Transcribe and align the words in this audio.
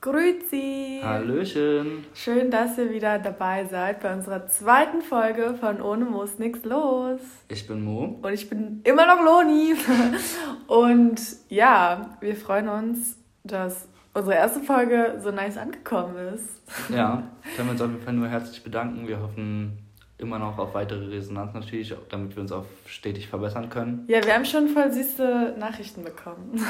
Grüezi! 0.00 1.00
Hallöchen! 1.02 2.06
Schön, 2.14 2.50
dass 2.50 2.78
ihr 2.78 2.90
wieder 2.90 3.18
dabei 3.18 3.66
seid 3.66 4.00
bei 4.00 4.14
unserer 4.14 4.46
zweiten 4.46 5.02
Folge 5.02 5.54
von 5.60 5.82
Ohne 5.82 6.06
Muss 6.06 6.38
nix 6.38 6.64
los. 6.64 7.20
Ich 7.48 7.66
bin 7.66 7.84
Mo. 7.84 8.18
Und 8.22 8.32
ich 8.32 8.48
bin 8.48 8.80
immer 8.84 9.04
noch 9.06 9.22
Loni. 9.22 9.74
Und 10.68 11.20
ja, 11.50 12.16
wir 12.20 12.34
freuen 12.34 12.70
uns, 12.70 13.18
dass 13.44 13.88
unsere 14.14 14.36
erste 14.36 14.60
Folge 14.60 15.20
so 15.22 15.32
nice 15.32 15.58
angekommen 15.58 16.16
ist. 16.34 16.62
Ja, 16.88 17.22
können 17.54 17.68
wir 17.68 17.72
uns 17.72 17.82
auf 17.82 17.90
jeden 17.90 18.02
Fall 18.02 18.14
nur 18.14 18.28
herzlich 18.28 18.64
bedanken. 18.64 19.06
Wir 19.06 19.20
hoffen, 19.20 19.80
immer 20.20 20.38
noch 20.38 20.58
auf 20.58 20.74
weitere 20.74 21.06
Resonanz 21.06 21.54
natürlich, 21.54 21.94
damit 22.08 22.36
wir 22.36 22.42
uns 22.42 22.52
auch 22.52 22.64
stetig 22.86 23.28
verbessern 23.28 23.70
können. 23.70 24.04
Ja, 24.08 24.24
wir 24.24 24.34
haben 24.34 24.44
schon 24.44 24.68
voll 24.68 24.92
süße 24.92 25.56
Nachrichten 25.58 26.04
bekommen. 26.04 26.64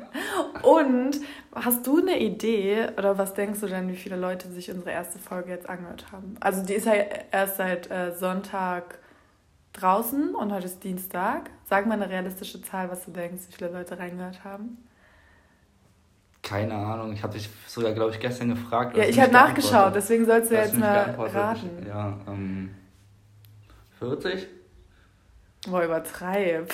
Und 0.62 1.20
hast 1.54 1.86
du 1.86 2.00
eine 2.00 2.20
Idee 2.20 2.88
oder 2.96 3.18
was 3.18 3.34
denkst 3.34 3.60
du 3.60 3.66
denn, 3.66 3.88
wie 3.88 3.96
viele 3.96 4.16
Leute 4.16 4.48
sich 4.48 4.70
unsere 4.70 4.90
erste 4.90 5.18
Folge 5.18 5.50
jetzt 5.50 5.68
angehört 5.68 6.06
haben? 6.12 6.36
Also 6.40 6.64
die 6.64 6.74
ist 6.74 6.86
ja 6.86 6.94
erst 7.30 7.56
seit 7.56 7.90
äh, 7.90 8.12
Sonntag 8.12 8.98
draußen 9.72 10.34
und 10.34 10.52
heute 10.52 10.66
ist 10.66 10.84
Dienstag. 10.84 11.50
Sag 11.68 11.86
mal 11.86 11.94
eine 11.94 12.08
realistische 12.08 12.62
Zahl, 12.62 12.90
was 12.90 13.04
du 13.04 13.10
denkst, 13.10 13.42
wie 13.48 13.52
viele 13.52 13.70
Leute 13.70 13.98
reingehört 13.98 14.44
haben. 14.44 14.78
Keine 16.42 16.74
Ahnung, 16.74 17.12
ich 17.12 17.22
habe 17.22 17.34
dich 17.34 17.48
sogar, 17.68 17.92
glaube 17.92 18.10
ich, 18.10 18.20
gestern 18.20 18.48
gefragt. 18.48 18.96
Ja, 18.96 19.04
ich 19.04 19.18
habe 19.20 19.32
nachgeschaut, 19.32 19.94
deswegen 19.94 20.26
sollst 20.26 20.50
du 20.50 20.56
jetzt 20.56 20.76
mal 20.76 21.14
raten. 21.16 21.86
Ja, 21.86 22.18
ähm, 22.26 22.70
40? 24.02 24.48
Boah, 25.68 25.84
übertreib. 25.84 26.72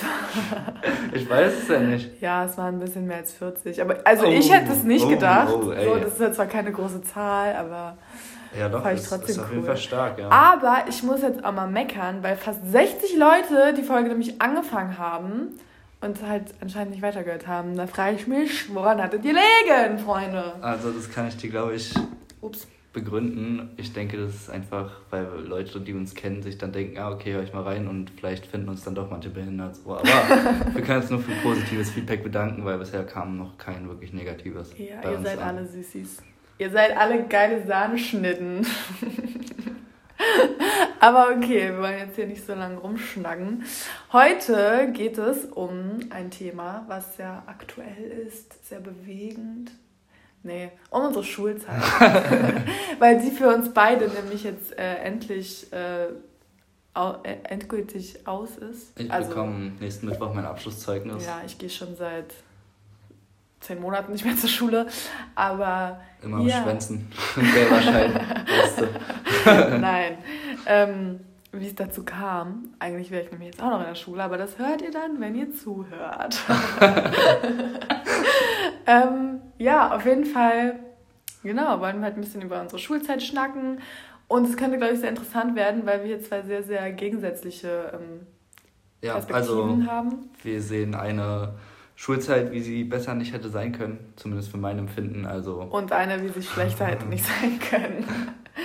ich 1.13 1.29
weiß 1.29 1.53
es 1.61 1.67
ja 1.67 1.79
nicht. 1.79 2.21
Ja, 2.21 2.45
es 2.45 2.57
waren 2.57 2.75
ein 2.75 2.79
bisschen 2.79 3.05
mehr 3.05 3.17
als 3.17 3.33
40. 3.33 3.79
Aber 3.83 3.97
also 4.03 4.25
oh, 4.25 4.31
ich 4.31 4.51
hätte 4.51 4.71
es 4.71 4.83
nicht 4.83 5.05
oh, 5.05 5.09
gedacht. 5.09 5.53
Oh, 5.53 5.61
so, 5.61 5.95
das 5.95 6.13
ist 6.13 6.21
ja 6.21 6.31
zwar 6.31 6.47
keine 6.47 6.71
große 6.71 7.03
Zahl, 7.03 7.55
aber. 7.55 7.99
Ja, 8.57 8.67
doch, 8.67 8.83
ich 8.87 9.01
das 9.01 9.09
trotzdem 9.09 9.29
ist 9.29 9.39
auf 9.39 9.45
cool. 9.49 9.53
jeden 9.53 9.65
Fall 9.67 9.77
stark, 9.77 10.17
ja. 10.17 10.29
Aber 10.29 10.85
ich 10.89 11.03
muss 11.03 11.21
jetzt 11.21 11.45
auch 11.45 11.53
mal 11.53 11.67
meckern, 11.67 12.23
weil 12.23 12.35
fast 12.35 12.65
60 12.71 13.15
Leute 13.15 13.75
die 13.77 13.83
Folge 13.83 14.09
nämlich 14.09 14.41
angefangen 14.41 14.97
haben 14.97 15.49
und 16.01 16.23
halt 16.27 16.45
anscheinend 16.59 16.93
nicht 16.93 17.03
weitergehört 17.03 17.45
haben. 17.45 17.77
Da 17.77 17.85
frage 17.85 18.15
ich 18.15 18.25
mich, 18.25 18.73
woran 18.73 18.99
hattet 19.03 19.23
ihr 19.23 19.33
legen, 19.33 19.99
Freunde? 19.99 20.53
Also, 20.61 20.89
das 20.89 21.11
kann 21.11 21.27
ich 21.27 21.37
dir, 21.37 21.51
glaube 21.51 21.75
ich. 21.75 21.93
Ups 22.41 22.65
begründen. 22.93 23.69
Ich 23.77 23.93
denke, 23.93 24.17
das 24.17 24.33
ist 24.35 24.49
einfach, 24.49 25.01
weil 25.09 25.27
Leute, 25.45 25.79
die 25.79 25.93
uns 25.93 26.15
kennen, 26.15 26.41
sich 26.41 26.57
dann 26.57 26.71
denken, 26.71 26.97
ah, 26.97 27.11
okay, 27.11 27.33
hör 27.33 27.43
ich 27.43 27.53
mal 27.53 27.63
rein 27.63 27.87
und 27.87 28.09
vielleicht 28.09 28.45
finden 28.47 28.69
uns 28.69 28.83
dann 28.83 28.95
doch 28.95 29.09
manche 29.09 29.29
behindert. 29.29 29.75
So. 29.75 29.91
Aber 29.91 30.03
wir 30.73 30.81
können 30.81 31.01
uns 31.01 31.09
nur 31.09 31.19
für 31.19 31.31
positives 31.43 31.91
Feedback 31.91 32.23
bedanken, 32.23 32.65
weil 32.65 32.77
bisher 32.77 33.05
kam 33.05 33.37
noch 33.37 33.57
kein 33.57 33.87
wirklich 33.87 34.13
negatives. 34.13 34.71
Ja, 34.77 35.09
ihr 35.09 35.21
seid 35.21 35.39
an. 35.39 35.57
alle 35.57 35.67
Süßis. 35.67 36.23
Ihr 36.57 36.69
seid 36.71 36.97
alle 36.97 37.25
geile 37.27 37.65
Sahneschnitten. 37.65 38.65
Aber 40.99 41.29
okay, 41.29 41.71
wir 41.71 41.79
wollen 41.79 41.99
jetzt 41.99 42.17
hier 42.17 42.27
nicht 42.27 42.45
so 42.45 42.53
lange 42.53 42.77
rumschnacken. 42.77 43.63
Heute 44.11 44.91
geht 44.93 45.17
es 45.17 45.45
um 45.45 45.99
ein 46.09 46.29
Thema, 46.29 46.83
was 46.87 47.15
sehr 47.15 47.43
aktuell 47.45 48.25
ist, 48.27 48.67
sehr 48.67 48.81
bewegend, 48.81 49.71
Nee, 50.43 50.71
um 50.89 51.05
unsere 51.05 51.23
Schulzeit. 51.23 51.81
Weil 52.99 53.21
sie 53.21 53.31
für 53.31 53.53
uns 53.53 53.73
beide 53.73 54.07
nämlich 54.07 54.43
jetzt 54.43 54.77
äh, 54.77 54.95
endlich 54.95 55.71
äh, 55.73 56.07
au 56.93 57.15
äh, 57.23 57.37
endgültig 57.43 58.25
aus 58.25 58.57
ist. 58.57 58.97
Ich 58.99 59.11
also, 59.11 59.29
bekomme 59.29 59.73
nächsten 59.79 60.07
Mittwoch 60.07 60.33
mein 60.33 60.45
Abschlusszeugnis. 60.45 61.25
Ja, 61.25 61.41
ich 61.45 61.57
gehe 61.57 61.69
schon 61.69 61.95
seit 61.95 62.33
zehn 63.59 63.81
Monaten 63.81 64.11
nicht 64.11 64.25
mehr 64.25 64.37
zur 64.37 64.49
Schule. 64.49 64.87
Aber. 65.35 65.99
Immer 66.21 66.41
ja. 66.41 66.63
schwänzen. 66.63 67.11
Wäre 67.35 67.71
wahrscheinlich. 67.71 68.21
Nein. 69.81 70.17
Ähm, 70.65 71.19
wie 71.51 71.67
es 71.67 71.75
dazu 71.75 72.03
kam. 72.03 72.75
Eigentlich 72.77 73.09
wäre 73.09 73.23
ich 73.23 73.31
nämlich 73.31 73.49
jetzt 73.49 73.61
auch 73.61 73.71
noch 73.71 73.79
in 73.79 73.87
der 73.87 73.95
Schule, 73.95 74.23
aber 74.23 74.37
das 74.37 74.59
hört 74.59 74.81
ihr 74.81 74.91
dann, 74.91 75.19
wenn 75.19 75.33
ihr 75.35 75.51
zuhört. 75.53 76.39
Ähm, 78.89 79.41
ja, 79.59 79.95
auf 79.95 80.03
jeden 80.05 80.25
Fall, 80.25 80.79
genau, 81.43 81.79
wollen 81.79 81.97
wir 81.97 82.05
halt 82.05 82.15
ein 82.15 82.21
bisschen 82.21 82.41
über 82.41 82.59
unsere 82.59 82.79
Schulzeit 82.79 83.21
schnacken. 83.21 83.79
Und 84.27 84.47
es 84.47 84.57
könnte, 84.57 84.77
glaube 84.77 84.93
ich, 84.93 84.99
sehr 84.99 85.09
interessant 85.09 85.55
werden, 85.55 85.85
weil 85.85 85.99
wir 85.99 86.07
hier 86.07 86.21
zwei 86.21 86.41
sehr, 86.41 86.63
sehr 86.63 86.91
gegensätzliche 86.91 87.93
ähm, 87.93 88.27
ja, 89.01 89.13
Perspektiven 89.13 89.81
also, 89.81 89.91
haben. 89.91 90.29
Wir 90.43 90.61
sehen 90.61 90.95
eine 90.95 91.53
Schulzeit, 91.95 92.51
wie 92.51 92.61
sie 92.61 92.83
besser 92.83 93.13
nicht 93.13 93.33
hätte 93.33 93.49
sein 93.49 93.73
können, 93.73 94.13
zumindest 94.15 94.49
für 94.49 94.57
mein 94.57 94.79
Empfinden. 94.79 95.25
Also. 95.25 95.61
Und 95.61 95.91
eine, 95.91 96.23
wie 96.23 96.29
sie 96.29 96.41
schlechter 96.41 96.85
hätte 96.85 97.05
nicht 97.05 97.25
sein 97.41 97.59
können. 97.59 98.07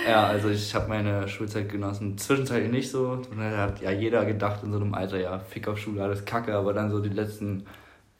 Ja, 0.07 0.25
also 0.25 0.49
ich 0.49 0.73
habe 0.73 0.87
meine 0.87 1.27
Schulzeit 1.27 1.69
genossen. 1.69 2.17
Zwischenzeitlich 2.17 2.71
nicht 2.71 2.89
so. 2.89 3.21
Da 3.37 3.57
hat 3.57 3.81
ja 3.81 3.91
jeder 3.91 4.25
gedacht 4.25 4.63
in 4.63 4.71
so 4.71 4.79
einem 4.79 4.93
Alter, 4.93 5.19
ja, 5.19 5.39
Fick 5.39 5.67
auf 5.67 5.77
Schule, 5.77 6.03
alles 6.03 6.25
Kacke. 6.25 6.55
Aber 6.55 6.73
dann 6.73 6.89
so 6.89 6.99
die 6.99 7.09
letzten 7.09 7.65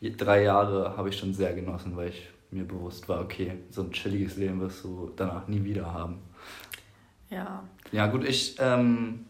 drei 0.01 0.43
Jahre 0.43 0.95
habe 0.97 1.09
ich 1.09 1.17
schon 1.17 1.33
sehr 1.33 1.53
genossen, 1.53 1.95
weil 1.95 2.09
ich 2.09 2.29
mir 2.51 2.63
bewusst 2.63 3.07
war, 3.09 3.21
okay, 3.21 3.53
so 3.69 3.81
ein 3.81 3.91
chilliges 3.91 4.37
Leben 4.37 4.59
wirst 4.61 4.83
du 4.83 5.11
danach 5.15 5.47
nie 5.47 5.63
wieder 5.63 5.93
haben. 5.93 6.19
Ja. 7.29 7.63
Ja, 7.91 8.07
gut, 8.07 8.23
ich 8.23 8.55
ähm, 8.59 9.25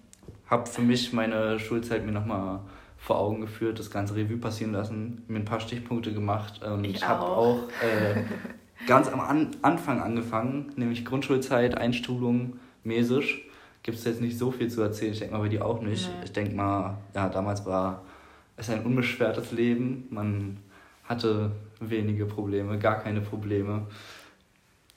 habe 0.48 0.68
für 0.68 0.82
mich 0.82 1.14
meine 1.14 1.60
Schulzeit 1.60 2.06
mir 2.06 2.12
nochmal 2.12 2.60
vor 2.98 3.20
Augen 3.20 3.42
geführt, 3.42 3.80
das 3.80 3.92
ganze 3.92 4.16
Revue 4.16 4.38
passieren 4.38 4.74
lassen, 4.74 5.24
mir 5.28 5.40
ein 5.40 5.46
paar 5.46 5.60
Stichpunkte 5.60 6.14
gemacht. 6.14 6.62
Ähm, 6.66 6.84
ich 6.84 6.96
ich 6.96 7.08
habe 7.08 7.22
auch 7.22 7.60
äh, 7.82 8.24
ganz 8.88 9.08
am 9.08 9.20
An 9.20 9.52
Anfang 9.62 10.02
angefangen, 10.02 10.72
nämlich 10.76 11.06
Grundschulzeit, 11.06 11.78
Einstulung, 11.78 12.60
Mesisch. 12.84 13.42
Gibt 13.84 14.00
es 14.00 14.04
jetzt 14.06 14.22
nicht 14.22 14.38
so 14.40 14.50
viel 14.50 14.70
zu 14.70 14.82
erzählen, 14.82 15.14
ich 15.14 15.20
denke 15.20 15.36
mal 15.36 15.42
bei 15.42 15.50
dir 15.50 15.64
auch 15.64 15.82
nicht. 15.82 16.10
Nee. 16.10 16.26
Ich 16.26 16.34
denke 16.34 16.56
mal, 16.56 16.98
ja, 17.14 17.30
damals 17.30 17.64
war 17.66 18.02
es 18.58 18.70
ein 18.70 18.84
unbeschwertes 18.84 19.52
Leben. 19.52 20.08
Man 20.10 20.58
hatte 21.04 21.52
wenige 21.80 22.26
Probleme, 22.26 22.80
gar 22.80 23.00
keine 23.00 23.22
Probleme. 23.22 23.88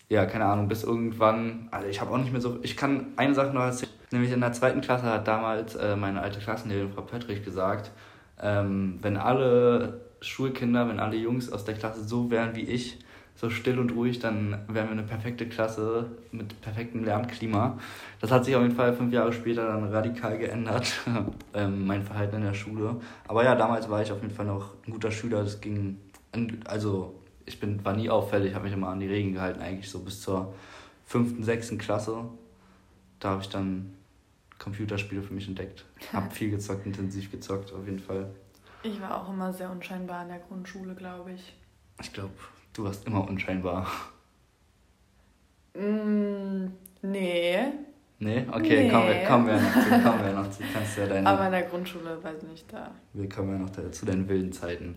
Ja, 0.09 0.25
keine 0.25 0.47
Ahnung, 0.47 0.69
bis 0.69 0.85
irgendwann, 0.85 1.69
also 1.71 1.87
ich 1.87 2.01
habe 2.01 2.13
auch 2.13 2.19
nicht 2.19 2.33
mehr 2.33 2.41
so, 2.41 2.59
ich 2.63 2.79
kann 2.79 3.09
eine 3.17 3.35
Sache 3.35 3.53
noch 3.53 3.63
erzählen, 3.63 3.93
nämlich 4.11 4.33
in 4.33 4.41
der 4.41 4.53
zweiten 4.53 4.81
Klasse 4.81 5.05
hat 5.05 5.29
damals 5.29 5.75
äh, 5.75 5.97
meine 5.97 6.23
alte 6.23 6.39
Klassenlehrerin 6.39 6.93
Frau 6.93 7.03
Pöttrich 7.03 7.45
gesagt, 7.45 7.91
ähm, 8.41 8.99
wenn 9.03 9.19
alle 9.19 10.01
Schulkinder, 10.23 10.89
wenn 10.89 10.99
alle 10.99 11.17
Jungs 11.17 11.53
aus 11.53 11.67
der 11.67 11.75
Klasse 11.75 12.05
so 12.05 12.31
wären 12.31 12.57
wie 12.57 12.63
ich, 12.63 12.99
so 13.39 13.51
still 13.51 13.79
und 13.79 13.93
ruhig, 13.93 14.19
dann 14.19 14.65
wären 14.67 14.89
wir 14.89 14.93
eine 14.93 15.05
perfekte 15.05 15.49
Klasse 15.49 16.11
mit 16.33 16.61
perfektem 16.61 17.05
Lernklima. 17.05 17.79
Das 18.21 18.33
hat 18.33 18.45
sich 18.45 18.57
auf 18.57 18.63
jeden 18.63 18.75
Fall 18.75 18.93
fünf 18.93 19.13
Jahre 19.13 19.33
später 19.33 19.65
dann 19.65 19.85
radikal 19.85 20.37
geändert, 20.39 20.93
ähm, 21.55 21.87
mein 21.87 22.03
Verhalten 22.03 22.37
in 22.37 22.43
der 22.43 22.55
Schule. 22.55 22.97
Aber 23.29 23.45
ja, 23.45 23.55
damals 23.55 23.89
war 23.89 24.03
ich 24.03 24.11
auf 24.11 24.21
jeden 24.23 24.35
Fall 24.35 24.47
noch 24.47 24.75
ein 24.85 24.91
guter 24.91 25.13
Schüler. 25.13 25.45
Das 25.45 25.61
ging, 25.61 25.99
also 26.65 27.15
ich 27.47 27.61
bin, 27.61 27.85
war 27.85 27.95
nie 27.95 28.11
auffällig, 28.11 28.55
habe 28.55 28.65
mich 28.65 28.75
immer 28.75 28.89
an 28.89 28.99
die 28.99 29.07
Regeln 29.07 29.35
gehalten, 29.35 29.61
eigentlich 29.61 29.89
so 29.89 30.01
bis 30.01 30.21
zur 30.21 30.53
fünften, 31.07 31.45
sechsten 31.45 31.79
Klasse. 31.79 32.25
Da 33.21 33.31
habe 33.31 33.43
ich 33.43 33.49
dann 33.49 33.95
Computerspiele 34.59 35.23
für 35.23 35.33
mich 35.33 35.47
entdeckt. 35.47 35.85
Habe 36.13 36.29
viel 36.35 36.51
gezockt, 36.51 36.87
intensiv 36.87 37.31
gezockt, 37.31 37.73
auf 37.73 37.87
jeden 37.87 38.01
Fall. 38.01 38.31
Ich 38.83 39.01
war 39.01 39.23
auch 39.23 39.33
immer 39.33 39.53
sehr 39.53 39.71
unscheinbar 39.71 40.23
in 40.23 40.29
der 40.29 40.41
Grundschule, 40.41 40.97
glaube 40.97 41.35
ich. 41.35 41.55
Ich 42.01 42.13
glaube, 42.13 42.33
Du 42.79 42.85
warst 42.85 43.05
immer 43.09 43.29
unscheinbar. 43.29 43.89
Mm, 45.75 46.67
nee. 47.03 47.59
Nee? 48.21 48.47
Okay, 48.53 48.85
nee. 48.85 48.89
Kommen, 48.89 49.09
wir, 49.09 49.25
kommen, 49.25 49.47
wir 49.49 49.55
noch 49.55 49.73
zu, 49.73 49.91
kommen 49.91 50.25
wir 50.25 50.33
noch 50.33 50.51
zu. 50.53 50.63
Kannst 50.73 50.97
ja 50.97 51.07
deine, 51.09 51.29
Aber 51.29 51.47
in 51.47 51.51
der 51.51 51.63
Grundschule 51.63 52.23
weiß 52.23 52.37
ich 52.41 52.49
nicht 52.49 52.73
da. 52.73 52.93
Wir 53.15 53.29
kommen 53.29 53.51
ja 53.51 53.59
noch 53.59 53.91
zu 53.91 54.07
deinen 54.07 54.29
wilden 54.29 54.53
Zeiten. 54.53 54.95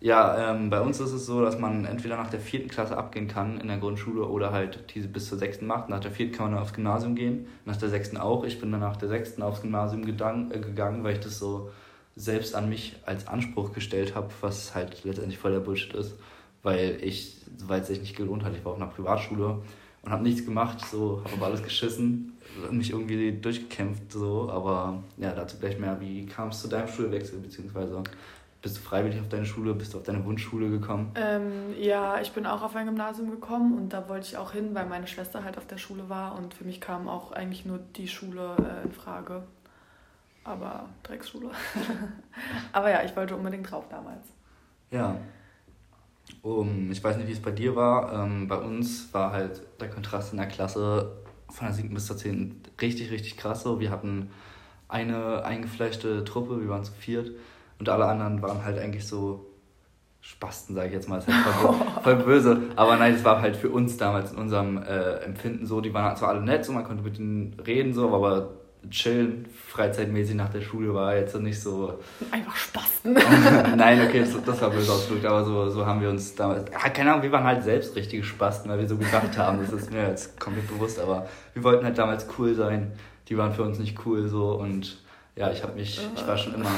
ja, 0.00 0.52
ähm, 0.52 0.70
bei 0.70 0.80
uns 0.80 1.00
ist 1.00 1.10
es 1.10 1.26
so, 1.26 1.42
dass 1.42 1.58
man 1.58 1.86
entweder 1.86 2.16
nach 2.16 2.30
der 2.30 2.38
vierten 2.38 2.68
Klasse 2.68 2.96
abgehen 2.96 3.26
kann 3.26 3.60
in 3.60 3.66
der 3.66 3.78
Grundschule 3.78 4.24
oder 4.24 4.52
halt 4.52 4.94
diese 4.94 5.08
bis 5.08 5.28
zur 5.28 5.38
sechsten 5.38 5.66
macht. 5.66 5.88
Nach 5.88 5.98
der 5.98 6.12
vierten 6.12 6.36
kann 6.36 6.52
man 6.52 6.60
aufs 6.60 6.72
Gymnasium 6.72 7.16
gehen, 7.16 7.48
nach 7.64 7.78
der 7.78 7.88
sechsten 7.88 8.16
auch. 8.16 8.44
Ich 8.44 8.60
bin 8.60 8.70
dann 8.70 8.80
nach 8.80 8.96
der 8.96 9.08
sechsten 9.08 9.42
aufs 9.42 9.62
Gymnasium 9.62 10.04
gedang, 10.04 10.52
äh, 10.52 10.60
gegangen, 10.60 11.02
weil 11.02 11.14
ich 11.14 11.20
das 11.20 11.40
so 11.40 11.72
selbst 12.14 12.54
an 12.54 12.68
mich 12.68 12.94
als 13.06 13.26
Anspruch 13.26 13.72
gestellt 13.72 14.14
habe, 14.14 14.28
was 14.40 14.76
halt 14.76 15.02
letztendlich 15.02 15.38
voll 15.38 15.50
der 15.50 15.60
Bullshit 15.60 15.94
ist 15.94 16.14
weil 16.62 16.98
ich, 17.02 17.36
weil 17.66 17.80
es 17.80 17.88
sich 17.88 18.00
nicht 18.00 18.16
gelohnt 18.16 18.44
hat. 18.44 18.54
Ich 18.54 18.64
war 18.64 18.72
auf 18.72 18.78
einer 18.80 18.90
Privatschule 18.90 19.60
und 20.02 20.12
habe 20.12 20.22
nichts 20.22 20.44
gemacht, 20.44 20.84
so, 20.84 21.22
habe 21.24 21.34
aber 21.34 21.46
alles 21.46 21.62
geschissen, 21.62 22.36
mich 22.70 22.90
irgendwie 22.90 23.32
durchgekämpft, 23.32 24.12
so, 24.12 24.50
aber 24.50 25.02
ja, 25.16 25.32
dazu 25.32 25.58
gleich 25.58 25.78
mehr. 25.78 26.00
Wie 26.00 26.26
kam 26.26 26.48
es 26.48 26.62
zu 26.62 26.68
deinem 26.68 26.88
Schulwechsel, 26.88 27.40
beziehungsweise 27.40 28.02
bist 28.60 28.76
du 28.76 28.80
freiwillig 28.80 29.20
auf 29.20 29.28
deine 29.28 29.46
Schule, 29.46 29.74
bist 29.74 29.94
du 29.94 29.98
auf 29.98 30.04
deine 30.04 30.24
Wunschschule 30.24 30.68
gekommen? 30.68 31.12
Ähm, 31.14 31.74
ja, 31.78 32.20
ich 32.20 32.32
bin 32.32 32.44
auch 32.46 32.62
auf 32.62 32.74
ein 32.74 32.86
Gymnasium 32.86 33.30
gekommen 33.30 33.76
und 33.78 33.92
da 33.92 34.08
wollte 34.08 34.26
ich 34.26 34.36
auch 34.36 34.52
hin, 34.52 34.74
weil 34.74 34.86
meine 34.86 35.06
Schwester 35.06 35.44
halt 35.44 35.58
auf 35.58 35.66
der 35.66 35.78
Schule 35.78 36.08
war 36.08 36.36
und 36.36 36.54
für 36.54 36.64
mich 36.64 36.80
kam 36.80 37.08
auch 37.08 37.32
eigentlich 37.32 37.64
nur 37.64 37.78
die 37.96 38.08
Schule 38.08 38.56
äh, 38.58 38.86
in 38.86 38.92
Frage. 38.92 39.44
Aber 40.42 40.88
Drecksschule. 41.02 41.50
aber 42.72 42.90
ja, 42.90 43.04
ich 43.04 43.14
wollte 43.14 43.36
unbedingt 43.36 43.70
drauf 43.70 43.84
damals. 43.90 44.26
Ja, 44.90 45.16
Um, 46.42 46.90
ich 46.90 47.02
weiß 47.02 47.16
nicht, 47.16 47.28
wie 47.28 47.32
es 47.32 47.42
bei 47.42 47.50
dir 47.50 47.76
war. 47.76 48.12
Ähm, 48.12 48.48
bei 48.48 48.56
uns 48.56 49.12
war 49.12 49.32
halt 49.32 49.62
der 49.80 49.90
Kontrast 49.90 50.32
in 50.32 50.38
der 50.38 50.46
Klasse 50.46 51.12
von 51.50 51.66
der 51.66 51.74
7. 51.74 51.92
bis 51.94 52.06
zur 52.06 52.16
10. 52.16 52.62
richtig, 52.80 53.10
richtig 53.10 53.36
krass. 53.36 53.62
So. 53.62 53.80
Wir 53.80 53.90
hatten 53.90 54.30
eine 54.88 55.44
eingefleischte 55.44 56.24
Truppe, 56.24 56.60
wir 56.60 56.68
waren 56.68 56.84
zu 56.84 56.92
viert 56.92 57.30
und 57.78 57.88
alle 57.88 58.06
anderen 58.06 58.42
waren 58.42 58.64
halt 58.64 58.78
eigentlich 58.78 59.06
so 59.06 59.46
Spasten, 60.20 60.74
sage 60.74 60.88
ich 60.88 60.94
jetzt 60.94 61.08
mal, 61.08 61.16
das 61.16 61.28
ist 61.28 61.34
halt 61.34 61.54
voll, 61.54 61.74
voll, 62.02 62.16
böse. 62.16 62.62
Aber 62.76 62.96
nein, 62.96 63.14
es 63.14 63.24
war 63.24 63.40
halt 63.40 63.56
für 63.56 63.70
uns 63.70 63.96
damals 63.96 64.32
in 64.32 64.38
unserem 64.38 64.78
äh, 64.78 65.20
Empfinden 65.20 65.66
so, 65.66 65.80
die 65.80 65.94
waren 65.94 66.16
zwar 66.16 66.30
alle 66.30 66.42
nett, 66.42 66.64
so 66.64 66.72
man 66.72 66.84
konnte 66.84 67.02
mit 67.02 67.18
ihnen 67.18 67.58
reden, 67.64 67.94
so, 67.94 68.14
aber 68.14 68.50
chillen, 68.90 69.46
freizeitmäßig 69.66 70.34
nach 70.34 70.48
der 70.48 70.60
Schule 70.60 70.94
war 70.94 71.16
jetzt 71.16 71.36
nicht 71.36 71.60
so. 71.60 71.98
Einfach 72.30 72.56
Spasten. 72.56 73.12
Nein, 73.76 74.06
okay, 74.06 74.20
das, 74.20 74.30
das 74.44 74.60
war 74.60 74.70
böse 74.70 74.92
ausgedrückt, 74.92 75.26
aber 75.26 75.44
so, 75.44 75.68
so 75.70 75.86
haben 75.86 76.00
wir 76.00 76.10
uns 76.10 76.34
damals. 76.34 76.70
Ja, 76.70 76.88
keine 76.88 77.10
Ahnung, 77.12 77.22
wir 77.22 77.32
waren 77.32 77.44
halt 77.44 77.62
selbst 77.62 77.94
richtige 77.96 78.24
Spasten, 78.24 78.70
weil 78.70 78.78
wir 78.78 78.88
so 78.88 78.96
gedacht 78.96 79.36
haben. 79.38 79.60
Das 79.60 79.72
ist 79.72 79.92
mir 79.92 80.08
jetzt 80.08 80.38
komplett 80.40 80.68
bewusst, 80.68 80.98
aber 80.98 81.28
wir 81.54 81.62
wollten 81.64 81.84
halt 81.84 81.98
damals 81.98 82.26
cool 82.38 82.54
sein. 82.54 82.92
Die 83.28 83.36
waren 83.36 83.52
für 83.52 83.62
uns 83.62 83.78
nicht 83.78 84.06
cool 84.06 84.28
so 84.28 84.52
und 84.52 84.98
ja, 85.36 85.52
ich 85.52 85.62
habe 85.62 85.74
mich, 85.74 86.00
ich 86.16 86.26
war 86.26 86.36
schon 86.36 86.54
immer 86.54 86.70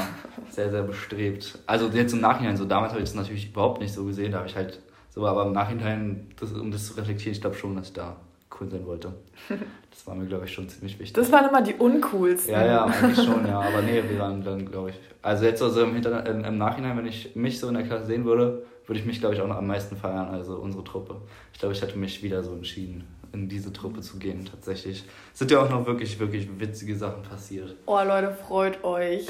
sehr, 0.49 0.69
sehr 0.69 0.83
bestrebt. 0.83 1.57
Also 1.65 1.87
jetzt 1.87 2.13
im 2.13 2.21
Nachhinein 2.21 2.57
so, 2.57 2.65
damals 2.65 2.91
habe 2.91 3.01
ich 3.01 3.09
das 3.09 3.15
natürlich 3.15 3.49
überhaupt 3.49 3.81
nicht 3.81 3.93
so 3.93 4.05
gesehen, 4.05 4.33
da 4.33 4.39
habe 4.39 4.47
ich 4.47 4.55
halt 4.55 4.79
so, 5.09 5.25
aber 5.25 5.45
im 5.45 5.51
Nachhinein, 5.51 6.29
das, 6.39 6.51
um 6.51 6.71
das 6.71 6.87
zu 6.87 6.93
reflektieren, 6.93 7.33
ich 7.33 7.41
glaube 7.41 7.55
schon, 7.55 7.75
dass 7.75 7.87
ich 7.87 7.93
da 7.93 8.17
cool 8.61 8.69
sein 8.69 8.85
wollte. 8.85 9.13
Das 9.91 10.07
war 10.07 10.15
mir, 10.15 10.25
glaube 10.25 10.45
ich, 10.45 10.53
schon 10.53 10.67
ziemlich 10.67 10.97
wichtig. 10.97 11.13
Das 11.13 11.31
waren 11.31 11.49
immer 11.49 11.61
die 11.61 11.73
uncoolsten. 11.75 12.53
Ja, 12.53 12.65
ja, 12.65 12.85
eigentlich 12.85 13.23
schon, 13.23 13.45
ja. 13.45 13.59
Aber 13.59 13.81
nee, 13.81 14.01
wir 14.09 14.17
waren 14.17 14.41
dann, 14.41 14.65
glaube 14.65 14.91
ich. 14.91 14.95
Also 15.21 15.45
jetzt 15.45 15.61
also 15.61 15.83
im, 15.83 15.93
Hinter 15.93 16.25
im 16.25 16.57
Nachhinein, 16.57 16.97
wenn 16.97 17.05
ich 17.05 17.35
mich 17.35 17.59
so 17.59 17.67
in 17.67 17.75
der 17.75 17.83
Klasse 17.83 18.07
sehen 18.07 18.25
würde, 18.25 18.65
würde 18.87 18.99
ich 18.99 19.05
mich, 19.05 19.19
glaube 19.19 19.35
ich, 19.35 19.41
auch 19.41 19.47
noch 19.47 19.57
am 19.57 19.67
meisten 19.67 19.97
feiern, 19.97 20.29
also 20.29 20.55
unsere 20.55 20.83
Truppe. 20.83 21.17
Ich 21.53 21.59
glaube, 21.59 21.75
ich 21.75 21.81
hätte 21.81 21.99
mich 21.99 22.23
wieder 22.23 22.41
so 22.41 22.53
entschieden, 22.53 23.03
in 23.33 23.47
diese 23.47 23.73
Truppe 23.73 24.01
zu 24.01 24.17
gehen, 24.17 24.45
tatsächlich. 24.49 25.03
Es 25.33 25.39
sind 25.39 25.51
ja 25.51 25.61
auch 25.61 25.69
noch 25.69 25.85
wirklich, 25.85 26.17
wirklich 26.19 26.47
witzige 26.59 26.95
Sachen 26.95 27.21
passiert. 27.21 27.75
Oh, 27.85 28.01
Leute, 28.01 28.33
freut 28.33 28.83
euch. 28.83 29.27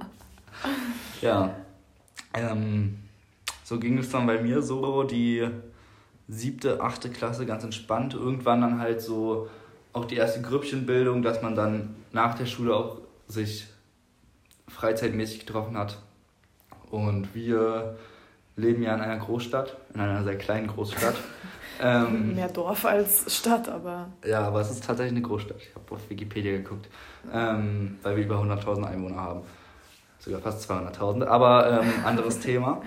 ja. 1.20 1.54
Ähm, 2.34 2.98
so 3.64 3.78
ging 3.78 3.98
es 3.98 4.08
dann 4.10 4.26
bei 4.26 4.40
mir 4.40 4.62
so, 4.62 5.02
die 5.02 5.46
siebte, 6.30 6.80
achte 6.80 7.10
Klasse 7.10 7.44
ganz 7.44 7.64
entspannt. 7.64 8.14
Irgendwann 8.14 8.60
dann 8.60 8.80
halt 8.80 9.02
so 9.02 9.48
auch 9.92 10.04
die 10.04 10.16
erste 10.16 10.40
Grüppchenbildung, 10.40 11.22
dass 11.22 11.42
man 11.42 11.54
dann 11.54 11.96
nach 12.12 12.34
der 12.34 12.46
Schule 12.46 12.74
auch 12.74 12.98
sich 13.26 13.66
freizeitmäßig 14.68 15.40
getroffen 15.40 15.76
hat. 15.76 15.98
Und 16.90 17.34
wir 17.34 17.96
leben 18.56 18.82
ja 18.82 18.94
in 18.94 19.00
einer 19.00 19.18
Großstadt, 19.18 19.76
in 19.94 20.00
einer 20.00 20.22
sehr 20.22 20.36
kleinen 20.38 20.68
Großstadt. 20.68 21.14
ähm, 21.80 22.34
Mehr 22.34 22.48
Dorf 22.48 22.84
als 22.84 23.34
Stadt, 23.34 23.68
aber. 23.68 24.08
Ja, 24.24 24.42
aber 24.42 24.60
es 24.60 24.70
ist 24.70 24.84
tatsächlich 24.84 25.16
eine 25.16 25.26
Großstadt. 25.26 25.58
Ich 25.60 25.74
habe 25.74 25.94
auf 25.94 26.08
Wikipedia 26.08 26.52
geguckt, 26.52 26.88
ähm, 27.32 27.98
weil 28.02 28.16
wir 28.16 28.24
über 28.24 28.36
100.000 28.36 28.84
Einwohner 28.84 29.16
haben. 29.16 29.40
Sogar 30.18 30.40
fast 30.40 30.70
200.000, 30.70 31.24
aber 31.24 31.80
ähm, 31.80 31.92
anderes 32.04 32.38
Thema. 32.40 32.82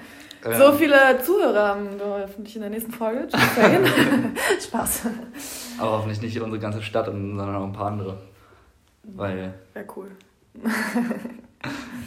Ähm, 0.45 0.57
so 0.57 0.73
viele 0.73 1.21
Zuhörer 1.23 1.67
haben 1.69 1.99
wir 1.99 2.05
hoffentlich 2.23 2.55
in 2.55 2.61
der 2.61 2.71
nächsten 2.71 2.91
Folge. 2.91 3.27
Spaß. 4.61 5.07
Aber 5.79 5.91
hoffentlich 5.91 6.21
nicht 6.21 6.39
unsere 6.41 6.59
ganze 6.59 6.81
Stadt, 6.81 7.05
sondern 7.05 7.55
auch 7.55 7.63
ein 7.63 7.73
paar 7.73 7.87
andere. 7.87 8.17
Weil. 9.03 9.53
Wäre 9.73 9.85
cool. 9.95 10.11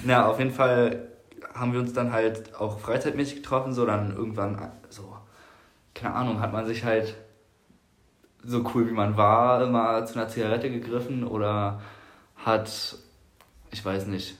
ja, 0.06 0.26
auf 0.26 0.38
jeden 0.38 0.52
Fall 0.52 1.08
haben 1.54 1.72
wir 1.72 1.80
uns 1.80 1.92
dann 1.92 2.12
halt 2.12 2.54
auch 2.58 2.78
freizeitmäßig 2.78 3.36
getroffen, 3.36 3.72
so 3.72 3.86
dann 3.86 4.14
irgendwann 4.14 4.70
so, 4.90 5.16
keine 5.94 6.14
Ahnung, 6.14 6.40
hat 6.40 6.52
man 6.52 6.66
sich 6.66 6.84
halt 6.84 7.16
so 8.44 8.64
cool 8.74 8.88
wie 8.88 8.92
man 8.92 9.16
war, 9.16 9.62
immer 9.62 10.04
zu 10.04 10.18
einer 10.18 10.28
Zigarette 10.28 10.70
gegriffen 10.70 11.24
oder 11.24 11.80
hat, 12.36 12.96
ich 13.70 13.84
weiß 13.84 14.06
nicht, 14.06 14.36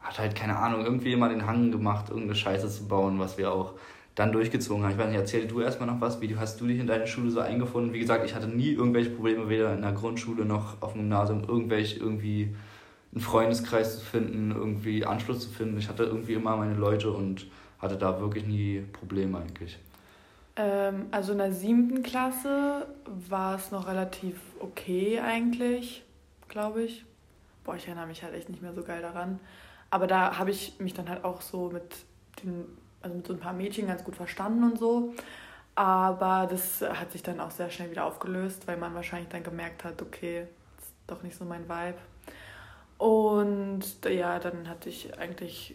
hat 0.00 0.18
halt, 0.18 0.34
keine 0.34 0.56
Ahnung, 0.56 0.84
irgendwie 0.84 1.12
immer 1.12 1.28
den 1.28 1.46
Hang 1.46 1.70
gemacht, 1.70 2.08
irgendeine 2.08 2.34
Scheiße 2.34 2.68
zu 2.68 2.88
bauen, 2.88 3.18
was 3.18 3.38
wir 3.38 3.52
auch 3.52 3.74
dann 4.14 4.32
durchgezogen 4.32 4.82
haben. 4.82 4.92
Ich 4.92 4.98
weiß 4.98 5.08
nicht, 5.08 5.18
erzähl 5.18 5.46
du 5.46 5.60
erstmal 5.60 5.88
noch 5.88 6.00
was, 6.00 6.20
wie 6.20 6.36
hast 6.36 6.60
du 6.60 6.66
dich 6.66 6.78
in 6.78 6.86
deine 6.86 7.06
Schule 7.06 7.30
so 7.30 7.40
eingefunden? 7.40 7.92
Wie 7.92 8.00
gesagt, 8.00 8.24
ich 8.24 8.34
hatte 8.34 8.48
nie 8.48 8.72
irgendwelche 8.72 9.10
Probleme, 9.10 9.48
weder 9.48 9.72
in 9.74 9.82
der 9.82 9.92
Grundschule 9.92 10.44
noch 10.44 10.82
auf 10.82 10.92
dem 10.92 11.02
Gymnasium, 11.02 11.44
irgendwelche, 11.46 11.98
irgendwie 11.98 12.54
einen 13.12 13.20
Freundeskreis 13.20 13.98
zu 13.98 14.04
finden, 14.04 14.50
irgendwie 14.50 15.04
Anschluss 15.04 15.40
zu 15.40 15.50
finden. 15.50 15.78
Ich 15.78 15.88
hatte 15.88 16.04
irgendwie 16.04 16.34
immer 16.34 16.56
meine 16.56 16.74
Leute 16.74 17.10
und 17.10 17.46
hatte 17.78 17.96
da 17.96 18.20
wirklich 18.20 18.46
nie 18.46 18.84
Probleme 18.92 19.38
eigentlich. 19.38 19.78
Ähm, 20.56 21.06
also 21.10 21.32
in 21.32 21.38
der 21.38 21.52
siebten 21.52 22.02
Klasse 22.02 22.86
war 23.06 23.56
es 23.56 23.70
noch 23.70 23.88
relativ 23.88 24.36
okay 24.60 25.20
eigentlich, 25.20 26.02
glaube 26.48 26.82
ich. 26.82 27.04
Boah, 27.64 27.76
ich 27.76 27.86
erinnere 27.86 28.06
mich 28.06 28.22
halt 28.22 28.34
echt 28.34 28.48
nicht 28.48 28.62
mehr 28.62 28.74
so 28.74 28.82
geil 28.82 29.02
daran. 29.02 29.40
Aber 29.90 30.06
da 30.06 30.38
habe 30.38 30.50
ich 30.50 30.78
mich 30.78 30.94
dann 30.94 31.08
halt 31.08 31.24
auch 31.24 31.40
so 31.40 31.70
mit 31.70 31.96
den, 32.42 32.64
also 33.02 33.16
mit 33.16 33.26
so 33.26 33.32
ein 33.32 33.40
paar 33.40 33.52
Mädchen 33.52 33.86
ganz 33.86 34.04
gut 34.04 34.16
verstanden 34.16 34.64
und 34.64 34.78
so. 34.78 35.14
Aber 35.74 36.46
das 36.50 36.82
hat 36.82 37.12
sich 37.12 37.22
dann 37.22 37.40
auch 37.40 37.50
sehr 37.50 37.70
schnell 37.70 37.90
wieder 37.90 38.04
aufgelöst, 38.04 38.66
weil 38.66 38.76
man 38.76 38.94
wahrscheinlich 38.94 39.28
dann 39.28 39.42
gemerkt 39.42 39.84
hat, 39.84 40.02
okay, 40.02 40.46
das 40.76 40.86
ist 40.86 40.94
doch 41.06 41.22
nicht 41.22 41.36
so 41.36 41.44
mein 41.44 41.68
Vibe. 41.68 41.98
Und 42.98 43.82
ja, 44.04 44.38
dann 44.38 44.68
hatte 44.68 44.90
ich 44.90 45.18
eigentlich, 45.18 45.74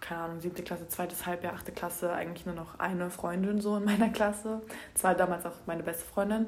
keine 0.00 0.22
Ahnung, 0.22 0.40
siebte 0.40 0.62
Klasse, 0.62 0.86
zweites 0.88 1.26
Halbjahr, 1.26 1.54
achte 1.54 1.72
Klasse, 1.72 2.12
eigentlich 2.12 2.46
nur 2.46 2.54
noch 2.54 2.78
eine 2.78 3.10
Freundin 3.10 3.60
so 3.60 3.76
in 3.76 3.84
meiner 3.84 4.10
Klasse. 4.10 4.62
Das 4.94 5.02
war 5.02 5.14
damals 5.14 5.44
auch 5.46 5.56
meine 5.66 5.82
beste 5.82 6.04
Freundin. 6.04 6.46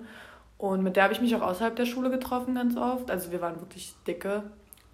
Und 0.58 0.84
mit 0.84 0.94
der 0.94 1.04
habe 1.04 1.12
ich 1.12 1.20
mich 1.20 1.34
auch 1.34 1.42
außerhalb 1.42 1.74
der 1.74 1.86
Schule 1.86 2.08
getroffen 2.08 2.54
ganz 2.54 2.76
oft. 2.76 3.10
Also 3.10 3.32
wir 3.32 3.40
waren 3.40 3.60
wirklich 3.60 3.94
dicke, 4.06 4.44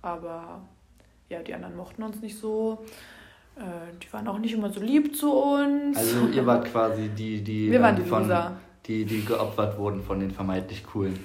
aber 0.01 0.63
ja, 1.29 1.43
die 1.43 1.55
anderen 1.55 1.77
mochten 1.77 2.03
uns 2.03 2.21
nicht 2.21 2.39
so. 2.39 2.85
Äh, 3.57 3.63
die 4.03 4.13
waren 4.13 4.27
auch 4.29 4.39
nicht 4.39 4.55
immer 4.55 4.71
so 4.71 4.81
lieb 4.81 5.17
zu 5.17 5.33
uns. 5.33 5.97
Also 5.97 6.27
ihr 6.29 6.47
wart 6.47 6.67
quasi 6.71 7.09
die, 7.09 7.43
die, 7.43 7.71
Wir 7.71 7.83
waren 7.83 7.97
die 7.97 8.03
von, 8.03 8.23
Loser. 8.23 8.57
die, 8.87 9.05
die 9.05 9.25
geopfert 9.25 9.77
wurden 9.79 10.03
von 10.03 10.21
den 10.21 10.31
vermeintlich 10.31 10.85
coolen. 10.85 11.19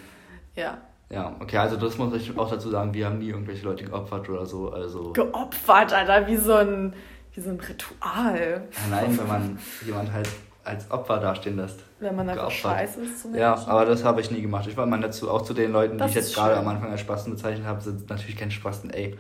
Ja. 0.55 0.77
Ja, 1.09 1.35
okay, 1.39 1.57
also 1.57 1.77
das 1.77 1.97
muss 1.99 2.15
ich 2.15 2.35
auch 2.35 2.49
dazu 2.49 2.71
sagen, 2.71 2.91
wir 2.93 3.05
haben 3.05 3.19
nie 3.19 3.27
irgendwelche 3.29 3.63
Leute 3.65 3.83
geopfert 3.83 4.27
oder 4.29 4.47
so. 4.47 4.71
Also 4.71 5.13
geopfert, 5.13 5.93
Alter, 5.93 6.25
wie 6.27 6.37
so 6.37 6.53
ein, 6.55 6.93
wie 7.35 7.41
so 7.41 7.51
ein 7.51 7.59
Ritual. 7.59 8.67
Ja, 8.71 8.87
nein, 8.89 9.17
wenn 9.19 9.27
man 9.27 9.59
jemand 9.85 10.11
halt 10.11 10.27
als 10.63 10.89
Opfer 10.89 11.19
dastehen 11.19 11.57
lässt. 11.57 11.81
Wenn 11.99 12.15
man 12.15 12.29
einfach 12.29 12.49
scheiße 12.49 13.01
ist 13.01 13.21
zum 13.21 13.35
Ja, 13.35 13.53
aber 13.67 13.85
das 13.85 14.03
habe 14.03 14.21
ich 14.21 14.31
nie 14.31 14.41
gemacht. 14.41 14.65
Ich 14.67 14.75
war 14.75 14.85
mal 14.87 14.99
dazu, 15.01 15.29
auch 15.29 15.43
zu 15.43 15.53
den 15.53 15.71
Leuten, 15.71 15.97
das 15.97 16.11
die 16.11 16.17
ich 16.17 16.23
jetzt 16.25 16.35
gerade 16.35 16.57
am 16.57 16.67
Anfang 16.67 16.89
als 16.89 17.01
Spasten 17.01 17.33
bezeichnet 17.33 17.67
habe, 17.67 17.81
sind 17.81 18.09
natürlich 18.09 18.37
keine 18.37 18.51
Spasten, 18.51 18.89
ey. 18.89 19.15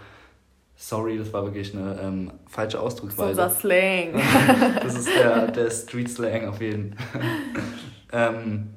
Sorry, 0.85 1.17
das 1.17 1.31
war 1.31 1.45
wirklich 1.45 1.73
eine 1.73 1.97
ähm, 2.01 2.31
falsche 2.45 2.77
Ausdrucksweise. 2.77 3.37
Das 3.37 3.53
ist 3.53 3.63
unser 3.63 3.69
Slang. 3.69 4.21
das 4.83 4.95
ist 4.95 5.09
der, 5.17 5.47
der 5.51 5.71
Street-Slang 5.71 6.49
auf 6.49 6.59
jeden 6.59 6.93
Fall. 6.93 7.21
ähm, 8.11 8.73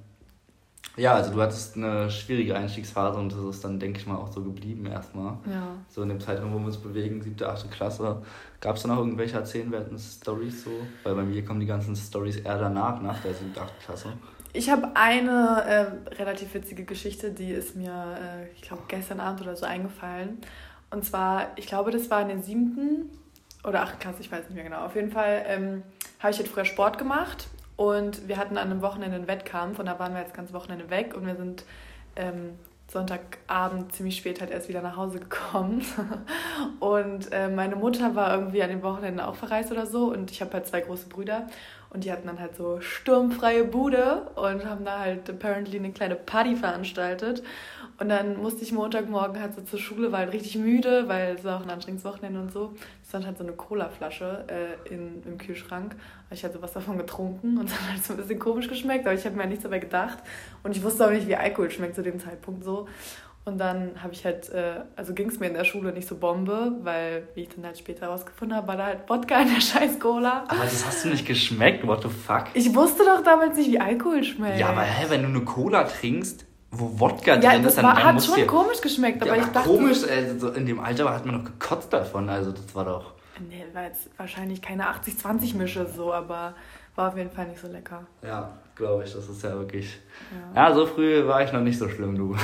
ja, 0.97 1.15
also 1.15 1.33
du 1.33 1.43
hattest 1.43 1.75
eine 1.75 2.09
schwierige 2.09 2.55
Einstiegsphase 2.55 3.19
und 3.19 3.33
das 3.33 3.41
ist 3.57 3.65
dann, 3.65 3.81
denke 3.81 3.99
ich 3.99 4.07
mal, 4.07 4.19
auch 4.19 4.31
so 4.31 4.41
geblieben 4.41 4.87
erstmal. 4.87 5.39
Ja. 5.51 5.67
So 5.89 6.03
in 6.03 6.11
dem 6.11 6.21
Zeitraum, 6.21 6.55
wo 6.55 6.59
wir 6.61 6.67
uns 6.67 6.79
bewegen, 6.79 7.21
siebte, 7.23 7.49
achte 7.49 7.67
Klasse. 7.67 8.23
Gab 8.61 8.77
es 8.77 8.83
da 8.83 8.89
noch 8.89 8.99
irgendwelche 8.99 9.39
erzählenswerten 9.39 9.99
Stories 9.99 10.63
so? 10.63 10.71
Weil 11.03 11.17
bei 11.17 11.25
mir 11.25 11.45
kommen 11.45 11.59
die 11.59 11.67
ganzen 11.67 11.97
Stories 11.97 12.37
eher 12.37 12.59
danach, 12.59 13.03
nach 13.03 13.21
der 13.21 13.35
siebten, 13.35 13.59
achten 13.59 13.85
Klasse. 13.85 14.13
Ich 14.53 14.71
habe 14.71 14.89
eine 14.95 15.99
äh, 16.09 16.15
relativ 16.15 16.55
witzige 16.55 16.85
Geschichte, 16.85 17.33
die 17.33 17.51
ist 17.51 17.75
mir, 17.75 17.91
äh, 17.91 18.53
ich 18.55 18.63
glaube, 18.63 18.85
gestern 18.87 19.19
Abend 19.19 19.43
oder 19.43 19.57
so 19.57 19.67
eingefallen. 19.67 20.39
Und 20.91 21.05
zwar, 21.05 21.49
ich 21.57 21.67
glaube, 21.67 21.91
das 21.91 22.11
war 22.11 22.23
in 22.23 22.29
der 22.29 22.39
siebten 22.39 23.11
oder 23.65 23.83
achten 23.83 23.99
Klasse, 23.99 24.21
ich 24.21 24.31
weiß 24.31 24.45
nicht 24.45 24.55
mehr 24.55 24.65
genau. 24.65 24.85
Auf 24.85 24.95
jeden 24.95 25.11
Fall 25.11 25.45
ähm, 25.47 25.83
habe 26.21 26.31
ich 26.31 26.39
halt 26.39 26.49
früher 26.49 26.65
Sport 26.65 26.99
gemacht 26.99 27.49
und 27.77 28.29
wir 28.29 28.37
hatten 28.37 28.57
an 28.57 28.71
einem 28.71 28.83
Wochenende 28.83 29.17
einen 29.17 29.27
Wettkampf 29.27 29.79
und 29.79 29.87
da 29.87 29.99
waren 29.99 30.15
wir 30.15 30.21
jetzt 30.21 30.35
ganz 30.35 30.53
Wochenende 30.53 30.89
weg 30.89 31.15
und 31.17 31.27
wir 31.27 31.37
sind 31.37 31.65
ähm, 32.15 32.59
Sonntagabend 32.89 33.93
ziemlich 33.93 34.17
spät 34.17 34.41
halt 34.41 34.51
erst 34.51 34.69
wieder 34.69 34.81
nach 34.81 34.97
Hause 34.97 35.19
gekommen. 35.19 35.85
und 36.81 37.33
äh, 37.33 37.49
meine 37.49 37.75
Mutter 37.75 38.15
war 38.15 38.33
irgendwie 38.33 38.63
an 38.63 38.71
dem 38.71 38.83
Wochenende 38.83 39.27
auch 39.27 39.35
verreist 39.35 39.73
oder 39.73 39.87
so 39.87 40.13
und 40.13 40.31
ich 40.31 40.41
habe 40.41 40.53
halt 40.53 40.67
zwei 40.69 40.81
große 40.81 41.09
Brüder 41.09 41.49
und 41.97 42.05
die 42.05 42.13
hatten 42.13 42.27
dann 42.27 42.39
halt 42.39 42.55
so 42.57 42.79
sturmfreie 42.83 43.65
Bude 43.65 44.31
und 44.35 44.67
haben 44.67 44.85
da 44.85 44.99
halt 44.99 45.31
apparently 45.31 45.79
eine 45.79 45.93
kleine 45.93 46.15
Party 46.15 46.55
veranstaltet. 46.55 47.43
Und 47.99 48.11
dann 48.11 48.37
musste 48.37 48.63
ich 48.63 48.73
Montagmorgen 48.73 49.41
halt 49.41 49.55
so 49.55 49.63
zur 49.63 49.79
Schule, 49.79 50.13
war 50.13 50.19
halt 50.19 50.35
richtig 50.35 50.57
müde, 50.57 51.09
weil 51.09 51.37
es 51.37 51.45
war 51.45 51.59
auch 51.59 51.63
ein 51.63 51.71
anstrengendes 51.71 52.05
Wochenende 52.05 52.39
und 52.39 52.53
so. 52.53 52.75
Es 53.03 53.09
stand 53.09 53.25
halt 53.25 53.39
so 53.39 53.45
eine 53.45 53.55
Colaflasche 53.55 54.45
äh, 54.49 54.95
im 54.95 55.39
Kühlschrank. 55.39 55.97
Ich 56.31 56.45
hatte 56.45 56.61
was 56.61 56.75
davon 56.75 56.99
getrunken 56.99 57.57
und 57.57 57.65
es 57.71 57.81
hat 57.81 57.91
halt 57.93 58.05
so 58.05 58.13
ein 58.13 58.19
bisschen 58.19 58.39
komisch 58.39 58.69
geschmeckt, 58.69 59.07
aber 59.07 59.15
ich 59.15 59.25
habe 59.25 59.35
mir 59.35 59.47
nichts 59.47 59.63
dabei 59.63 59.79
gedacht. 59.79 60.19
Und 60.63 60.77
ich 60.77 60.83
wusste 60.83 61.07
auch 61.07 61.11
nicht, 61.11 61.27
wie 61.27 61.37
Alkohol 61.37 61.71
schmeckt 61.71 61.95
zu 61.95 62.03
dem 62.03 62.21
Zeitpunkt 62.21 62.63
so. 62.63 62.87
Und 63.49 63.59
dann 63.59 64.03
habe 64.03 64.13
ich 64.13 64.25
halt, 64.25 64.49
äh, 64.49 64.81
also 64.97 65.15
ging 65.15 65.29
es 65.29 65.39
mir 65.39 65.47
in 65.47 65.55
der 65.55 65.63
Schule 65.63 65.93
nicht 65.93 66.09
so 66.09 66.17
Bombe, 66.17 66.73
weil, 66.83 67.29
wie 67.37 67.43
ich 67.43 67.49
dann 67.49 67.65
halt 67.65 67.79
später 67.79 68.07
herausgefunden 68.07 68.57
habe, 68.57 68.67
war 68.67 68.77
da 68.77 68.87
halt 68.87 69.09
Wodka 69.09 69.41
in 69.41 69.55
der 69.55 69.61
scheiß 69.61 70.01
Cola. 70.01 70.43
Aber 70.49 70.65
das 70.65 70.85
hast 70.85 71.05
du 71.05 71.11
nicht 71.11 71.25
geschmeckt, 71.25 71.87
what 71.87 72.03
the 72.03 72.09
fuck? 72.09 72.47
Ich 72.55 72.75
wusste 72.75 73.05
doch 73.05 73.23
damals 73.23 73.57
nicht, 73.57 73.71
wie 73.71 73.79
Alkohol 73.79 74.25
schmeckt. 74.25 74.59
Ja, 74.59 74.71
aber 74.71 74.81
hä, 74.81 75.07
wenn 75.11 75.23
du 75.23 75.29
eine 75.29 75.43
Cola 75.43 75.85
trinkst, 75.85 76.45
wo 76.73 76.99
Wodka 76.99 77.37
ja, 77.37 77.53
drin 77.53 77.65
ist, 77.65 77.79
dann, 77.79 77.85
war, 77.85 77.95
dann 77.95 78.05
hat 78.17 78.25
schon 78.25 78.35
dir... 78.35 78.49
komisch 78.49 78.81
geschmeckt. 78.81 79.23
Aber 79.23 79.37
ja, 79.37 79.43
ich 79.45 79.49
dachte, 79.49 79.69
komisch, 79.69 79.99
also 80.03 80.49
in 80.49 80.67
dem 80.67 80.81
Alter 80.81 81.15
hat 81.15 81.25
man 81.25 81.37
noch 81.37 81.45
gekotzt 81.45 81.93
davon, 81.93 82.29
also 82.29 82.51
das 82.51 82.75
war 82.75 82.85
doch... 82.85 83.13
Nee, 83.49 83.65
war 83.73 83.85
jetzt 83.85 84.11
wahrscheinlich 84.17 84.61
keine 84.61 84.89
80-20-Mische 84.89 85.87
so, 85.87 86.13
aber 86.13 86.55
war 86.97 87.11
auf 87.11 87.17
jeden 87.17 87.31
Fall 87.31 87.47
nicht 87.47 87.61
so 87.61 87.69
lecker. 87.69 88.09
Ja, 88.25 88.59
glaube 88.77 89.05
ich. 89.05 89.13
Das 89.13 89.29
ist 89.29 89.43
ja 89.43 89.55
wirklich. 89.55 89.99
Ja. 90.55 90.69
ja. 90.69 90.75
so 90.75 90.87
früh 90.87 91.27
war 91.27 91.43
ich 91.43 91.53
noch 91.53 91.61
nicht 91.61 91.79
so 91.79 91.89
schlimm, 91.89 92.17
du. 92.17 92.37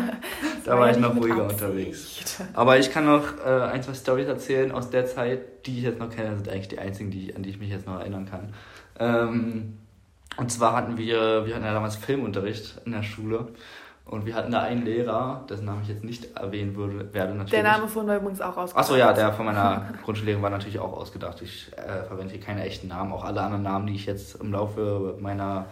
da 0.64 0.78
war, 0.78 0.90
ich 0.90 0.96
noch 0.96 1.14
ruhiger 1.14 1.44
Absicht. 1.44 1.62
unterwegs. 1.62 2.42
Aber 2.54 2.78
ich 2.78 2.90
kann 2.90 3.06
noch 3.06 3.38
äh, 3.44 3.62
ein, 3.72 3.82
zwei 3.82 3.94
Storys 3.94 4.26
erzählen 4.26 4.72
aus 4.72 4.90
der 4.90 5.06
Zeit, 5.06 5.66
die 5.66 5.78
ich 5.78 5.84
jetzt 5.84 6.00
noch 6.00 6.10
kenne. 6.10 6.30
Das 6.30 6.38
sind 6.38 6.48
eigentlich 6.48 6.68
die 6.68 6.78
einzigen, 6.78 7.10
die, 7.10 7.36
an 7.36 7.42
die 7.42 7.50
ich 7.50 7.58
mich 7.58 7.70
jetzt 7.70 7.86
noch 7.86 8.00
erinnern 8.00 8.26
kann. 8.26 8.54
Ähm, 8.98 9.78
und 10.36 10.50
zwar 10.50 10.74
hatten 10.74 10.98
wir, 10.98 11.46
wir 11.46 11.54
hatten 11.54 11.64
ja 11.64 11.72
damals 11.72 11.96
Filmunterricht 11.96 12.80
in 12.84 12.92
der 12.92 13.02
Schule. 13.02 13.48
Und 14.08 14.24
wir 14.24 14.36
hatten 14.36 14.52
da 14.52 14.60
einen 14.60 14.84
Lehrer, 14.84 15.44
dessen 15.50 15.64
Namen 15.64 15.82
ich 15.82 15.88
jetzt 15.88 16.04
nicht 16.04 16.36
erwähnen 16.36 16.76
würde, 16.76 17.12
werde 17.12 17.32
natürlich. 17.32 17.50
Der 17.50 17.64
Name 17.64 17.88
von 17.88 18.06
war 18.06 18.16
übrigens 18.16 18.40
auch 18.40 18.56
ausgedacht. 18.56 18.76
Achso, 18.76 18.94
ja, 18.94 19.12
der 19.12 19.32
von 19.32 19.46
meiner 19.46 19.88
Grundschullehrerin 20.04 20.42
war 20.42 20.50
natürlich 20.50 20.78
auch 20.78 20.92
ausgedacht. 20.92 21.42
Ich 21.42 21.72
äh, 21.76 22.04
verwende 22.04 22.32
hier 22.32 22.40
keine 22.40 22.64
echten 22.64 22.86
Namen. 22.86 23.12
Auch 23.12 23.24
alle 23.24 23.40
anderen 23.40 23.64
Namen, 23.64 23.88
die 23.88 23.96
ich 23.96 24.06
jetzt 24.06 24.40
im 24.40 24.52
Laufe 24.52 25.16
meiner 25.18 25.66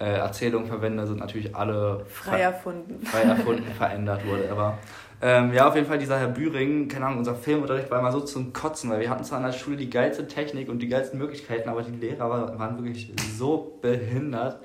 äh, 0.00 0.04
Erzählung 0.04 0.66
verwende, 0.66 1.06
sind 1.06 1.20
natürlich 1.20 1.54
alle 1.54 2.04
frei 2.06 2.40
erfunden. 2.40 3.06
Frei 3.06 3.22
erfunden, 3.22 3.70
verändert, 3.78 4.22
whatever. 4.26 4.76
Ähm, 5.22 5.52
ja, 5.52 5.68
auf 5.68 5.76
jeden 5.76 5.86
Fall 5.86 5.98
dieser 5.98 6.18
Herr 6.18 6.28
Bühring, 6.28 6.88
keine 6.88 7.06
Ahnung, 7.06 7.18
unser 7.18 7.36
Filmunterricht 7.36 7.88
war 7.90 8.00
immer 8.00 8.10
so 8.10 8.20
zum 8.20 8.52
Kotzen, 8.52 8.90
weil 8.90 9.00
wir 9.00 9.10
hatten 9.10 9.22
zwar 9.22 9.38
in 9.38 9.44
der 9.44 9.52
Schule 9.52 9.76
die 9.76 9.90
geilste 9.90 10.26
Technik 10.26 10.68
und 10.68 10.80
die 10.80 10.88
geilsten 10.88 11.20
Möglichkeiten, 11.20 11.68
aber 11.68 11.82
die 11.82 11.92
Lehrer 11.92 12.58
waren 12.58 12.78
wirklich 12.78 13.12
so 13.36 13.78
behindert. 13.80 14.58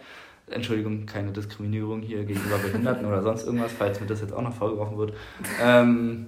Entschuldigung, 0.49 1.05
keine 1.05 1.31
Diskriminierung 1.31 2.01
hier 2.01 2.23
gegenüber 2.23 2.57
Behinderten 2.57 3.05
oder 3.05 3.21
sonst 3.23 3.45
irgendwas, 3.45 3.71
falls 3.73 3.99
mir 3.99 4.07
das 4.07 4.21
jetzt 4.21 4.33
auch 4.33 4.41
noch 4.41 4.53
vorgeworfen 4.53 4.97
wird. 4.97 5.13
Ähm, 5.61 6.27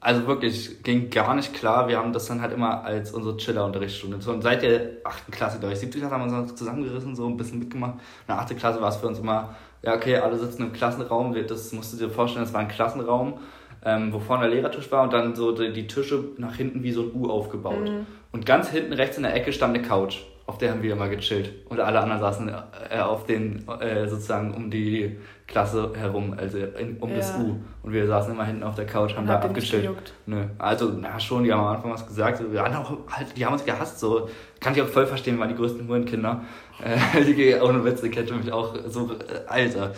also 0.00 0.26
wirklich, 0.26 0.82
ging 0.82 1.10
gar 1.10 1.34
nicht 1.34 1.52
klar. 1.54 1.88
Wir 1.88 1.98
haben 1.98 2.12
das 2.12 2.26
dann 2.26 2.40
halt 2.40 2.52
immer 2.52 2.84
als 2.84 3.12
unsere 3.12 3.36
Chiller-Unterrichtsstunde. 3.36 4.20
So, 4.20 4.38
seit 4.40 4.62
der 4.62 4.92
8. 5.04 5.30
Klasse, 5.30 5.58
glaube 5.58 5.74
ich, 5.74 5.80
70 5.80 6.00
Klasse 6.00 6.14
haben 6.14 6.30
wir 6.30 6.38
uns 6.38 6.54
zusammengerissen, 6.54 7.14
so 7.14 7.26
ein 7.26 7.36
bisschen 7.36 7.58
mitgemacht. 7.58 7.94
In 7.94 8.34
der 8.34 8.38
8. 8.38 8.56
Klasse 8.56 8.80
war 8.80 8.88
es 8.88 8.96
für 8.96 9.06
uns 9.06 9.18
immer, 9.18 9.56
ja, 9.82 9.94
okay, 9.94 10.16
alle 10.16 10.38
sitzen 10.38 10.62
im 10.62 10.72
Klassenraum. 10.72 11.34
Das 11.46 11.72
musst 11.72 11.92
du 11.92 11.98
dir 11.98 12.10
vorstellen, 12.10 12.44
das 12.44 12.54
war 12.54 12.60
ein 12.60 12.68
Klassenraum, 12.68 13.40
ähm, 13.84 14.12
wo 14.12 14.20
vorne 14.20 14.44
der 14.44 14.54
Lehrertisch 14.54 14.90
war 14.90 15.02
und 15.02 15.12
dann 15.12 15.34
so 15.34 15.52
die, 15.52 15.72
die 15.72 15.86
Tische 15.86 16.24
nach 16.38 16.54
hinten 16.54 16.82
wie 16.82 16.92
so 16.92 17.02
ein 17.02 17.10
U 17.14 17.30
aufgebaut. 17.30 17.88
Mhm. 17.88 18.06
Und 18.32 18.46
ganz 18.46 18.70
hinten 18.70 18.94
rechts 18.94 19.18
in 19.18 19.22
der 19.22 19.34
Ecke 19.34 19.52
stand 19.52 19.74
eine 19.74 19.86
Couch 19.86 20.20
auf 20.50 20.58
der 20.58 20.72
haben 20.72 20.82
wir 20.82 20.92
immer 20.92 21.08
gechillt. 21.08 21.52
Und 21.68 21.78
alle 21.78 22.00
anderen 22.00 22.20
saßen 22.20 22.48
äh, 22.90 22.98
auf 22.98 23.24
den, 23.24 23.68
äh, 23.80 24.08
sozusagen 24.08 24.52
um 24.52 24.68
die 24.68 25.16
Klasse 25.46 25.92
herum, 25.94 26.34
also 26.36 26.58
in, 26.58 26.96
um 26.98 27.10
ja. 27.10 27.16
das 27.18 27.36
U. 27.36 27.60
Und 27.84 27.92
wir 27.92 28.04
saßen 28.08 28.32
immer 28.32 28.44
hinten 28.44 28.64
auf 28.64 28.74
der 28.74 28.84
Couch, 28.84 29.14
haben 29.14 29.28
da 29.28 29.36
abgechillt. 29.36 30.12
Nö. 30.26 30.42
Also, 30.58 30.90
na 31.00 31.20
schon, 31.20 31.44
die 31.44 31.52
haben 31.52 31.60
am 31.60 31.76
Anfang 31.76 31.92
was 31.92 32.04
gesagt. 32.04 32.42
Wir 32.50 32.62
haben 32.62 32.74
auch, 32.74 32.90
halt, 33.08 33.36
die 33.36 33.46
haben 33.46 33.52
uns 33.52 33.64
gehasst, 33.64 34.00
so. 34.00 34.28
Kann 34.58 34.74
ich 34.74 34.82
auch 34.82 34.88
voll 34.88 35.06
verstehen, 35.06 35.36
wir 35.36 35.42
waren 35.42 35.50
die 35.50 35.54
größten 35.54 35.86
Hurenkinder. 35.86 36.42
Äh, 36.82 37.24
die, 37.26 37.54
ohne 37.56 37.84
Witz, 37.84 38.02
ich 38.02 38.16
hätte 38.16 38.32
mich 38.32 38.50
auch 38.50 38.74
so, 38.86 39.12
äh, 39.12 39.46
Alter. 39.46 39.92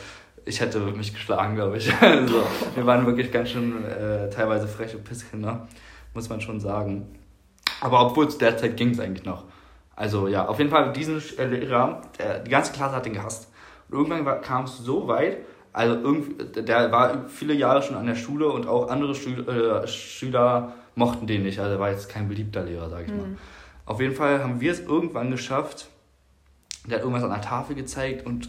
Ich 0.45 0.61
hätte 0.61 0.81
mich 0.81 1.15
geschlagen, 1.15 1.55
glaube 1.55 1.77
ich. 1.77 1.85
so, 2.27 2.43
wir 2.75 2.85
waren 2.85 3.07
wirklich 3.07 3.31
ganz 3.31 3.51
schön 3.51 3.85
äh, 3.85 4.29
teilweise 4.31 4.67
freche 4.67 4.99
Pisskinder, 4.99 5.69
muss 6.13 6.29
man 6.29 6.41
schon 6.41 6.59
sagen. 6.59 7.07
Aber 7.81 8.05
obwohl 8.05 8.27
es 8.27 8.37
derzeit 8.37 8.77
ging 8.77 8.91
es 8.91 8.99
eigentlich 8.99 9.25
noch. 9.25 9.45
Also 9.95 10.29
ja, 10.29 10.47
auf 10.47 10.59
jeden 10.59 10.71
Fall 10.71 10.93
diesen 10.93 11.23
äh, 11.39 11.47
Lehrer, 11.47 12.03
der, 12.19 12.41
die 12.41 12.51
ganze 12.51 12.73
Klasse 12.73 12.97
hat 12.97 13.07
den 13.07 13.13
gehasst. 13.13 13.51
Und 13.89 13.99
irgendwann 13.99 14.41
kam 14.41 14.65
es 14.65 14.79
so 14.79 15.07
weit, 15.09 15.39
also 15.73 15.95
irgendwie, 15.95 16.63
der 16.63 16.93
war 16.93 17.29
viele 17.29 17.55
Jahre 17.55 17.83
schon 17.83 17.97
an 17.97 18.07
der 18.07 18.15
Schule 18.15 18.49
und 18.51 18.67
auch 18.67 18.89
andere 18.89 19.15
Schüler, 19.15 19.83
äh, 19.83 19.89
Schüler 19.89 20.73
mochten 20.95 21.27
den 21.27 21.43
nicht. 21.43 21.59
Also 21.59 21.75
er 21.75 21.81
war 21.81 21.91
jetzt 21.91 22.09
kein 22.09 22.29
beliebter 22.29 22.65
Lehrer, 22.65 22.91
sag 22.91 23.07
ich 23.07 23.13
mhm. 23.13 23.19
mal. 23.19 23.37
Auf 23.87 24.01
jeden 24.01 24.15
Fall 24.15 24.43
haben 24.43 24.61
wir 24.61 24.73
es 24.73 24.81
irgendwann 24.81 25.31
geschafft. 25.31 25.89
Der 26.87 26.97
hat 26.97 27.03
irgendwas 27.05 27.25
an 27.25 27.31
der 27.31 27.41
Tafel 27.41 27.75
gezeigt 27.75 28.27
und 28.27 28.49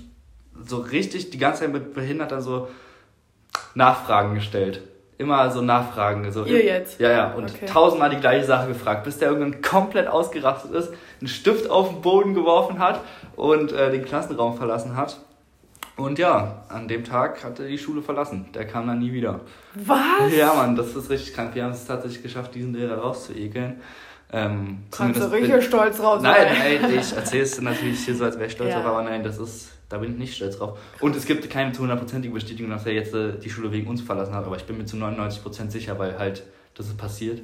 so 0.61 0.77
richtig 0.77 1.29
die 1.29 1.37
ganze 1.37 1.61
Zeit 1.61 1.73
mit 1.73 1.93
Behinderter 1.93 2.41
so 2.41 2.67
Nachfragen 3.75 4.35
gestellt 4.35 4.81
immer 5.17 5.49
so 5.49 5.61
Nachfragen. 5.61 6.31
So 6.31 6.45
Ihr 6.45 6.63
jetzt? 6.63 6.99
Ja, 6.99 7.11
ja. 7.11 7.33
Und 7.33 7.45
okay. 7.45 7.65
tausendmal 7.65 8.09
die 8.09 8.17
gleiche 8.17 8.45
Sache 8.45 8.67
gefragt, 8.67 9.03
bis 9.03 9.17
der 9.17 9.29
irgendwann 9.29 9.61
komplett 9.61 10.07
ausgerastet 10.07 10.71
ist, 10.71 10.93
einen 11.23 11.29
Stift 11.29 11.69
auf 11.69 11.89
den 11.89 12.01
Boden 12.01 12.33
geworfen 12.33 12.79
hat 12.79 12.99
und 13.37 13.71
äh, 13.71 13.91
den 13.91 14.03
Klassenraum 14.03 14.57
verlassen 14.57 14.97
hat. 14.97 15.21
Und 15.95 16.19
ja, 16.19 16.65
an 16.67 16.89
dem 16.89 17.05
Tag 17.05 17.43
hat 17.45 17.59
er 17.59 17.67
die 17.67 17.77
Schule 17.77 18.01
verlassen. 18.01 18.47
Der 18.53 18.67
kam 18.67 18.87
dann 18.87 18.99
nie 18.99 19.13
wieder. 19.13 19.39
Was? 19.73 20.35
Ja, 20.35 20.53
Mann, 20.53 20.75
das 20.75 20.95
ist 20.95 21.09
richtig 21.09 21.33
krank. 21.33 21.55
Wir 21.55 21.63
haben 21.63 21.71
es 21.71 21.85
tatsächlich 21.85 22.23
geschafft, 22.23 22.55
diesen 22.55 22.73
Lehrer 22.73 22.97
rauszuekeln. 22.97 23.79
Ähm, 24.33 24.79
Kannst 24.91 25.21
du 25.21 25.31
richtig 25.31 25.63
stolz 25.63 25.99
raus 26.01 26.21
Nein, 26.23 26.47
nein, 26.57 26.99
ich 26.99 27.15
erzähle 27.15 27.43
es 27.43 27.61
natürlich 27.61 28.03
hier 28.03 28.15
so, 28.15 28.25
als 28.25 28.35
wäre 28.35 28.47
ich 28.47 28.53
stolz 28.53 28.71
ja. 28.71 28.81
drauf, 28.81 28.87
aber 28.87 29.03
nein, 29.03 29.23
das 29.23 29.37
ist 29.37 29.69
da 29.89 29.99
bin 29.99 30.13
ich 30.13 30.17
nicht 30.17 30.35
stolz 30.35 30.57
drauf. 30.57 30.79
Und 31.01 31.15
es 31.15 31.25
gibt 31.25 31.47
keine 31.51 31.71
zu 31.71 31.83
hundertprozentige 31.83 32.33
Bestätigung, 32.33 32.71
dass 32.71 32.83
er 32.87 32.93
jetzt 32.93 33.13
äh, 33.13 33.37
die 33.37 33.51
Schule 33.51 33.71
wegen 33.71 33.87
uns 33.87 34.01
verlassen 34.01 34.33
hat, 34.33 34.43
aber 34.43 34.55
ich 34.55 34.63
bin 34.63 34.79
mir 34.79 34.85
zu 34.85 34.97
99% 34.97 35.69
sicher, 35.69 35.99
weil 35.99 36.17
halt 36.17 36.43
das 36.73 36.87
ist 36.87 36.97
passiert. 36.97 37.41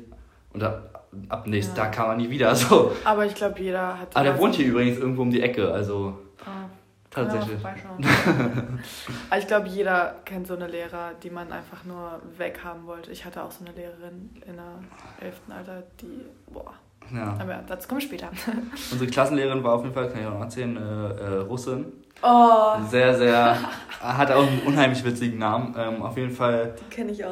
Und 0.52 0.64
ab, 0.64 0.99
ab 1.30 1.48
nächsten 1.48 1.76
ja. 1.76 1.84
Tag 1.84 1.94
kam 1.94 2.10
er 2.10 2.16
nie 2.18 2.30
wieder. 2.30 2.56
So. 2.60 2.92
Aber 3.04 3.26
ich 3.26 3.36
glaube, 3.36 3.60
jeder 3.62 4.00
hat. 4.00 4.10
Ah, 4.16 4.24
der 4.24 4.38
wohnt 4.38 4.56
hier 4.56 4.68
übrigens 4.68 4.98
irgendwo 4.98 5.22
um 5.22 5.32
die 5.32 5.42
Ecke, 5.42 5.72
also. 5.72 6.18
Ah. 6.46 6.70
Tatsächlich. 7.12 7.60
Ja, 7.64 9.38
ich 9.40 9.48
glaube, 9.48 9.68
jeder 9.68 10.16
kennt 10.26 10.46
so 10.46 10.56
eine 10.56 10.68
Lehrer, 10.68 11.12
die 11.24 11.32
man 11.32 11.52
einfach 11.52 11.84
nur 11.84 12.22
weghaben 12.38 12.86
wollte. 12.86 13.12
Ich 13.12 13.26
hatte 13.26 13.44
auch 13.44 13.50
so 13.50 13.66
eine 13.66 13.74
Lehrerin 13.74 14.30
in 14.46 14.56
der 14.56 14.80
11. 15.20 15.42
Alter, 15.50 15.84
die, 16.00 16.26
boah. 16.54 16.74
Ja. 17.12 17.36
Aber 17.40 17.64
dazu 17.66 17.88
kommen 17.88 18.02
wir 18.02 18.08
später. 18.08 18.30
Unsere 18.92 19.10
Klassenlehrerin 19.10 19.64
war 19.64 19.74
auf 19.74 19.82
jeden 19.82 19.94
Fall, 19.94 20.10
kann 20.10 20.22
ich 20.22 20.28
auch 20.28 20.34
noch 20.34 20.42
erzählen, 20.42 20.78
äh, 20.78 20.80
äh, 20.82 21.38
Russin. 21.40 21.86
Oh. 22.22 22.76
Sehr, 22.90 23.18
sehr, 23.18 23.58
hat 24.02 24.32
auch 24.32 24.46
einen 24.46 24.62
unheimlich 24.66 25.04
witzigen 25.04 25.40
Namen. 25.40 25.74
Ähm, 25.78 26.04
auf 26.04 26.18
jeden 26.18 26.32
Fall 26.32 26.76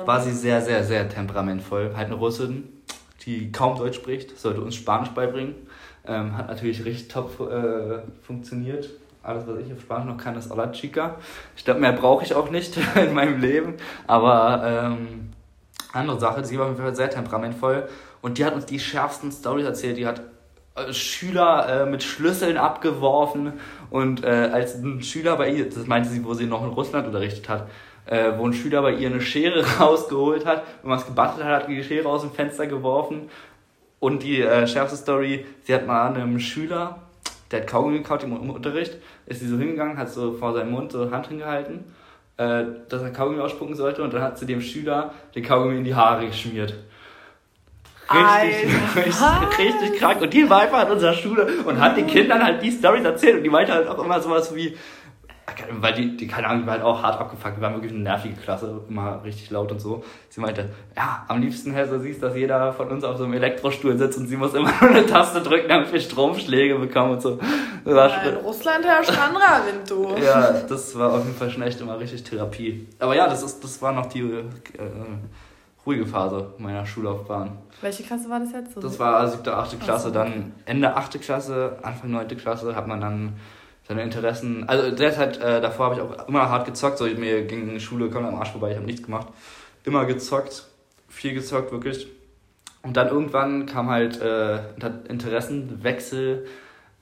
war 0.05 0.21
sie 0.21 0.31
sehr, 0.31 0.61
sehr, 0.61 0.83
sehr 0.83 1.07
temperamentvoll. 1.07 1.93
Halt 1.95 2.07
eine 2.07 2.15
Russin, 2.15 2.76
die 3.27 3.51
kaum 3.51 3.77
Deutsch 3.77 3.97
spricht, 3.97 4.39
sollte 4.39 4.61
uns 4.61 4.75
Spanisch 4.75 5.09
beibringen. 5.09 5.53
Ähm, 6.07 6.35
hat 6.37 6.47
natürlich 6.47 6.83
richtig 6.85 7.09
top 7.09 7.39
äh, 7.41 7.99
funktioniert. 8.23 8.89
Alles, 9.21 9.45
was 9.45 9.59
ich 9.59 9.73
auf 9.73 9.81
Spanisch 9.81 10.05
noch 10.05 10.17
kann, 10.17 10.37
ist 10.37 10.49
Hola 10.49 10.71
Chica. 10.71 11.17
Ich 11.57 11.65
glaube, 11.65 11.81
mehr 11.81 11.91
brauche 11.91 12.23
ich 12.23 12.33
auch 12.33 12.49
nicht 12.49 12.77
in 12.95 13.13
meinem 13.13 13.41
Leben. 13.41 13.75
Aber 14.07 14.63
ähm, 14.65 15.31
andere 15.91 16.19
Sache, 16.19 16.45
sie 16.45 16.57
war 16.57 16.65
auf 16.67 16.71
jeden 16.71 16.81
Fall 16.81 16.95
sehr 16.95 17.09
temperamentvoll. 17.09 17.89
Und 18.21 18.37
die 18.37 18.45
hat 18.45 18.55
uns 18.55 18.65
die 18.65 18.79
schärfsten 18.79 19.31
Stories 19.31 19.65
erzählt. 19.65 19.97
Die 19.97 20.07
hat 20.07 20.21
äh, 20.75 20.93
Schüler 20.93 21.83
äh, 21.83 21.89
mit 21.89 22.03
Schlüsseln 22.03 22.57
abgeworfen 22.57 23.53
und 23.89 24.23
äh, 24.23 24.27
als 24.27 24.75
ein 24.75 25.01
Schüler 25.01 25.35
bei 25.35 25.49
ihr, 25.49 25.69
das 25.69 25.87
meinte 25.87 26.09
sie, 26.09 26.23
wo 26.23 26.33
sie 26.33 26.45
noch 26.45 26.63
in 26.63 26.69
Russland 26.69 27.07
unterrichtet 27.07 27.49
hat, 27.49 27.67
äh, 28.07 28.31
wo 28.37 28.47
ein 28.47 28.53
Schüler 28.53 28.81
bei 28.81 28.93
ihr 28.93 29.09
eine 29.09 29.21
Schere 29.21 29.65
rausgeholt 29.79 30.45
hat, 30.45 30.63
wenn 30.81 30.89
man 30.89 30.99
es 30.99 31.05
gebastelt 31.05 31.45
hat, 31.45 31.63
hat 31.63 31.69
die 31.69 31.83
Schere 31.83 32.07
aus 32.07 32.21
dem 32.21 32.31
Fenster 32.31 32.67
geworfen 32.67 33.29
und 33.99 34.23
die 34.23 34.41
äh, 34.41 34.67
schärfste 34.67 34.97
Story, 34.97 35.45
sie 35.63 35.73
hat 35.73 35.85
mal 35.85 36.13
einem 36.13 36.39
Schüler, 36.39 36.99
der 37.51 37.61
hat 37.61 37.67
Kaugummi 37.67 37.99
gekaut 37.99 38.23
im, 38.23 38.33
im 38.33 38.49
Unterricht, 38.49 38.97
ist 39.25 39.39
sie 39.41 39.47
so 39.47 39.57
hingegangen, 39.57 39.97
hat 39.97 40.09
so 40.09 40.33
vor 40.33 40.53
seinem 40.53 40.71
Mund 40.71 40.91
so 40.91 41.11
Hand 41.11 41.27
hingehalten, 41.27 41.83
äh, 42.37 42.63
dass 42.89 43.01
er 43.01 43.11
Kaugummi 43.11 43.41
ausspucken 43.41 43.75
sollte 43.75 44.03
und 44.03 44.13
dann 44.13 44.21
hat 44.21 44.37
sie 44.37 44.45
dem 44.45 44.61
Schüler 44.61 45.13
den 45.35 45.43
Kaugummi 45.43 45.77
in 45.77 45.83
die 45.83 45.95
Haare 45.95 46.27
geschmiert. 46.27 46.75
Richtig, 48.09 48.73
richtig, 48.95 49.59
richtig 49.59 49.99
krank. 49.99 50.21
Und 50.21 50.33
die 50.33 50.49
war 50.49 50.61
einfach 50.61 50.79
an 50.79 50.91
unserer 50.91 51.13
Schule 51.13 51.45
und 51.65 51.79
hat 51.79 51.97
den 51.97 52.07
Kindern 52.07 52.41
halt 52.41 52.61
die 52.61 52.71
Storys 52.71 53.03
erzählt. 53.03 53.37
Und 53.37 53.43
die 53.43 53.49
meinte 53.49 53.73
halt 53.73 53.87
auch 53.87 54.01
immer 54.01 54.21
sowas 54.21 54.55
wie, 54.55 54.77
weil 55.79 55.93
die, 55.93 56.17
die 56.17 56.27
keine 56.27 56.47
Ahnung, 56.47 56.61
die 56.61 56.67
war 56.67 56.73
halt 56.73 56.83
auch 56.83 57.01
hart 57.01 57.19
abgefuckt. 57.19 57.57
Die 57.57 57.61
waren 57.61 57.73
wirklich 57.73 57.93
eine 57.93 58.01
nervige 58.01 58.35
Klasse, 58.35 58.81
immer 58.89 59.23
richtig 59.23 59.49
laut 59.49 59.71
und 59.71 59.79
so. 59.79 60.03
Sie 60.29 60.41
meinte, 60.41 60.69
ja, 60.95 61.25
am 61.27 61.41
liebsten, 61.41 61.71
Herr, 61.71 61.87
so 61.87 61.99
siehst, 61.99 62.21
dass 62.21 62.35
jeder 62.35 62.73
von 62.73 62.89
uns 62.89 63.03
auf 63.03 63.17
so 63.17 63.23
einem 63.23 63.33
Elektrostuhl 63.33 63.97
sitzt 63.97 64.17
und 64.17 64.27
sie 64.27 64.35
muss 64.35 64.53
immer 64.53 64.71
nur 64.81 64.89
eine 64.89 65.05
Taste 65.05 65.41
drücken, 65.41 65.69
damit 65.69 65.91
wir 65.91 65.99
Stromschläge 65.99 66.77
bekommen 66.77 67.13
und 67.13 67.21
so. 67.21 67.39
Ja, 67.85 68.07
in 68.23 68.35
Russland 68.37 68.85
herrscht 68.85 69.17
anderer 69.17 69.65
Wind, 69.65 69.89
du. 69.89 70.15
ja, 70.23 70.51
das 70.67 70.97
war 70.97 71.13
auf 71.13 71.25
jeden 71.25 71.37
Fall 71.37 71.49
schon 71.49 71.63
echt 71.63 71.79
immer 71.79 71.97
richtig 71.97 72.23
Therapie. 72.23 72.87
Aber 72.99 73.15
ja, 73.15 73.27
das 73.27 73.43
ist, 73.43 73.63
das 73.63 73.81
war 73.81 73.93
noch 73.93 74.07
die, 74.07 74.21
äh, 74.21 74.43
ruhige 75.87 76.05
Phase 76.05 76.51
meiner 76.57 76.85
Schullaufbahn. 76.85 77.57
Welche 77.81 78.03
Klasse 78.03 78.29
war 78.29 78.41
das 78.41 78.51
jetzt? 78.51 78.73
So 78.73 78.81
das 78.81 78.99
war 78.99 79.25
siebte, 79.27 79.55
achte 79.55 79.77
Klasse. 79.77 80.09
So. 80.09 80.13
Dann 80.13 80.51
Ende 80.65 80.93
achte 80.95 81.17
Klasse, 81.17 81.77
Anfang 81.81 82.11
neunte 82.11 82.35
Klasse 82.35 82.75
hat 82.75 82.87
man 82.87 82.99
dann 82.99 83.37
seine 83.87 84.03
Interessen. 84.03 84.67
Also 84.67 84.91
derzeit, 84.91 85.39
äh, 85.39 85.61
davor 85.61 85.87
habe 85.87 85.95
ich 85.95 86.01
auch 86.01 86.27
immer 86.27 86.49
hart 86.49 86.65
gezockt. 86.65 86.97
So, 86.97 87.05
mir 87.05 87.45
ging 87.45 87.69
die 87.69 87.79
Schule 87.79 88.09
kommt 88.09 88.27
am 88.27 88.35
Arsch 88.35 88.51
vorbei, 88.51 88.71
ich 88.71 88.77
habe 88.77 88.85
nichts 88.85 89.03
gemacht. 89.03 89.27
Immer 89.85 90.05
gezockt, 90.05 90.65
viel 91.07 91.33
gezockt, 91.33 91.71
wirklich. 91.71 92.07
Und 92.83 92.97
dann 92.97 93.07
irgendwann 93.07 93.65
kam 93.65 93.89
halt 93.89 94.21
äh, 94.21 94.59
Interessenwechsel. 95.09 96.47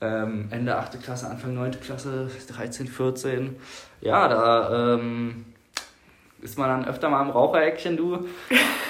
Ähm, 0.02 0.48
Ende 0.52 0.76
8. 0.76 1.02
Klasse, 1.02 1.30
Anfang 1.30 1.54
9. 1.54 1.80
Klasse, 1.80 2.30
13, 2.48 2.88
14. 2.88 3.56
Ja, 4.02 4.28
da 4.28 4.96
ähm, 4.96 5.46
ist 6.42 6.58
man 6.58 6.70
dann 6.70 6.88
öfter 6.88 7.10
mal 7.10 7.24
im 7.24 7.32
Rauchereckchen, 7.32 7.98
du. 7.98 8.28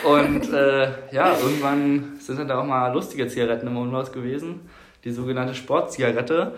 Und 0.03 0.51
äh, 0.51 0.87
ja, 1.11 1.37
irgendwann 1.37 2.15
sind 2.19 2.39
dann 2.39 2.47
da 2.47 2.59
auch 2.59 2.65
mal 2.65 2.91
lustige 2.91 3.27
Zigaretten 3.27 3.67
im 3.67 3.77
Umlauf 3.77 4.11
gewesen. 4.11 4.61
Die 5.03 5.11
sogenannte 5.11 5.53
Sportzigarette 5.53 6.53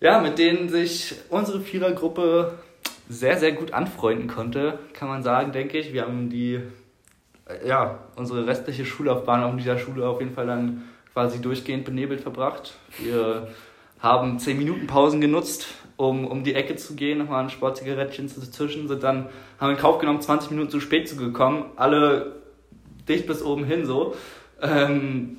ja, 0.00 0.20
mit 0.20 0.38
denen 0.38 0.68
sich 0.68 1.14
unsere 1.28 1.60
Vierergruppe 1.60 2.58
sehr, 3.08 3.38
sehr 3.38 3.52
gut 3.52 3.72
anfreunden 3.72 4.28
konnte, 4.28 4.78
kann 4.92 5.08
man 5.08 5.22
sagen, 5.22 5.52
denke 5.52 5.78
ich. 5.78 5.92
Wir 5.92 6.02
haben 6.02 6.30
die, 6.30 6.60
äh, 7.46 7.68
ja, 7.68 7.98
unsere 8.16 8.46
restliche 8.46 8.84
Schullaufbahn 8.84 9.42
auf 9.42 9.56
dieser 9.56 9.78
Schule 9.78 10.06
auf 10.08 10.20
jeden 10.20 10.32
Fall 10.32 10.46
dann 10.46 10.84
quasi 11.12 11.40
durchgehend 11.40 11.84
benebelt 11.84 12.20
verbracht. 12.20 12.74
Wir 12.98 13.48
haben 13.98 14.38
10 14.38 14.56
Minuten 14.56 14.86
Pausen 14.86 15.20
genutzt, 15.20 15.66
um 15.96 16.26
um 16.26 16.44
die 16.44 16.54
Ecke 16.54 16.76
zu 16.76 16.94
gehen, 16.94 17.18
nochmal 17.18 17.42
ein 17.42 17.50
Sportzigarettchen 17.50 18.28
zu 18.28 18.40
zischen, 18.48 18.88
sind 18.88 19.02
dann, 19.02 19.28
haben 19.58 19.72
in 19.72 19.76
Kauf 19.76 19.98
genommen, 19.98 20.22
20 20.22 20.52
Minuten 20.52 20.70
zu 20.70 20.80
spät 20.80 21.08
zu 21.08 21.16
gekommen, 21.16 21.64
alle 21.76 22.36
dicht 23.08 23.26
bis 23.26 23.42
oben 23.42 23.64
hin 23.64 23.84
so. 23.84 24.14
Ähm, 24.62 25.38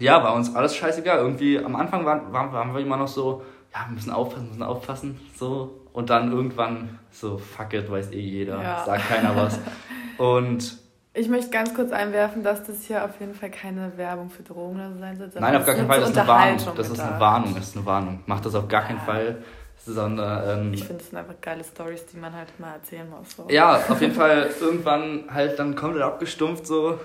ja, 0.00 0.22
war 0.24 0.34
uns 0.34 0.54
alles 0.54 0.74
scheißegal. 0.74 1.18
Irgendwie 1.18 1.58
am 1.58 1.76
Anfang 1.76 2.04
waren, 2.04 2.32
waren, 2.32 2.52
waren 2.52 2.74
wir 2.74 2.80
immer 2.80 2.96
noch 2.96 3.08
so, 3.08 3.42
ja, 3.72 3.86
wir 3.88 3.94
müssen 3.94 4.10
aufpassen, 4.10 4.48
müssen 4.48 4.62
aufpassen, 4.62 5.20
so. 5.36 5.76
Und 5.92 6.10
dann 6.10 6.30
irgendwann 6.30 6.98
so, 7.10 7.38
fuck 7.38 7.72
it, 7.74 7.90
weiß 7.90 8.12
eh 8.12 8.20
jeder, 8.20 8.62
ja. 8.62 8.84
sagt 8.84 9.08
keiner 9.08 9.34
was. 9.34 9.58
Und 10.18 10.78
ich 11.12 11.28
möchte 11.28 11.50
ganz 11.50 11.74
kurz 11.74 11.90
einwerfen, 11.90 12.44
dass 12.44 12.64
das 12.64 12.84
hier 12.84 13.04
auf 13.04 13.18
jeden 13.18 13.34
Fall 13.34 13.50
keine 13.50 13.96
Werbung 13.96 14.30
für 14.30 14.44
Drogen 14.44 14.76
oder 14.76 14.92
so 14.92 14.98
sein 15.00 15.16
soll. 15.16 15.28
Nein, 15.40 15.56
auf 15.56 15.66
gar 15.66 15.74
keinen 15.74 15.88
Fall. 15.88 16.00
Das 16.00 16.10
ist 16.10 16.18
eine 16.18 16.28
Warnung. 16.28 16.58
Das 16.76 16.88
ist 16.88 17.00
eine 17.00 17.20
Warnung. 17.20 17.54
Das 17.54 17.68
ist 17.68 17.76
eine 17.76 17.86
Warnung. 17.86 18.20
Macht 18.26 18.46
das 18.46 18.54
auf 18.54 18.68
gar 18.68 18.82
keinen 18.82 18.98
ja. 18.98 19.04
Fall. 19.04 19.42
Sondern, 19.84 20.66
ähm, 20.66 20.74
ich 20.74 20.84
finde, 20.84 21.02
es 21.02 21.08
sind 21.08 21.18
einfach 21.18 21.40
geile 21.40 21.64
Stories, 21.64 22.04
die 22.06 22.18
man 22.18 22.34
halt 22.34 22.48
mal 22.60 22.74
erzählen 22.74 23.08
muss. 23.08 23.34
So. 23.34 23.46
Ja, 23.48 23.76
auf 23.76 24.00
jeden 24.00 24.14
Fall 24.14 24.50
irgendwann 24.60 25.24
halt 25.32 25.58
dann 25.58 25.74
komplett 25.74 26.02
abgestumpft 26.02 26.66
so 26.66 27.00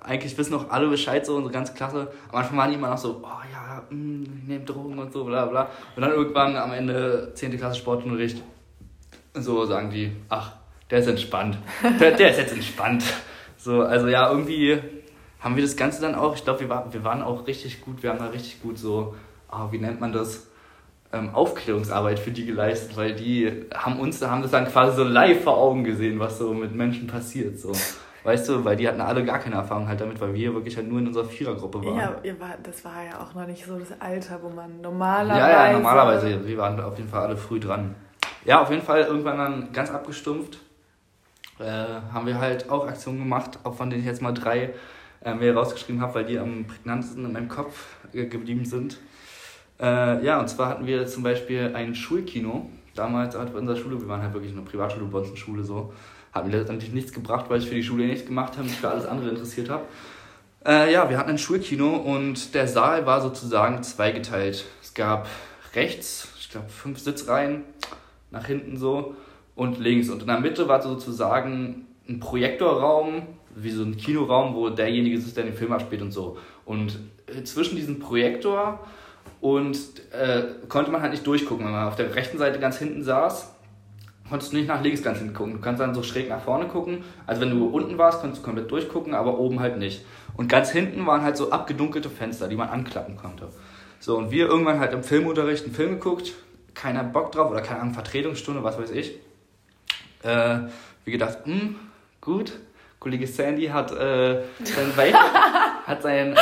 eigentlich 0.00 0.36
wissen 0.38 0.54
auch 0.54 0.70
alle 0.70 0.88
Bescheid, 0.88 1.24
so 1.24 1.36
unsere 1.36 1.52
ganze 1.52 1.74
Klasse. 1.74 2.12
Am 2.30 2.36
Anfang 2.36 2.56
waren 2.56 2.70
die 2.70 2.76
immer 2.76 2.90
noch 2.90 2.98
so, 2.98 3.22
oh 3.22 3.42
ja, 3.52 3.82
mh, 3.90 3.96
mm, 3.96 4.22
ich 4.42 4.48
nehme 4.48 4.64
Drogen 4.64 4.98
und 4.98 5.12
so, 5.12 5.24
bla 5.24 5.46
bla. 5.46 5.68
Und 5.96 6.02
dann 6.02 6.12
irgendwann 6.12 6.56
am 6.56 6.72
Ende 6.72 7.32
10. 7.34 7.56
Klasse 7.58 7.78
Sportunterricht, 7.78 8.42
so 9.34 9.64
sagen 9.64 9.90
die, 9.90 10.12
ach, 10.28 10.52
der 10.90 10.98
ist 10.98 11.06
entspannt. 11.06 11.58
Der, 12.00 12.12
der 12.12 12.30
ist 12.30 12.38
jetzt 12.38 12.52
entspannt. 12.52 13.04
So, 13.56 13.82
also 13.82 14.08
ja, 14.08 14.28
irgendwie 14.30 14.78
haben 15.40 15.56
wir 15.56 15.62
das 15.62 15.76
Ganze 15.76 16.00
dann 16.00 16.14
auch, 16.14 16.34
ich 16.34 16.44
glaube, 16.44 16.60
wir, 16.60 16.68
war, 16.68 16.92
wir 16.92 17.04
waren 17.04 17.22
auch 17.22 17.46
richtig 17.46 17.80
gut, 17.80 18.02
wir 18.02 18.10
haben 18.10 18.18
da 18.18 18.26
richtig 18.26 18.62
gut 18.62 18.78
so, 18.78 19.14
oh, 19.50 19.70
wie 19.70 19.78
nennt 19.78 20.00
man 20.00 20.12
das? 20.12 20.48
Ähm, 21.12 21.34
Aufklärungsarbeit 21.34 22.18
für 22.18 22.30
die 22.30 22.46
geleistet, 22.46 22.96
weil 22.96 23.14
die 23.14 23.66
haben 23.74 24.00
uns, 24.00 24.22
haben 24.22 24.42
das 24.42 24.50
dann 24.50 24.66
quasi 24.66 24.96
so 24.96 25.04
live 25.04 25.42
vor 25.44 25.58
Augen 25.58 25.84
gesehen, 25.84 26.18
was 26.18 26.38
so 26.38 26.54
mit 26.54 26.74
Menschen 26.74 27.06
passiert. 27.06 27.58
So. 27.58 27.72
Weißt 28.24 28.48
du, 28.48 28.64
weil 28.64 28.76
die 28.76 28.86
hatten 28.86 29.00
alle 29.00 29.24
gar 29.24 29.40
keine 29.40 29.56
Erfahrung 29.56 29.88
halt 29.88 30.00
damit, 30.00 30.20
weil 30.20 30.32
wir 30.32 30.54
wirklich 30.54 30.76
halt 30.76 30.88
nur 30.88 31.00
in 31.00 31.08
unserer 31.08 31.24
Vierergruppe 31.24 31.84
waren. 31.84 31.96
Ja, 31.96 32.16
ihr 32.22 32.38
war, 32.38 32.54
das 32.62 32.84
war 32.84 33.02
ja 33.02 33.20
auch 33.20 33.34
noch 33.34 33.46
nicht 33.46 33.64
so 33.64 33.76
das 33.78 34.00
Alter, 34.00 34.38
wo 34.42 34.48
man 34.48 34.80
normalerweise. 34.80 35.40
Ja, 35.40 35.66
ja, 35.66 35.72
normalerweise. 35.72 36.46
Wir 36.46 36.56
waren 36.58 36.80
auf 36.80 36.96
jeden 36.96 37.10
Fall 37.10 37.22
alle 37.22 37.36
früh 37.36 37.58
dran. 37.58 37.96
Ja, 38.44 38.62
auf 38.62 38.70
jeden 38.70 38.82
Fall 38.82 39.02
irgendwann 39.02 39.38
dann 39.38 39.72
ganz 39.72 39.90
abgestumpft. 39.90 40.58
Äh, 41.58 41.64
haben 42.12 42.26
wir 42.26 42.38
halt 42.38 42.70
auch 42.70 42.86
Aktionen 42.86 43.18
gemacht, 43.18 43.58
auch 43.64 43.74
von 43.74 43.90
denen 43.90 44.02
ich 44.02 44.06
jetzt 44.06 44.22
mal 44.22 44.32
drei 44.32 44.72
äh, 45.24 45.34
mir 45.34 45.54
rausgeschrieben 45.54 46.00
habe, 46.00 46.14
weil 46.14 46.24
die 46.24 46.38
am 46.38 46.64
prägnantesten 46.66 47.24
in 47.24 47.32
meinem 47.32 47.48
Kopf 47.48 47.96
äh, 48.12 48.26
geblieben 48.26 48.64
sind. 48.64 48.98
Äh, 49.80 50.24
ja, 50.24 50.38
und 50.38 50.48
zwar 50.48 50.68
hatten 50.68 50.86
wir 50.86 51.06
zum 51.06 51.24
Beispiel 51.24 51.72
ein 51.74 51.94
Schulkino. 51.94 52.70
Damals 52.94 53.36
hat 53.36 53.52
bei 53.52 53.58
unserer 53.58 53.76
Schule, 53.76 54.00
wir 54.00 54.08
waren 54.08 54.22
halt 54.22 54.32
wirklich 54.32 54.52
eine 54.52 54.62
Privatschule, 54.62 55.06
bei 55.06 55.18
uns 55.18 55.28
eine 55.28 55.36
Schule 55.36 55.62
so 55.64 55.92
hat 56.32 56.46
mir 56.46 56.58
letztendlich 56.58 56.92
nichts 56.92 57.12
gebracht, 57.12 57.46
weil 57.48 57.60
ich 57.60 57.68
für 57.68 57.74
die 57.74 57.82
Schule 57.82 58.06
nichts 58.06 58.26
gemacht 58.26 58.56
habe, 58.56 58.64
mich 58.64 58.76
für 58.76 58.88
alles 58.88 59.06
andere 59.06 59.30
interessiert 59.30 59.68
habe. 59.68 59.84
Äh, 60.64 60.92
ja, 60.92 61.10
wir 61.10 61.18
hatten 61.18 61.30
ein 61.30 61.38
Schulkino 61.38 61.96
und 61.96 62.54
der 62.54 62.68
Saal 62.68 63.04
war 63.04 63.20
sozusagen 63.20 63.82
zweigeteilt. 63.82 64.64
Es 64.80 64.94
gab 64.94 65.28
rechts, 65.74 66.28
ich 66.38 66.50
glaube, 66.50 66.68
fünf 66.68 66.98
Sitzreihen, 66.98 67.64
nach 68.30 68.46
hinten 68.46 68.76
so 68.76 69.16
und 69.54 69.78
links. 69.78 70.08
Und 70.08 70.22
in 70.22 70.28
der 70.28 70.40
Mitte 70.40 70.68
war 70.68 70.80
sozusagen 70.80 71.86
ein 72.08 72.20
Projektorraum, 72.20 73.26
wie 73.54 73.70
so 73.70 73.82
ein 73.82 73.96
Kinoraum, 73.96 74.54
wo 74.54 74.70
derjenige 74.70 75.20
sitzt, 75.20 75.36
der 75.36 75.44
den 75.44 75.54
Film 75.54 75.72
abspielt 75.72 76.02
und 76.02 76.12
so. 76.12 76.38
Und 76.64 76.98
äh, 77.26 77.42
zwischen 77.42 77.76
diesem 77.76 77.98
Projektor 77.98 78.80
und 79.40 79.76
äh, 80.12 80.44
konnte 80.68 80.90
man 80.90 81.02
halt 81.02 81.12
nicht 81.12 81.26
durchgucken. 81.26 81.66
Wenn 81.66 81.72
man 81.72 81.88
auf 81.88 81.96
der 81.96 82.14
rechten 82.14 82.38
Seite 82.38 82.58
ganz 82.60 82.78
hinten 82.78 83.02
saß, 83.02 83.52
konntest 84.32 84.54
du 84.54 84.56
nicht 84.56 84.68
nach 84.68 84.80
links 84.80 85.02
ganz 85.02 85.18
hinten 85.18 85.34
gucken. 85.34 85.52
Du 85.52 85.60
kannst 85.60 85.78
dann 85.78 85.94
so 85.94 86.02
schräg 86.02 86.30
nach 86.30 86.40
vorne 86.40 86.66
gucken. 86.66 87.04
Also 87.26 87.42
wenn 87.42 87.50
du 87.50 87.66
unten 87.66 87.98
warst, 87.98 88.22
konntest 88.22 88.40
du 88.40 88.46
komplett 88.46 88.70
durchgucken, 88.70 89.12
aber 89.12 89.38
oben 89.38 89.60
halt 89.60 89.76
nicht. 89.76 90.06
Und 90.38 90.48
ganz 90.48 90.70
hinten 90.70 91.04
waren 91.04 91.20
halt 91.20 91.36
so 91.36 91.50
abgedunkelte 91.50 92.08
Fenster, 92.08 92.48
die 92.48 92.56
man 92.56 92.70
anklappen 92.70 93.18
konnte. 93.18 93.50
So, 94.00 94.16
und 94.16 94.30
wir 94.30 94.46
irgendwann 94.46 94.80
halt 94.80 94.94
im 94.94 95.04
Filmunterricht 95.04 95.66
einen 95.66 95.74
Film 95.74 95.90
geguckt, 95.96 96.32
keiner 96.72 97.04
Bock 97.04 97.32
drauf 97.32 97.50
oder 97.50 97.60
keine 97.60 97.80
Ahnung, 97.80 97.92
Vertretungsstunde, 97.92 98.64
was 98.64 98.78
weiß 98.78 98.90
ich. 98.92 99.18
Äh, 100.22 100.60
wie 101.04 101.10
gedacht, 101.10 101.40
hm, 101.44 101.76
gut, 102.22 102.58
Kollege 103.00 103.26
Sandy 103.26 103.66
hat 103.66 103.92
äh, 103.92 104.44
seinen, 104.64 104.96
Va 104.96 105.02
hat 105.86 106.00
seinen, 106.00 106.32
äh, 106.32 106.38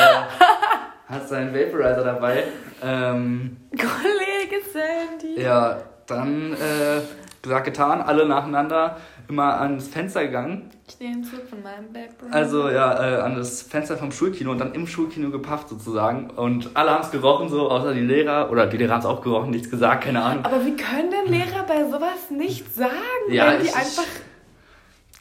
hat 1.09 1.27
seinen 1.27 1.53
Vaporizer 1.53 2.05
dabei. 2.05 2.45
Ähm, 2.81 3.57
Kollege 3.71 4.63
Sandy! 4.71 5.41
Ja, 5.41 5.81
dann 6.07 6.53
äh, 6.53 7.01
gesagt, 7.41 7.65
getan, 7.65 8.01
alle 8.01 8.27
nacheinander 8.27 8.97
immer 9.27 9.59
ans 9.61 9.87
Fenster 9.87 10.25
gegangen. 10.25 10.69
Ich 10.87 10.99
im 10.99 11.23
Zug 11.23 11.47
von 11.47 11.63
meinem 11.63 11.91
Background. 11.91 12.33
Also 12.33 12.69
ja, 12.69 13.17
äh, 13.17 13.21
an 13.21 13.35
das 13.35 13.61
Fenster 13.61 13.97
vom 13.97 14.11
Schulkino 14.11 14.51
und 14.51 14.59
dann 14.59 14.73
im 14.73 14.85
Schulkino 14.85 15.31
gepafft 15.31 15.69
sozusagen. 15.69 16.29
Und 16.31 16.71
alle 16.75 16.91
haben 16.91 17.03
es 17.03 17.11
gerochen, 17.11 17.49
so 17.49 17.69
außer 17.69 17.93
die 17.93 18.01
Lehrer. 18.01 18.51
Oder 18.51 18.67
die 18.67 18.77
Lehrer 18.77 18.93
haben 18.93 18.99
es 18.99 19.05
auch 19.05 19.21
gerochen, 19.21 19.51
nichts 19.51 19.69
gesagt, 19.69 20.03
keine 20.03 20.21
Ahnung. 20.21 20.45
Aber 20.45 20.65
wie 20.65 20.75
können 20.75 21.09
denn 21.09 21.33
Lehrer 21.33 21.63
bei 21.65 21.83
sowas 21.89 22.29
nicht 22.29 22.73
sagen, 22.75 22.91
ja, 23.29 23.53
wenn 23.53 23.63
die 23.63 23.69
einfach. 23.69 24.03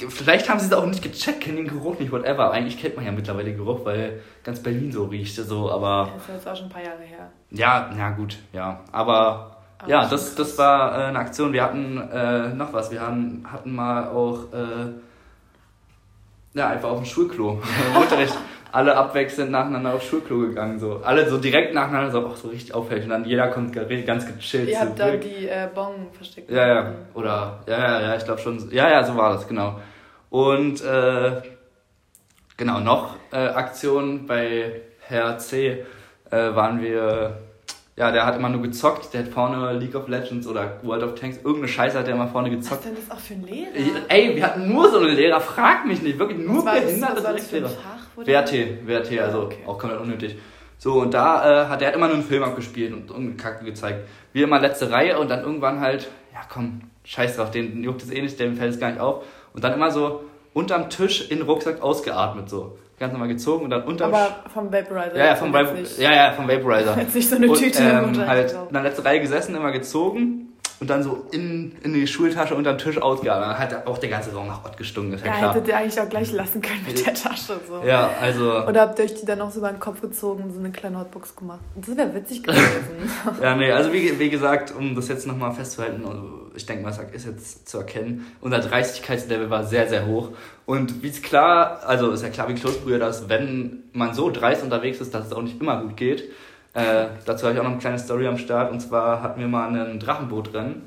Vielleicht 0.09 0.49
haben 0.49 0.59
sie 0.59 0.67
es 0.67 0.73
auch 0.73 0.87
nicht 0.87 1.03
gecheckt, 1.03 1.43
kennen 1.43 1.59
den 1.59 1.69
Geruch 1.69 1.99
nicht, 1.99 2.11
whatever. 2.11 2.53
Eigentlich 2.53 2.81
kennt 2.81 2.97
man 2.97 3.05
ja 3.05 3.13
mittlerweile 3.13 3.51
den 3.51 3.59
Geruch, 3.59 3.85
weil 3.85 4.23
ganz 4.43 4.63
Berlin 4.63 4.91
so 4.91 5.05
riecht, 5.05 5.37
so, 5.37 5.71
aber. 5.71 6.11
Das 6.15 6.23
ist 6.23 6.35
jetzt 6.35 6.49
auch 6.49 6.57
schon 6.57 6.67
ein 6.67 6.73
paar 6.73 6.83
Jahre 6.83 7.03
her. 7.03 7.31
Ja, 7.51 7.91
na 7.95 8.11
gut, 8.11 8.39
ja. 8.53 8.81
Aber 8.93 9.60
ja, 9.87 10.07
das, 10.07 10.35
das 10.35 10.59
war 10.59 10.93
äh, 10.93 11.05
eine 11.07 11.19
Aktion. 11.19 11.53
Wir 11.53 11.65
hatten 11.65 11.99
äh, 12.13 12.49
noch 12.55 12.73
was. 12.73 12.91
Wir 12.91 13.01
hatten, 13.01 13.45
hatten 13.51 13.75
mal 13.75 14.09
auch 14.09 14.53
äh, 14.53 14.93
ja, 16.55 16.69
einfach 16.69 16.91
auf 16.91 16.99
dem 16.99 17.07
Schulklo 17.07 17.63
im 17.95 18.03
Unterricht 18.03 18.37
alle 18.73 18.97
abwechselnd 18.97 19.51
nacheinander 19.51 19.95
aufs 19.95 20.07
Schulklo 20.07 20.39
gegangen. 20.41 20.79
So. 20.79 21.01
Alle 21.05 21.29
so 21.29 21.39
direkt 21.39 21.75
nacheinander, 21.75 22.11
so, 22.11 22.27
auch 22.27 22.37
so 22.37 22.49
richtig 22.49 22.75
auffällig. 22.75 23.05
Und 23.05 23.11
dann 23.11 23.25
jeder 23.25 23.49
kommt 23.49 23.73
ganz 23.73 24.27
gechillt 24.27 24.69
Ihr 24.69 24.81
habt 24.81 24.99
da 24.99 25.17
die 25.17 25.49
äh, 25.49 25.69
Bon 25.75 26.09
versteckt. 26.13 26.51
Ja, 26.51 26.67
ja. 26.67 26.95
Oder, 27.15 27.61
ja, 27.67 27.79
ja, 27.79 28.01
ja, 28.03 28.17
ich 28.17 28.25
glaube 28.25 28.41
schon. 28.41 28.71
Ja, 28.71 28.89
ja, 28.89 29.05
so 29.05 29.17
war 29.17 29.33
das, 29.33 29.49
genau. 29.49 29.81
Und 30.31 30.85
äh, 30.85 31.43
genau, 32.57 32.79
noch 32.81 33.17
äh, 33.33 33.37
Aktionen 33.37 34.27
bei 34.27 34.83
Herr 35.01 35.39
C. 35.39 35.85
Äh, 36.31 36.55
waren 36.55 36.81
wir 36.81 37.39
ja, 37.97 38.11
der 38.11 38.25
hat 38.25 38.37
immer 38.37 38.49
nur 38.49 38.63
gezockt. 38.63 39.13
Der 39.13 39.25
hat 39.25 39.29
vorne 39.29 39.73
League 39.79 39.95
of 39.95 40.09
Legends 40.09 40.47
oder 40.47 40.79
World 40.83 41.03
of 41.03 41.15
Tanks, 41.15 41.37
irgendeine 41.39 41.69
Scheiße 41.69 41.99
hat 41.99 42.07
der 42.07 42.15
immer 42.15 42.29
vorne 42.29 42.51
gezockt. 42.51 42.79
Was 42.79 42.83
denn 42.83 42.95
das 42.95 43.11
auch 43.11 43.21
für 43.21 43.35
ein 43.35 43.43
Lehrer? 43.43 44.01
Ey, 44.09 44.37
wir 44.37 44.43
hatten 44.45 44.73
nur 44.73 44.91
so 44.91 44.99
einen 44.99 45.15
Lehrer, 45.15 45.41
frag 45.41 45.87
mich 45.87 46.01
nicht, 46.03 46.19
wirklich 46.19 46.39
nur 46.39 46.65
behinderte 46.65 47.21
Dreckslehrer. 47.21 47.71
WRT, 48.17 48.87
WRT, 48.87 49.19
also 49.21 49.43
okay. 49.43 49.59
auch 49.67 49.79
komplett 49.79 50.01
unnötig. 50.01 50.37
So, 50.79 50.95
und 50.95 51.13
da 51.13 51.65
äh, 51.65 51.69
hat 51.69 51.83
er 51.83 51.93
immer 51.93 52.07
nur 52.07 52.17
einen 52.17 52.25
Film 52.25 52.43
abgespielt 52.43 52.95
und 52.95 53.11
irgendeine 53.11 53.37
Kacke 53.37 53.67
gezeigt. 53.67 54.09
Wir 54.33 54.45
immer 54.45 54.61
letzte 54.61 54.91
Reihe 54.91 55.19
und 55.19 55.29
dann 55.29 55.43
irgendwann 55.43 55.81
halt, 55.81 56.09
ja 56.33 56.41
komm, 56.49 56.81
scheiß 57.05 57.37
drauf, 57.37 57.51
den 57.51 57.85
juckt 57.85 58.03
es 58.03 58.11
eh 58.11 58.23
nicht, 58.23 58.41
dem 58.41 58.57
fällt 58.57 58.73
es 58.73 58.81
gar 58.81 58.91
nicht 58.91 59.01
auf. 59.01 59.25
Und 59.53 59.63
dann 59.63 59.75
immer 59.75 59.91
so 59.91 60.25
unterm 60.53 60.91
Tisch 60.91 61.31
in 61.31 61.39
den 61.39 61.47
Rucksack 61.47 61.83
ausgeatmet, 61.83 62.49
so 62.49 62.79
ganz 62.99 63.13
normal 63.13 63.29
gezogen 63.29 63.65
und 63.65 63.71
dann 63.71 63.85
unterm 63.85 64.13
Aber 64.13 64.45
vom 64.53 64.73
Vaporizer. 64.73 65.17
Ja, 65.17 65.27
ja, 65.27 65.35
vom, 65.35 65.53
Va 65.53 65.63
ja, 65.99 66.13
ja, 66.13 66.33
vom 66.33 66.47
Vaporizer. 66.47 66.97
Jetzt 67.01 67.15
nicht 67.15 67.29
so 67.29 67.37
eine 67.37 67.53
Tüte. 67.53 68.03
Und, 68.03 68.19
ähm, 68.19 68.27
halt 68.27 68.53
in 68.53 68.73
der 68.73 68.83
letzten 68.83 69.03
Reihe 69.03 69.21
gesessen, 69.21 69.55
immer 69.57 69.73
gezogen 69.73 70.51
und 70.81 70.89
dann 70.89 71.03
so 71.03 71.27
in, 71.31 71.77
in 71.83 71.93
die 71.93 72.07
Schultasche 72.07 72.55
unter 72.55 72.73
den 72.73 72.79
Tisch 72.79 73.01
ausgegangen. 73.01 73.43
Dann 73.43 73.59
hat 73.59 73.87
auch 73.87 73.99
der 73.99 74.09
ganze 74.09 74.33
Raum 74.33 74.49
nach 74.49 74.65
Ott 74.65 74.79
gestunken. 74.79 75.13
Ist 75.13 75.25
ja, 75.25 75.33
klar. 75.33 75.55
hättet 75.55 75.69
ihr 75.69 75.77
eigentlich 75.77 76.01
auch 76.01 76.09
gleich 76.09 76.33
lassen 76.33 76.63
können 76.63 76.83
mit 76.87 77.07
der 77.07 77.13
Tasche. 77.13 77.61
So. 77.69 77.87
Ja, 77.87 78.11
also. 78.21 78.67
Oder 78.67 78.81
habt 78.81 78.99
ihr 78.99 79.05
euch 79.05 79.15
die 79.15 79.27
dann 79.27 79.41
auch 79.43 79.51
so 79.51 79.59
über 79.59 79.71
den 79.71 79.79
Kopf 79.79 80.01
gezogen 80.01 80.45
und 80.45 80.53
so 80.53 80.59
eine 80.59 80.71
kleine 80.71 80.99
Hotbox 80.99 81.37
gemacht? 81.37 81.61
Das 81.77 81.95
wäre 81.97 82.15
witzig 82.15 82.43
gewesen. 82.43 82.63
ja, 83.43 83.55
nee, 83.55 83.71
also 83.71 83.93
wie, 83.93 84.19
wie 84.19 84.31
gesagt, 84.31 84.75
um 84.75 84.95
das 84.95 85.09
jetzt 85.09 85.27
nochmal 85.27 85.53
festzuhalten, 85.53 86.03
also 86.07 86.40
ich 86.61 86.67
denke 86.67 86.85
mal, 86.85 86.91
ist 87.13 87.27
jetzt 87.27 87.69
zu 87.69 87.79
erkennen, 87.79 88.27
unser 88.41 88.61
Dreistigkeitslevel 88.61 89.51
war 89.51 89.65
sehr, 89.65 89.89
sehr 89.89 90.07
hoch. 90.07 90.31
Und 90.67 91.03
wie 91.03 91.09
es 91.09 91.23
klar, 91.23 91.81
also 91.87 92.11
ist 92.11 92.23
ja 92.23 92.29
klar 92.29 92.49
wie 92.49 92.55
Kloßbrühe, 92.55 92.99
dass 92.99 93.29
wenn 93.29 93.85
man 93.93 94.15
so 94.15 94.31
dreist 94.31 94.63
unterwegs 94.63 95.01
ist, 95.01 95.15
dass 95.15 95.27
es 95.27 95.33
auch 95.33 95.43
nicht 95.43 95.61
immer 95.61 95.83
gut 95.83 95.97
geht. 95.97 96.31
Äh, 96.75 97.07
dazu 97.25 97.45
habe 97.45 97.55
ich 97.55 97.61
auch 97.61 97.65
noch 97.65 97.73
eine 97.73 97.81
kleine 97.81 97.99
Story 97.99 98.27
am 98.27 98.39
Start. 98.39 98.71
Und 98.71 98.81
zwar 98.81 99.23
hatten 99.23 99.41
wir 99.41 99.49
mal 99.49 99.75
ein 99.75 99.99
Drachenbootrennen. 99.99 100.83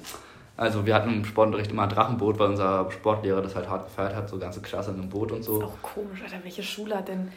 Also 0.55 0.85
wir 0.85 0.93
hatten 0.93 1.11
im 1.11 1.25
Sportunterricht 1.25 1.71
immer 1.71 1.83
ein 1.83 1.89
Drachenboot, 1.89 2.37
weil 2.37 2.49
unser 2.49 2.89
Sportlehrer 2.91 3.41
das 3.41 3.55
halt 3.55 3.67
hart 3.67 3.85
gefeiert 3.85 4.15
hat, 4.15 4.29
so 4.29 4.37
ganze 4.37 4.61
Klasse 4.61 4.91
in 4.91 4.99
einem 4.99 5.09
Boot 5.09 5.31
und 5.31 5.43
so. 5.43 5.59
Das 5.59 5.69
ist 5.69 5.75
auch 5.75 5.81
komisch, 5.81 6.21
Alter. 6.23 6.43
Welche 6.43 6.63
Schule 6.63 6.95
hat 6.95 7.07
denn 7.07 7.31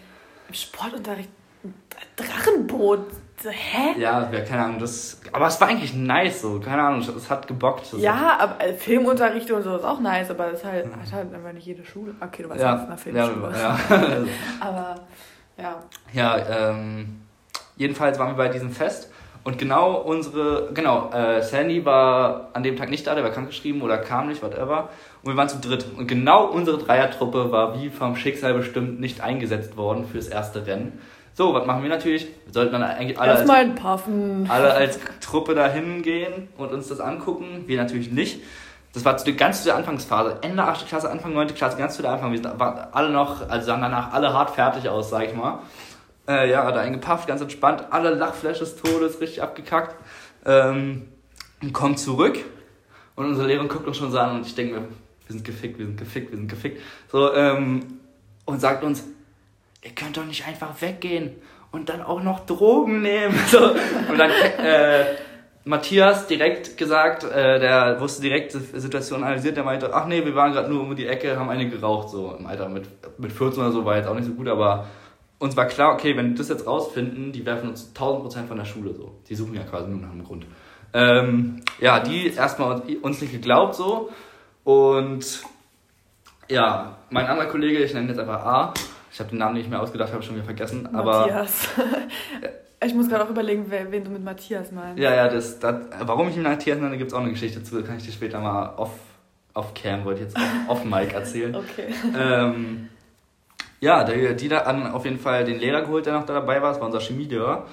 im 0.48 0.54
Sportunterricht 0.54 1.30
ein 1.64 1.74
Drachenboot? 2.16 3.00
Hä? 3.44 4.00
Ja, 4.00 4.30
ja, 4.30 4.40
keine 4.40 4.64
Ahnung, 4.64 4.78
das. 4.78 5.20
Aber 5.32 5.46
es 5.46 5.60
war 5.60 5.68
eigentlich 5.68 5.94
nice 5.94 6.40
so, 6.40 6.58
keine 6.58 6.82
Ahnung, 6.82 7.00
es 7.00 7.30
hat 7.30 7.46
gebockt. 7.46 7.92
ja, 7.98 8.38
aber 8.38 8.64
äh, 8.64 8.72
Filmunterricht 8.72 9.50
und 9.50 9.62
so 9.62 9.76
ist 9.76 9.84
auch 9.84 10.00
nice, 10.00 10.30
aber 10.30 10.50
das 10.50 10.64
halt, 10.64 10.86
hat 10.86 11.12
halt 11.12 11.34
einfach 11.34 11.52
nicht 11.52 11.66
jede 11.66 11.84
Schule. 11.84 12.14
Okay, 12.20 12.42
du 12.42 12.48
warst 12.48 12.62
ja, 12.62 12.74
in 12.74 12.80
einer 12.80 12.96
Filmschule. 12.96 13.52
Ja, 13.52 13.78
ja. 13.88 14.24
aber 14.60 14.94
ja. 15.58 15.82
Ja, 16.12 16.70
ähm, 16.70 17.20
jedenfalls 17.76 18.18
waren 18.18 18.28
wir 18.28 18.36
bei 18.36 18.48
diesem 18.48 18.70
Fest 18.70 19.10
und 19.46 19.58
genau 19.58 20.00
unsere, 20.00 20.70
genau, 20.74 21.08
äh, 21.12 21.40
Sandy 21.40 21.84
war 21.84 22.50
an 22.52 22.64
dem 22.64 22.76
Tag 22.76 22.90
nicht 22.90 23.06
da, 23.06 23.14
der 23.14 23.22
war 23.22 23.30
krankgeschrieben 23.30 23.80
oder 23.80 23.96
kam 23.98 24.26
nicht, 24.26 24.42
whatever. 24.42 24.88
Und 25.22 25.32
wir 25.32 25.36
waren 25.36 25.48
zu 25.48 25.60
dritt. 25.60 25.86
Und 25.96 26.08
genau 26.08 26.46
unsere 26.46 26.78
Dreiertruppe 26.78 27.52
war 27.52 27.80
wie 27.80 27.90
vom 27.90 28.16
Schicksal 28.16 28.54
bestimmt 28.54 28.98
nicht 28.98 29.20
eingesetzt 29.20 29.76
worden 29.76 30.04
fürs 30.04 30.26
erste 30.26 30.66
Rennen. 30.66 30.98
So, 31.36 31.52
was 31.52 31.66
machen 31.66 31.82
wir 31.82 31.90
natürlich? 31.90 32.28
Wir 32.46 32.54
sollten 32.54 32.72
dann 32.72 32.82
eigentlich 32.82 33.20
alle, 33.20 33.32
als, 33.32 33.50
alle 34.48 34.72
als 34.72 34.98
Truppe 35.20 35.54
da 35.54 35.68
hingehen 35.68 36.48
und 36.56 36.72
uns 36.72 36.88
das 36.88 36.98
angucken. 36.98 37.64
Wir 37.66 37.76
natürlich 37.76 38.10
nicht. 38.10 38.40
Das 38.94 39.04
war 39.04 39.18
zu 39.18 39.26
der, 39.26 39.34
ganz 39.34 39.58
zu 39.58 39.66
der 39.66 39.76
Anfangsphase. 39.76 40.38
Ende 40.40 40.62
8. 40.62 40.88
Klasse, 40.88 41.10
Anfang 41.10 41.34
9. 41.34 41.48
Klasse, 41.48 41.76
ganz 41.76 41.94
zu 41.94 42.00
der 42.00 42.12
Anfang. 42.12 42.32
Wir 42.32 42.42
waren 42.58 42.88
alle 42.90 43.10
noch, 43.10 43.46
also 43.50 43.66
sahen 43.66 43.82
danach 43.82 44.14
alle 44.14 44.32
hart 44.32 44.52
fertig 44.52 44.88
aus, 44.88 45.10
sag 45.10 45.26
ich 45.26 45.34
mal. 45.34 45.58
Äh, 46.26 46.50
ja, 46.50 46.72
da 46.72 46.80
eingepafft, 46.80 47.28
ganz 47.28 47.42
entspannt. 47.42 47.84
Alle 47.90 48.14
Lachflash 48.14 48.60
des 48.60 48.76
Todes, 48.76 49.20
richtig 49.20 49.42
abgekackt. 49.42 49.94
Ähm, 50.46 51.08
und 51.60 51.74
kommen 51.74 51.98
zurück. 51.98 52.38
Und 53.14 53.26
unsere 53.26 53.46
Lehrerin 53.46 53.68
guckt 53.68 53.86
uns 53.86 53.98
schon 53.98 54.10
so 54.10 54.18
an 54.18 54.36
und 54.36 54.46
ich 54.46 54.54
denke 54.54 54.80
mir, 54.80 54.80
wir 54.80 54.88
sind 55.28 55.44
gefickt, 55.44 55.78
wir 55.78 55.84
sind 55.84 55.98
gefickt, 55.98 56.30
wir 56.30 56.38
sind 56.38 56.48
gefickt. 56.48 56.80
So, 57.12 57.34
ähm, 57.34 57.98
und 58.46 58.58
sagt 58.58 58.82
uns, 58.82 59.04
ihr 59.86 59.94
könnt 59.94 60.16
doch 60.16 60.24
nicht 60.24 60.46
einfach 60.46 60.82
weggehen 60.82 61.36
und 61.70 61.88
dann 61.88 62.02
auch 62.02 62.22
noch 62.22 62.44
Drogen 62.44 63.02
nehmen. 63.02 63.34
So, 63.46 63.70
und 64.10 64.18
dann 64.18 64.30
äh, 64.30 65.04
Matthias 65.64 66.26
direkt 66.26 66.76
gesagt, 66.76 67.24
äh, 67.24 67.60
der 67.60 68.00
wusste 68.00 68.22
direkt 68.22 68.54
die 68.54 68.80
Situation 68.80 69.22
analysiert, 69.22 69.56
der 69.56 69.64
meinte, 69.64 69.94
ach 69.94 70.06
nee, 70.06 70.24
wir 70.24 70.34
waren 70.34 70.52
gerade 70.52 70.68
nur 70.68 70.80
um 70.82 70.96
die 70.96 71.06
Ecke, 71.06 71.38
haben 71.38 71.48
eine 71.48 71.68
geraucht, 71.68 72.10
so 72.10 72.34
im 72.36 72.46
Alter 72.46 72.68
mit, 72.68 72.88
mit 73.18 73.32
14 73.32 73.62
oder 73.62 73.72
so, 73.72 73.84
war 73.84 73.96
jetzt 73.96 74.08
auch 74.08 74.14
nicht 74.14 74.26
so 74.26 74.32
gut, 74.32 74.48
aber 74.48 74.86
uns 75.38 75.56
war 75.56 75.66
klar, 75.66 75.94
okay, 75.94 76.16
wenn 76.16 76.30
die 76.30 76.34
das 76.34 76.48
jetzt 76.48 76.66
rausfinden, 76.66 77.30
die 77.30 77.46
werfen 77.46 77.68
uns 77.68 77.92
1000% 77.94 78.46
von 78.46 78.56
der 78.56 78.64
Schule 78.64 78.94
so. 78.94 79.12
Die 79.28 79.34
suchen 79.34 79.54
ja 79.54 79.62
quasi 79.62 79.88
nur 79.88 80.00
nach 80.00 80.10
einem 80.10 80.24
Grund. 80.24 80.46
Ähm, 80.94 81.62
ja, 81.78 82.00
die 82.00 82.28
erstmal 82.28 82.82
uns 83.02 83.20
nicht 83.20 83.32
geglaubt 83.32 83.74
so. 83.74 84.10
Und 84.64 85.42
ja, 86.48 86.96
mein 87.10 87.26
anderer 87.26 87.48
Kollege, 87.48 87.78
ich 87.80 87.92
nenne 87.92 88.08
jetzt 88.08 88.18
einfach 88.18 88.44
A, 88.44 88.74
ich 89.16 89.20
habe 89.20 89.30
den 89.30 89.38
Namen 89.38 89.54
nicht 89.54 89.70
mehr 89.70 89.80
ausgedacht, 89.80 90.12
habe 90.12 90.22
schon 90.22 90.34
wieder 90.34 90.44
vergessen. 90.44 90.86
Matthias. 90.92 91.68
ich 92.84 92.92
muss 92.92 93.08
gerade 93.08 93.24
auch 93.24 93.30
überlegen, 93.30 93.64
wen 93.70 94.04
du 94.04 94.10
mit 94.10 94.22
Matthias 94.22 94.72
meinst. 94.72 95.02
Ja, 95.02 95.14
ja, 95.14 95.26
das, 95.28 95.58
das, 95.58 95.74
warum 96.02 96.28
ich 96.28 96.36
ihn 96.36 96.42
Matthias 96.42 96.78
nenne, 96.78 96.98
gibt 96.98 97.12
es 97.12 97.14
auch 97.14 97.22
eine 97.22 97.30
Geschichte 97.30 97.62
zu. 97.62 97.82
Kann 97.82 97.96
ich 97.96 98.04
dir 98.04 98.12
später 98.12 98.40
mal 98.40 98.74
off, 98.76 98.90
off 99.54 99.72
cam, 99.72 100.04
wollte 100.04 100.20
ich 100.20 100.26
jetzt 100.26 100.36
off, 100.36 100.42
off 100.68 100.84
Mic 100.84 101.14
erzählen. 101.14 101.56
okay. 101.56 101.94
Ähm, 102.14 102.90
ja, 103.80 104.04
der, 104.04 104.34
die 104.34 104.48
da 104.48 104.58
an 104.58 104.86
auf 104.86 105.06
jeden 105.06 105.18
Fall 105.18 105.46
den 105.46 105.60
Lehrer 105.60 105.80
geholt, 105.80 106.04
der 106.04 106.12
noch 106.12 106.26
da 106.26 106.34
dabei 106.34 106.60
war. 106.60 106.72
Das 106.72 106.80
war 106.80 106.86
unser 106.86 107.00
Chemielehrer. 107.00 107.64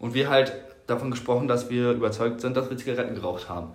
Und 0.00 0.14
wir 0.14 0.28
halt 0.28 0.52
davon 0.88 1.12
gesprochen, 1.12 1.46
dass 1.46 1.70
wir 1.70 1.92
überzeugt 1.92 2.40
sind, 2.40 2.56
dass 2.56 2.68
wir 2.70 2.76
Zigaretten 2.76 3.14
geraucht 3.14 3.48
haben. 3.48 3.68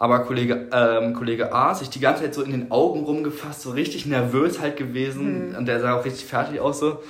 Aber 0.00 0.20
Kollege, 0.20 0.70
ähm, 0.72 1.12
Kollege 1.12 1.52
A 1.52 1.74
sich 1.74 1.90
die 1.90 2.00
ganze 2.00 2.22
Zeit 2.22 2.34
so 2.34 2.42
in 2.42 2.52
den 2.52 2.70
Augen 2.70 3.04
rumgefasst, 3.04 3.60
so 3.60 3.70
richtig 3.72 4.06
nervös 4.06 4.58
halt 4.58 4.78
gewesen. 4.78 5.50
Mhm. 5.50 5.56
Und 5.56 5.66
der 5.66 5.78
sah 5.78 5.94
auch 5.94 6.06
richtig 6.06 6.24
fertig 6.24 6.58
aus 6.58 6.80
so. 6.80 7.02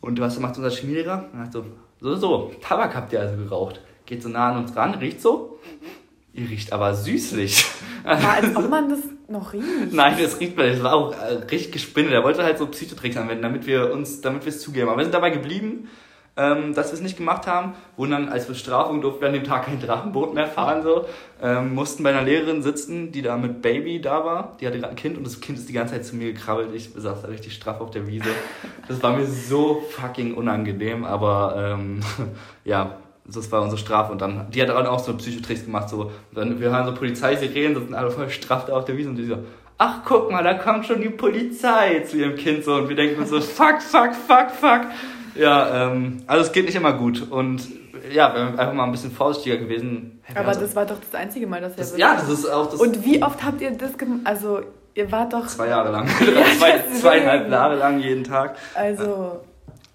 Und 0.00 0.18
was 0.18 0.40
macht 0.40 0.56
unser 0.56 0.70
Chemielehrer? 0.70 1.28
Er 1.32 1.38
hat 1.38 1.52
so, 1.52 1.64
so, 2.00 2.16
so, 2.16 2.50
Tabak 2.60 2.96
habt 2.96 3.12
ihr 3.12 3.20
also 3.20 3.36
geraucht. 3.36 3.80
Geht 4.06 4.24
so 4.24 4.28
nah 4.28 4.50
an 4.50 4.64
uns 4.64 4.74
ran, 4.74 4.94
riecht 4.94 5.22
so. 5.22 5.60
Ihr 6.32 6.50
riecht 6.50 6.72
aber 6.72 6.94
süßlich. 6.94 7.64
Ja, 8.04 8.38
als 8.42 8.56
ob 8.56 8.68
man 8.68 8.88
das 8.88 8.98
noch 9.28 9.52
riecht. 9.52 9.92
Nein, 9.92 10.16
das 10.20 10.40
riecht 10.40 10.56
man. 10.56 10.66
Das 10.66 10.82
war 10.82 10.94
auch 10.94 11.12
äh, 11.12 11.44
richtig 11.48 11.70
gespinnt. 11.70 12.10
Er 12.10 12.24
wollte 12.24 12.42
halt 12.42 12.58
so 12.58 12.66
Psychotricks 12.66 13.16
anwenden, 13.16 13.44
damit 13.44 13.68
wir 13.68 13.92
uns, 13.92 14.20
damit 14.20 14.44
wir 14.44 14.50
es 14.50 14.60
zugeben. 14.60 14.88
Aber 14.88 14.96
wir 14.96 15.04
sind 15.04 15.14
dabei 15.14 15.30
geblieben, 15.30 15.88
ähm, 16.36 16.74
dass 16.74 16.88
wir 16.88 16.94
es 16.94 17.00
nicht 17.00 17.16
gemacht 17.16 17.46
haben. 17.46 17.74
Wurden 17.96 18.12
dann 18.12 18.28
als 18.28 18.46
Bestrafung 18.46 19.02
durften 19.02 19.20
wir 19.20 19.28
an 19.28 19.34
dem 19.34 19.44
Tag 19.44 19.66
kein 19.66 19.80
Drachenboot 19.80 20.34
mehr 20.34 20.46
fahren. 20.46 20.82
So. 20.82 21.04
Ähm, 21.42 21.74
mussten 21.74 22.02
bei 22.02 22.10
einer 22.10 22.22
Lehrerin 22.22 22.62
sitzen, 22.62 23.12
die 23.12 23.20
da 23.20 23.36
mit 23.36 23.60
Baby 23.60 24.00
da 24.00 24.24
war. 24.24 24.56
Die 24.60 24.66
hatte 24.66 24.78
gerade 24.78 24.92
ein 24.92 24.96
Kind 24.96 25.18
und 25.18 25.26
das 25.26 25.40
Kind 25.40 25.58
ist 25.58 25.68
die 25.68 25.74
ganze 25.74 25.94
Zeit 25.94 26.06
zu 26.06 26.16
mir 26.16 26.32
gekrabbelt. 26.32 26.74
Ich 26.74 26.90
saß 26.94 27.22
da 27.22 27.28
richtig 27.28 27.54
straff 27.54 27.80
auf 27.80 27.90
der 27.90 28.06
Wiese. 28.06 28.30
Das 28.88 29.02
war 29.02 29.16
mir 29.16 29.26
so 29.26 29.82
fucking 29.90 30.34
unangenehm. 30.34 31.04
Aber 31.04 31.76
ähm, 31.78 32.00
ja, 32.64 32.96
das 33.26 33.52
war 33.52 33.60
unsere 33.60 33.78
Strafe. 33.78 34.12
Und 34.12 34.22
dann, 34.22 34.50
die 34.50 34.62
hat 34.62 34.70
dann 34.70 34.86
auch 34.86 35.00
so 35.00 35.14
Psychotricks 35.14 35.66
gemacht. 35.66 35.90
So. 35.90 36.10
Dann, 36.34 36.60
wir 36.60 36.70
hören 36.70 36.86
so 36.86 36.94
Polizeisirenen, 36.94 37.78
sitzen 37.78 37.94
alle 37.94 38.10
voll 38.10 38.30
straff 38.30 38.64
da 38.64 38.74
auf 38.74 38.86
der 38.86 38.96
Wiese 38.96 39.10
und 39.10 39.16
die 39.16 39.26
so, 39.26 39.36
ach 39.76 39.98
guck 40.06 40.30
mal, 40.30 40.42
da 40.42 40.54
kommt 40.54 40.86
schon 40.86 41.02
die 41.02 41.10
Polizei 41.10 42.00
zu 42.08 42.16
ihrem 42.16 42.36
Kind 42.36 42.64
so. 42.64 42.76
Und 42.76 42.88
wir 42.88 42.96
denken 42.96 43.26
so, 43.26 43.38
fuck, 43.38 43.82
fuck, 43.82 44.14
fuck, 44.14 44.50
fuck. 44.50 44.86
Ja, 45.34 45.90
ähm, 45.90 46.22
also 46.26 46.44
es 46.44 46.52
geht 46.52 46.66
nicht 46.66 46.74
immer 46.74 46.92
gut. 46.92 47.30
Und 47.30 47.62
ja, 48.10 48.34
wir 48.34 48.40
einfach 48.58 48.72
mal 48.72 48.84
ein 48.84 48.92
bisschen 48.92 49.12
vorsichtiger 49.12 49.56
gewesen. 49.56 50.22
Aber 50.34 50.48
also, 50.48 50.60
das 50.60 50.74
war 50.76 50.86
doch 50.86 50.98
das 50.98 51.14
einzige 51.18 51.46
Mal, 51.46 51.60
dass 51.60 51.72
ihr 51.72 51.78
das, 51.78 51.96
Ja, 51.96 52.14
das 52.14 52.28
ist 52.28 52.46
auch 52.50 52.70
das. 52.70 52.80
Und 52.80 53.04
wie 53.04 53.22
oft 53.22 53.42
habt 53.42 53.60
ihr 53.60 53.70
das 53.72 53.96
gemacht? 53.96 54.20
Also, 54.24 54.60
ihr 54.94 55.10
wart 55.10 55.32
doch. 55.32 55.46
Zwei 55.46 55.68
Jahre 55.68 55.90
lang. 55.90 56.08
Ja, 56.20 56.44
Zwei, 56.58 56.84
zweieinhalb 57.00 57.50
Jahre 57.50 57.76
lang 57.76 58.00
jeden 58.00 58.24
Tag. 58.24 58.56
Also. 58.74 59.40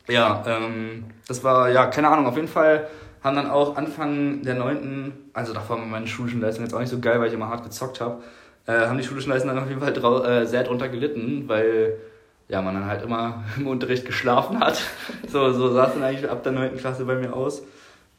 Ja, 0.08 0.44
ähm, 0.48 1.06
das 1.28 1.44
war, 1.44 1.70
ja, 1.70 1.88
keine 1.88 2.08
Ahnung, 2.08 2.28
auf 2.28 2.36
jeden 2.36 2.48
Fall 2.48 2.88
haben 3.24 3.36
dann 3.36 3.50
auch 3.50 3.76
Anfang 3.76 4.42
der 4.44 4.56
9., 4.56 5.12
also 5.34 5.54
davor 5.54 5.78
waren 5.80 5.90
meine 5.90 6.08
schulischen 6.08 6.40
Leistungen 6.40 6.68
jetzt 6.68 6.74
auch 6.74 6.80
nicht 6.80 6.90
so 6.90 7.00
geil, 7.00 7.20
weil 7.20 7.28
ich 7.28 7.34
immer 7.34 7.50
hart 7.50 7.64
gezockt 7.64 8.00
habe, 8.00 8.24
äh, 8.68 8.88
haben 8.88 8.98
die 8.98 9.04
schulischen 9.04 9.32
Leistungen 9.32 9.56
dann 9.56 9.64
auf 9.64 9.70
jeden 9.70 9.82
Fall 9.82 10.26
äh, 10.26 10.46
sehr 10.46 10.64
drunter 10.64 10.88
gelitten, 10.88 11.44
weil 11.48 11.98
ja, 12.50 12.62
man 12.62 12.76
dann 12.76 12.86
halt 12.86 13.04
immer 13.04 13.44
im 13.58 13.68
Unterricht 13.68 14.06
geschlafen 14.06 14.60
hat. 14.60 14.82
So, 15.28 15.52
so 15.52 15.74
sah 15.74 15.88
es 15.88 15.94
dann 15.94 16.04
eigentlich 16.04 16.30
ab 16.30 16.44
der 16.44 16.54
9. 16.54 16.78
Klasse 16.78 17.04
bei 17.04 17.16
mir 17.16 17.34
aus. 17.34 17.62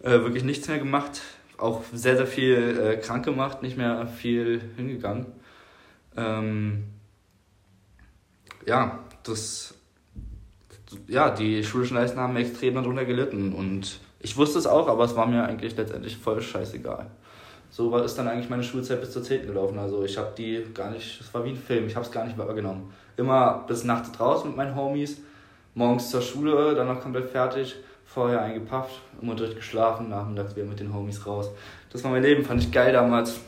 Äh, 0.03 0.11
wirklich 0.11 0.45
nichts 0.45 0.69
mehr 0.69 0.79
gemacht, 0.79 1.23
auch 1.57 1.83
sehr, 1.93 2.17
sehr 2.17 2.27
viel 2.27 2.79
äh, 2.79 2.97
krank 2.99 3.25
gemacht, 3.25 3.63
nicht 3.63 3.79
mehr 3.79 4.07
viel 4.07 4.61
hingegangen. 4.77 5.27
Ähm, 6.17 6.85
ja, 8.67 8.99
das, 9.23 9.75
ja, 11.07 11.31
die 11.31 11.65
schulischen 11.65 11.97
Leistungen 11.97 12.23
haben 12.23 12.37
extrem 12.37 12.75
darunter 12.75 13.07
gelitten 13.07 13.55
und 13.55 14.01
ich 14.21 14.37
wusste 14.37 14.59
es 14.59 14.67
auch, 14.67 14.89
aber 14.89 15.05
es 15.05 15.17
war 15.17 15.27
mir 15.27 15.45
eigentlich 15.45 15.77
letztendlich 15.77 16.17
voll 16.19 16.43
scheißegal. 16.43 17.11
So 17.79 17.93
war, 17.93 18.05
ist 18.05 18.19
dann 18.19 18.27
eigentlich 18.27 18.51
meine 18.51 18.65
Schulzeit 18.65 19.01
bis 19.01 19.13
zur 19.13 19.23
10. 19.23 19.47
gelaufen. 19.47 19.79
Also 19.79 20.03
ich 20.03 20.19
habe 20.19 20.33
die 20.37 20.65
gar 20.75 20.91
nicht, 20.91 21.21
es 21.21 21.33
war 21.33 21.45
wie 21.45 21.51
ein 21.51 21.57
Film, 21.57 21.87
ich 21.87 21.95
habe 21.95 22.05
es 22.05 22.11
gar 22.11 22.25
nicht 22.25 22.37
wahrgenommen. 22.37 22.93
Immer 23.17 23.63
bis 23.69 23.85
nachts 23.85 24.11
draußen 24.11 24.49
mit 24.49 24.57
meinen 24.57 24.75
Homies, 24.75 25.23
morgens 25.75 26.11
zur 26.11 26.21
Schule, 26.21 26.75
dann 26.75 26.89
noch 26.89 27.01
komplett 27.01 27.31
fertig, 27.31 27.77
vorher 28.05 28.43
eingepafft, 28.43 29.01
im 29.23 29.29
Unterricht 29.29 29.55
geschlafen, 29.55 30.09
nachmittags 30.09 30.57
wieder 30.57 30.67
mit 30.67 30.81
den 30.81 30.93
Homies 30.93 31.25
raus. 31.25 31.53
Das 31.93 32.03
war 32.03 32.11
mein 32.11 32.25
Leben, 32.25 32.45
fand 32.45 32.65
ich 32.65 32.73
geil 32.73 32.93
damals. 32.93 33.39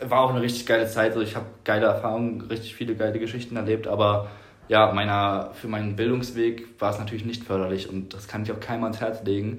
War 0.00 0.20
auch 0.20 0.30
eine 0.30 0.42
richtig 0.42 0.64
geile 0.64 0.86
Zeit, 0.86 1.14
so 1.14 1.20
ich 1.20 1.34
habe 1.34 1.46
geile 1.64 1.86
Erfahrungen, 1.86 2.40
richtig 2.42 2.76
viele 2.76 2.94
geile 2.94 3.18
Geschichten 3.18 3.56
erlebt, 3.56 3.88
aber 3.88 4.28
ja, 4.68 4.92
meiner, 4.92 5.50
für 5.54 5.66
meinen 5.66 5.96
Bildungsweg 5.96 6.80
war 6.80 6.92
es 6.92 7.00
natürlich 7.00 7.24
nicht 7.24 7.42
förderlich 7.42 7.88
und 7.88 8.14
das 8.14 8.28
kann 8.28 8.44
ich 8.44 8.52
auch 8.52 8.60
keinem 8.60 8.84
ans 8.84 9.00
Herz 9.00 9.24
legen. 9.24 9.58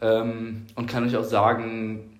Ähm, 0.00 0.66
und 0.74 0.88
kann 0.88 1.06
euch 1.06 1.16
auch 1.16 1.22
sagen, 1.22 2.11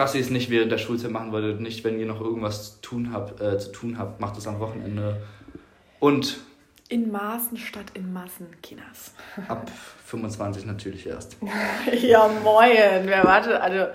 dass 0.00 0.14
ihr 0.14 0.22
es 0.22 0.30
nicht 0.30 0.48
während 0.50 0.72
der 0.72 0.78
Schulzeit 0.78 1.10
machen 1.10 1.32
würdet, 1.32 1.60
nicht 1.60 1.84
wenn 1.84 2.00
ihr 2.00 2.06
noch 2.06 2.20
irgendwas 2.20 2.76
zu 2.76 2.80
tun 2.80 3.12
habt, 3.12 3.40
äh, 3.40 3.58
zu 3.58 3.70
tun 3.70 3.98
habt 3.98 4.20
macht 4.20 4.38
es 4.38 4.46
am 4.46 4.58
Wochenende. 4.58 5.20
Und 5.98 6.38
in 6.88 7.12
Maßen 7.12 7.56
statt 7.56 7.92
in 7.94 8.12
Massen, 8.12 8.48
Kinas. 8.62 9.14
Ab 9.48 9.70
25 10.06 10.64
natürlich 10.66 11.06
erst. 11.06 11.36
ja, 12.02 12.28
moin. 12.42 13.02
Wer 13.04 13.24
wartet? 13.24 13.52
Also, 13.52 13.86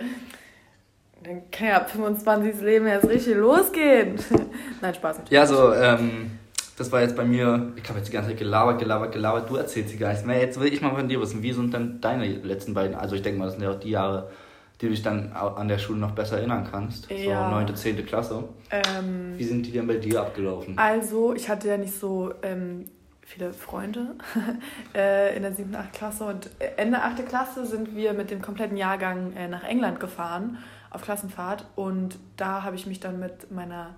Dann 1.24 1.50
kann 1.52 1.68
ja 1.68 1.78
ab 1.78 1.90
25. 1.90 2.62
Leben 2.62 2.86
erst 2.86 3.10
richtig 3.10 3.36
losgehen. 3.36 4.16
Nein, 4.82 4.94
Spaß 4.94 5.18
natürlich. 5.18 5.32
Ja, 5.32 5.46
so, 5.48 5.74
ähm, 5.74 6.32
das 6.78 6.92
war 6.92 7.02
jetzt 7.02 7.16
bei 7.16 7.26
mir, 7.26 7.74
ich 7.76 7.90
habe 7.90 7.98
jetzt 8.00 8.10
die 8.10 8.14
ganze 8.14 8.30
Zeit 8.30 8.40
gelabert, 8.40 8.80
gelabert, 8.80 9.12
gelabert, 9.12 9.50
du 9.50 9.56
erzählst 9.56 9.90
sie 9.90 9.98
gar 9.98 10.12
nichts 10.12 10.26
mehr. 10.26 10.40
Jetzt 10.40 10.60
will 10.60 10.72
ich 10.72 10.82
mal 10.82 10.96
von 10.96 11.10
dir 11.10 11.20
wissen, 11.20 11.42
wie 11.42 11.52
sind 11.52 11.74
denn 11.74 12.00
deine 12.00 12.28
letzten 12.28 12.74
beiden, 12.74 12.96
also 12.96 13.16
ich 13.16 13.24
denke 13.24 13.40
mal, 13.40 13.46
das 13.46 13.56
sind 13.56 13.64
ja 13.64 13.72
auch 13.72 13.80
die 13.80 13.90
Jahre, 13.90 14.30
die 14.82 14.88
du 14.88 14.92
dich 14.92 15.04
dann 15.04 15.32
an 15.34 15.68
der 15.68 15.78
Schule 15.78 16.00
noch 16.00 16.12
besser 16.12 16.38
erinnern 16.38 16.68
kannst. 16.70 17.10
Ja. 17.10 17.50
So 17.50 17.56
9., 17.56 17.76
10. 17.76 18.06
Klasse. 18.06 18.44
Ähm, 18.72 19.34
wie 19.38 19.44
sind 19.44 19.66
die 19.66 19.72
denn 19.72 19.88
bei 19.88 19.98
dir 19.98 20.22
abgelaufen? 20.22 20.78
Also, 20.78 21.34
ich 21.34 21.48
hatte 21.50 21.68
ja 21.68 21.78
nicht 21.78 21.98
so 21.98 22.34
ähm, 22.42 22.86
viele 23.22 23.54
Freunde 23.54 24.16
äh, 24.96 25.36
in 25.36 25.44
der 25.44 25.54
7., 25.54 25.76
8. 25.76 25.94
Klasse 25.94 26.26
und 26.26 26.50
Ende 26.78 27.02
8. 27.02 27.26
Klasse 27.28 27.66
sind 27.66 27.96
wir 27.96 28.14
mit 28.14 28.32
dem 28.32 28.42
kompletten 28.42 28.78
Jahrgang 28.78 29.34
äh, 29.34 29.48
nach 29.48 29.64
England 29.64 30.00
gefahren 30.00 30.58
auf 30.92 31.02
Klassenfahrt 31.02 31.66
und 31.76 32.18
da 32.38 32.64
habe 32.64 32.76
ich 32.76 32.86
mich 32.86 33.00
dann 33.02 33.20
mit 33.20 33.52
meiner 33.52 33.96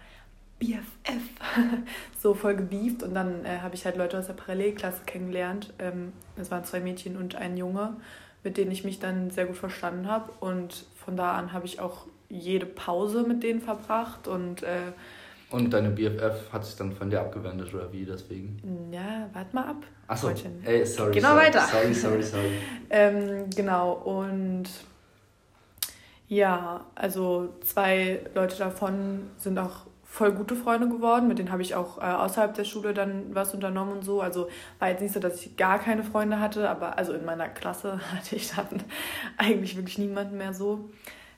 BFF 0.59 1.21
so 2.19 2.33
voll 2.33 2.55
gebieft 2.55 3.03
und 3.03 3.13
dann 3.13 3.45
äh, 3.45 3.59
habe 3.59 3.75
ich 3.75 3.85
halt 3.85 3.97
Leute 3.97 4.17
aus 4.17 4.27
der 4.27 4.33
Parallelklasse 4.33 5.01
kennengelernt. 5.05 5.73
Ähm, 5.77 6.13
es 6.35 6.49
waren 6.49 6.63
zwei 6.63 6.79
Mädchen 6.79 7.17
und 7.17 7.35
ein 7.35 7.57
Junge, 7.57 7.97
mit 8.47 8.55
denen 8.55 8.71
ich 8.71 8.85
mich 8.85 8.97
dann 8.97 9.29
sehr 9.29 9.45
gut 9.45 9.57
verstanden 9.57 10.07
habe 10.07 10.31
und 10.39 10.85
von 10.95 11.17
da 11.17 11.33
an 11.33 11.51
habe 11.51 11.65
ich 11.65 11.81
auch 11.81 12.05
jede 12.29 12.65
Pause 12.65 13.23
mit 13.23 13.43
denen 13.43 13.59
verbracht 13.59 14.29
und 14.29 14.63
äh, 14.63 14.93
und 15.49 15.71
deine 15.71 15.89
BFF 15.89 16.51
hat 16.53 16.63
sich 16.65 16.77
dann 16.77 16.93
von 16.93 17.09
dir 17.09 17.19
abgewendet 17.19 17.73
oder 17.73 17.91
wie 17.91 18.05
deswegen? 18.05 18.89
Ja, 18.91 19.29
warte 19.33 19.53
mal 19.53 19.65
ab. 19.65 19.83
Achso, 20.07 20.29
ey, 20.63 20.85
sorry. 20.85 21.13
Genau 21.13 21.29
sorry, 21.29 21.45
weiter. 21.45 21.61
Sorry, 21.61 21.93
sorry, 21.93 22.23
sorry. 22.23 22.51
ähm, 22.89 23.49
genau, 23.53 23.93
und 23.93 24.65
ja, 26.29 26.85
also 26.95 27.53
zwei 27.65 28.21
Leute 28.33 28.57
davon 28.57 29.29
sind 29.37 29.57
auch 29.59 29.86
voll 30.17 30.31
gute 30.31 30.55
Freunde 30.55 30.89
geworden. 30.89 31.27
Mit 31.27 31.37
denen 31.37 31.51
habe 31.51 31.61
ich 31.61 31.75
auch 31.75 31.99
äh, 31.99 32.01
außerhalb 32.01 32.55
der 32.55 32.63
Schule 32.63 32.93
dann 32.93 33.35
was 33.35 33.53
unternommen 33.53 33.93
und 33.93 34.03
so. 34.03 34.19
Also 34.21 34.49
war 34.79 34.89
jetzt 34.89 35.01
nicht 35.01 35.13
so, 35.13 35.19
dass 35.19 35.45
ich 35.45 35.55
gar 35.57 35.77
keine 35.77 36.03
Freunde 36.03 36.39
hatte, 36.39 36.67
aber 36.69 36.97
also 36.97 37.13
in 37.13 37.23
meiner 37.23 37.47
Klasse 37.47 37.99
hatte 38.11 38.35
ich 38.35 38.49
dann 38.49 38.83
eigentlich 39.37 39.77
wirklich 39.77 39.99
niemanden 39.99 40.37
mehr 40.37 40.53
so. 40.53 40.89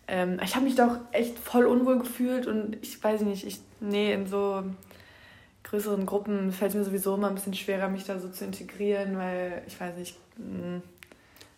Ähm, 0.08 0.40
ich 0.44 0.56
habe 0.56 0.66
mich 0.66 0.76
doch 0.76 0.98
echt 1.12 1.38
voll 1.38 1.66
unwohl 1.66 2.00
gefühlt 2.00 2.48
und 2.48 2.78
ich 2.82 3.04
weiß 3.04 3.22
nicht, 3.22 3.46
ich, 3.46 3.60
nee, 3.82 4.14
in 4.14 4.28
so 4.28 4.64
größeren 5.64 6.06
Gruppen 6.06 6.52
fällt 6.54 6.72
es 6.72 6.78
mir 6.78 6.86
sowieso 6.86 7.16
immer 7.16 7.28
ein 7.28 7.36
bisschen 7.36 7.54
schwerer, 7.54 7.90
mich 7.90 8.06
da 8.06 8.18
so 8.18 8.30
zu 8.30 8.46
integrieren, 8.46 9.18
weil 9.18 9.62
ich 9.68 9.80
weiß 9.80 9.98
nicht, 9.98 10.18
mh, 10.38 10.78
mm, 10.78 10.82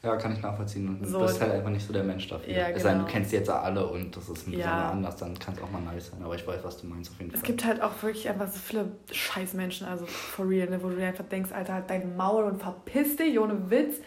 ja, 0.03 0.15
kann 0.15 0.33
ich 0.33 0.41
nachvollziehen. 0.41 0.87
Und 0.87 1.05
so, 1.07 1.19
du 1.19 1.25
bist 1.25 1.39
halt 1.39 1.51
einfach 1.51 1.69
nicht 1.69 1.85
so 1.85 1.93
der 1.93 2.03
Mensch 2.03 2.27
dafür. 2.27 2.51
Ja, 2.51 2.65
genau. 2.65 2.77
Es 2.77 2.83
sei 2.83 2.89
denn, 2.89 2.99
du 2.99 3.05
genau. 3.05 3.13
kennst 3.13 3.31
jetzt 3.31 3.49
alle 3.49 3.87
und 3.87 4.17
das 4.17 4.23
ist 4.29 4.47
ein 4.47 4.51
bisschen 4.51 4.59
ja. 4.59 4.91
anders, 4.91 5.15
dann 5.17 5.37
kann 5.37 5.53
es 5.53 5.61
auch 5.61 5.69
mal 5.69 5.81
nice 5.81 6.07
sein. 6.07 6.23
Aber 6.23 6.33
ich 6.33 6.45
weiß, 6.45 6.63
was 6.63 6.77
du 6.77 6.87
meinst 6.87 7.11
auf 7.11 7.19
jeden 7.19 7.31
Fall. 7.31 7.37
Es 7.37 7.43
gibt 7.43 7.63
halt 7.63 7.81
auch 7.83 8.01
wirklich 8.01 8.27
einfach 8.27 8.47
so 8.47 8.57
viele 8.57 8.91
Scheißmenschen, 9.11 9.85
also 9.87 10.07
for 10.07 10.49
real, 10.49 10.69
ne, 10.69 10.81
wo 10.81 10.89
du 10.89 10.95
dir 10.95 11.05
einfach 11.05 11.25
denkst, 11.25 11.51
Alter, 11.51 11.75
halt 11.75 11.89
dein 11.89 12.15
Maul 12.15 12.45
und 12.45 12.59
verpiss 12.59 13.15
dich, 13.15 13.39
ohne 13.39 13.69
Witz. 13.69 13.97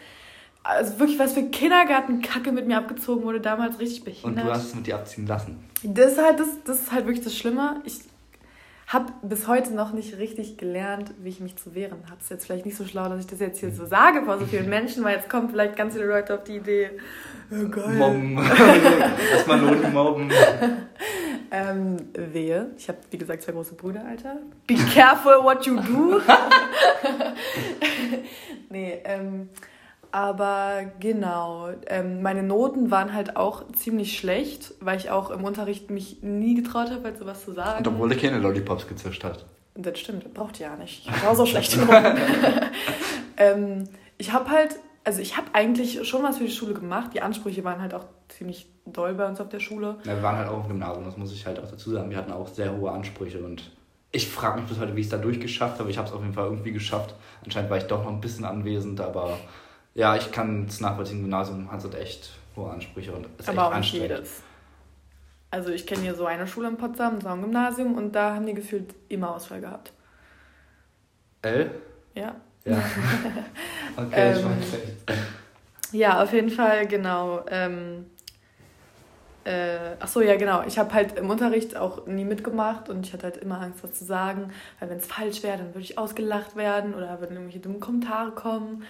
Also 0.63 0.99
wirklich, 0.99 1.17
was 1.17 1.33
für 1.33 1.43
Kindergartenkacke 1.43 2.51
mit 2.51 2.67
mir 2.67 2.77
abgezogen 2.77 3.23
wurde 3.23 3.39
damals, 3.39 3.79
richtig 3.79 4.03
behindert. 4.03 4.43
Und 4.43 4.49
du 4.49 4.53
hast 4.53 4.65
es 4.65 4.75
mit 4.75 4.87
dir 4.87 4.95
abziehen 4.95 5.27
lassen. 5.27 5.63
Das 5.83 6.13
ist 6.13 6.21
halt, 6.21 6.39
das, 6.39 6.47
das 6.65 6.81
ist 6.81 6.91
halt 6.91 7.05
wirklich 7.05 7.23
das 7.23 7.37
Schlimme. 7.37 7.81
Ich 7.85 7.99
habe 8.87 9.11
bis 9.23 9.47
heute 9.47 9.73
noch 9.73 9.93
nicht 9.93 10.17
richtig 10.19 10.57
gelernt, 10.57 11.11
wie 11.19 11.29
ich 11.29 11.39
mich 11.39 11.55
zu 11.55 11.73
wehren 11.73 12.03
habe. 12.05 12.17
Es 12.19 12.25
ist 12.25 12.29
jetzt 12.29 12.45
vielleicht 12.45 12.65
nicht 12.65 12.77
so 12.77 12.85
schlau, 12.85 13.09
dass 13.09 13.19
ich 13.19 13.27
das 13.27 13.39
jetzt 13.39 13.59
hier 13.59 13.71
so 13.71 13.85
sage 13.85 14.23
vor 14.23 14.37
so 14.37 14.45
vielen 14.45 14.69
Menschen, 14.69 15.03
weil 15.03 15.15
jetzt 15.15 15.29
kommen 15.29 15.49
vielleicht 15.49 15.75
ganz 15.75 15.93
viele 15.93 16.05
Leute 16.05 16.35
auf 16.35 16.43
die 16.43 16.57
Idee, 16.57 16.91
oh, 17.51 17.67
geil. 17.69 17.95
Mobben. 17.95 18.37
Erstmal 19.31 19.61
Noten 19.61 19.93
mobben. 19.93 20.31
ähm, 21.51 21.97
wehe. 22.13 22.71
Ich 22.77 22.87
habe, 22.87 22.99
wie 23.09 23.17
gesagt, 23.17 23.41
zwei 23.41 23.53
große 23.53 23.73
Brüder, 23.73 24.05
Alter. 24.07 24.37
Be 24.67 24.75
careful 24.93 25.43
what 25.43 25.65
you 25.65 25.77
do. 25.77 26.19
nee, 28.69 29.01
ähm 29.03 29.49
aber 30.15 30.83
genau, 31.01 31.71
ähm, 31.87 32.21
meine 32.21 32.41
Noten 32.41 32.89
waren 32.89 33.13
halt 33.13 33.35
auch 33.35 33.69
ziemlich 33.73 34.17
schlecht, 34.17 34.73
weil 34.79 34.97
ich 34.97 35.09
auch 35.09 35.29
im 35.29 35.43
Unterricht 35.43 35.91
mich 35.91 36.23
nie 36.23 36.55
getraut 36.55 36.89
habe, 36.89 37.03
halt 37.03 37.17
sowas 37.17 37.43
zu 37.43 37.51
sagen. 37.51 37.79
Und 37.79 37.87
obwohl 37.89 38.13
er 38.13 38.17
keine 38.17 38.39
Lollipops 38.39 38.87
gezischt 38.87 39.25
hat. 39.25 39.45
Das 39.73 39.99
stimmt, 39.99 40.33
braucht 40.33 40.57
ihr 40.61 40.67
ja 40.67 40.77
nicht. 40.77 41.05
Ich 41.05 41.25
war 41.25 41.35
so 41.35 41.45
schlechte 41.45 41.79
Noten. 41.79 42.17
ähm, 43.37 43.89
ich 44.17 44.31
habe 44.31 44.49
halt, 44.51 44.77
also 45.03 45.19
ich 45.19 45.35
habe 45.35 45.47
eigentlich 45.51 46.07
schon 46.07 46.23
was 46.23 46.37
für 46.37 46.45
die 46.45 46.51
Schule 46.51 46.75
gemacht. 46.75 47.11
Die 47.13 47.19
Ansprüche 47.19 47.65
waren 47.65 47.81
halt 47.81 47.93
auch 47.93 48.05
ziemlich 48.29 48.67
doll 48.85 49.15
bei 49.15 49.27
uns 49.27 49.41
auf 49.41 49.49
der 49.49 49.59
Schule. 49.59 49.97
Ja, 50.05 50.15
wir 50.15 50.23
waren 50.23 50.37
halt 50.37 50.47
auch 50.47 50.63
im 50.63 50.69
Gymnasium, 50.69 51.03
das 51.03 51.17
muss 51.17 51.33
ich 51.33 51.45
halt 51.45 51.59
auch 51.59 51.67
dazu 51.67 51.91
sagen. 51.91 52.09
Wir 52.09 52.15
hatten 52.15 52.31
auch 52.31 52.47
sehr 52.47 52.73
hohe 52.73 52.89
Ansprüche 52.89 53.43
und 53.43 53.69
ich 54.13 54.29
frage 54.29 54.61
mich 54.61 54.69
bis 54.69 54.79
heute, 54.79 54.95
wie 54.95 55.01
ich 55.01 55.07
es 55.07 55.11
da 55.11 55.17
durchgeschafft 55.17 55.77
habe. 55.77 55.89
Ich 55.91 55.97
habe 55.97 56.07
es 56.07 56.13
auf 56.13 56.21
jeden 56.21 56.33
Fall 56.33 56.45
irgendwie 56.45 56.71
geschafft. 56.71 57.15
Anscheinend 57.43 57.69
war 57.69 57.79
ich 57.79 57.83
doch 57.83 58.05
noch 58.05 58.11
ein 58.11 58.21
bisschen 58.21 58.45
anwesend, 58.45 59.01
aber 59.01 59.37
ja, 59.95 60.15
ich 60.15 60.31
kann 60.31 60.65
es 60.65 60.81
nachvollziehen. 60.81 61.21
Gymnasium 61.21 61.71
hat 61.71 61.83
halt 61.83 61.95
echt 61.95 62.29
hohe 62.55 62.69
Ansprüche 62.69 63.13
und 63.13 63.27
ist 63.39 63.49
Aber 63.49 63.57
echt 63.57 63.67
auch 63.67 63.71
anstrengend. 63.71 64.09
Jedes. 64.09 64.43
Also 65.49 65.69
ich 65.71 65.87
kenne 65.87 66.01
hier 66.01 66.15
so 66.15 66.25
eine 66.25 66.45
Schule 66.47 66.67
in 66.67 66.77
Potsdam, 66.77 67.21
so 67.21 67.29
ein 67.29 67.41
Gymnasium 67.41 67.95
und 67.95 68.13
da 68.13 68.35
haben 68.35 68.45
die 68.45 68.53
gefühlt 68.53 68.93
immer 69.07 69.33
Ausfall 69.33 69.61
gehabt. 69.61 69.93
L? 71.41 71.71
Ja. 72.13 72.35
Ja. 72.65 72.77
okay, 73.95 74.33
ich 74.33 74.39
ähm, 74.39 74.45
weiß 74.45 74.73
nicht. 74.73 75.93
Ja, 75.93 76.21
auf 76.21 76.33
jeden 76.33 76.49
Fall, 76.49 76.87
genau. 76.87 77.45
Ähm, 77.49 78.07
äh, 79.45 79.95
ach 79.99 80.07
so, 80.07 80.21
ja, 80.21 80.35
genau. 80.35 80.63
Ich 80.65 80.77
habe 80.77 80.91
halt 80.93 81.17
im 81.17 81.29
Unterricht 81.29 81.77
auch 81.77 82.07
nie 82.07 82.25
mitgemacht 82.25 82.89
und 82.89 83.05
ich 83.05 83.13
hatte 83.13 83.23
halt 83.23 83.37
immer 83.37 83.61
Angst, 83.61 83.83
was 83.83 83.93
zu 83.93 84.03
sagen, 84.03 84.51
weil 84.79 84.89
wenn 84.89 84.97
es 84.97 85.05
falsch 85.05 85.43
wäre, 85.43 85.59
dann 85.59 85.67
würde 85.67 85.81
ich 85.81 85.97
ausgelacht 85.97 86.55
werden 86.55 86.95
oder 86.95 87.21
würden 87.21 87.33
irgendwelche 87.33 87.59
dummen 87.59 87.79
Kommentare 87.79 88.31
kommen. 88.31 88.83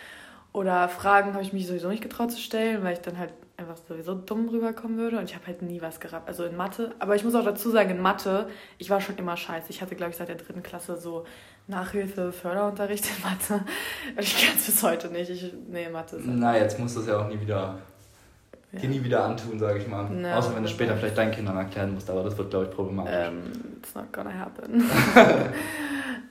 Oder 0.56 0.88
Fragen 0.88 1.34
habe 1.34 1.44
ich 1.44 1.52
mich 1.52 1.68
sowieso 1.68 1.90
nicht 1.90 2.02
getraut 2.02 2.32
zu 2.32 2.40
stellen, 2.40 2.82
weil 2.82 2.94
ich 2.94 3.02
dann 3.02 3.20
halt 3.20 3.34
einfach 3.58 3.76
sowieso 3.76 4.16
dumm 4.16 4.48
rüberkommen 4.48 4.98
würde. 4.98 5.18
Und 5.18 5.26
ich 5.26 5.36
habe 5.36 5.48
halt 5.48 5.62
nie 5.62 5.82
was 5.82 6.00
gehabt. 6.00 6.30
Also 6.30 6.46
in 6.46 6.56
Mathe. 6.56 6.96
Aber 7.00 7.14
ich 7.14 7.26
muss 7.26 7.36
auch 7.36 7.44
dazu 7.44 7.72
sagen, 7.72 7.90
in 7.90 8.02
Mathe, 8.02 8.48
ich 8.78 8.90
war 8.90 9.02
schon 9.02 9.18
immer 9.18 9.36
scheiße. 9.36 9.70
Ich 9.70 9.82
hatte, 9.82 9.96
glaube 9.96 10.12
ich, 10.12 10.18
seit 10.18 10.30
der 10.30 10.38
dritten 10.38 10.64
Klasse 10.64 10.96
so 10.96 11.26
Nachhilfe, 11.68 12.32
Förderunterricht 12.32 13.06
in 13.06 13.24
Mathe. 13.24 13.66
Und 14.16 14.20
ich 14.24 14.46
kann 14.46 14.56
es 14.56 14.66
bis 14.66 14.82
heute 14.82 15.10
nicht. 15.10 15.30
Ich, 15.30 15.54
nee, 15.68 15.90
Mathe 15.90 16.16
ist. 16.16 16.26
Na, 16.26 16.56
jetzt 16.58 16.80
musst 16.80 16.96
du 16.96 17.02
es 17.02 17.08
ja 17.08 17.20
auch 17.20 17.28
nie 17.28 17.42
wieder. 17.42 17.80
Ja. 18.76 18.82
Dir 18.82 18.90
nie 18.90 19.04
wieder 19.04 19.24
antun, 19.24 19.58
sage 19.58 19.80
ich 19.80 19.88
mal. 19.88 20.10
No, 20.10 20.30
Außer 20.34 20.56
wenn 20.56 20.64
du 20.64 20.70
später 20.70 20.96
vielleicht 20.96 21.18
deinen 21.18 21.32
Kindern 21.32 21.58
erklären 21.58 21.94
musst, 21.94 22.10
aber 22.10 22.24
das 22.24 22.38
wird, 22.38 22.50
glaube 22.52 22.66
ich, 22.66 22.72
problematisch. 22.72 23.28
Um, 23.28 23.36
ähm, 23.38 23.52
it's 23.82 23.96
not 23.96 24.12
gonna 24.14 24.34
happen. 24.38 24.84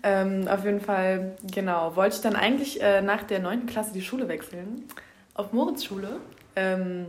Ähm, 0.06 0.46
auf 0.48 0.66
jeden 0.66 0.82
Fall, 0.82 1.34
genau, 1.50 1.96
wollte 1.96 2.16
ich 2.16 2.20
dann 2.20 2.36
eigentlich 2.36 2.82
äh, 2.82 3.00
nach 3.00 3.22
der 3.22 3.40
9. 3.40 3.64
Klasse 3.64 3.94
die 3.94 4.02
Schule 4.02 4.28
wechseln, 4.28 4.84
auf 5.32 5.54
Moritzschule. 5.54 6.20
Ähm, 6.56 7.06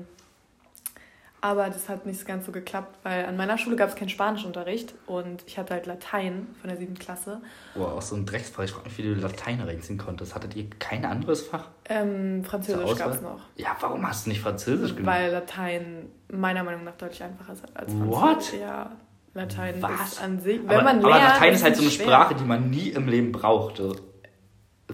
aber 1.46 1.70
das 1.70 1.90
hat 1.90 2.08
nicht 2.08 2.26
ganz 2.26 2.48
so 2.48 2.52
geklappt, 2.52 2.98
weil 3.04 3.24
an 3.26 3.38
meiner 3.38 3.60
Schule 3.60 3.76
gab 3.76 3.90
es 3.90 3.96
keinen 3.96 4.10
Spanischunterricht 4.10 4.96
und 5.06 5.44
ich 5.46 5.60
hatte 5.60 5.76
halt 5.76 5.86
Latein 5.86 6.48
von 6.60 6.72
der 6.72 6.78
7. 6.78 6.96
Klasse. 6.98 7.40
Boah, 7.76 7.94
auch 7.94 8.02
so 8.02 8.16
ein 8.16 8.26
Drecksfach. 8.26 8.64
Ich 8.64 8.72
frage 8.72 8.86
mich, 8.86 8.98
wie 8.98 9.04
du 9.04 9.14
Latein 9.14 9.62
reinziehen 9.62 10.00
konntest. 10.00 10.34
Hattet 10.34 10.56
ihr 10.56 10.68
kein 10.80 11.06
anderes 11.06 11.44
Fach? 11.44 11.68
Ähm, 11.88 12.44
Französisch 12.44 12.98
gab 12.98 13.14
es 13.14 13.22
noch. 13.22 13.42
Ja, 13.58 13.78
warum 13.80 14.08
hast 14.08 14.26
du 14.26 14.32
nicht 14.32 14.42
Französisch 14.42 14.96
genommen? 14.96 15.06
Weil 15.06 15.32
Latein 15.32 16.08
meiner 16.32 16.64
Meinung 16.64 16.84
nach 16.84 16.96
deutlich 16.96 17.22
einfacher 17.22 17.54
ist 17.54 17.64
als 17.76 17.94
Französisch. 17.94 18.54
What? 18.54 18.60
Ja. 18.60 18.92
Latein 19.36 19.76
Was? 19.84 20.14
ist 20.14 20.24
an 20.24 20.40
sich, 20.40 20.62
wenn 20.64 20.70
aber, 20.72 20.84
man 20.84 21.02
lernt, 21.02 21.14
aber 21.14 21.24
Latein 21.26 21.54
ist 21.54 21.64
halt 21.64 21.76
so 21.76 21.84
eine 21.84 21.92
schwer. 21.92 22.08
Sprache, 22.08 22.34
die 22.34 22.44
man 22.44 22.72
nie 22.72 22.90
im 22.90 23.08
Leben 23.08 23.32
braucht. 23.32 23.80
Es 23.80 23.98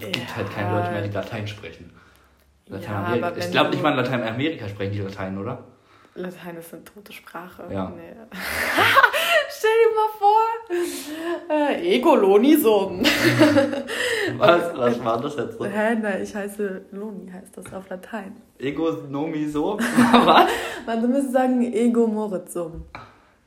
ja. 0.02 0.10
gibt 0.10 0.36
halt 0.36 0.50
keine 0.52 0.76
Leute 0.76 0.90
mehr, 0.90 1.00
die 1.00 1.14
Latein 1.14 1.48
sprechen. 1.48 1.94
Latein 2.66 3.20
ja, 3.22 3.32
ich 3.36 3.50
glaube 3.50 3.70
nicht 3.70 3.82
mal 3.82 3.92
in 3.92 3.96
Lateinamerika 3.96 4.68
sprechen 4.68 4.92
die 4.92 5.00
Latein, 5.00 5.38
oder? 5.38 5.71
Latein 6.14 6.56
ist 6.56 6.72
eine 6.74 6.84
tote 6.84 7.12
Sprache. 7.12 7.64
Ja. 7.70 7.90
Nee. 7.90 8.12
Stell 9.50 9.70
dir 9.70 9.94
mal 9.94 10.10
vor. 10.18 11.56
Äh, 11.56 11.96
Ego-Loni-Sum. 11.96 13.02
was, 14.38 14.76
was 14.76 15.04
war 15.04 15.20
das 15.20 15.36
jetzt? 15.36 15.58
So? 15.58 15.64
Hä, 15.64 15.94
nein, 15.94 16.22
ich 16.22 16.34
heiße 16.34 16.82
Loni, 16.92 17.30
heißt 17.30 17.56
das 17.56 17.72
auf 17.72 17.88
Latein. 17.88 18.36
Ego-Nomi-Sum? 18.58 19.78
was? 20.24 20.50
Man, 20.86 21.00
du 21.00 21.08
müsstest 21.08 21.32
sagen 21.32 21.62
Ego-Moritz-Sum. 21.62 22.84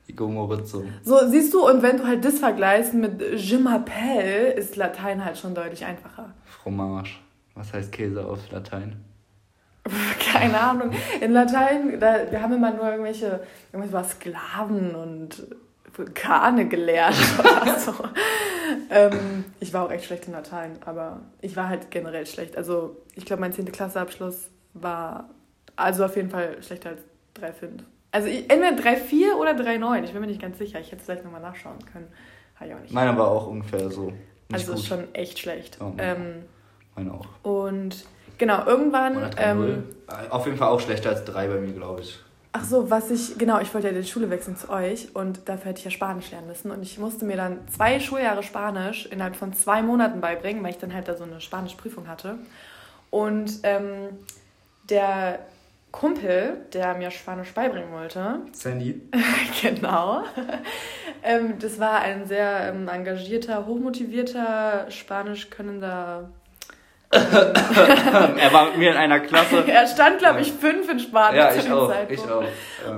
Igo 0.08 0.28
Morizzo. 0.28 0.84
So, 1.04 1.18
siehst 1.28 1.54
du, 1.54 1.68
und 1.68 1.82
wenn 1.82 1.98
du 1.98 2.06
halt 2.06 2.24
das 2.24 2.40
vergleichst 2.40 2.94
mit 2.94 3.22
Je 3.22 3.58
m'appelle, 3.58 4.52
ist 4.54 4.76
Latein 4.76 5.26
halt 5.26 5.38
schon 5.38 5.56
deutlich 5.56 5.84
einfacher. 5.84 6.34
Fromage. 6.46 7.16
Was 7.56 7.74
heißt 7.74 7.92
Käse 7.92 8.26
auf 8.26 8.52
Latein? 8.52 9.04
Keine 10.32 10.60
Ahnung. 10.60 10.92
In 11.22 11.32
Latein, 11.34 12.00
da, 12.00 12.32
wir 12.32 12.42
haben 12.42 12.54
immer 12.54 12.72
nur 12.72 12.90
irgendwelche, 12.90 13.42
irgendwas 13.72 13.90
über 13.90 14.04
Sklaven 14.04 14.96
und 14.96 15.48
Vulkane 15.94 16.68
gelernt 16.68 17.16
oder 17.40 17.80
so. 17.80 17.94
ähm, 18.90 19.46
ich 19.60 19.74
war 19.74 19.86
auch 19.86 19.92
echt 19.92 20.06
schlecht 20.06 20.28
in 20.28 20.34
Latein, 20.34 20.78
aber 20.86 21.22
ich 21.42 21.56
war 21.56 21.70
halt 21.70 21.92
generell 21.92 22.26
schlecht. 22.26 22.58
Also 22.58 22.98
ich 23.16 23.26
glaube, 23.26 23.42
mein 23.42 23.54
10. 23.54 23.72
Klasseabschluss 23.72 24.50
war 24.74 25.30
also 25.76 26.06
auf 26.06 26.16
jeden 26.16 26.30
Fall 26.30 26.62
schlechter 26.62 26.90
als 26.90 27.02
3 27.36 27.54
5. 27.54 27.84
Also 28.12 28.28
ich, 28.28 28.50
entweder 28.50 28.82
3,4 28.82 29.36
oder 29.36 29.52
3,9. 29.52 30.04
Ich 30.04 30.12
bin 30.14 30.22
mir 30.22 30.28
nicht 30.28 30.42
ganz 30.42 30.58
sicher. 30.58 30.80
Ich 30.80 30.88
hätte 30.88 30.98
es 30.98 31.06
vielleicht 31.06 31.24
nochmal 31.26 31.42
nachschauen 31.42 31.80
können. 31.92 32.08
Habe 32.56 32.70
ich 32.70 32.76
auch 32.76 32.80
nicht. 32.80 32.94
Meiner 32.94 33.18
war 33.18 33.28
auch 33.28 33.48
ungefähr 33.48 33.90
so. 33.90 34.06
Nicht 34.50 34.70
also 34.70 34.74
gut. 34.74 34.84
schon 34.84 35.14
echt 35.14 35.40
schlecht. 35.40 35.78
Oh, 35.82 35.92
ähm, 35.98 36.44
meine 36.96 37.14
auch. 37.14 37.28
Und 37.44 38.06
genau, 38.38 38.66
irgendwann. 38.66 39.32
Ähm, 39.38 39.84
Auf 40.30 40.46
jeden 40.46 40.58
Fall 40.58 40.70
auch 40.70 40.80
schlechter 40.80 41.10
als 41.10 41.26
3 41.26 41.48
bei 41.48 41.60
mir, 41.60 41.74
glaube 41.74 42.02
ich. 42.02 42.20
Ach 42.58 42.64
so, 42.64 42.90
was 42.90 43.12
ich, 43.12 43.38
genau, 43.38 43.60
ich 43.60 43.74
wollte 43.74 43.88
ja 43.90 43.94
die 43.94 44.08
Schule 44.08 44.30
wechseln 44.30 44.56
zu 44.56 44.70
euch 44.70 45.14
und 45.14 45.50
dafür 45.50 45.72
hätte 45.72 45.80
ich 45.80 45.86
ja 45.86 45.92
Spanisch 45.92 46.32
lernen 46.32 46.48
müssen. 46.48 46.72
Und 46.72 46.84
ich 46.84 46.98
musste 46.98 47.26
mir 47.26 47.36
dann 47.36 47.60
zwei 47.68 48.00
Schuljahre 48.00 48.44
Spanisch 48.44 49.08
innerhalb 49.08 49.36
von 49.36 49.52
zwei 49.52 49.82
Monaten 49.82 50.22
beibringen, 50.22 50.64
weil 50.64 50.70
ich 50.70 50.78
dann 50.78 50.94
halt 50.94 51.10
da 51.10 51.18
so 51.18 51.26
eine 51.26 51.42
Spanischprüfung 51.42 52.08
hatte. 52.08 52.38
Und 53.10 53.60
ähm, 53.64 54.08
der 54.90 55.40
Kumpel, 55.92 56.58
der 56.72 56.94
mir 56.96 57.12
Spanisch 57.12 57.54
beibringen 57.54 57.92
wollte. 57.92 58.40
Sandy. 58.54 59.02
genau. 59.62 60.24
ähm, 61.24 61.60
das 61.60 61.78
war 61.78 62.00
ein 62.00 62.26
sehr 62.26 62.74
ähm, 62.74 62.88
engagierter, 62.88 63.66
hochmotivierter, 63.66 64.92
spanisch 64.92 65.50
könnender 65.50 66.30
er 67.12 68.54
war 68.54 68.70
mit 68.70 68.78
mir 68.78 68.92
in 68.92 68.98
einer 68.98 69.20
Klasse. 69.20 69.64
er 69.68 69.88
stand, 69.88 70.20
glaube 70.20 70.42
ich, 70.42 70.52
fünf 70.52 70.90
in 70.90 71.00
Spanisch 71.00 71.38
ja, 71.38 71.56
ich 71.56 71.72
auch, 71.72 71.94
Ich 72.10 72.20
auch. 72.22 72.44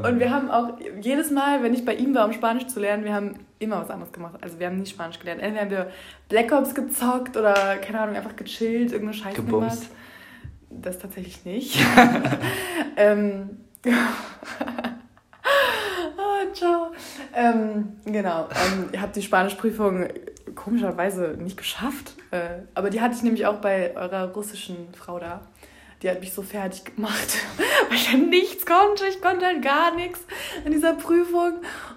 Und 0.04 0.20
wir 0.20 0.32
haben 0.32 0.50
auch 0.50 0.78
jedes 1.02 1.32
Mal, 1.32 1.62
wenn 1.63 1.74
ich 1.74 1.86
bei 1.86 1.93
ihm 1.93 2.15
war, 2.15 2.26
um 2.26 2.34
Spanisch 2.34 2.67
zu 2.67 2.80
lernen, 2.80 3.04
wir 3.04 3.13
haben 3.13 3.36
immer 3.60 3.82
was 3.82 3.89
anderes 3.89 4.12
gemacht. 4.12 4.36
Also 4.41 4.60
wir 4.60 4.67
haben 4.67 4.78
nicht 4.78 4.91
Spanisch 4.91 5.20
gelernt. 5.20 5.41
Entweder 5.41 5.62
haben 5.62 5.72
wir 5.72 5.91
Black 6.30 6.52
Ops 6.52 6.74
gezockt 6.74 7.38
oder, 7.38 7.78
keine 7.78 8.00
Ahnung, 8.00 8.15
einfach 8.15 8.36
gechillt, 8.36 8.91
irgendeine 8.91 9.17
Scheiße 9.17 9.43
gemacht. 9.43 9.80
Das 10.70 11.00
tatsächlich 11.00 11.46
nicht. 11.46 11.80
ähm, 12.98 13.62
oh, 16.17 16.54
ciao. 16.54 16.91
Ähm, 17.34 17.98
genau. 18.06 18.50
Ähm, 18.50 18.89
ihr 18.91 19.02
habt 19.02 19.15
die 19.15 19.22
Spanischprüfung 19.22 20.08
komischerweise 20.56 21.36
nicht 21.40 21.58
geschafft. 21.58 22.14
Äh, 22.32 22.64
aber 22.74 22.90
die 22.90 23.02
hatte 23.02 23.16
ich 23.16 23.24
nämlich 23.24 23.46
auch 23.46 23.58
bei 23.58 23.96
eurer 23.96 24.34
russischen 24.34 24.94
Frau 24.94 25.20
da. 25.20 25.42
Die 26.04 26.10
hat 26.12 26.20
mich 26.20 26.32
so 26.32 26.44
fertig 26.44 26.86
gemacht, 26.86 27.38
weil 27.90 27.98
ich 27.98 28.12
ja 28.12 28.20
nichts 28.20 28.66
konnte. 28.68 29.06
Ich 29.10 29.20
konnte 29.20 29.48
halt 29.48 29.64
gar 29.64 29.96
nichts 29.96 30.20
in 30.64 30.72
dieser 30.72 30.94
Prüfung. 30.94 31.54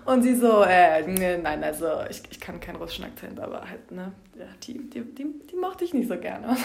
Und 0.06 0.22
sie 0.22 0.34
so, 0.34 0.62
äh, 0.62 1.06
nein, 1.36 1.62
also 1.62 1.86
ich, 2.08 2.22
ich 2.30 2.40
kann 2.40 2.60
keinen 2.60 2.76
russischen 2.76 3.04
Akzent, 3.04 3.38
aber 3.38 3.68
halt, 3.68 3.90
ne, 3.90 4.12
ja, 4.38 4.46
die, 4.62 4.88
die, 4.88 5.02
die, 5.02 5.26
die 5.50 5.56
mochte 5.56 5.84
ich 5.84 5.92
nicht 5.92 6.08
so 6.08 6.16
gerne. 6.16 6.56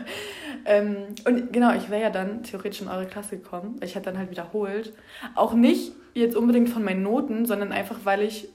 ähm, 0.66 1.06
und 1.26 1.52
genau, 1.52 1.74
ich 1.74 1.88
wäre 1.88 2.02
ja 2.02 2.10
dann 2.10 2.42
theoretisch 2.42 2.82
in 2.82 2.88
eure 2.88 3.06
Klasse 3.06 3.38
gekommen. 3.38 3.80
Ich 3.82 3.94
hätte 3.94 4.06
dann 4.10 4.18
halt 4.18 4.30
wiederholt. 4.30 4.92
Auch 5.34 5.54
nicht 5.54 5.92
jetzt 6.12 6.36
unbedingt 6.36 6.68
von 6.68 6.84
meinen 6.84 7.02
Noten, 7.02 7.46
sondern 7.46 7.72
einfach, 7.72 8.00
weil 8.04 8.22
ich 8.22 8.48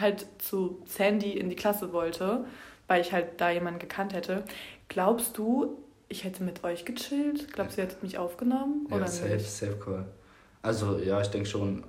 halt 0.00 0.26
zu 0.38 0.82
Sandy 0.86 1.32
in 1.32 1.48
die 1.48 1.56
Klasse 1.56 1.92
wollte, 1.92 2.44
weil 2.86 3.00
ich 3.00 3.12
halt 3.12 3.40
da 3.40 3.50
jemanden 3.50 3.78
gekannt 3.78 4.14
hätte. 4.14 4.44
Glaubst 4.88 5.38
du, 5.38 5.78
ich 6.08 6.24
hätte 6.24 6.42
mit 6.42 6.64
euch 6.64 6.84
gechillt? 6.84 7.52
Glaubst 7.52 7.76
du, 7.76 7.82
ihr 7.82 7.86
hättet 7.86 8.02
mich 8.02 8.18
aufgenommen? 8.18 8.86
Ja, 8.90 8.96
oder 8.96 9.06
safe, 9.06 9.34
nicht? 9.34 9.50
safe 9.50 9.78
call. 9.78 10.04
Also 10.62 10.98
ja, 10.98 11.20
ich 11.20 11.28
denke 11.28 11.48
schon. 11.48 11.84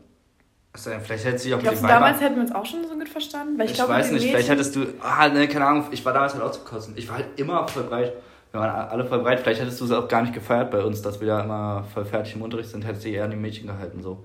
Also, 0.72 0.90
vielleicht 1.04 1.26
hätte 1.26 1.38
sie 1.38 1.54
auch 1.54 1.60
Glaubst 1.60 1.84
du, 1.84 1.88
damals 1.88 2.20
hätten 2.20 2.36
wir 2.36 2.42
uns 2.42 2.52
auch 2.52 2.66
schon 2.66 2.88
so 2.88 2.96
gut 2.96 3.08
verstanden? 3.08 3.60
Weil 3.60 3.66
ich, 3.66 3.72
ich 3.72 3.78
glaub, 3.78 3.90
weiß 3.90 4.12
nicht, 4.12 4.26
vielleicht 4.26 4.50
hättest 4.50 4.76
du. 4.76 4.88
Ah, 5.02 5.30
ne, 5.30 5.48
keine 5.48 5.68
Ahnung, 5.68 5.86
ich 5.92 6.04
war 6.04 6.14
damals 6.14 6.34
halt 6.34 6.44
auch 6.44 6.52
zu 6.52 6.62
kosten. 6.62 6.94
Ich 6.96 7.08
war 7.08 7.18
halt 7.18 7.28
immer 7.36 7.68
voll 7.68 7.84
breit. 7.84 8.14
Wir 8.52 8.60
waren 8.60 8.90
alle 8.90 9.06
voll 9.06 9.20
breit. 9.20 9.40
Vielleicht 9.40 9.62
hättest 9.62 9.80
du 9.82 9.86
es 9.86 9.92
auch 9.92 10.08
gar 10.08 10.22
nicht 10.22 10.34
gefeiert 10.34 10.72
bei 10.72 10.84
uns, 10.84 11.02
dass 11.02 11.20
wir 11.20 11.28
da 11.28 11.44
immer 11.44 11.84
voll 11.94 12.06
fertig 12.06 12.36
im 12.36 12.42
Unterricht 12.42 12.70
sind, 12.70 12.86
hättest 12.86 13.06
du 13.06 13.10
eher 13.10 13.26
an 13.26 13.32
die 13.32 13.38
Mädchen 13.38 13.68
gehalten. 13.68 14.02
so. 14.02 14.24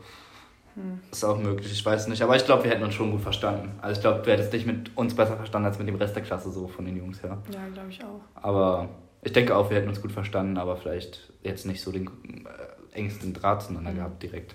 Hm. 0.78 1.00
Ist 1.10 1.24
auch 1.24 1.38
möglich, 1.38 1.72
ich 1.72 1.84
weiß 1.84 2.06
nicht. 2.06 2.22
Aber 2.22 2.36
ich 2.36 2.44
glaube, 2.44 2.64
wir 2.64 2.70
hätten 2.70 2.84
uns 2.84 2.94
schon 2.94 3.10
gut 3.10 3.20
verstanden. 3.20 3.72
Also 3.82 3.98
ich 3.98 4.00
glaube, 4.00 4.22
du 4.22 4.30
hättest 4.30 4.52
dich 4.52 4.64
mit 4.64 4.96
uns 4.96 5.14
besser 5.14 5.36
verstanden 5.36 5.66
als 5.66 5.78
mit 5.78 5.88
dem 5.88 5.96
Rest 5.96 6.14
der 6.14 6.22
Klasse, 6.22 6.52
so 6.52 6.68
von 6.68 6.84
den 6.84 6.96
Jungs 6.96 7.22
her. 7.22 7.38
Ja, 7.52 7.66
glaube 7.72 7.90
ich 7.90 8.02
auch. 8.04 8.20
Aber 8.34 8.88
ich 9.22 9.32
denke 9.32 9.56
auch, 9.56 9.70
wir 9.70 9.76
hätten 9.76 9.88
uns 9.88 10.00
gut 10.00 10.12
verstanden, 10.12 10.56
aber 10.56 10.76
vielleicht 10.76 11.32
jetzt 11.42 11.66
nicht 11.66 11.82
so 11.82 11.90
den 11.90 12.06
äh, 12.06 12.96
engsten 12.96 13.34
Draht 13.34 13.62
zueinander 13.62 13.90
mhm. 13.90 13.96
gehabt 13.96 14.22
direkt. 14.22 14.54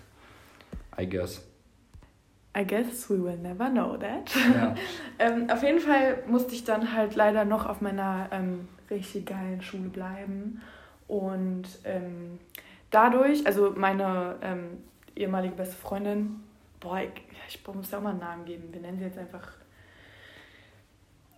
I 0.97 1.09
guess. 1.09 1.45
I 2.55 2.63
guess 2.65 3.09
we 3.09 3.21
will 3.21 3.37
never 3.37 3.69
know 3.69 3.97
that. 3.97 4.31
Ja. 4.55 4.75
ähm, 5.19 5.49
auf 5.49 5.61
jeden 5.61 5.79
Fall 5.79 6.23
musste 6.27 6.53
ich 6.53 6.63
dann 6.63 6.93
halt 6.93 7.15
leider 7.15 7.43
noch 7.43 7.65
auf 7.65 7.81
meiner 7.81 8.29
ähm, 8.31 8.69
richtig 8.89 9.25
geilen 9.25 9.61
Schule 9.61 9.89
bleiben. 9.89 10.61
Und 11.07 11.63
ähm, 11.83 12.39
dadurch, 12.91 13.45
also 13.45 13.73
meine 13.75 14.35
ähm, 14.41 14.77
ehemalige 15.15 15.55
beste 15.55 15.75
Freundin, 15.75 16.43
boah, 16.79 16.99
ich, 16.99 17.09
ich 17.47 17.67
muss 17.73 17.91
ja 17.91 17.97
auch 17.97 18.03
mal 18.03 18.11
einen 18.11 18.19
Namen 18.19 18.45
geben. 18.45 18.69
Wir 18.71 18.81
nennen 18.81 18.97
sie 18.97 19.05
jetzt 19.05 19.17
einfach 19.17 19.53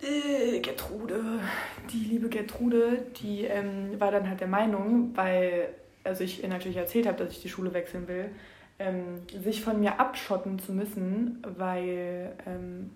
äh, 0.02 0.60
Gertrude. 0.60 1.40
Die 1.92 2.06
liebe 2.06 2.30
Gertrude, 2.30 3.04
die 3.22 3.46
ähm, 3.46 4.00
war 4.00 4.12
dann 4.12 4.28
halt 4.28 4.40
der 4.40 4.48
Meinung, 4.48 5.12
weil, 5.16 5.70
also 6.04 6.24
ich 6.24 6.44
ihr 6.44 6.50
natürlich 6.50 6.78
erzählt 6.78 7.08
habe, 7.08 7.18
dass 7.18 7.32
ich 7.32 7.42
die 7.42 7.50
Schule 7.50 7.74
wechseln 7.74 8.08
will, 8.08 8.30
ähm, 8.80 9.22
sich 9.42 9.62
von 9.62 9.80
mir 9.80 10.00
abschotten 10.00 10.60
zu 10.60 10.74
müssen, 10.74 11.42
weil, 11.58 12.34
ähm, 12.46 12.92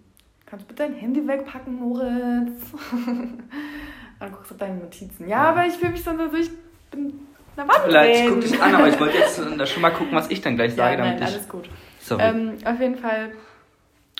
kannst 0.45 0.65
du 0.65 0.67
bitte 0.67 0.83
dein 0.83 0.95
Handy 0.95 1.25
wegpacken, 1.25 1.75
Moritz? 1.75 2.73
Dann 4.19 4.31
guckst 4.33 4.51
du 4.51 4.55
auf 4.55 4.59
deine 4.59 4.75
Notizen. 4.75 5.29
Ja, 5.29 5.43
aber 5.51 5.65
ich 5.65 5.75
fühle 5.75 5.93
mich 5.93 6.03
sonst, 6.03 6.19
also 6.19 6.35
ich 6.35 6.49
bin 6.91 7.28
na, 7.59 7.67
warte 7.67 7.91
Leute, 7.91 8.09
ich 8.11 8.27
guck 8.27 8.41
dich 8.41 8.61
an, 8.61 8.75
aber 8.75 8.87
ich 8.87 8.99
wollte 8.99 9.17
jetzt 9.17 9.69
schon 9.69 9.81
mal 9.81 9.91
gucken, 9.91 10.15
was 10.15 10.29
ich 10.29 10.41
dann 10.41 10.55
gleich 10.55 10.73
sage. 10.73 10.97
Ja, 10.97 11.05
nein, 11.05 11.21
alles 11.21 11.47
gut. 11.47 11.69
Ähm, 12.17 12.57
auf 12.65 12.79
jeden 12.79 12.95
Fall 12.95 13.31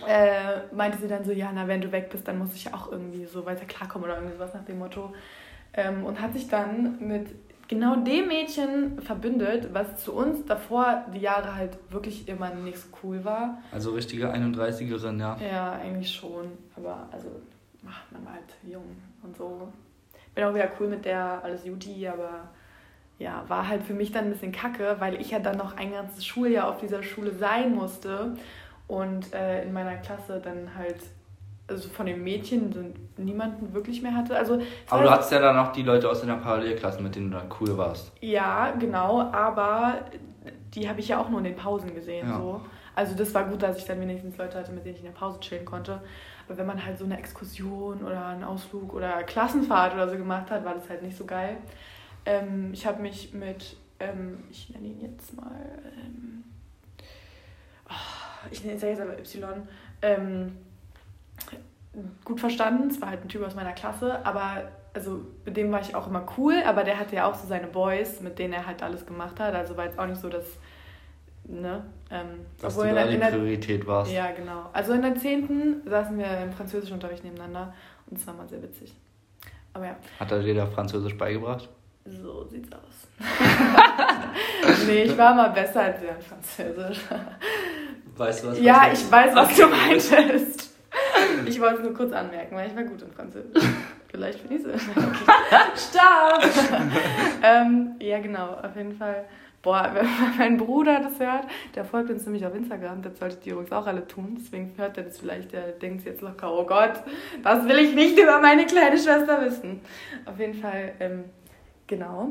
äh, 0.08 0.74
meinte 0.74 0.98
sie 1.00 1.08
dann 1.08 1.24
so, 1.24 1.32
ja, 1.32 1.52
na, 1.54 1.68
wenn 1.68 1.82
du 1.82 1.92
weg 1.92 2.10
bist, 2.10 2.28
dann 2.28 2.38
muss 2.38 2.54
ich 2.54 2.66
ja 2.66 2.74
auch 2.74 2.92
irgendwie 2.92 3.26
so 3.26 3.46
weiter 3.46 3.66
klarkommen 3.66 4.06
oder 4.06 4.18
irgendwie 4.18 4.36
sowas 4.36 4.54
nach 4.54 4.64
dem 4.66 4.80
Motto. 4.80 5.14
Ähm, 5.74 6.06
und 6.06 6.22
hat 6.22 6.34
sich 6.34 6.48
dann 6.48 6.98
mit 7.00 7.28
genau 7.68 7.96
dem 7.96 8.28
Mädchen 8.28 9.00
verbündet, 9.02 9.70
was 9.74 10.04
zu 10.04 10.14
uns 10.14 10.46
davor 10.46 11.06
die 11.14 11.20
Jahre 11.20 11.56
halt 11.56 11.78
wirklich 11.90 12.28
immer 12.28 12.50
nicht 12.50 12.78
so 12.78 12.88
cool 13.04 13.24
war. 13.24 13.62
Also 13.72 13.92
richtige 13.92 14.34
31erin, 14.34 15.20
ja. 15.20 15.38
Ja, 15.40 15.72
eigentlich 15.74 16.14
schon. 16.14 16.52
Aber 16.76 17.08
also, 17.12 17.28
ach, 17.88 18.02
man 18.12 18.26
war 18.26 18.34
halt 18.34 18.44
jung 18.64 18.98
und 19.24 19.36
so. 19.38 19.72
Bin 20.34 20.44
auch 20.44 20.54
wieder 20.54 20.70
cool 20.80 20.88
mit 20.88 21.06
der, 21.06 21.42
alles 21.44 21.66
Juti, 21.66 22.08
aber 22.08 22.50
ja, 23.20 23.44
war 23.48 23.68
halt 23.68 23.84
für 23.84 23.94
mich 23.94 24.12
dann 24.12 24.26
ein 24.26 24.32
bisschen 24.32 24.52
kacke, 24.52 24.96
weil 25.00 25.20
ich 25.22 25.32
ja 25.32 25.40
dann 25.40 25.58
noch 25.58 25.78
ein 25.78 25.92
ganzes 25.92 26.26
Schuljahr 26.26 26.70
auf 26.70 26.78
dieser 26.80 27.04
Schule 27.04 27.32
sein 27.32 27.76
musste 27.76 28.36
und 28.88 29.34
äh, 29.34 29.64
in 29.64 29.74
meiner 29.74 29.98
Klasse 29.98 30.42
dann 30.44 30.76
halt 30.76 30.98
also 31.68 31.88
von 31.90 32.08
den 32.08 32.24
Mädchen 32.24 32.74
so 32.74 32.82
niemanden 33.22 33.74
wirklich 33.74 34.02
mehr 34.02 34.16
hatte. 34.16 34.36
Also, 34.36 34.60
aber 34.90 35.04
du 35.04 35.12
hattest 35.12 35.32
ja 35.32 35.40
dann 35.40 35.56
noch 35.56 35.72
die 35.72 35.84
Leute 35.84 36.10
aus 36.10 36.22
deiner 36.22 36.38
Parallelklasse, 36.38 37.02
mit 37.02 37.16
denen 37.16 37.30
du 37.30 37.38
dann 37.38 37.50
cool 37.60 37.78
warst. 37.78 38.12
Ja, 38.22 38.72
genau, 38.72 39.32
aber 39.32 40.00
die 40.74 40.90
habe 40.90 41.00
ich 41.00 41.10
ja 41.10 41.20
auch 41.20 41.30
nur 41.30 41.40
in 41.40 41.44
den 41.44 41.56
Pausen 41.56 41.94
gesehen. 41.94 42.28
Ja. 42.28 42.38
So. 42.38 42.62
Also 42.96 43.16
das 43.16 43.34
war 43.36 43.46
gut, 43.46 43.62
dass 43.62 43.78
ich 43.78 43.86
dann 43.86 44.02
wenigstens 44.02 44.38
Leute 44.38 44.58
hatte, 44.58 44.72
mit 44.72 44.84
denen 44.84 44.96
ich 44.96 45.02
in 45.02 45.08
der 45.08 45.14
Pause 45.18 45.40
chillen 45.42 45.66
konnte. 45.66 46.02
Aber 46.48 46.58
wenn 46.58 46.66
man 46.66 46.84
halt 46.84 46.98
so 46.98 47.06
eine 47.06 47.18
Exkursion 47.18 48.04
oder 48.04 48.28
einen 48.28 48.44
Ausflug 48.44 48.94
oder 48.94 49.22
Klassenfahrt 49.24 49.94
oder 49.94 50.10
so 50.10 50.18
gemacht 50.18 50.50
hat, 50.50 50.66
war 50.66 50.74
das 50.74 50.90
halt 50.90 51.04
nicht 51.04 51.16
so 51.16 51.26
geil. 51.26 51.58
Ähm, 52.26 52.72
ich 52.74 52.86
habe 52.86 53.02
mich 53.02 53.34
mit, 53.34 53.78
ähm, 54.00 54.44
ich 54.50 54.70
nenne 54.70 54.88
ihn 54.88 55.02
jetzt 55.02 55.36
mal, 55.36 55.66
ähm, 55.98 56.44
oh, 57.90 58.48
ich 58.52 58.64
nenne 58.64 58.80
jetzt 58.80 59.02
aber 59.02 59.18
Y, 59.18 59.68
ähm, 60.02 60.58
gut 62.24 62.40
verstanden. 62.40 62.90
Es 62.90 63.02
war 63.02 63.10
halt 63.10 63.24
ein 63.24 63.30
Typ 63.30 63.44
aus 63.44 63.56
meiner 63.56 63.74
Klasse, 63.74 64.26
aber 64.26 64.70
also 64.94 65.22
mit 65.46 65.58
dem 65.58 65.72
war 65.72 65.82
ich 65.82 65.96
auch 65.96 66.08
immer 66.08 66.26
cool, 66.38 66.56
aber 66.66 66.84
der 66.84 67.00
hatte 67.00 67.16
ja 67.16 67.30
auch 67.30 67.36
so 67.36 67.48
seine 67.48 67.68
Boys, 67.68 68.22
mit 68.22 68.40
denen 68.40 68.54
er 68.54 68.66
halt 68.66 68.82
alles 68.84 69.06
gemacht 69.06 69.40
hat. 69.40 69.54
Also 69.54 69.78
war 69.78 69.86
jetzt 69.86 70.00
auch 70.00 70.08
nicht 70.08 70.22
so, 70.22 70.30
dass. 70.30 70.46
Ne, 71.46 71.84
ähm, 72.12 72.46
dass 72.62 72.76
du 72.76 72.84
da 72.84 73.08
die 73.08 73.18
der, 73.18 73.28
Priorität 73.28 73.88
warst. 73.88 74.12
Ja, 74.12 74.30
genau. 74.32 74.70
Also 74.72 74.94
in 74.94 75.02
der 75.02 75.16
10. 75.16 75.82
saßen 75.84 76.16
wir 76.16 76.42
im 76.42 76.52
Französischunterricht 76.52 77.24
nebeneinander 77.24 77.74
und 78.06 78.20
es 78.20 78.28
war 78.28 78.36
mal 78.36 78.48
sehr 78.48 78.62
witzig. 78.62 78.96
Aber 79.74 79.88
ja. 79.88 79.96
Hat 80.20 80.32
er 80.32 80.44
dir 80.44 80.54
da 80.54 80.68
Französisch 80.68 81.18
beigebracht? 81.18 81.68
So 82.22 82.46
sieht's 82.46 82.70
aus. 82.72 82.80
nee, 84.88 85.04
ich 85.04 85.18
war 85.18 85.34
mal 85.36 85.50
besser 85.50 85.82
als 85.82 86.02
in 86.02 86.10
Französisch. 86.22 87.00
Weißt 88.16 88.44
du 88.44 88.48
was? 88.50 88.60
Ja, 88.60 88.90
ich 88.92 89.12
weiß, 89.12 89.36
was 89.36 89.56
du 89.56 89.68
meintest. 89.68 90.70
Ich 91.46 91.60
wollte 91.60 91.76
es 91.76 91.84
nur 91.84 91.94
kurz 91.94 92.12
anmerken, 92.14 92.56
weil 92.56 92.70
ich 92.70 92.76
war 92.76 92.84
gut 92.84 93.02
in 93.02 93.12
Französisch. 93.12 93.64
Vielleicht 94.10 94.48
bin 94.48 94.58
ich 94.58 94.64
so. 94.64 94.70
Okay. 94.70 94.82
Stopp! 95.76 96.44
ähm, 97.44 97.96
ja, 98.00 98.20
genau, 98.20 98.54
auf 98.54 98.76
jeden 98.76 98.94
Fall. 98.94 99.26
Boah, 99.62 99.92
wenn 99.94 100.08
mein 100.38 100.58
Bruder 100.58 101.02
das 101.02 101.20
hört, 101.20 101.46
der 101.76 101.84
folgt 101.84 102.10
uns 102.10 102.26
nämlich 102.26 102.46
auf 102.46 102.56
Instagram, 102.56 103.02
das 103.02 103.20
solltet 103.20 103.46
ihr 103.46 103.54
übrigens 103.54 103.74
auch 103.74 103.88
alle 103.88 104.08
tun, 104.08 104.38
deswegen 104.40 104.74
hört 104.78 104.98
er 104.98 105.04
das 105.04 105.20
vielleicht, 105.20 105.52
der 105.52 105.74
denkt 105.74 106.06
jetzt 106.06 106.22
locker, 106.22 106.52
oh 106.52 106.66
Gott, 106.66 106.94
das 107.44 107.68
will 107.68 107.78
ich 107.80 107.94
nicht 107.94 108.18
über 108.18 108.40
meine 108.40 108.66
kleine 108.66 108.98
Schwester 108.98 109.42
wissen. 109.42 109.82
Auf 110.26 110.40
jeden 110.40 110.54
Fall, 110.54 110.94
ähm, 111.02 111.26
Genau. 111.90 112.30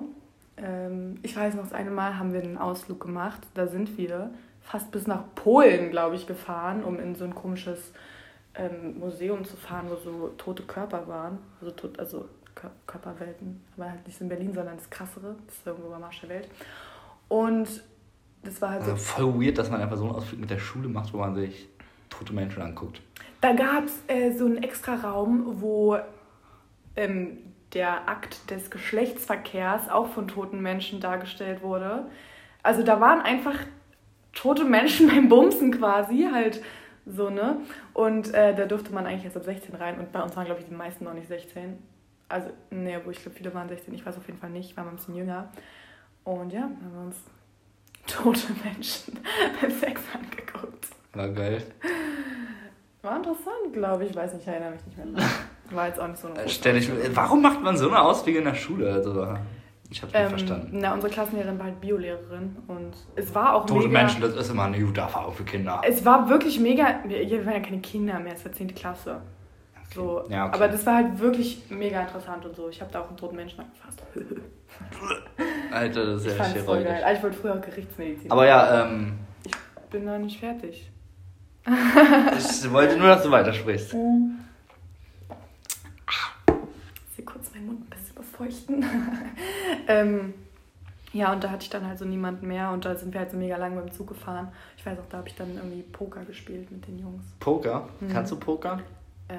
Ähm, 0.57 1.19
ich 1.23 1.37
weiß 1.37 1.55
noch, 1.55 1.65
das 1.65 1.73
eine 1.73 1.91
Mal 1.91 2.17
haben 2.17 2.33
wir 2.33 2.41
einen 2.41 2.57
Ausflug 2.57 3.01
gemacht. 3.01 3.41
Da 3.55 3.67
sind 3.67 3.99
wir 3.99 4.31
fast 4.63 4.93
bis 4.93 5.09
nach 5.09 5.25
Polen, 5.35 5.91
glaube 5.91 6.15
ich, 6.15 6.29
gefahren, 6.29 6.85
um 6.85 7.01
in 7.01 7.17
so 7.17 7.25
ein 7.25 7.35
komisches 7.35 7.93
ähm, 8.55 9.01
Museum 9.01 9.45
zu 9.45 9.57
fahren, 9.57 9.87
wo 9.91 9.97
so 9.97 10.29
tote 10.39 10.63
Körper 10.63 11.09
waren. 11.09 11.39
Also, 11.61 11.73
tot, 11.75 11.99
also 11.99 12.29
Körperwelten. 12.87 13.61
Aber 13.77 13.91
halt 13.91 14.07
nicht 14.07 14.21
in 14.21 14.29
Berlin, 14.29 14.55
sondern 14.55 14.77
das 14.77 14.89
krassere. 14.89 15.35
Das 15.47 15.57
ist 15.57 15.67
irgendwo 15.67 15.91
beim 15.91 16.01
Marsch 16.01 16.21
der 16.21 16.29
Welt. 16.29 16.49
Und 17.27 17.83
das 18.45 18.63
war 18.63 18.71
halt 18.71 18.83
also 18.83 18.93
so. 18.93 18.99
voll 18.99 19.45
weird, 19.45 19.59
dass 19.59 19.71
man 19.71 19.81
einfach 19.81 19.97
so 19.97 20.05
einen 20.05 20.15
Ausflug 20.15 20.41
mit 20.41 20.51
der 20.51 20.59
Schule 20.61 20.89
macht, 20.89 21.13
wo 21.13 21.19
man 21.19 21.35
sich 21.35 21.69
tote 22.11 22.33
Menschen 22.33 22.63
anguckt. 22.63 23.03
Da 23.41 23.53
gab 23.55 23.87
es 23.87 24.03
äh, 24.07 24.31
so 24.31 24.47
einen 24.47 24.63
extra 24.63 24.95
Raum, 24.95 25.61
wo 25.61 25.99
ähm, 26.95 27.39
der 27.75 28.09
Akt 28.09 28.51
des 28.51 28.71
Geschlechtsverkehrs 28.71 29.89
auch 29.91 30.09
von 30.09 30.29
toten 30.29 30.61
Menschen 30.61 31.01
dargestellt 31.01 31.63
wurde. 31.63 32.07
Also 32.63 32.83
da 32.83 33.01
waren 33.01 33.21
einfach 33.21 33.55
tote 34.33 34.65
Menschen 34.65 35.09
beim 35.15 35.29
Bumsen 35.29 35.73
quasi, 35.73 36.29
halt 36.33 36.63
so, 37.07 37.31
ne? 37.31 37.61
Und 37.95 38.35
äh, 38.35 38.55
da 38.55 38.67
durfte 38.67 38.93
man 38.93 39.07
eigentlich 39.07 39.25
erst 39.25 39.37
ab 39.37 39.45
16 39.45 39.75
rein 39.75 39.99
und 39.99 40.13
bei 40.13 40.23
uns 40.23 40.37
waren, 40.37 40.45
glaube 40.45 40.61
ich, 40.61 40.67
die 40.67 40.75
meisten 40.75 41.05
noch 41.05 41.15
nicht 41.15 41.29
16. 41.29 41.79
Also, 42.29 42.51
ne, 42.71 43.01
wo 43.05 43.11
ich 43.11 43.23
glaube, 43.23 43.37
viele 43.37 43.55
waren 43.55 43.69
16, 43.69 43.95
ich 43.95 44.05
weiß 44.05 44.19
auf 44.19 44.27
jeden 44.27 44.39
Fall 44.39 44.51
nicht, 44.51 44.77
waren 44.77 44.87
wir 44.87 44.91
ein 44.91 44.97
bisschen 44.97 45.15
jünger. 45.15 45.51
Und 46.25 46.53
ja, 46.53 46.63
haben 46.63 46.93
wir 46.93 47.01
uns 47.01 47.17
tote 48.07 48.53
Menschen 48.63 49.19
beim 49.61 49.71
Sex 49.71 50.03
angeguckt. 50.13 50.89
War 51.15 51.29
geil. 51.31 51.63
War 53.01 53.17
interessant, 53.17 53.73
glaube 53.73 54.05
ich. 54.05 54.11
Ich 54.11 54.17
weiß 54.17 54.35
nicht, 54.35 54.43
ich 54.43 54.49
erinnere 54.49 54.73
mich 54.73 54.85
nicht 54.85 54.99
mehr. 54.99 55.25
War 55.71 55.89
jetzt 55.89 56.01
auch 56.01 56.09
nicht 56.09 56.21
so 56.21 56.29
eine 56.29 56.49
Stell 56.49 56.77
ich, 56.77 56.91
Warum 57.15 57.43
macht 57.43 57.63
man 57.63 57.77
so 57.77 57.89
eine 57.89 58.01
Ausflüge 58.01 58.39
in 58.39 58.45
der 58.45 58.55
Schule? 58.55 58.93
Also, 58.93 59.37
ich 59.91 60.03
habe 60.03 60.13
es 60.13 60.21
ähm, 60.21 60.29
verstanden. 60.29 60.69
Na, 60.73 60.93
unsere 60.93 61.13
Klassenlehrerin 61.13 61.59
war 61.59 61.67
halt 61.67 61.81
Biolehrerin 61.81 62.57
und 62.67 62.93
es 63.17 63.35
war 63.35 63.55
auch 63.55 63.65
Tote 63.65 63.89
mega... 63.89 64.01
Menschen, 64.01 64.21
das 64.21 64.35
ist 64.37 64.51
immer 64.51 64.65
eine 64.65 64.79
gute 64.79 65.01
Erfahrung 65.01 65.33
für 65.33 65.45
Kinder. 65.45 65.81
Es 65.87 66.05
war 66.05 66.29
wirklich 66.29 66.61
mega... 66.61 67.01
Wir 67.07 67.45
waren 67.47 67.55
ja 67.55 67.61
keine 67.61 67.81
Kinder 67.81 68.19
mehr, 68.19 68.35
es 68.35 68.45
war 68.45 68.53
10. 68.53 68.75
Klasse. 68.75 69.23
Okay. 69.77 69.95
So. 69.95 70.25
Ja, 70.29 70.47
okay. 70.47 70.55
Aber 70.55 70.69
das 70.69 70.85
war 70.85 70.97
halt 70.97 71.19
wirklich 71.19 71.63
mega 71.71 72.03
interessant 72.03 72.45
und 72.45 72.55
so. 72.55 72.69
Ich 72.69 72.81
habe 72.83 72.93
da 72.93 73.01
auch 73.01 73.09
einen 73.09 73.17
toten 73.17 73.37
Menschen 73.37 73.61
angefasst. 73.61 74.03
Alter, 75.73 76.07
das 76.07 76.25
ist 76.27 76.39
ja 76.39 76.47
ich 76.55 76.63
voll 76.63 76.85
geil. 76.85 77.03
Also 77.03 77.17
ich 77.17 77.23
wollte 77.23 77.39
früher 77.39 77.55
auch 77.55 77.61
Gerichtsmedizin. 77.63 78.31
Aber 78.31 78.47
ja, 78.47 78.85
ähm... 78.85 79.19
Ich 79.45 79.53
bin 79.91 80.05
noch 80.05 80.19
nicht 80.19 80.39
fertig. 80.39 80.91
ich 81.67 82.73
wollte 82.73 82.99
nur, 82.99 83.09
dass 83.09 83.23
du 83.23 83.31
weitersprichst. 83.31 83.95
Mhm. 84.05 84.41
Ich 87.17 87.27
kurz 87.27 87.53
meinen 87.53 87.58
Mund 87.69 87.81
ein 87.81 87.91
bisschen 87.91 88.15
befeuchten. 88.15 88.85
ähm, 89.89 90.35
ja, 91.13 91.33
und 91.33 91.43
da 91.43 91.51
hatte 91.51 91.63
ich 91.63 91.71
dann 91.71 91.87
halt 91.87 91.99
so 91.99 92.05
niemanden 92.05 92.47
mehr 92.47 92.71
und 92.71 92.85
da 92.85 92.95
sind 92.95 93.13
wir 93.13 93.21
halt 93.21 93.31
so 93.31 93.37
mega 93.37 93.57
lang 93.57 93.75
mit 93.75 93.85
dem 93.85 93.93
Zug 93.93 94.09
gefahren. 94.09 94.49
Ich 94.77 94.85
weiß 94.85 94.99
auch, 94.99 95.09
da 95.09 95.19
habe 95.19 95.29
ich 95.29 95.35
dann 95.35 95.55
irgendwie 95.57 95.83
Poker 95.83 96.25
gespielt 96.25 96.71
mit 96.71 96.87
den 96.87 96.99
Jungs. 96.99 97.25
Poker? 97.41 97.89
Mhm. 98.01 98.09
Kannst 98.09 98.33
du 98.33 98.37
Poker? 98.37 98.81
Äh, 99.29 99.35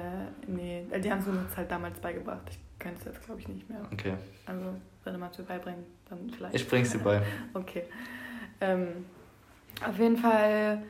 nee, 0.46 0.84
die 1.02 1.10
haben 1.10 1.20
es 1.20 1.26
uns 1.26 1.56
halt 1.56 1.70
damals 1.70 1.98
beigebracht. 2.00 2.42
Ich 2.50 2.58
kann 2.78 2.94
es 2.98 3.04
jetzt, 3.04 3.24
glaube 3.24 3.40
ich, 3.40 3.48
nicht 3.48 3.68
mehr. 3.68 3.80
Okay. 3.92 4.14
Also, 4.46 4.74
wenn 5.04 5.12
du 5.12 5.18
mal 5.18 5.32
zu 5.32 5.42
beibringen, 5.44 5.84
dann 6.08 6.30
vielleicht. 6.30 6.54
Ich 6.54 6.68
bring's 6.68 6.90
dir 6.90 6.98
bei. 6.98 7.22
okay. 7.54 7.84
Ähm, 8.60 9.04
auf 9.86 9.98
jeden 9.98 10.16
Fall 10.16 10.82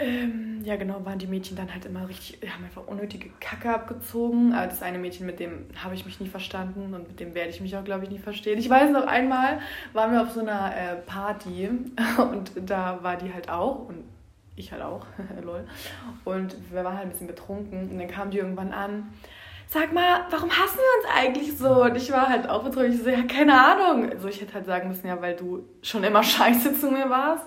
ähm, 0.00 0.62
ja, 0.64 0.76
genau, 0.76 1.04
waren 1.04 1.18
die 1.18 1.26
Mädchen 1.26 1.56
dann 1.56 1.72
halt 1.72 1.84
immer 1.84 2.08
richtig, 2.08 2.38
haben 2.50 2.64
einfach 2.64 2.86
unnötige 2.86 3.30
Kacke 3.40 3.74
abgezogen. 3.74 4.52
Aber 4.52 4.66
das 4.66 4.82
eine 4.82 4.98
Mädchen, 4.98 5.26
mit 5.26 5.40
dem 5.40 5.66
habe 5.82 5.94
ich 5.94 6.04
mich 6.04 6.20
nie 6.20 6.28
verstanden 6.28 6.94
und 6.94 7.08
mit 7.08 7.20
dem 7.20 7.34
werde 7.34 7.50
ich 7.50 7.60
mich 7.60 7.76
auch, 7.76 7.84
glaube 7.84 8.04
ich, 8.04 8.10
nie 8.10 8.18
verstehen. 8.18 8.58
Ich 8.58 8.70
weiß 8.70 8.90
noch 8.90 9.06
einmal, 9.06 9.60
waren 9.92 10.12
wir 10.12 10.22
auf 10.22 10.30
so 10.30 10.40
einer 10.40 10.74
äh, 10.76 10.96
Party 10.96 11.68
und 12.18 12.52
da 12.56 13.02
war 13.02 13.16
die 13.16 13.32
halt 13.32 13.48
auch 13.48 13.88
und 13.88 14.04
ich 14.56 14.72
halt 14.72 14.82
auch, 14.82 15.06
lol. 15.42 15.66
Und 16.24 16.56
wir 16.70 16.84
waren 16.84 16.96
halt 16.96 17.06
ein 17.06 17.10
bisschen 17.10 17.26
betrunken 17.28 17.90
und 17.90 17.98
dann 17.98 18.08
kam 18.08 18.30
die 18.30 18.38
irgendwann 18.38 18.72
an 18.72 19.08
sag 19.70 19.92
mal, 19.92 20.24
warum 20.30 20.50
hassen 20.50 20.78
wir 20.78 20.98
uns 20.98 21.16
eigentlich 21.16 21.56
so? 21.56 21.84
Und 21.84 21.96
ich 21.96 22.10
war 22.10 22.28
halt 22.28 22.48
auch 22.48 22.62
betrunken. 22.64 22.92
Ich 22.94 23.02
so, 23.02 23.10
ja, 23.10 23.22
keine 23.22 23.52
Ahnung. 23.52 24.10
Also 24.10 24.28
ich 24.28 24.40
hätte 24.40 24.54
halt 24.54 24.66
sagen 24.66 24.88
müssen, 24.88 25.06
ja, 25.06 25.20
weil 25.20 25.36
du 25.36 25.64
schon 25.82 26.04
immer 26.04 26.22
scheiße 26.24 26.78
zu 26.78 26.90
mir 26.90 27.10
warst. 27.10 27.44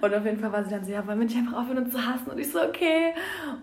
Und 0.00 0.14
auf 0.14 0.24
jeden 0.24 0.38
Fall 0.38 0.52
war 0.52 0.62
sie 0.62 0.70
dann 0.70 0.84
so, 0.84 0.92
ja, 0.92 1.06
wollen 1.06 1.18
wir 1.20 1.26
nicht 1.26 1.36
einfach 1.36 1.60
aufhören, 1.62 1.78
uns 1.78 1.92
zu 1.92 2.06
hassen? 2.06 2.30
Und 2.30 2.38
ich 2.38 2.50
so, 2.50 2.60
okay. 2.62 3.14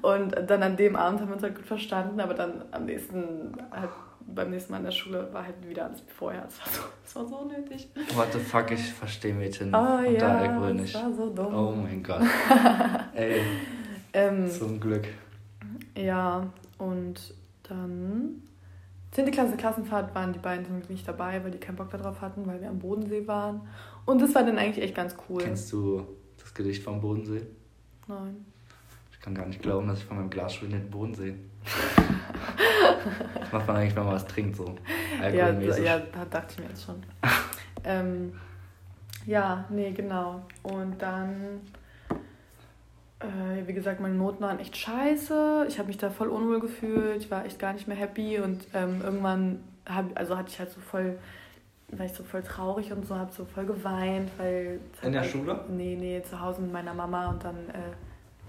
Und 0.01 0.35
dann 0.47 0.63
an 0.63 0.77
dem 0.77 0.95
Abend 0.95 1.21
haben 1.21 1.27
wir 1.29 1.35
uns 1.35 1.43
halt 1.43 1.55
gut 1.55 1.65
verstanden, 1.65 2.19
aber 2.19 2.33
dann 2.33 2.65
am 2.71 2.85
nächsten, 2.85 3.55
halt 3.71 3.89
beim 4.25 4.49
nächsten 4.49 4.71
Mal 4.71 4.79
in 4.79 4.85
der 4.85 4.91
Schule 4.91 5.29
war 5.31 5.45
halt 5.45 5.67
wieder 5.67 5.85
alles 5.85 6.03
wie 6.07 6.11
vorher. 6.11 6.45
Es 6.47 6.59
war 6.59 6.73
so, 6.73 6.81
es 7.05 7.15
war 7.15 7.25
so 7.27 7.45
nötig. 7.45 7.89
What 8.15 8.33
the 8.33 8.39
fuck, 8.39 8.71
ich 8.71 8.93
verstehe 8.93 9.33
Mädchen 9.33 9.75
oh, 9.75 9.99
ja, 10.01 10.43
da 10.43 10.71
nicht. 10.71 10.95
war 10.95 11.13
so 11.13 11.29
dumm. 11.29 11.53
Oh 11.53 11.71
mein 11.71 12.01
Gott. 12.01 12.21
Ey. 13.13 13.41
ähm, 14.13 14.49
Zum 14.49 14.79
Glück. 14.79 15.07
Ja, 15.95 16.47
und 16.77 17.33
dann 17.71 18.41
10. 19.11 19.31
Klasse 19.31 19.57
Klassenfahrt 19.57 20.13
waren 20.15 20.33
die 20.33 20.39
beiden 20.39 20.65
zum 20.65 20.77
Glück 20.77 20.89
nicht 20.89 21.07
dabei, 21.07 21.43
weil 21.43 21.51
die 21.51 21.57
keinen 21.57 21.75
Bock 21.75 21.89
darauf 21.89 22.21
hatten, 22.21 22.45
weil 22.47 22.61
wir 22.61 22.69
am 22.69 22.79
Bodensee 22.79 23.27
waren. 23.27 23.61
Und 24.05 24.21
das 24.21 24.33
war 24.35 24.43
dann 24.43 24.57
eigentlich 24.57 24.83
echt 24.83 24.95
ganz 24.95 25.15
cool. 25.29 25.41
Kennst 25.41 25.71
du 25.71 26.05
das 26.37 26.53
Gedicht 26.53 26.83
vom 26.83 27.01
Bodensee? 27.01 27.41
Nein. 28.07 28.45
Ich 29.11 29.19
kann 29.19 29.35
gar 29.35 29.45
nicht 29.45 29.61
glauben, 29.61 29.87
dass 29.87 29.99
ich 29.99 30.05
von 30.05 30.17
meinem 30.17 30.29
Glas 30.29 30.55
schon 30.55 30.69
den 30.69 30.89
Bodensee. 30.89 31.35
das 33.39 33.51
macht 33.51 33.67
man 33.67 33.75
eigentlich, 33.75 33.95
wenn 33.95 34.03
man 34.03 34.13
was 34.13 34.25
trinkt, 34.25 34.55
so. 34.55 34.75
Ja, 35.21 35.51
ja, 35.51 35.99
da 35.99 36.25
dachte 36.25 36.53
ich 36.53 36.59
mir 36.59 36.69
jetzt 36.69 36.85
schon. 36.85 37.03
ähm, 37.83 38.33
ja, 39.25 39.65
nee, 39.69 39.91
genau. 39.91 40.41
Und 40.63 40.99
dann 41.01 41.61
äh, 43.23 43.67
wie 43.67 43.73
gesagt, 43.73 43.99
meine 43.99 44.15
Noten 44.15 44.41
waren 44.41 44.59
echt 44.59 44.75
scheiße. 44.77 45.65
Ich 45.67 45.77
habe 45.77 45.87
mich 45.87 45.97
da 45.97 46.09
voll 46.09 46.29
unwohl 46.29 46.59
gefühlt. 46.59 47.17
Ich 47.17 47.31
war 47.31 47.45
echt 47.45 47.59
gar 47.59 47.73
nicht 47.73 47.87
mehr 47.87 47.97
happy. 47.97 48.39
Und 48.39 48.67
ähm, 48.73 49.01
irgendwann 49.03 49.63
hab, 49.87 50.05
also 50.17 50.37
hatte 50.37 50.49
ich 50.49 50.59
halt 50.59 50.71
so 50.71 50.79
voll, 50.79 51.17
war 51.89 52.05
ich 52.05 52.13
so 52.13 52.23
voll 52.23 52.43
traurig 52.43 52.91
und 52.91 53.05
so, 53.05 53.15
habe 53.15 53.31
so 53.31 53.45
voll 53.45 53.65
geweint. 53.65 54.29
Weil 54.37 54.79
In 55.01 55.11
der 55.11 55.21
halt, 55.21 55.31
Schule? 55.31 55.63
Nee, 55.69 55.97
nee, 55.99 56.21
zu 56.23 56.39
Hause 56.39 56.61
mit 56.61 56.71
meiner 56.71 56.93
Mama 56.93 57.29
und 57.29 57.43
dann. 57.43 57.55
Äh, 57.69 57.93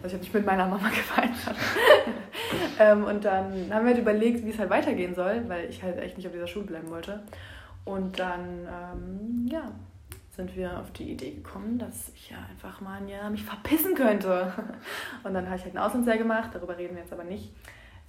also 0.02 0.08
ich 0.08 0.12
habe 0.14 0.24
nicht 0.24 0.34
mit 0.34 0.46
meiner 0.46 0.66
Mama 0.66 0.88
geweint. 1.16 1.36
ähm, 2.80 3.04
und 3.04 3.24
dann 3.24 3.72
haben 3.72 3.84
wir 3.84 3.94
halt 3.94 3.98
überlegt, 3.98 4.44
wie 4.44 4.50
es 4.50 4.58
halt 4.58 4.70
weitergehen 4.70 5.14
soll, 5.14 5.44
weil 5.48 5.68
ich 5.68 5.82
halt 5.82 5.98
echt 5.98 6.16
nicht 6.16 6.26
auf 6.26 6.32
dieser 6.32 6.48
Schule 6.48 6.66
bleiben 6.66 6.90
wollte. 6.90 7.22
Und 7.84 8.18
dann, 8.18 8.66
ähm, 8.66 9.46
ja, 9.50 9.72
sind 10.34 10.56
wir 10.56 10.80
auf 10.80 10.90
die 10.92 11.10
Idee 11.10 11.32
gekommen, 11.32 11.78
dass 11.78 12.10
ich 12.14 12.30
ja 12.30 12.38
einfach 12.50 12.80
mal 12.80 12.98
ein 12.98 13.08
Jahr 13.08 13.28
mich 13.28 13.44
verpissen 13.44 13.94
könnte. 13.94 14.52
Und 15.24 15.34
dann 15.34 15.46
habe 15.46 15.56
ich 15.56 15.64
halt 15.64 15.74
ein 15.74 15.78
Auslandsjahr 15.78 16.16
gemacht, 16.16 16.50
darüber 16.54 16.76
reden 16.76 16.94
wir 16.94 17.02
jetzt 17.02 17.12
aber 17.12 17.24
nicht. 17.24 17.52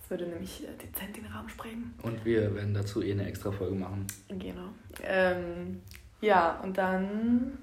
Es 0.01 0.09
würde 0.09 0.26
nämlich 0.28 0.63
äh, 0.63 0.71
dezent 0.82 1.17
den 1.17 1.26
Rahmen 1.26 1.49
sprengen. 1.49 1.93
Und 2.01 2.24
wir 2.24 2.55
werden 2.55 2.74
dazu 2.74 3.01
eh 3.01 3.11
eine 3.11 3.26
extra 3.26 3.51
Folge 3.51 3.76
machen. 3.76 4.07
Genau. 4.30 4.69
Ähm, 5.03 5.82
ja, 6.21 6.59
und 6.63 6.78
dann 6.78 7.57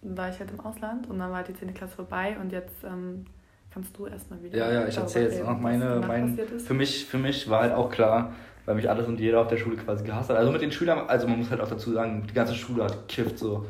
war 0.00 0.30
ich 0.30 0.38
halt 0.38 0.50
im 0.50 0.60
Ausland 0.60 1.08
und 1.08 1.18
dann 1.18 1.30
war 1.30 1.38
halt 1.38 1.48
die 1.48 1.54
10. 1.54 1.74
Klasse 1.74 1.96
vorbei 1.96 2.36
und 2.40 2.52
jetzt 2.52 2.84
ähm, 2.84 3.26
kannst 3.70 3.96
du 3.98 4.06
erstmal 4.06 4.42
wieder. 4.42 4.58
Ja, 4.58 4.72
ja, 4.72 4.88
ich 4.88 4.96
erzähle 4.96 5.30
jetzt 5.30 5.42
noch 5.42 5.58
meine. 5.58 6.02
Mein, 6.06 6.38
für, 6.38 6.74
mich, 6.74 7.04
für 7.06 7.18
mich 7.18 7.48
war 7.48 7.62
halt 7.62 7.72
auch 7.72 7.90
klar, 7.90 8.34
weil 8.66 8.74
mich 8.74 8.88
alles 8.88 9.06
und 9.06 9.20
jeder 9.20 9.40
auf 9.40 9.48
der 9.48 9.56
Schule 9.56 9.76
quasi 9.76 10.04
gehasst 10.04 10.30
hat. 10.30 10.36
Also 10.36 10.50
mit 10.50 10.62
den 10.62 10.72
Schülern, 10.72 11.08
also 11.08 11.28
man 11.28 11.38
muss 11.38 11.50
halt 11.50 11.60
auch 11.60 11.68
dazu 11.68 11.92
sagen, 11.92 12.26
die 12.28 12.34
ganze 12.34 12.54
Schule 12.54 12.84
hat 12.84 13.08
gekifft, 13.08 13.38
so 13.38 13.66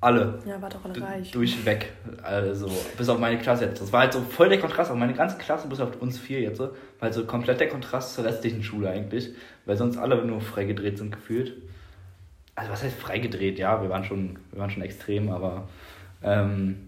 alle. 0.00 0.38
Ja, 0.46 0.60
war 0.62 0.68
doch 0.68 0.84
alle 0.84 1.00
reich. 1.00 1.30
Durchweg. 1.32 1.92
Also, 2.22 2.70
bis 2.96 3.08
auf 3.08 3.18
meine 3.18 3.38
Klasse 3.38 3.64
jetzt. 3.64 3.80
Das 3.80 3.92
war 3.92 4.02
halt 4.02 4.12
so 4.12 4.20
voll 4.20 4.48
der 4.48 4.60
Kontrast, 4.60 4.90
auch 4.90 4.96
meine 4.96 5.14
ganze 5.14 5.38
Klasse, 5.38 5.68
bis 5.68 5.80
auf 5.80 6.00
uns 6.00 6.18
vier 6.18 6.40
jetzt, 6.40 6.62
weil 7.00 7.12
so 7.12 7.24
komplett 7.24 7.60
der 7.60 7.68
Kontrast 7.68 8.14
zur 8.14 8.24
restlichen 8.24 8.62
Schule 8.62 8.90
eigentlich, 8.90 9.30
weil 9.66 9.76
sonst 9.76 9.98
alle 9.98 10.24
nur 10.24 10.40
freigedreht 10.40 10.98
sind 10.98 11.10
gefühlt. 11.10 11.54
Also 12.54 12.72
was 12.72 12.82
heißt 12.82 12.96
freigedreht? 12.96 13.58
Ja, 13.58 13.82
wir 13.82 13.88
waren 13.88 14.04
schon, 14.04 14.38
wir 14.52 14.60
waren 14.60 14.70
schon 14.70 14.82
extrem, 14.82 15.30
aber 15.30 15.68
ähm, 16.22 16.87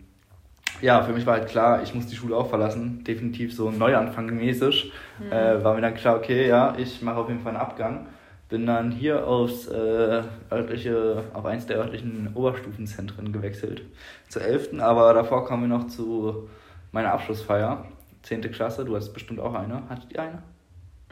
ja, 0.81 1.03
für 1.03 1.13
mich 1.13 1.27
war 1.27 1.35
halt 1.35 1.49
klar, 1.49 1.83
ich 1.83 1.95
muss 1.95 2.07
die 2.07 2.17
Schule 2.17 2.37
auch 2.37 2.49
verlassen, 2.49 3.05
definitiv 3.05 3.55
so 3.55 3.71
Neuanfang 3.71 4.27
mäßig. 4.27 4.93
Mhm. 5.19 5.33
Äh, 5.33 5.65
war 5.65 5.75
mir 5.75 5.81
dann 5.81 5.95
klar, 5.95 6.17
okay, 6.17 6.49
ja, 6.49 6.75
ich 6.77 7.03
mache 7.03 7.17
auf 7.17 7.29
jeden 7.29 7.41
Fall 7.41 7.53
einen 7.53 7.61
Abgang. 7.61 8.07
Bin 8.49 8.67
dann 8.67 8.91
hier 8.91 9.27
aufs 9.27 9.69
äh, 9.69 10.23
örtliche, 10.51 11.23
auf 11.35 11.45
eins 11.45 11.67
der 11.67 11.79
örtlichen 11.79 12.31
Oberstufenzentren 12.35 13.33
gewechselt, 13.33 13.83
zur 14.29 14.43
11. 14.43 14.81
Aber 14.81 15.15
davor 15.15 15.45
kommen 15.45 15.63
wir 15.71 15.79
noch 15.79 15.87
zu 15.87 16.49
meiner 16.91 17.13
Abschlussfeier, 17.13 17.85
10. 18.23 18.43
Klasse. 18.51 18.85
Du 18.85 18.97
hast 18.97 19.13
bestimmt 19.13 19.39
auch 19.39 19.55
eine. 19.55 19.89
Hattet 19.89 20.13
ihr 20.13 20.23
eine? 20.23 20.43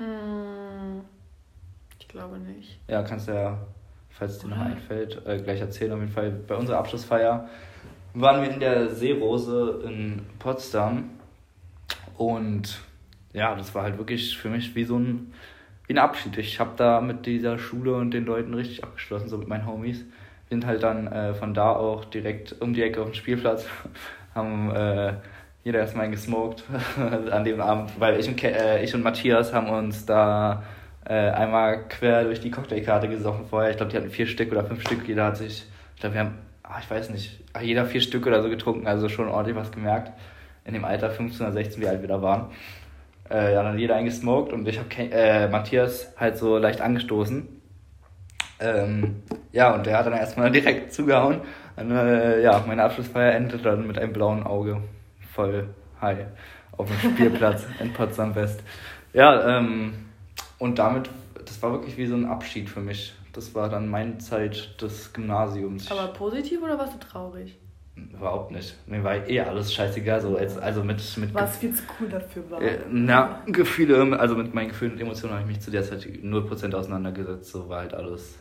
Mm, 0.05 1.03
ich 2.01 2.09
glaube 2.09 2.39
nicht. 2.39 2.81
Ja, 2.89 3.03
kannst 3.03 3.29
ja, 3.29 3.59
falls 4.11 4.39
dir 4.41 4.49
noch 4.49 4.59
einfällt, 4.59 5.25
äh, 5.25 5.39
gleich 5.39 5.61
erzählen. 5.61 5.93
Auf 5.93 6.01
jeden 6.01 6.13
Fall 6.13 6.31
bei 6.31 6.57
unserer 6.57 6.79
Abschlussfeier 6.79 7.49
waren 8.15 8.43
wir 8.43 8.51
in 8.51 8.61
der 8.61 8.91
Seerose 8.91 9.83
in 9.85 10.23
Potsdam 10.39 11.11
und 12.17 12.81
ja, 13.33 13.55
das 13.55 13.75
war 13.75 13.85
halt 13.85 13.99
wirklich 13.99 14.37
für 14.37 14.49
mich 14.49 14.75
wie 14.75 14.85
so 14.85 14.99
ein, 14.99 15.33
wie 15.87 15.95
ein 15.95 15.99
Abschied. 15.99 16.37
Ich 16.39 16.59
habe 16.59 16.73
da 16.77 17.01
mit 17.01 17.27
dieser 17.27 17.59
Schule 17.59 17.95
und 17.95 18.13
den 18.13 18.25
Leuten 18.25 18.55
richtig 18.55 18.83
abgeschlossen, 18.83 19.29
so 19.29 19.39
mit 19.39 19.49
meinen 19.49 19.67
Homies. 19.67 20.05
bin 20.49 20.67
halt 20.67 20.83
dann 20.83 21.07
äh, 21.07 21.35
von 21.35 21.55
da 21.55 21.73
auch 21.73 22.05
direkt 22.05 22.61
um 22.61 22.75
die 22.75 22.83
Ecke 22.83 23.01
auf 23.01 23.11
dem 23.11 23.15
Spielplatz, 23.15 23.67
haben 24.35 24.71
äh, 24.75 25.15
jeder 25.65 25.81
erstmal 25.81 26.05
einen 26.05 26.13
gesmoked 26.13 26.65
an 27.31 27.45
dem 27.45 27.61
Abend, 27.61 27.93
weil 27.99 28.19
ich 28.19 28.29
und, 28.29 28.43
äh, 28.43 28.83
ich 28.83 28.95
und 28.95 29.03
Matthias 29.03 29.53
haben 29.53 29.69
uns 29.69 30.07
da 30.07 30.63
äh, 31.05 31.15
einmal 31.15 31.89
quer 31.89 32.25
durch 32.25 32.41
die 32.41 32.51
Cocktailkarte 32.51 33.09
gesoffen 33.09 33.47
vorher. 33.47 33.71
Ich 33.71 33.77
glaube, 33.77 33.91
die 33.93 33.97
hatten 33.97 34.11
vier 34.11 34.27
Stück 34.27 34.51
oder 34.51 34.65
fünf 34.65 34.83
Stück. 34.83 35.07
Jeder 35.07 35.27
hat 35.27 35.37
sich, 35.37 35.67
ich 35.95 36.01
glaube, 36.01 36.15
wir 36.15 36.21
haben, 36.23 36.39
ach, 36.69 36.81
ich 36.83 36.91
weiß 36.91 37.11
nicht, 37.11 37.41
jeder 37.61 37.87
vier 37.87 38.01
Stück 38.01 38.27
oder 38.27 38.43
so 38.43 38.49
getrunken, 38.49 38.87
also 38.87 39.09
schon 39.09 39.29
ordentlich 39.29 39.57
was 39.57 39.73
gemerkt. 39.73 40.13
In 40.65 40.75
dem 40.75 40.85
Alter 40.85 41.11
15 41.11 41.47
oder 41.47 41.53
16, 41.53 41.83
wie 41.83 41.89
alt 41.89 42.03
wir 42.03 42.09
da 42.09 42.21
waren. 42.21 42.51
Äh, 43.31 43.55
ja, 43.55 43.63
dann 43.63 43.73
hat 43.73 43.81
jeder 43.81 43.97
eingesmoked 43.97 44.53
und 44.53 44.67
ich 44.69 44.79
habe 44.79 44.89
äh, 44.97 45.49
Matthias 45.49 46.15
halt 46.19 46.37
so 46.37 46.59
leicht 46.59 46.81
angestoßen. 46.81 47.49
Ähm, 48.61 49.23
ja, 49.53 49.75
und 49.75 49.87
der 49.87 49.99
hat 49.99 50.07
dann 50.07 50.15
erstmal 50.15 50.51
direkt 50.53 50.93
zugehauen. 50.93 51.41
Und, 51.77 51.91
äh, 51.91 52.43
ja, 52.43 52.63
meine 52.67 52.83
Abschlussfeier 52.83 53.35
endete 53.35 53.63
dann 53.63 53.87
mit 53.87 53.99
einem 53.99 54.13
blauen 54.13 54.43
Auge. 54.43 54.83
Voll 55.33 55.69
high. 56.01 56.27
Auf 56.77 56.89
dem 56.89 57.13
Spielplatz 57.13 57.67
in 57.81 57.93
Potsdam 57.93 58.35
West. 58.35 58.63
Ja, 59.13 59.59
ähm, 59.59 59.95
und 60.59 60.79
damit, 60.79 61.09
das 61.45 61.63
war 61.63 61.73
wirklich 61.73 61.97
wie 61.97 62.07
so 62.07 62.15
ein 62.15 62.27
Abschied 62.27 62.69
für 62.69 62.81
mich. 62.81 63.15
Das 63.39 63.55
war 63.55 63.69
dann 63.69 63.89
meine 63.89 64.19
Zeit 64.19 64.83
des 64.83 65.13
Gymnasiums. 65.13 65.89
Aber 65.93 66.09
positiv 66.09 66.61
oder 66.61 66.77
warst 66.77 66.95
du 66.95 66.99
traurig? 66.99 67.57
Überhaupt 67.95 68.51
nicht. 68.51 68.75
Mir 68.89 69.05
war 69.05 69.15
eh 69.29 69.41
alles 69.41 69.73
scheißegal. 69.73 70.21
So 70.21 70.37
als, 70.37 70.59
also 70.59 70.83
mit, 70.83 71.01
mit 71.19 71.33
Was 71.35 71.59
viel 71.59 71.73
zu 71.73 71.85
cool 72.01 72.09
dafür 72.09 72.51
war. 72.51 72.61
Äh, 72.61 72.81
na, 72.91 73.45
Gefühle, 73.47 74.19
also 74.19 74.35
mit 74.35 74.55
meinen 74.55 74.71
Gefühlen 74.71 74.95
und 74.95 75.01
Emotionen 75.01 75.35
habe 75.35 75.43
ich 75.43 75.49
mich 75.49 75.61
zu 75.61 75.71
der 75.71 75.85
Zeit 75.85 76.05
0% 76.05 76.75
auseinandergesetzt. 76.75 77.53
So 77.53 77.69
war 77.69 77.79
halt 77.83 77.95
alles, 77.95 78.41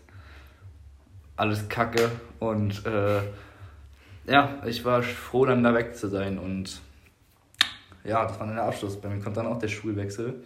alles 1.35 1.69
Kacke. 1.69 2.09
Und 2.39 2.83
äh, 2.87 3.19
ja, 4.25 4.63
ich 4.65 4.83
war 4.83 5.03
froh, 5.03 5.45
dann 5.45 5.63
da 5.63 5.75
weg 5.75 5.95
zu 5.95 6.07
sein. 6.07 6.39
Und 6.39 6.81
ja, 8.03 8.25
das 8.25 8.39
war 8.39 8.47
dann 8.47 8.55
der 8.55 8.65
Abschluss. 8.65 8.99
Bei 8.99 9.09
mir 9.09 9.21
kommt 9.21 9.37
dann 9.37 9.45
auch 9.45 9.59
der 9.59 9.67
Schulwechsel. 9.67 10.43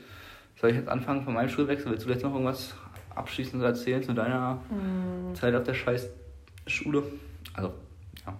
Soll 0.59 0.71
ich 0.71 0.75
jetzt 0.75 0.89
anfangen 0.89 1.23
von 1.23 1.35
meinem 1.35 1.47
Schulwechsel? 1.47 1.89
Willst 1.89 2.05
du 2.05 2.09
jetzt 2.09 2.23
noch 2.23 2.33
irgendwas 2.33 2.75
abschließend 3.15 3.63
erzählen 3.63 4.03
zu 4.03 4.13
deiner 4.13 4.55
mm. 4.55 5.35
Zeit 5.35 5.55
auf 5.55 5.63
der 5.63 5.73
Scheißschule? 5.73 7.03
Also, 7.53 7.73
ja. 8.25 8.33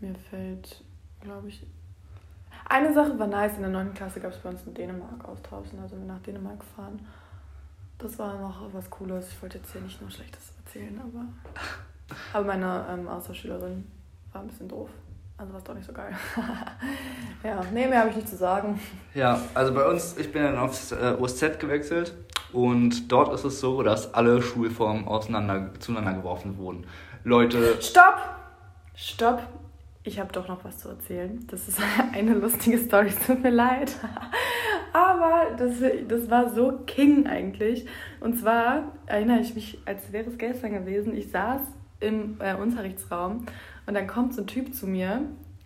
Mir 0.00 0.14
fällt, 0.30 0.82
glaube 1.20 1.48
ich. 1.48 1.66
Eine 2.68 2.92
Sache 2.92 3.18
war 3.18 3.26
nice, 3.26 3.56
in 3.56 3.62
der 3.62 3.70
9. 3.70 3.94
Klasse 3.94 4.20
gab 4.20 4.32
es 4.32 4.38
bei 4.38 4.50
uns 4.50 4.62
in 4.66 4.74
Dänemark 4.74 5.24
austauschen, 5.24 5.78
also 5.80 5.96
wir 5.96 6.04
nach 6.04 6.20
Dänemark 6.20 6.62
fahren. 6.76 7.00
Das 7.96 8.18
war 8.18 8.38
noch 8.38 8.72
was 8.72 8.88
Cooles. 8.90 9.28
Ich 9.30 9.42
wollte 9.42 9.58
jetzt 9.58 9.72
hier 9.72 9.80
nicht 9.80 10.00
nur 10.00 10.10
Schlechtes 10.10 10.52
erzählen, 10.64 11.00
aber. 11.00 11.24
Aber 12.32 12.46
meine 12.46 12.86
ähm, 12.90 13.06
Austauschschülerin 13.06 13.86
war 14.32 14.40
ein 14.40 14.46
bisschen 14.46 14.66
doof. 14.66 14.88
Also 15.36 15.52
war 15.52 15.58
es 15.58 15.64
doch 15.64 15.74
nicht 15.74 15.86
so 15.86 15.92
geil. 15.92 16.16
ja, 17.44 17.60
nee, 17.72 17.86
mehr 17.86 18.00
habe 18.00 18.10
ich 18.10 18.16
nicht 18.16 18.28
zu 18.28 18.36
sagen. 18.36 18.80
Ja, 19.14 19.40
also 19.52 19.74
bei 19.74 19.86
uns, 19.86 20.16
ich 20.16 20.32
bin 20.32 20.42
dann 20.42 20.56
aufs 20.56 20.90
äh, 20.90 21.16
OSZ 21.18 21.60
gewechselt 21.60 22.14
und 22.52 23.10
dort 23.12 23.32
ist 23.34 23.44
es 23.44 23.60
so, 23.60 23.82
dass 23.82 24.14
alle 24.14 24.42
Schulformen 24.42 25.06
auseinander, 25.06 25.72
zueinander 25.78 26.14
geworfen 26.14 26.56
wurden. 26.58 26.86
Leute. 27.24 27.76
Stopp! 27.80 28.20
Stopp! 28.94 29.42
Ich 30.04 30.18
habe 30.18 30.32
doch 30.32 30.48
noch 30.48 30.64
was 30.64 30.78
zu 30.78 30.88
erzählen. 30.88 31.46
Das 31.50 31.68
ist 31.68 31.78
eine 32.12 32.34
lustige 32.34 32.78
Story, 32.78 33.12
tut 33.26 33.42
mir 33.42 33.50
leid. 33.50 33.94
Aber 34.92 35.54
das, 35.56 35.74
das 36.08 36.30
war 36.30 36.48
so 36.48 36.80
King 36.86 37.26
eigentlich. 37.26 37.86
Und 38.20 38.38
zwar 38.38 38.92
erinnere 39.06 39.40
ich 39.40 39.54
mich, 39.54 39.78
als 39.84 40.10
wäre 40.12 40.30
es 40.30 40.38
gestern 40.38 40.72
gewesen, 40.72 41.14
ich 41.14 41.30
saß 41.30 41.60
im 42.00 42.40
äh, 42.40 42.54
Unterrichtsraum 42.54 43.44
und 43.86 43.94
dann 43.94 44.06
kommt 44.06 44.34
so 44.34 44.42
ein 44.42 44.46
Typ 44.46 44.74
zu 44.74 44.86
mir, 44.86 45.22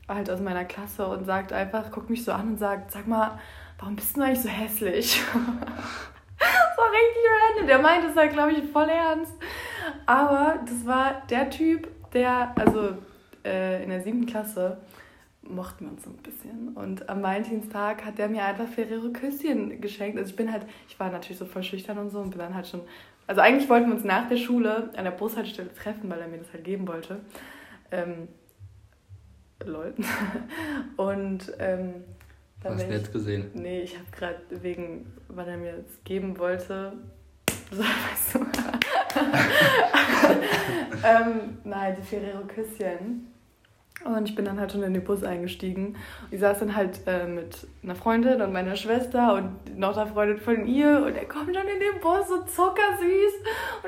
halt 0.08 0.30
aus 0.30 0.40
meiner 0.40 0.64
Klasse, 0.64 1.06
und 1.06 1.24
sagt 1.24 1.52
einfach, 1.52 1.90
guckt 1.90 2.10
mich 2.10 2.24
so 2.24 2.32
an 2.32 2.48
und 2.48 2.58
sagt, 2.58 2.90
sag 2.90 3.06
mal, 3.06 3.38
warum 3.78 3.96
bist 3.96 4.16
du 4.16 4.22
eigentlich 4.22 4.40
so 4.40 4.48
hässlich? 4.48 5.22
das 6.42 6.78
war 6.78 6.90
richtig 6.90 7.22
random. 7.48 7.66
Der 7.66 7.78
meinte 7.78 8.08
es 8.08 8.16
halt, 8.16 8.32
glaube 8.32 8.52
ich, 8.52 8.70
voll 8.70 8.88
ernst. 8.88 9.34
Aber 10.06 10.60
das 10.64 10.86
war 10.86 11.22
der 11.30 11.50
Typ, 11.50 11.88
der, 12.12 12.54
also 12.56 12.96
äh, 13.44 13.82
in 13.82 13.90
der 13.90 14.02
siebten 14.02 14.26
Klasse, 14.26 14.78
mochten 15.42 15.86
wir 15.86 15.92
uns 15.92 16.04
so 16.04 16.10
ein 16.10 16.16
bisschen. 16.16 16.68
Und 16.74 17.08
am 17.08 17.22
Valentinstag 17.22 18.04
hat 18.04 18.18
der 18.18 18.28
mir 18.28 18.44
einfach 18.44 18.68
Ferrero 18.68 19.10
Küsschen 19.10 19.80
geschenkt. 19.80 20.18
Also 20.18 20.30
ich 20.30 20.36
bin 20.36 20.52
halt, 20.52 20.66
ich 20.88 20.98
war 20.98 21.10
natürlich 21.10 21.38
so 21.38 21.46
voll 21.46 21.62
schüchtern 21.62 21.98
und 21.98 22.10
so 22.10 22.20
und 22.20 22.30
bin 22.30 22.38
dann 22.38 22.54
halt 22.54 22.66
schon, 22.66 22.82
also 23.26 23.40
eigentlich 23.40 23.68
wollten 23.68 23.88
wir 23.88 23.94
uns 23.94 24.04
nach 24.04 24.28
der 24.28 24.36
Schule 24.36 24.90
an 24.96 25.04
der 25.04 25.10
Bushaltestelle 25.10 25.72
treffen, 25.74 26.08
weil 26.10 26.20
er 26.20 26.28
mir 26.28 26.38
das 26.38 26.52
halt 26.52 26.64
geben 26.64 26.86
wollte. 26.86 27.20
Ähm, 27.90 28.28
lol. 29.64 29.94
und 30.96 31.52
ähm, 31.58 32.04
Hast 32.64 32.86
du 32.86 32.92
jetzt 32.92 33.12
gesehen? 33.12 33.50
Nee, 33.54 33.82
ich 33.82 33.94
habe 33.94 34.06
gerade 34.12 34.62
wegen, 34.62 35.12
weil 35.28 35.48
er 35.48 35.56
mir 35.56 35.72
das 35.72 36.04
geben 36.04 36.38
wollte, 36.38 36.92
so, 37.70 37.80
weißt 37.80 38.34
du. 38.34 38.38
ähm, 41.04 41.58
nein, 41.64 41.96
die 41.98 42.02
Ferrero 42.02 42.44
Küsschen. 42.46 43.32
Und 44.04 44.28
ich 44.28 44.34
bin 44.34 44.44
dann 44.44 44.58
halt 44.58 44.72
schon 44.72 44.82
in 44.82 44.94
den 44.94 45.04
Bus 45.04 45.22
eingestiegen. 45.22 45.96
Ich 46.30 46.40
saß 46.40 46.58
dann 46.58 46.74
halt 46.74 47.00
äh, 47.06 47.26
mit 47.26 47.66
einer 47.82 47.94
Freundin 47.94 48.42
und 48.42 48.52
meiner 48.52 48.74
Schwester 48.74 49.34
und 49.34 49.78
noch 49.78 49.96
einer 49.96 50.08
Freundin 50.08 50.38
von 50.38 50.66
ihr. 50.66 51.04
Und 51.06 51.14
er 51.14 51.26
kommt 51.26 51.54
dann 51.54 51.68
in 51.68 51.78
den 51.78 52.00
Bus 52.00 52.28
so 52.28 52.42
zuckersüß 52.42 53.32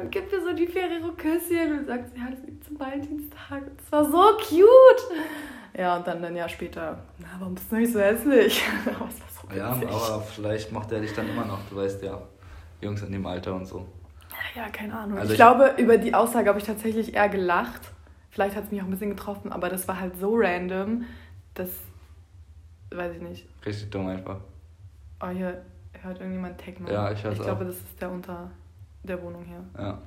und 0.00 0.12
gibt 0.12 0.30
mir 0.30 0.40
so 0.40 0.52
die 0.52 0.66
Ferrero 0.66 1.12
Küsschen 1.16 1.78
und 1.78 1.86
sagt, 1.86 2.16
ja, 2.16 2.30
das 2.30 2.40
liegt 2.46 2.64
zum 2.64 2.78
Valentinstag. 2.78 3.62
Das 3.76 3.92
war 3.92 4.04
so 4.04 4.36
cute. 4.38 5.18
Ja, 5.76 5.96
und 5.96 6.06
dann 6.06 6.24
ein 6.24 6.36
Jahr 6.36 6.48
später, 6.48 6.98
na, 7.18 7.26
warum 7.38 7.54
bist 7.54 7.70
du 7.70 7.76
nicht 7.76 7.92
so 7.92 8.00
hässlich? 8.00 8.62
so 9.50 9.56
ja, 9.56 9.70
aber 9.70 10.20
vielleicht 10.20 10.70
macht 10.72 10.92
er 10.92 11.00
dich 11.00 11.12
dann 11.14 11.28
immer 11.28 11.44
noch. 11.44 11.58
Du 11.68 11.76
weißt 11.76 12.02
ja, 12.02 12.20
Jungs 12.80 13.02
in 13.02 13.12
dem 13.12 13.26
Alter 13.26 13.54
und 13.54 13.66
so. 13.66 13.86
Ja, 14.54 14.68
keine 14.68 14.96
Ahnung. 14.96 15.18
Also 15.18 15.32
ich, 15.32 15.32
ich 15.32 15.36
glaube, 15.36 15.74
über 15.78 15.98
die 15.98 16.14
Aussage 16.14 16.48
habe 16.48 16.58
ich 16.58 16.64
tatsächlich 16.64 17.14
eher 17.14 17.28
gelacht 17.28 17.90
Vielleicht 18.34 18.56
hat 18.56 18.64
es 18.64 18.72
mich 18.72 18.82
auch 18.82 18.86
ein 18.86 18.90
bisschen 18.90 19.10
getroffen, 19.10 19.52
aber 19.52 19.68
das 19.68 19.86
war 19.86 20.00
halt 20.00 20.18
so 20.18 20.34
random, 20.34 21.04
dass. 21.54 21.70
Weiß 22.90 23.14
ich 23.14 23.22
nicht. 23.22 23.46
Richtig 23.64 23.90
dumm 23.90 24.08
einfach. 24.08 24.40
Oh, 25.20 25.28
hier 25.28 25.62
hört 26.02 26.18
irgendjemand 26.18 26.58
Techno. 26.58 26.90
Ja, 26.90 27.12
ich 27.12 27.22
höre 27.22 27.30
Ich 27.30 27.40
glaube, 27.40 27.64
das 27.64 27.76
ist 27.76 28.00
der 28.00 28.10
unter 28.10 28.50
der 29.04 29.22
Wohnung 29.22 29.44
hier. 29.44 29.62
Ja. 29.78 29.98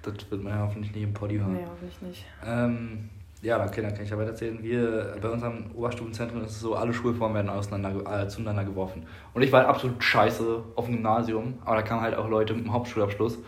Das 0.00 0.14
wird 0.30 0.42
man 0.42 0.54
ja 0.54 0.60
hoffentlich 0.60 0.94
nicht 0.94 1.04
im 1.04 1.12
Poddy 1.12 1.36
hören. 1.36 1.52
Nee, 1.52 1.66
hoffentlich 1.68 2.00
nicht. 2.00 2.24
Ähm, 2.42 3.10
ja, 3.42 3.64
okay, 3.64 3.82
dann 3.82 3.94
kann 3.94 4.04
ich 4.04 4.10
ja 4.10 4.18
weiter 4.18 4.30
erzählen. 4.30 4.62
Wir, 4.62 5.16
bei 5.20 5.28
unserem 5.28 5.70
Oberstufenzentrum 5.74 6.42
ist 6.44 6.52
es 6.52 6.60
so, 6.60 6.74
alle 6.74 6.92
Schulformen 6.92 7.34
werden 7.34 7.50
auseinander, 7.50 8.22
äh, 8.22 8.28
zueinander 8.28 8.64
geworfen. 8.64 9.06
Und 9.34 9.42
ich 9.42 9.52
war 9.52 9.60
halt 9.60 9.68
absolut 9.68 10.02
scheiße 10.02 10.62
auf 10.74 10.86
dem 10.86 10.94
Gymnasium, 10.94 11.58
aber 11.64 11.76
da 11.76 11.82
kamen 11.82 12.00
halt 12.00 12.16
auch 12.16 12.28
Leute 12.28 12.54
mit 12.54 12.64
dem 12.64 12.72
Hauptschulabschluss 12.72 13.38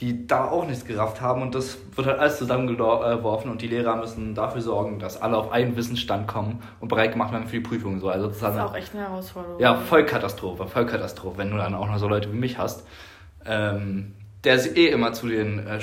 die 0.00 0.26
da 0.26 0.48
auch 0.48 0.66
nichts 0.66 0.86
gerafft 0.86 1.20
haben 1.20 1.42
und 1.42 1.54
das 1.54 1.76
wird 1.94 2.06
halt 2.06 2.18
alles 2.18 2.38
zusammengeworfen 2.38 3.50
und 3.50 3.60
die 3.60 3.66
Lehrer 3.66 3.96
müssen 3.96 4.34
dafür 4.34 4.62
sorgen, 4.62 4.98
dass 4.98 5.20
alle 5.20 5.36
auf 5.36 5.52
einen 5.52 5.76
Wissensstand 5.76 6.26
kommen 6.26 6.62
und 6.80 6.88
bereit 6.88 7.12
gemacht 7.12 7.32
werden 7.32 7.46
für 7.46 7.56
die 7.56 7.60
Prüfungen. 7.60 8.00
So. 8.00 8.08
Also 8.08 8.28
das, 8.28 8.38
das 8.38 8.54
ist 8.54 8.60
auch 8.60 8.74
echt 8.74 8.94
eine 8.94 9.02
Herausforderung. 9.04 9.60
Ja, 9.60 9.74
Vollkatastrophe, 9.74 10.66
Vollkatastrophe, 10.66 11.36
wenn 11.36 11.50
du 11.50 11.58
dann 11.58 11.74
auch 11.74 11.86
noch 11.86 11.98
so 11.98 12.08
Leute 12.08 12.32
wie 12.32 12.36
mich 12.36 12.56
hast. 12.56 12.86
Ähm, 13.44 14.14
der 14.44 14.54
ist 14.54 14.74
eh 14.74 14.88
immer 14.88 15.12
zu 15.12 15.28
den 15.28 15.66
äh, 15.66 15.80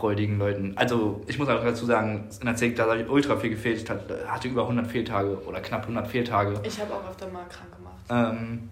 störfreudigen 0.00 0.38
Leuten. 0.38 0.72
Also 0.76 1.22
ich 1.26 1.38
muss 1.38 1.48
auch 1.48 1.62
dazu 1.62 1.84
sagen, 1.84 2.28
in 2.40 2.46
der 2.46 2.56
10. 2.56 2.74
Klasse 2.74 2.90
habe 2.90 3.02
ich 3.02 3.08
ultra 3.08 3.36
viel 3.36 3.50
gefehlt. 3.50 3.82
Ich 3.82 3.90
hatte 4.28 4.48
über 4.48 4.62
100 4.62 4.86
Fehltage 4.86 5.38
oder 5.46 5.60
knapp 5.60 5.82
100 5.82 6.08
Fehltage. 6.08 6.54
Ich 6.62 6.80
habe 6.80 6.94
auch 6.94 7.08
öfter 7.08 7.28
mal 7.28 7.44
krank 7.48 7.76
gemacht. 7.76 8.34
Ähm, 8.38 8.70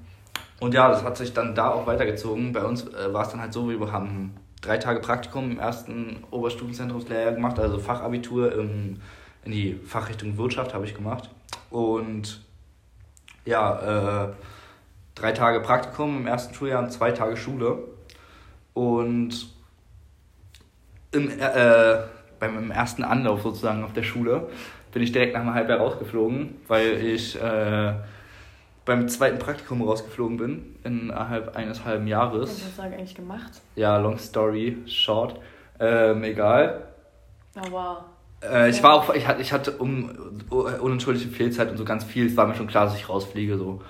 und 0.60 0.74
ja, 0.74 0.88
das 0.88 1.04
hat 1.04 1.16
sich 1.16 1.32
dann 1.32 1.54
da 1.54 1.70
auch 1.70 1.86
weitergezogen. 1.86 2.52
Bei 2.52 2.64
uns 2.64 2.86
äh, 2.86 3.12
war 3.12 3.22
es 3.22 3.28
dann 3.30 3.40
halt 3.40 3.52
so, 3.52 3.68
wir 3.68 3.92
haben 3.92 4.34
drei 4.62 4.78
Tage 4.78 5.00
Praktikum 5.00 5.52
im 5.52 5.58
ersten 5.58 6.24
Oberstufenzentrumslehrjahr 6.30 7.32
gemacht, 7.32 7.58
also 7.58 7.78
Fachabitur 7.78 8.52
in, 8.58 9.00
in 9.44 9.52
die 9.52 9.74
Fachrichtung 9.74 10.36
Wirtschaft 10.36 10.74
habe 10.74 10.84
ich 10.84 10.94
gemacht. 10.94 11.30
Und 11.70 12.42
ja, 13.44 14.24
äh, 14.26 14.32
drei 15.14 15.32
Tage 15.32 15.60
Praktikum 15.60 16.18
im 16.18 16.26
ersten 16.26 16.54
Schuljahr 16.54 16.82
und 16.82 16.90
zwei 16.90 17.12
Tage 17.12 17.36
Schule. 17.36 17.78
Und 18.74 19.57
im, 21.18 21.30
äh, 21.30 21.98
beim 22.38 22.70
ersten 22.70 23.04
Anlauf 23.04 23.42
sozusagen 23.42 23.84
auf 23.84 23.92
der 23.92 24.02
Schule 24.02 24.48
bin 24.92 25.02
ich 25.02 25.12
direkt 25.12 25.34
nach 25.34 25.42
einem 25.42 25.54
Halbjahr 25.54 25.78
rausgeflogen, 25.78 26.56
weil 26.66 27.04
ich 27.04 27.40
äh, 27.40 27.94
beim 28.84 29.08
zweiten 29.08 29.38
Praktikum 29.38 29.82
rausgeflogen 29.82 30.38
bin, 30.38 30.76
innerhalb 30.82 31.56
eines 31.56 31.84
halben 31.84 32.06
Jahres. 32.06 32.50
Was 32.50 32.64
hast 32.64 32.78
du 32.78 32.82
eigentlich 32.82 33.14
gemacht? 33.14 33.60
Ja, 33.76 33.98
long 33.98 34.18
story, 34.18 34.78
short. 34.86 35.38
Ähm, 35.78 36.24
egal. 36.24 36.88
Oh, 37.56 37.70
wow. 37.70 37.98
Äh, 38.42 38.70
ich 38.70 38.82
war 38.82 38.94
auch, 38.94 39.14
ich 39.14 39.26
hatte, 39.26 39.42
ich 39.42 39.52
hatte 39.52 39.72
um, 39.72 40.10
unentschuldigte 40.48 41.28
Fehlzeit 41.28 41.70
und 41.70 41.76
so 41.76 41.84
ganz 41.84 42.04
viel. 42.04 42.26
Es 42.26 42.36
war 42.36 42.46
mir 42.46 42.54
schon 42.54 42.66
klar, 42.66 42.86
dass 42.86 42.96
ich 42.96 43.08
rausfliege, 43.08 43.58
so. 43.58 43.82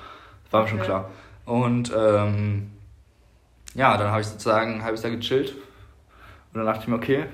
Das 0.45 0.53
war 0.53 0.61
mir 0.63 0.67
okay. 0.67 0.77
schon 0.77 0.85
klar. 0.85 1.11
Und 1.47 1.93
ähm, 1.97 2.71
ja, 3.75 3.97
dann 3.97 4.11
habe 4.11 4.21
ich 4.21 4.27
sozusagen 4.27 4.75
ein 4.75 4.83
halbes 4.83 5.03
Jahr 5.03 5.13
gechillt. 5.13 5.55
Und 6.59 6.67
dann 6.67 6.75
dachte 6.75 6.85
ich 6.85 6.89
mir, 6.89 6.97
okay, 6.97 7.27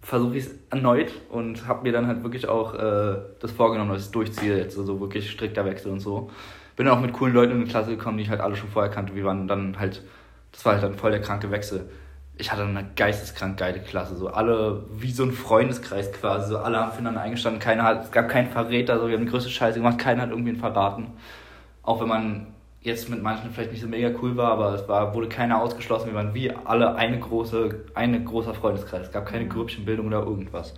versuche 0.00 0.36
ich 0.36 0.46
es 0.46 0.54
erneut 0.70 1.12
und 1.30 1.68
habe 1.68 1.84
mir 1.84 1.92
dann 1.92 2.06
halt 2.08 2.22
wirklich 2.24 2.48
auch 2.48 2.74
äh, 2.74 3.16
das 3.40 3.52
vorgenommen, 3.52 3.90
dass 3.90 4.00
ich 4.00 4.06
es 4.06 4.10
durchziehe, 4.10 4.58
jetzt 4.58 4.76
also 4.76 5.00
wirklich 5.00 5.30
strikter 5.30 5.64
Wechsel 5.64 5.92
und 5.92 6.00
so. 6.00 6.30
Bin 6.76 6.86
dann 6.86 6.96
auch 6.96 7.00
mit 7.00 7.12
coolen 7.12 7.32
Leuten 7.32 7.52
in 7.52 7.64
die 7.64 7.70
Klasse 7.70 7.90
gekommen, 7.90 8.18
die 8.18 8.24
ich 8.24 8.30
halt 8.30 8.40
alle 8.40 8.56
schon 8.56 8.68
vorher 8.68 8.90
kannte. 8.90 9.14
Wir 9.14 9.24
waren 9.24 9.46
dann 9.46 9.78
halt, 9.78 10.02
das 10.50 10.64
war 10.64 10.72
halt 10.72 10.82
dann 10.82 10.96
voll 10.96 11.12
der 11.12 11.20
kranke 11.20 11.50
Wechsel. 11.50 11.88
Ich 12.36 12.50
hatte 12.50 12.64
eine 12.64 12.84
geisteskrank 12.96 13.56
geile 13.56 13.80
Klasse, 13.80 14.16
so 14.16 14.28
alle 14.28 14.84
wie 14.90 15.12
so 15.12 15.22
ein 15.22 15.30
Freundeskreis 15.30 16.12
quasi, 16.12 16.50
so 16.50 16.58
alle 16.58 16.80
haben 16.80 16.90
füreinander 16.90 17.20
eingestanden, 17.20 17.60
keiner 17.60 17.84
hat, 17.84 18.04
es 18.04 18.10
gab 18.10 18.28
keinen 18.28 18.50
Verräter, 18.50 18.98
so 18.98 19.06
wir 19.06 19.16
haben 19.16 19.24
die 19.24 19.30
größte 19.30 19.50
Scheiße 19.50 19.78
gemacht, 19.78 19.98
keiner 19.98 20.22
hat 20.22 20.30
irgendwen 20.30 20.56
verraten. 20.56 21.12
Auch 21.84 22.00
wenn 22.00 22.08
man 22.08 22.53
jetzt 22.84 23.08
mit 23.08 23.22
manchen 23.22 23.50
vielleicht 23.50 23.72
nicht 23.72 23.80
so 23.80 23.88
mega 23.88 24.10
cool 24.22 24.36
war, 24.36 24.52
aber 24.52 24.74
es 24.74 24.86
war, 24.86 25.14
wurde 25.14 25.28
keiner 25.28 25.60
ausgeschlossen. 25.60 26.08
Wir 26.08 26.14
waren 26.14 26.34
wie 26.34 26.50
alle 26.52 26.94
eine 26.96 27.18
große, 27.18 27.86
eine 27.94 28.22
großer 28.22 28.52
Freundeskreis. 28.54 29.06
Es 29.06 29.12
gab 29.12 29.26
keine 29.26 29.46
mhm. 29.46 29.48
Grüppchenbildung 29.48 30.06
oder 30.06 30.22
irgendwas. 30.22 30.74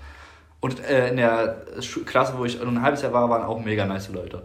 Und 0.61 0.83
äh, 0.89 1.11
in 1.11 1.17
der 1.17 1.65
Klasse, 2.07 2.39
wo 2.39 2.45
ich 2.45 2.63
ein 2.63 2.81
halbes 2.81 3.03
Jahr 3.03 3.13
war, 3.13 3.29
waren 3.29 3.43
auch 3.43 3.63
mega 3.63 3.85
nice 3.85 4.09
Leute. 4.11 4.45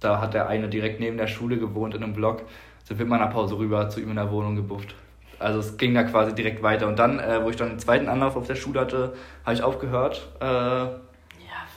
Da 0.00 0.20
hat 0.20 0.34
der 0.34 0.48
eine 0.48 0.68
direkt 0.68 0.98
neben 0.98 1.16
der 1.16 1.28
Schule 1.28 1.56
gewohnt 1.56 1.94
in 1.94 2.02
einem 2.02 2.12
Block. 2.12 2.42
Sind 2.84 2.98
wir 2.98 3.04
in 3.04 3.10
meiner 3.10 3.28
Pause 3.28 3.56
rüber 3.56 3.88
zu 3.88 4.00
ihm 4.00 4.10
in 4.10 4.16
der 4.16 4.30
Wohnung 4.30 4.56
gebufft. 4.56 4.94
Also 5.38 5.60
es 5.60 5.76
ging 5.76 5.94
da 5.94 6.02
quasi 6.02 6.34
direkt 6.34 6.64
weiter. 6.64 6.88
Und 6.88 6.98
dann, 6.98 7.20
äh, 7.20 7.44
wo 7.44 7.50
ich 7.50 7.56
dann 7.56 7.68
den 7.68 7.78
zweiten 7.78 8.08
Anlauf 8.08 8.36
auf 8.36 8.46
der 8.46 8.56
Schule 8.56 8.80
hatte, 8.80 9.14
habe 9.44 9.54
ich 9.54 9.62
aufgehört. 9.62 10.28
Äh, 10.40 10.44
ja, 10.44 10.90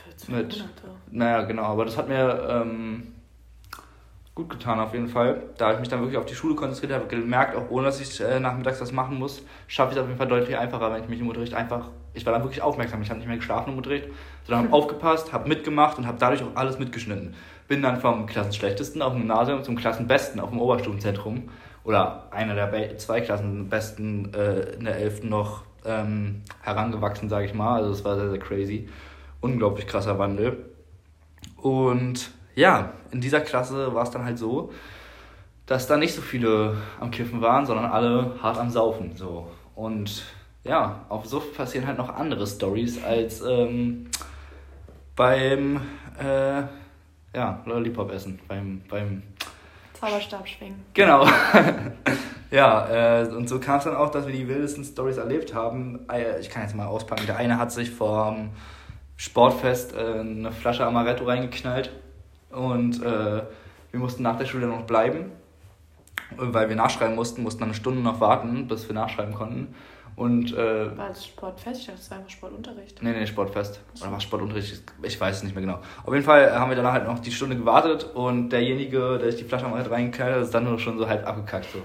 für 0.03 0.15
zwei 0.15 0.33
mit, 0.33 0.57
Monate. 0.57 0.83
Naja, 1.11 1.41
genau. 1.43 1.63
Aber 1.63 1.85
das 1.85 1.97
hat 1.97 2.07
mir 2.09 2.47
ähm, 2.49 3.13
gut 4.39 4.49
getan 4.49 4.79
auf 4.79 4.93
jeden 4.93 5.09
Fall. 5.09 5.43
Da 5.57 5.73
ich 5.73 5.79
mich 5.79 5.89
dann 5.89 5.99
wirklich 5.99 6.17
auf 6.17 6.25
die 6.25 6.33
Schule 6.33 6.55
konzentriert, 6.55 6.93
habe 6.93 7.07
gemerkt, 7.07 7.57
auch 7.57 7.69
ohne 7.69 7.87
dass 7.87 7.99
ich 7.99 8.21
äh, 8.21 8.39
nachmittags 8.39 8.79
was 8.79 8.93
machen 8.93 9.19
muss, 9.19 9.43
schaffe 9.67 9.91
ich 9.91 9.97
es 9.97 10.01
auf 10.01 10.07
jeden 10.07 10.17
Fall 10.17 10.29
deutlich 10.29 10.57
einfacher, 10.57 10.93
wenn 10.93 11.03
ich 11.03 11.09
mich 11.09 11.19
im 11.19 11.27
Unterricht 11.27 11.53
einfach, 11.53 11.89
ich 12.13 12.25
war 12.25 12.31
dann 12.31 12.43
wirklich 12.43 12.61
aufmerksam, 12.61 13.01
ich 13.01 13.09
habe 13.09 13.19
nicht 13.19 13.27
mehr 13.27 13.35
geschlafen 13.35 13.71
im 13.71 13.77
Unterricht, 13.77 14.07
sondern 14.45 14.65
habe 14.65 14.73
aufgepasst, 14.77 15.33
habe 15.33 15.49
mitgemacht 15.49 15.97
und 15.97 16.07
habe 16.07 16.17
dadurch 16.17 16.41
auch 16.41 16.55
alles 16.55 16.79
mitgeschnitten. 16.79 17.35
Bin 17.67 17.81
dann 17.81 17.99
vom 17.99 18.27
Klassenschlechtesten 18.27 19.01
auf 19.01 19.11
dem 19.11 19.21
Gymnasium 19.23 19.63
zum 19.63 19.75
Klassenbesten 19.75 20.39
auf 20.39 20.51
dem 20.51 20.61
Oberstufenzentrum 20.61 21.49
oder 21.83 22.31
einer 22.31 22.55
der 22.55 22.67
Be 22.67 22.95
zwei 22.95 23.19
Klassenbesten 23.19 24.33
äh, 24.33 24.75
in 24.75 24.85
der 24.85 24.95
11. 24.95 25.23
noch 25.23 25.63
ähm, 25.85 26.43
herangewachsen, 26.61 27.27
sage 27.27 27.45
ich 27.45 27.53
mal. 27.53 27.81
Also 27.81 27.91
es 27.91 28.05
war 28.05 28.15
sehr, 28.15 28.29
sehr 28.29 28.39
crazy. 28.39 28.87
Unglaublich 29.41 29.85
krasser 29.85 30.17
Wandel. 30.17 30.65
Und 31.57 32.31
ja, 32.59 32.91
in 33.11 33.21
dieser 33.21 33.39
Klasse 33.39 33.95
war 33.95 34.03
es 34.03 34.11
dann 34.11 34.25
halt 34.25 34.37
so, 34.37 34.73
dass 35.65 35.87
da 35.87 35.95
nicht 35.95 36.13
so 36.13 36.21
viele 36.21 36.75
am 36.99 37.09
Kiffen 37.09 37.41
waren, 37.41 37.65
sondern 37.65 37.85
alle 37.85 38.35
hart 38.41 38.57
am 38.57 38.69
Saufen. 38.69 39.15
So. 39.15 39.49
Und 39.75 40.23
ja, 40.65 41.05
auf 41.07 41.25
Suft 41.25 41.55
passieren 41.55 41.87
halt 41.87 41.97
noch 41.97 42.13
andere 42.13 42.45
Stories 42.45 43.01
als 43.01 43.41
ähm, 43.41 44.07
beim 45.15 45.79
äh, 46.21 46.63
ja, 47.33 47.61
Lollipop 47.65 48.11
essen, 48.11 48.39
beim, 48.49 48.81
beim 48.89 49.23
Zauberstab 49.93 50.45
schwingen. 50.45 50.83
Genau. 50.93 51.25
ja, 52.51 53.21
äh, 53.21 53.27
und 53.27 53.47
so 53.47 53.59
kam 53.59 53.77
es 53.77 53.85
dann 53.85 53.95
auch, 53.95 54.11
dass 54.11 54.27
wir 54.27 54.33
die 54.33 54.49
wildesten 54.49 54.83
Stories 54.83 55.15
erlebt 55.17 55.53
haben. 55.53 56.05
Ich 56.41 56.49
kann 56.49 56.63
jetzt 56.63 56.75
mal 56.75 56.87
auspacken. 56.87 57.25
Der 57.25 57.37
eine 57.37 57.57
hat 57.57 57.71
sich 57.71 57.89
vor 57.89 58.35
Sportfest 59.15 59.93
äh, 59.93 60.19
eine 60.19 60.51
Flasche 60.51 60.85
Amaretto 60.85 61.23
reingeknallt 61.23 61.91
und 62.51 63.03
äh, 63.03 63.41
wir 63.91 63.99
mussten 63.99 64.23
nach 64.23 64.37
der 64.37 64.45
Schule 64.45 64.67
noch 64.67 64.83
bleiben, 64.83 65.31
weil 66.35 66.69
wir 66.69 66.75
nachschreiben 66.75 67.15
mussten, 67.15 67.43
mussten 67.43 67.59
dann 67.61 67.69
eine 67.69 67.75
Stunde 67.75 68.01
noch 68.01 68.19
warten, 68.19 68.67
bis 68.67 68.87
wir 68.87 68.95
nachschreiben 68.95 69.33
konnten. 69.33 69.73
Und, 70.15 70.53
äh, 70.53 70.97
war 70.97 71.11
es 71.11 71.27
Sportfest? 71.27 71.79
Ich 71.79 71.87
dachte, 71.87 72.01
es 72.01 72.11
war 72.11 72.17
einfach 72.17 72.29
Sportunterricht. 72.29 73.01
Nee, 73.01 73.13
nee, 73.13 73.25
Sportfest. 73.25 73.79
Oder 74.01 74.11
war 74.11 74.17
es 74.17 74.23
Sportunterricht? 74.23 74.83
Ich 75.01 75.21
weiß 75.21 75.37
es 75.37 75.43
nicht 75.43 75.55
mehr 75.55 75.63
genau. 75.63 75.79
Auf 76.03 76.13
jeden 76.13 76.25
Fall 76.25 76.59
haben 76.59 76.69
wir 76.69 76.75
danach 76.75 76.91
halt 76.91 77.07
noch 77.07 77.19
die 77.19 77.31
Stunde 77.31 77.55
gewartet 77.55 78.03
und 78.15 78.49
derjenige, 78.49 79.17
der 79.17 79.31
sich 79.31 79.43
die 79.43 79.47
Flasche 79.47 79.67
mal 79.69 79.81
reingeknallt 79.81 80.35
hat, 80.35 80.41
ist 80.41 80.53
dann 80.53 80.65
nur 80.65 80.77
schon 80.77 80.97
so 80.97 81.07
halb 81.07 81.25
abgekackt. 81.25 81.67
So. 81.71 81.79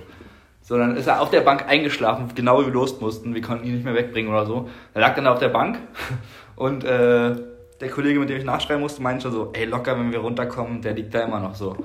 so, 0.62 0.76
dann 0.76 0.96
ist 0.96 1.06
er 1.06 1.20
auf 1.20 1.30
der 1.30 1.42
Bank 1.42 1.68
eingeschlafen, 1.68 2.28
genau 2.34 2.60
wie 2.60 2.66
wir 2.66 2.72
los 2.72 3.00
mussten. 3.00 3.36
Wir 3.36 3.42
konnten 3.42 3.66
ihn 3.66 3.74
nicht 3.74 3.84
mehr 3.84 3.94
wegbringen 3.94 4.32
oder 4.32 4.46
so. 4.46 4.68
Er 4.94 5.02
lag 5.02 5.14
dann 5.14 5.28
auf 5.28 5.38
der 5.38 5.50
Bank 5.50 5.78
und 6.56 6.82
äh, 6.82 7.36
der 7.84 7.92
Kollege, 7.92 8.18
mit 8.18 8.30
dem 8.30 8.38
ich 8.38 8.44
nachschreiben 8.44 8.82
musste, 8.82 9.02
meinte 9.02 9.24
schon 9.24 9.32
so, 9.32 9.50
ey, 9.52 9.66
locker, 9.66 9.98
wenn 9.98 10.10
wir 10.10 10.20
runterkommen, 10.20 10.80
der 10.80 10.94
liegt 10.94 11.14
da 11.14 11.20
immer 11.20 11.38
noch 11.38 11.54
so. 11.54 11.76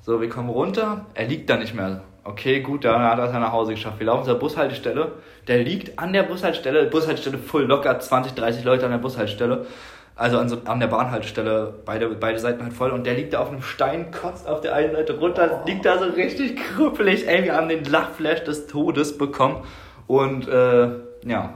So, 0.00 0.20
wir 0.20 0.28
kommen 0.28 0.48
runter, 0.48 1.06
er 1.14 1.26
liegt 1.26 1.50
da 1.50 1.56
nicht 1.56 1.74
mehr. 1.74 2.02
Okay, 2.22 2.60
gut, 2.60 2.84
dann 2.84 3.02
hat 3.02 3.18
er 3.18 3.24
es 3.26 3.32
nach 3.32 3.52
Hause 3.52 3.72
geschafft. 3.72 3.98
Wir 3.98 4.06
laufen 4.06 4.24
zur 4.24 4.38
Bushaltestelle, 4.38 5.12
der 5.48 5.64
liegt 5.64 5.98
an 5.98 6.12
der 6.12 6.22
Bushaltestelle, 6.22 6.86
Bushaltestelle 6.86 7.38
voll 7.38 7.64
locker, 7.64 7.98
20, 7.98 8.34
30 8.34 8.64
Leute 8.64 8.84
an 8.84 8.92
der 8.92 8.98
Bushaltestelle. 8.98 9.66
Also 10.14 10.38
an, 10.38 10.48
so, 10.48 10.56
an 10.64 10.80
der 10.80 10.86
Bahnhaltestelle, 10.86 11.74
beide, 11.84 12.08
beide 12.08 12.38
Seiten 12.38 12.62
halt 12.62 12.72
voll. 12.72 12.90
Und 12.90 13.04
der 13.04 13.14
liegt 13.14 13.34
da 13.34 13.40
auf 13.40 13.50
einem 13.50 13.62
Stein, 13.62 14.12
kotzt 14.12 14.48
auf 14.48 14.60
der 14.60 14.74
einen 14.74 14.92
Seite 14.92 15.18
runter, 15.18 15.62
liegt 15.66 15.84
da 15.84 15.98
so 15.98 16.04
richtig 16.06 16.56
krüppelig. 16.56 17.28
Ey, 17.28 17.44
wir 17.44 17.54
haben 17.54 17.68
den 17.68 17.84
Lachflash 17.84 18.44
des 18.44 18.66
Todes 18.66 19.18
bekommen. 19.18 19.64
Und 20.06 20.48
äh, 20.48 20.88
ja, 21.26 21.54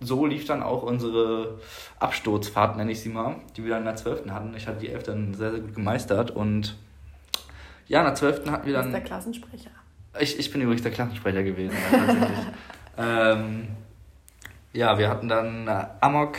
so 0.00 0.26
lief 0.26 0.44
dann 0.44 0.62
auch 0.62 0.82
unsere 0.82 1.58
Absturzfahrt, 1.98 2.76
nenne 2.76 2.92
ich 2.92 3.00
sie 3.00 3.08
mal, 3.08 3.36
die 3.56 3.64
wir 3.64 3.70
dann 3.70 3.80
in 3.80 3.86
der 3.86 3.96
12. 3.96 4.30
hatten. 4.30 4.54
Ich 4.56 4.66
hatte 4.66 4.80
die 4.80 4.90
11. 4.90 5.02
dann 5.04 5.34
sehr, 5.34 5.50
sehr 5.50 5.60
gut 5.60 5.74
gemeistert 5.74 6.30
und 6.30 6.76
ja, 7.88 8.00
in 8.00 8.06
der 8.06 8.14
12. 8.14 8.50
hatten 8.50 8.66
wir 8.66 8.74
dann. 8.74 8.86
Du 8.86 8.90
bist 8.90 8.94
der 8.94 9.04
Klassensprecher. 9.04 9.70
Ich, 10.18 10.38
ich 10.38 10.50
bin 10.50 10.60
übrigens 10.60 10.82
der 10.82 10.92
Klassensprecher 10.92 11.42
gewesen, 11.42 11.76
tatsächlich. 11.90 12.38
ähm, 12.98 13.68
ja, 14.72 14.98
wir 14.98 15.08
hatten 15.08 15.28
dann 15.28 15.68
eine 15.68 16.02
Amok, 16.02 16.36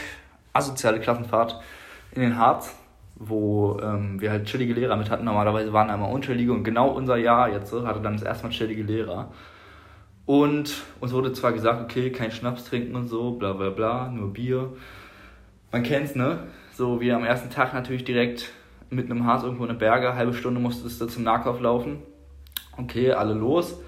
asoziale 0.54 1.00
Klassenfahrt 1.00 1.60
in 2.12 2.22
den 2.22 2.38
Harz, 2.38 2.76
wo 3.16 3.80
ähm, 3.82 4.20
wir 4.22 4.32
halt 4.32 4.46
chillige 4.46 4.74
Lehrer 4.74 4.96
mit 4.96 5.10
hatten. 5.10 5.26
Normalerweise 5.26 5.74
waren 5.74 5.90
einmal 5.90 6.12
unchillige 6.12 6.52
und 6.52 6.64
genau 6.64 6.90
unser 6.90 7.18
Jahr 7.18 7.50
jetzt 7.50 7.74
hatte 7.74 8.02
dann 8.02 8.14
das 8.14 8.24
erste 8.24 8.46
Mal 8.46 8.52
chillige 8.52 8.84
Lehrer. 8.84 9.32
Und 10.26 10.84
uns 11.00 11.14
wurde 11.14 11.32
zwar 11.32 11.54
gesagt, 11.54 11.82
okay, 11.82 12.12
kein 12.12 12.32
Schnaps 12.32 12.66
trinken 12.66 12.96
und 12.96 13.08
so, 13.08 13.32
bla 13.32 13.54
bla 13.54 13.70
bla, 13.70 14.10
nur 14.10 14.34
Bier. 14.34 14.74
Man 15.72 15.84
kennt's, 15.84 16.16
ne? 16.16 16.40
So 16.74 17.02
wie 17.02 17.12
am 17.12 17.26
ersten 17.26 17.50
Tag 17.50 17.74
natürlich 17.74 18.04
direkt 18.04 18.52
mit 18.90 19.12
einem 19.12 19.26
Harz 19.26 19.44
irgendwo 19.44 19.64
in 19.64 19.70
den 19.70 19.78
Berge, 19.78 20.16
halbe 20.16 20.34
Stunde 20.34 20.62
musstest 20.62 21.02
du 21.02 21.08
zum 21.08 21.24
Nahkauf 21.24 21.60
laufen. 21.60 21.98
Okay, 22.78 23.12
alle 23.12 23.34
los. 23.34 23.80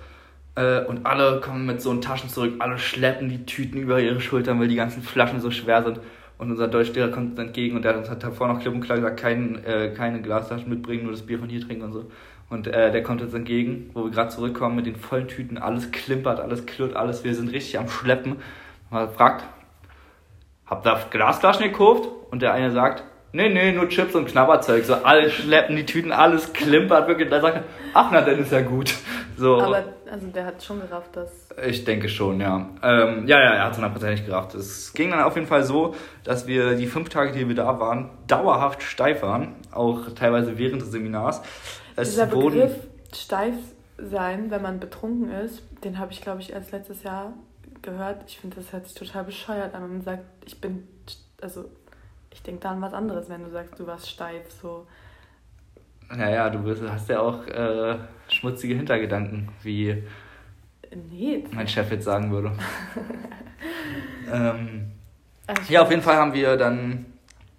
Äh, 0.56 0.84
und 0.86 1.06
alle 1.06 1.40
kommen 1.40 1.66
mit 1.66 1.82
so 1.82 1.94
Taschen 1.96 2.30
zurück, 2.30 2.56
alle 2.60 2.78
schleppen 2.78 3.30
die 3.30 3.46
Tüten 3.46 3.78
über 3.80 4.02
ihre 4.02 4.20
Schultern, 4.20 4.60
weil 4.60 4.68
die 4.68 4.76
ganzen 4.76 5.02
Flaschen 5.04 5.40
so 5.40 5.52
schwer 5.52 5.84
sind. 5.84 6.00
Und 6.38 6.52
unser 6.52 6.68
Deutschlehrer 6.68 7.10
kommt 7.10 7.32
uns 7.32 7.40
entgegen 7.40 7.76
und 7.76 7.84
der 7.84 7.92
hat 7.92 8.00
uns 8.00 8.10
hat 8.10 8.24
davor 8.24 8.48
noch 8.48 8.60
klipp 8.60 8.74
und 8.74 8.82
klar 8.82 8.98
gesagt, 8.98 9.20
kein, 9.20 9.64
äh, 9.64 9.94
keine 9.96 10.22
Glastaschen 10.22 10.70
mitbringen, 10.70 11.04
nur 11.04 11.12
das 11.12 11.22
Bier 11.22 11.40
von 11.40 11.50
hier 11.50 11.62
trinken 11.62 11.84
und 11.84 11.94
so. 11.94 12.12
Und 12.50 12.68
äh, 12.68 12.92
der 12.92 13.04
kommt 13.04 13.22
uns 13.22 13.34
entgegen, 13.34 13.92
wo 13.94 14.06
wir 14.06 14.12
gerade 14.12 14.30
zurückkommen 14.30 14.76
mit 14.76 14.86
den 14.86 14.96
vollen 14.96 15.28
Tüten, 15.28 15.58
alles 15.58 15.92
klimpert, 15.92 16.40
alles 16.40 16.66
klirrt, 16.66 16.96
alles. 16.96 17.24
Wir 17.24 17.36
sind 17.36 17.52
richtig 17.52 17.78
am 17.78 17.88
Schleppen. 17.88 18.38
Man 18.90 19.10
fragt, 19.12 19.44
habt 20.70 20.86
ihr 20.86 21.00
Glasflaschen 21.10 21.64
gekauft? 21.64 22.08
Und 22.32 22.42
der 22.42 22.54
eine 22.54 22.72
sagt, 22.72 23.04
nee, 23.32 23.50
nee, 23.50 23.72
nur 23.72 23.90
Chips 23.90 24.16
und 24.16 24.28
Knabberzeug. 24.28 24.84
So, 24.86 24.96
alle 24.96 25.30
schleppen 25.30 25.76
die 25.76 25.86
Tüten, 25.86 26.12
alles 26.12 26.54
klimpert 26.54 27.08
wirklich. 27.08 27.30
Da 27.30 27.42
sagt 27.42 27.58
er, 27.58 27.64
ach 27.94 28.10
na, 28.12 28.22
dann 28.22 28.40
ist 28.40 28.52
ja 28.52 28.62
gut. 28.62 28.94
So. 29.38 29.60
Aber 29.62 29.84
also 30.12 30.28
der 30.28 30.46
hat 30.46 30.62
schon 30.62 30.82
gerafft, 30.82 31.16
dass. 31.16 31.50
Ich 31.66 31.86
denke 31.86 32.10
schon, 32.10 32.40
ja. 32.40 32.70
Ähm, 32.84 33.28
ja, 33.28 33.40
ja, 33.40 33.54
er 33.54 33.66
hat 33.66 33.72
es 33.72 33.78
hundertprozentig 33.78 34.26
gerafft. 34.26 34.56
Es 34.56 34.94
ging 34.94 35.12
dann 35.12 35.22
auf 35.22 35.36
jeden 35.36 35.48
Fall 35.48 35.64
so, 35.64 35.96
dass 36.24 36.48
wir 36.48 36.76
die 36.76 36.88
fünf 36.88 37.10
Tage, 37.10 37.32
die 37.32 37.48
wir 37.48 37.56
da 37.56 37.80
waren, 37.80 38.10
dauerhaft 38.28 38.84
steif 38.84 39.22
waren. 39.22 39.56
Auch 39.72 40.10
teilweise 40.16 40.58
während 40.58 40.82
des 40.82 40.92
Seminars. 40.92 41.42
Es 41.96 42.12
Dieser 42.12 42.26
Begriff 42.26 42.76
steif 43.16 43.56
sein, 43.98 44.52
wenn 44.52 44.62
man 44.62 44.80
betrunken 44.80 45.32
ist, 45.32 45.64
den 45.84 46.00
habe 46.00 46.12
ich, 46.12 46.22
glaube 46.22 46.42
ich, 46.42 46.54
erst 46.54 46.72
letztes 46.72 47.04
Jahr 47.04 47.34
gehört. 47.82 48.24
Ich 48.28 48.40
finde, 48.40 48.58
das 48.58 48.72
hört 48.72 48.88
sich 48.88 48.96
total 48.96 49.24
bescheuert 49.24 49.74
an, 49.74 49.82
man 49.82 50.02
sagt, 50.02 50.24
ich 50.46 50.60
bin, 50.60 50.88
also 51.42 51.66
ich 52.32 52.42
denke 52.44 52.62
da 52.62 52.72
an 52.72 52.82
was 52.82 52.94
anderes, 52.94 53.30
wenn 53.30 53.44
du 53.44 53.50
sagst, 53.50 53.80
du 53.80 53.88
warst 53.88 54.10
steif, 54.10 54.52
so. 54.52 54.88
Naja, 56.10 56.50
du 56.50 56.90
hast 56.90 57.10
ja 57.10 57.20
auch 57.20 57.46
äh, 57.48 57.98
schmutzige 58.30 58.76
Hintergedanken, 58.76 59.50
wie 59.62 60.04
nee, 61.12 61.44
mein 61.52 61.68
Chef 61.68 61.92
jetzt 61.92 62.06
sagen 62.06 62.32
würde. 62.32 62.52
ähm, 64.32 64.92
also 65.46 65.74
ja, 65.74 65.84
auf 65.84 65.90
jeden 65.90 66.02
Fall 66.02 66.16
haben 66.16 66.34
wir 66.34 66.58
dann, 66.58 67.06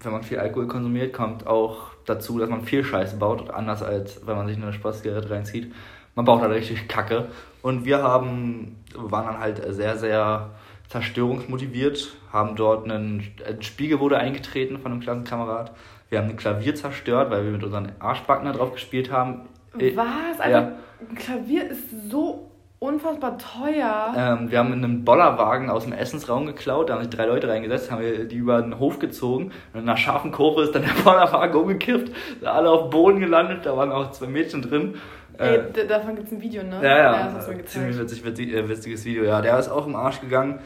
wenn 0.01 0.13
man 0.13 0.23
viel 0.23 0.39
Alkohol 0.39 0.67
konsumiert, 0.67 1.13
kommt 1.13 1.47
auch 1.47 1.91
dazu, 2.07 2.39
dass 2.39 2.49
man 2.49 2.63
viel 2.63 2.85
Scheiße 2.85 3.17
baut, 3.17 3.51
anders 3.51 3.83
als 3.83 4.27
wenn 4.27 4.37
man 4.37 4.49
sich 4.49 4.57
eine 4.57 4.73
Spaßgerät 4.73 5.31
reinzieht. 5.31 5.73
Man 6.15 6.25
baut 6.25 6.41
halt 6.41 6.53
richtig 6.53 6.89
Kacke. 6.89 7.29
Und 7.63 7.85
wir 7.85 8.03
haben, 8.03 8.77
waren 8.95 9.27
dann 9.27 9.39
halt 9.39 9.63
sehr, 9.75 9.97
sehr 9.97 10.51
zerstörungsmotiviert, 10.89 12.17
haben 12.33 12.57
dort 12.57 12.85
einen, 12.85 13.25
ein 13.47 13.63
Spiegel 13.63 14.01
wurde 14.01 14.19
eingetreten 14.19 14.79
von 14.79 14.93
einem 14.93 15.01
Klassenkamerad. 15.01 15.73
Wir 16.09 16.19
haben 16.19 16.29
ein 16.29 16.37
Klavier 16.37 16.75
zerstört, 16.75 17.31
weil 17.31 17.45
wir 17.45 17.53
mit 17.53 17.63
unseren 17.63 17.93
Arschbacken 18.01 18.47
da 18.47 18.53
drauf 18.53 18.73
gespielt 18.73 19.13
haben. 19.13 19.43
Was? 19.73 20.41
Also 20.41 20.51
ja. 20.51 20.73
ein 21.09 21.15
Klavier 21.15 21.71
ist 21.71 22.11
so 22.11 22.51
unfassbar 22.81 23.37
teuer. 23.37 24.15
Ähm, 24.17 24.51
wir 24.51 24.59
haben 24.59 24.73
einen 24.73 25.05
Bollerwagen 25.05 25.69
aus 25.69 25.85
dem 25.85 25.93
Essensraum 25.93 26.47
geklaut, 26.47 26.89
da 26.89 26.95
haben 26.95 27.03
sich 27.03 27.11
drei 27.11 27.27
Leute 27.27 27.47
reingesetzt, 27.47 27.93
haben 27.93 28.01
wir 28.01 28.25
die 28.25 28.37
über 28.37 28.61
den 28.63 28.79
Hof 28.79 28.99
gezogen 28.99 29.53
und 29.75 29.81
in 29.81 29.89
einer 29.89 29.99
scharfen 29.99 30.33
Kurve 30.33 30.63
ist 30.63 30.75
dann 30.75 30.83
der 30.83 31.03
Bollerwagen 31.05 31.61
umgekippt, 31.61 32.11
alle 32.43 32.71
auf 32.71 32.85
dem 32.85 32.91
Boden 32.91 33.21
gelandet, 33.21 33.67
da 33.67 33.77
waren 33.77 33.93
auch 33.93 34.11
zwei 34.13 34.27
Mädchen 34.29 34.63
drin. 34.63 34.95
Ey, 35.41 35.57
äh, 35.57 35.87
davon 35.87 36.17
gibt 36.17 36.27
es 36.27 36.33
ein 36.35 36.43
Video, 36.43 36.63
ne? 36.63 36.81
Ja, 36.83 36.99
ja, 36.99 37.35
ja 37.35 37.65
ziemlich 37.65 37.99
witzig, 37.99 38.25
witzig, 38.25 38.53
äh, 38.53 38.69
witziges 38.69 39.05
Video, 39.07 39.25
ja. 39.25 39.41
Der 39.41 39.59
ist 39.59 39.71
auch 39.71 39.87
im 39.87 39.97
Arsch 39.97 40.21
gegangen. 40.21 40.61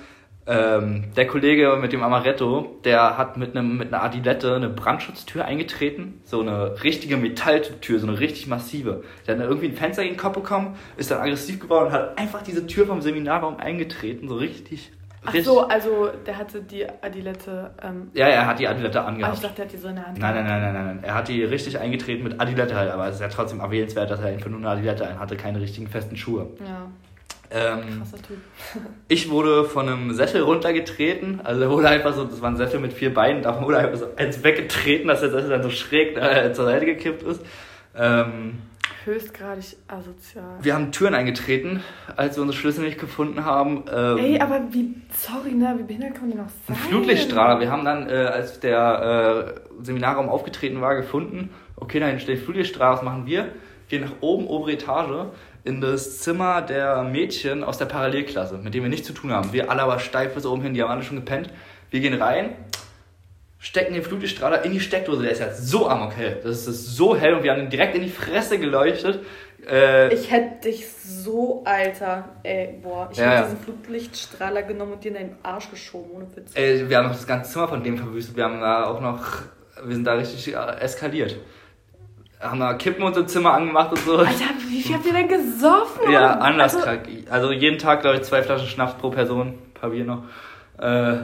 Ähm, 0.47 1.05
der 1.17 1.27
Kollege 1.27 1.79
mit 1.81 1.93
dem 1.93 2.03
Amaretto, 2.03 2.79
der 2.85 3.17
hat 3.17 3.39
mit, 3.39 3.57
einem, 3.57 3.79
mit 3.79 3.95
einer 3.95 4.03
Adilette 4.03 4.57
eine 4.57 4.69
Brandschutztür 4.69 5.45
eingetreten. 5.45 6.21
So 6.25 6.41
eine 6.41 6.83
richtige 6.83 7.17
Metalltür, 7.17 7.99
so 7.99 8.07
eine 8.07 8.19
richtig 8.19 8.49
massive. 8.49 9.05
Der 9.27 9.35
hat 9.35 9.41
dann 9.41 9.49
irgendwie 9.49 9.69
ein 9.69 9.77
Fenster 9.77 10.03
in 10.03 10.09
den 10.09 10.17
Kopf 10.17 10.35
bekommen, 10.35 10.77
ist 10.97 11.11
dann 11.11 11.21
aggressiv 11.21 11.61
geworden 11.61 11.87
und 11.87 11.93
hat 11.93 12.19
einfach 12.19 12.43
diese 12.43 12.67
Tür 12.67 12.87
vom 12.87 13.01
Seminarraum 13.01 13.57
eingetreten. 13.57 14.29
So 14.29 14.35
richtig. 14.35 14.91
Ach 15.27 15.35
so, 15.43 15.61
also 15.61 16.11
der 16.27 16.37
hatte 16.37 16.61
die 16.63 16.87
Adilette. 17.03 17.71
Ähm, 17.83 18.11
ja, 18.13 18.27
er 18.27 18.47
hat 18.47 18.59
die 18.59 18.69
Adilette 18.69 19.03
angehabt. 19.03 19.33
Ah, 19.33 19.37
ich 19.37 19.43
dachte, 19.43 19.63
er 19.63 19.65
hat 19.65 19.73
die 19.73 19.79
so 19.79 19.89
in 19.89 19.97
der 19.97 20.07
Hand. 20.07 20.19
Nein, 20.19 20.35
nein, 20.35 20.47
nein, 20.47 20.73
nein, 20.73 20.87
nein. 20.87 20.99
Er 21.03 21.15
hat 21.15 21.29
die 21.29 21.43
richtig 21.45 21.79
eingetreten 21.79 22.25
mit 22.25 22.41
Adilette 22.41 22.75
halt, 22.75 22.91
aber 22.91 23.09
es 23.09 23.17
ist 23.17 23.21
ja 23.21 23.29
trotzdem 23.29 23.61
erwähnenswert, 23.61 24.11
dass 24.11 24.21
er 24.21 24.27
einfach 24.27 24.51
nur 24.51 24.59
eine 24.59 24.69
Adilette 24.69 25.07
ein 25.07 25.19
hatte, 25.19 25.37
keine 25.37 25.61
richtigen 25.61 25.89
festen 25.89 26.17
Schuhe. 26.17 26.49
Ja. 26.61 26.89
Ähm, 27.51 28.03
ich 29.09 29.31
wurde 29.31 29.65
von 29.65 29.89
einem 29.89 30.13
Sessel 30.13 30.43
runtergetreten. 30.43 31.41
Also 31.45 31.63
er 31.63 31.71
wurde 31.71 31.89
einfach 31.89 32.13
so, 32.13 32.25
das 32.25 32.43
war 32.43 32.51
ein 32.51 32.57
Sessel 32.57 32.81
mit 32.81 32.93
vier 32.93 33.15
Beinen, 33.15 33.43
da 33.43 33.63
wurde 33.63 33.79
einfach 33.79 33.99
so 33.99 34.07
eins 34.17 34.43
weggetreten, 34.43 35.09
dass 35.09 35.21
der 35.21 35.31
Sessel 35.31 35.51
dann 35.51 35.63
so 35.63 35.71
schräg 35.71 36.17
äh, 36.17 36.53
zur 36.53 36.65
Seite 36.65 36.85
gekippt 36.85 37.23
ist. 37.23 37.45
Ähm, 37.97 38.59
Höchstgradig 39.05 39.77
asozial. 39.87 40.59
Wir 40.63 40.75
haben 40.75 40.91
Türen 40.93 41.15
eingetreten, 41.15 41.83
als 42.17 42.37
wir 42.37 42.43
unsere 42.43 42.59
Schlüssel 42.59 42.85
nicht 42.85 42.99
gefunden 42.99 43.45
haben. 43.45 43.85
Ähm, 43.93 44.19
Ey, 44.19 44.41
aber 44.41 44.61
wie, 44.71 44.95
sorry, 45.11 45.53
ne, 45.53 45.75
wie 45.79 45.83
behindert 45.83 46.15
kann 46.15 46.31
die 46.31 46.37
noch 46.37 46.49
sein? 46.67 46.77
Ein 46.77 46.77
Flutlichtstrahler. 46.77 47.61
Wir 47.61 47.71
haben 47.71 47.85
dann, 47.85 48.09
äh, 48.09 48.13
als 48.13 48.61
der 48.61 49.57
äh, 49.81 49.85
Seminarraum 49.85 50.29
aufgetreten 50.29 50.81
war, 50.81 50.97
gefunden, 50.97 51.51
okay, 51.77 52.01
dann 52.01 52.19
steht 52.19 52.41
Flutlichtstrahler, 52.41 52.97
was 52.97 53.03
machen 53.03 53.27
wir? 53.27 53.49
Gehen 53.89 54.03
nach 54.03 54.23
oben, 54.23 54.47
obere 54.47 54.73
Etage, 54.73 55.27
in 55.65 55.81
das 55.81 56.21
Zimmer 56.21 56.63
der 56.63 57.03
Mädchen 57.05 57.65
aus 57.65 57.79
der 57.79 57.87
Parallelklasse, 57.87 58.59
mit 58.59 58.73
denen 58.75 58.85
wir 58.85 58.91
nichts 58.91 59.07
zu 59.07 59.13
tun 59.13 59.33
haben. 59.33 59.53
Wir 59.53 59.71
alle 59.71 59.83
aber 59.83 59.99
steif 59.99 60.35
bis 60.35 60.47
oben 60.47 60.63
hin, 60.63 60.75
die 60.75 60.83
haben 60.83 60.91
alle 60.91 61.03
schon 61.03 61.17
gepennt. 61.17 61.51
Wir 61.91 62.01
gehen 62.01 62.15
rein, 62.15 62.57
stecken 63.65 63.95
den 63.95 64.03
Flutlichtstrahler 64.03 64.63
in 64.63 64.73
die 64.73 64.81
Steckdose, 64.81 65.23
der 65.23 65.33
ist 65.33 65.41
ja 65.41 65.51
so 65.51 65.89
amok-hell. 65.89 66.39
Das 66.45 66.67
ist 66.67 66.97
so 66.97 67.17
hell 67.17 67.33
und 67.33 67.43
wir 67.45 67.51
haben 67.51 67.63
ihn 67.63 67.71
direkt 67.71 67.95
in 67.95 68.03
die 68.03 68.11
Fresse 68.11 68.59
geleuchtet. 68.59 69.25
Äh, 69.67 70.13
ich 70.13 70.31
hätte 70.31 70.69
dich 70.69 70.87
so, 70.87 71.63
Alter, 71.65 72.29
ey, 72.43 72.79
boah, 72.83 73.09
ich 73.11 73.17
ja, 73.17 73.25
hätte 73.25 73.35
ja. 73.35 73.43
diesen 73.45 73.61
Flutlichtstrahler 73.61 74.65
genommen 74.65 74.93
und 74.93 75.03
dir 75.03 75.09
in 75.09 75.15
deinen 75.15 75.37
Arsch 75.43 75.71
geschoben, 75.71 76.11
ohne 76.13 76.37
Witz. 76.37 76.53
Ey, 76.55 76.87
wir 76.91 76.99
haben 76.99 77.07
noch 77.07 77.15
das 77.15 77.27
ganze 77.27 77.53
Zimmer 77.53 77.69
von 77.69 77.83
dem 77.83 77.97
verwüstet. 77.97 78.37
Wir 78.37 78.45
haben 78.45 78.61
da 78.61 78.85
auch 78.85 79.01
noch, 79.01 79.23
wir 79.83 79.95
sind 79.95 80.05
da 80.05 80.13
richtig 80.13 80.55
eskaliert 80.55 81.37
haben 82.41 82.61
da 82.61 82.75
Kippen 82.75 83.03
unser 83.03 83.27
Zimmer 83.27 83.55
angemacht 83.55 83.93
und 83.93 84.01
so. 84.01 84.19
Alter, 84.19 84.33
wie 84.69 84.83
viel 84.83 84.95
habt 84.95 85.07
ihr 85.07 85.15
denn 85.15 85.29
gesoffen? 85.29 86.13
Ja, 86.13 86.35
anders 86.35 86.75
also, 86.75 86.85
krank. 86.85 87.09
Also 87.31 87.53
jeden 87.53 87.79
Tag, 87.79 88.03
glaube 88.03 88.17
ich, 88.17 88.23
zwei 88.25 88.43
Flaschen 88.43 88.69
Schnaps 88.69 88.99
pro 88.99 89.09
Person, 89.09 89.47
ein 89.49 89.73
paar 89.73 89.89
Bier 89.89 90.05
noch. 90.05 90.25
Äh, 90.79 91.19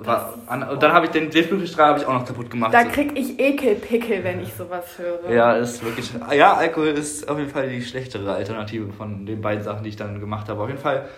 war, 0.00 0.34
an, 0.46 0.68
und 0.68 0.82
dann 0.82 0.92
habe 0.92 1.06
ich 1.06 1.12
den 1.12 1.30
Flutlichtstrahl 1.30 2.04
auch 2.04 2.12
noch 2.12 2.26
kaputt 2.26 2.50
gemacht. 2.50 2.74
Da 2.74 2.84
krieg 2.84 3.16
ich 3.16 3.38
Ekelpickel, 3.38 4.24
wenn 4.24 4.40
ich 4.40 4.52
sowas 4.52 4.98
höre. 4.98 5.30
Ja, 5.30 5.54
ist 5.54 5.82
wirklich. 5.84 6.10
Ja, 6.32 6.54
Alkohol 6.54 6.88
ist 6.88 7.28
auf 7.28 7.38
jeden 7.38 7.50
Fall 7.50 7.68
die 7.68 7.82
schlechtere 7.82 8.34
Alternative 8.34 8.92
von 8.92 9.24
den 9.24 9.40
beiden 9.40 9.62
Sachen, 9.62 9.84
die 9.84 9.90
ich 9.90 9.96
dann 9.96 10.20
gemacht 10.20 10.48
habe. 10.48 10.60
Auf 10.60 10.68
jeden 10.68 10.80
Fall 10.80 11.08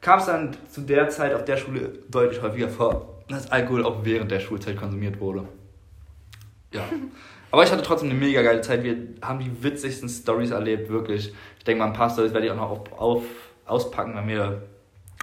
kam 0.00 0.20
es 0.20 0.26
dann 0.26 0.56
zu 0.70 0.82
der 0.82 1.08
Zeit 1.08 1.34
auf 1.34 1.44
der 1.44 1.56
Schule 1.56 1.92
deutlich 2.10 2.42
häufiger 2.42 2.68
vor, 2.68 3.22
dass 3.28 3.50
Alkohol 3.50 3.84
auch 3.84 4.04
während 4.04 4.30
der 4.30 4.40
Schulzeit 4.40 4.76
konsumiert 4.76 5.18
wurde. 5.20 5.44
Ja. 6.72 6.82
Aber 7.50 7.62
ich 7.62 7.72
hatte 7.72 7.82
trotzdem 7.82 8.10
eine 8.10 8.18
mega 8.18 8.42
geile 8.42 8.60
Zeit. 8.60 8.84
Wir 8.84 8.94
haben 9.22 9.38
die 9.38 9.62
witzigsten 9.62 10.08
Stories 10.10 10.50
erlebt, 10.50 10.90
wirklich. 10.90 11.32
Ich 11.56 11.64
denke 11.64 11.78
mal, 11.78 11.86
ein 11.86 11.94
paar 11.94 12.10
Stories 12.10 12.34
werde 12.34 12.46
ich 12.46 12.52
auch 12.52 12.56
noch 12.56 12.70
auf, 12.70 12.92
auf, 12.92 13.22
auspacken, 13.64 14.14
wenn 14.14 14.28
wir 14.28 14.62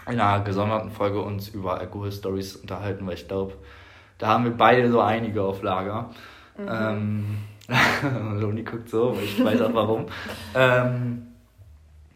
in 0.08 0.20
einer 0.20 0.44
gesonderten 0.44 0.92
Folge 0.92 1.22
uns 1.22 1.50
über 1.50 1.80
Alkohol-Stories 1.80 2.58
unterhalten, 2.58 3.06
weil 3.08 3.16
ich 3.16 3.28
glaube, 3.28 3.54
da 4.18 4.28
haben 4.28 4.44
wir 4.44 4.52
beide 4.52 4.90
so 4.92 5.02
einige 5.02 5.42
auf 5.42 5.62
Lager. 5.62 6.12
Mhm. 6.58 6.68
Ähm, 6.70 7.38
Loni 8.40 8.64
guckt 8.64 8.90
so, 8.90 9.18
ich 9.22 9.44
weiß 9.44 9.62
auch 9.62 9.74
warum. 9.74 10.06
ähm, 10.56 11.28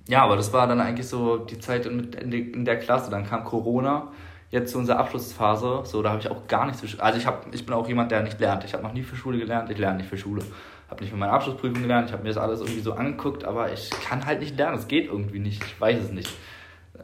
ja, 0.08 0.24
aber 0.24 0.36
das 0.36 0.54
war 0.54 0.68
dann 0.68 0.80
eigentlich 0.80 1.08
so 1.08 1.38
die 1.38 1.60
Zeit 1.60 1.86
in 1.86 2.66
der 2.66 2.80
Klasse. 2.80 3.12
Dann 3.12 3.26
kam 3.26 3.44
Corona 3.44 4.10
jetzt 4.52 4.72
zu 4.72 4.80
unserer 4.80 5.00
Abschlussphase, 5.00 5.82
so 5.84 6.02
da 6.02 6.10
habe 6.10 6.22
ich 6.22 6.30
auch 6.30 6.48
gar 6.48 6.66
nichts 6.66 6.82
für 6.82 7.04
Also 7.04 7.20
ich, 7.20 7.28
hab, 7.28 7.54
ich 7.54 7.66
bin 7.66 7.76
auch 7.76 7.88
jemand, 7.88 8.12
der 8.12 8.24
nicht 8.24 8.40
lernt. 8.40 8.64
Ich 8.64 8.74
habe 8.74 8.84
noch 8.84 8.94
nie 8.94 9.04
für 9.04 9.16
Schule 9.16 9.38
gelernt, 9.38 9.70
ich 9.70 9.78
lerne 9.78 9.98
nicht 9.98 10.10
für 10.10 10.18
Schule. 10.18 10.44
Habe 10.90 11.02
nicht 11.02 11.12
für 11.12 11.18
meine 11.18 11.32
Abschlussprüfung 11.32 11.84
gelernt, 11.84 12.08
ich 12.08 12.14
habe 12.14 12.24
mir 12.24 12.30
das 12.30 12.38
alles 12.38 12.62
irgendwie 12.62 12.82
so 12.82 12.94
angeguckt, 12.94 13.44
aber 13.44 13.72
ich 13.72 13.92
kann 13.92 14.26
halt 14.26 14.40
nicht 14.40 14.58
lernen, 14.58 14.80
es 14.80 14.88
geht 14.88 15.06
irgendwie 15.06 15.38
nicht, 15.38 15.64
ich 15.64 15.80
weiß 15.80 16.02
es 16.02 16.12
nicht. 16.12 16.36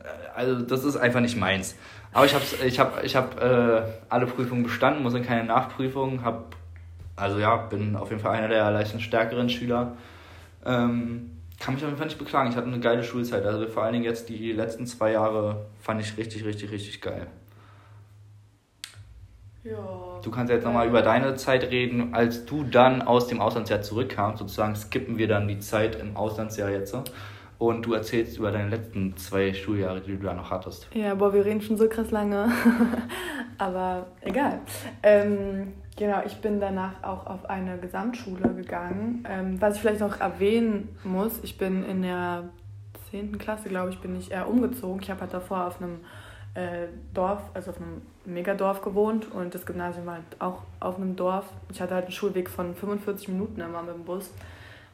Äh, 0.05 0.35
also 0.35 0.61
das 0.61 0.83
ist 0.83 0.97
einfach 0.97 1.21
nicht 1.21 1.37
meins. 1.37 1.75
Aber 2.13 2.25
ich 2.25 2.33
habe 2.33 2.43
ich 2.65 2.79
hab, 2.79 3.03
ich 3.03 3.15
hab, 3.15 3.41
äh, 3.41 3.81
alle 4.09 4.25
Prüfungen 4.25 4.63
bestanden, 4.63 5.03
muss 5.03 5.13
in 5.13 5.23
keine 5.23 5.43
Nachprüfung, 5.43 6.23
habe 6.23 6.45
also 7.15 7.39
ja, 7.39 7.55
bin 7.55 7.95
auf 7.95 8.09
jeden 8.09 8.21
Fall 8.21 8.37
einer 8.37 8.47
der 8.49 8.71
leistungsstärkeren 8.71 9.49
Schüler. 9.49 9.95
Ähm, 10.65 11.31
kann 11.59 11.73
mich 11.73 11.83
auf 11.83 11.89
jeden 11.89 11.97
Fall 11.97 12.07
nicht 12.07 12.19
beklagen. 12.19 12.49
Ich 12.49 12.57
hatte 12.57 12.67
eine 12.67 12.79
geile 12.79 13.03
Schulzeit. 13.03 13.45
Also 13.45 13.67
vor 13.67 13.83
allen 13.83 13.93
Dingen 13.93 14.05
jetzt 14.05 14.27
die 14.27 14.51
letzten 14.51 14.85
zwei 14.85 15.11
Jahre 15.11 15.65
fand 15.81 16.01
ich 16.01 16.17
richtig, 16.17 16.43
richtig, 16.43 16.71
richtig 16.71 17.01
geil. 17.01 17.27
Ja. 19.63 20.19
Du 20.21 20.31
kannst 20.31 20.51
jetzt 20.51 20.65
nochmal 20.65 20.87
über 20.87 21.01
deine 21.01 21.35
Zeit 21.35 21.63
reden, 21.71 22.13
als 22.13 22.45
du 22.45 22.63
dann 22.63 23.01
aus 23.01 23.27
dem 23.27 23.41
Auslandsjahr 23.41 23.81
zurückkamst. 23.81 24.39
Sozusagen 24.39 24.75
skippen 24.75 25.17
wir 25.17 25.27
dann 25.27 25.47
die 25.47 25.59
Zeit 25.59 25.95
im 25.95 26.17
Auslandsjahr 26.17 26.69
jetzt. 26.69 26.95
Und 27.57 27.85
du 27.85 27.93
erzählst 27.93 28.37
über 28.37 28.51
deine 28.51 28.69
letzten 28.69 29.15
zwei 29.17 29.53
Schuljahre, 29.53 30.01
die 30.01 30.17
du 30.17 30.23
da 30.23 30.33
noch 30.33 30.51
hattest. 30.51 30.87
Ja, 30.93 31.15
boah, 31.15 31.33
wir 31.33 31.45
reden 31.45 31.61
schon 31.61 31.77
so 31.77 31.87
krass 31.87 32.11
lange. 32.11 32.51
Aber 33.57 34.07
egal. 34.21 34.59
Ähm, 35.03 35.73
Genau, 35.97 36.21
ich 36.25 36.35
bin 36.41 36.59
danach 36.59 37.03
auch 37.03 37.25
auf 37.25 37.49
eine 37.49 37.77
Gesamtschule 37.77 38.53
gegangen. 38.53 39.25
Ähm, 39.29 39.61
was 39.61 39.75
ich 39.75 39.81
vielleicht 39.81 40.01
noch 40.01 40.19
erwähnen 40.19 40.89
muss, 41.05 41.39
ich 41.41 41.57
bin 41.57 41.85
in 41.85 42.01
der 42.01 42.49
10. 43.11 43.37
Klasse, 43.37 43.69
glaube 43.69 43.91
ich, 43.91 43.99
bin 43.99 44.17
ich 44.17 44.29
eher 44.29 44.49
umgezogen. 44.49 45.01
Ich 45.01 45.09
habe 45.09 45.21
halt 45.21 45.33
davor 45.33 45.67
auf 45.67 45.81
einem 45.81 46.01
äh, 46.53 46.87
Dorf, 47.13 47.41
also 47.53 47.71
auf 47.71 47.77
einem 47.77 48.01
Megadorf 48.25 48.81
gewohnt 48.81 49.31
und 49.31 49.55
das 49.55 49.65
Gymnasium 49.65 50.05
war 50.05 50.15
halt 50.15 50.25
auch 50.39 50.63
auf 50.81 50.97
einem 50.97 51.15
Dorf. 51.15 51.45
Ich 51.71 51.81
hatte 51.81 51.93
halt 51.93 52.05
einen 52.05 52.13
Schulweg 52.13 52.49
von 52.49 52.75
45 52.75 53.29
Minuten 53.29 53.61
immer 53.61 53.81
mit 53.81 53.95
dem 53.95 54.03
Bus. 54.03 54.31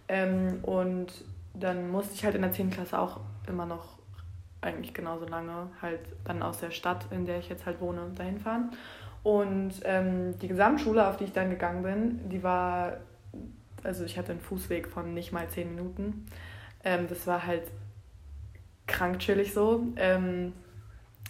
Ähm, 0.08 0.60
und 0.62 1.08
dann 1.54 1.90
musste 1.90 2.14
ich 2.14 2.24
halt 2.24 2.36
in 2.36 2.42
der 2.42 2.52
10. 2.52 2.70
Klasse 2.70 2.98
auch 3.00 3.20
immer 3.48 3.66
noch 3.66 4.00
eigentlich 4.62 4.94
genauso 4.94 5.26
lange 5.26 5.70
halt 5.82 6.02
dann 6.24 6.44
aus 6.44 6.60
der 6.60 6.72
Stadt, 6.72 7.08
in 7.12 7.26
der 7.26 7.40
ich 7.40 7.50
jetzt 7.50 7.66
halt 7.66 7.82
wohne, 7.82 8.12
dahin 8.16 8.40
fahren. 8.40 8.72
Und 9.24 9.74
ähm, 9.84 10.38
die 10.40 10.48
Gesamtschule, 10.48 11.08
auf 11.08 11.18
die 11.18 11.26
ich 11.26 11.34
dann 11.34 11.50
gegangen 11.50 11.84
bin, 11.84 12.30
die 12.30 12.44
war, 12.44 12.98
also 13.84 14.04
ich 14.04 14.18
hatte 14.18 14.32
einen 14.32 14.42
Fußweg 14.42 14.88
von 14.88 15.14
nicht 15.14 15.32
mal 15.32 15.48
zehn 15.50 15.76
Minuten. 15.76 16.26
Ähm, 16.84 17.08
das 17.08 17.28
war 17.28 17.46
halt 17.46 17.64
krank 18.88 19.20
chillig 19.20 19.54
so. 19.54 19.88
Ähm, 19.96 20.54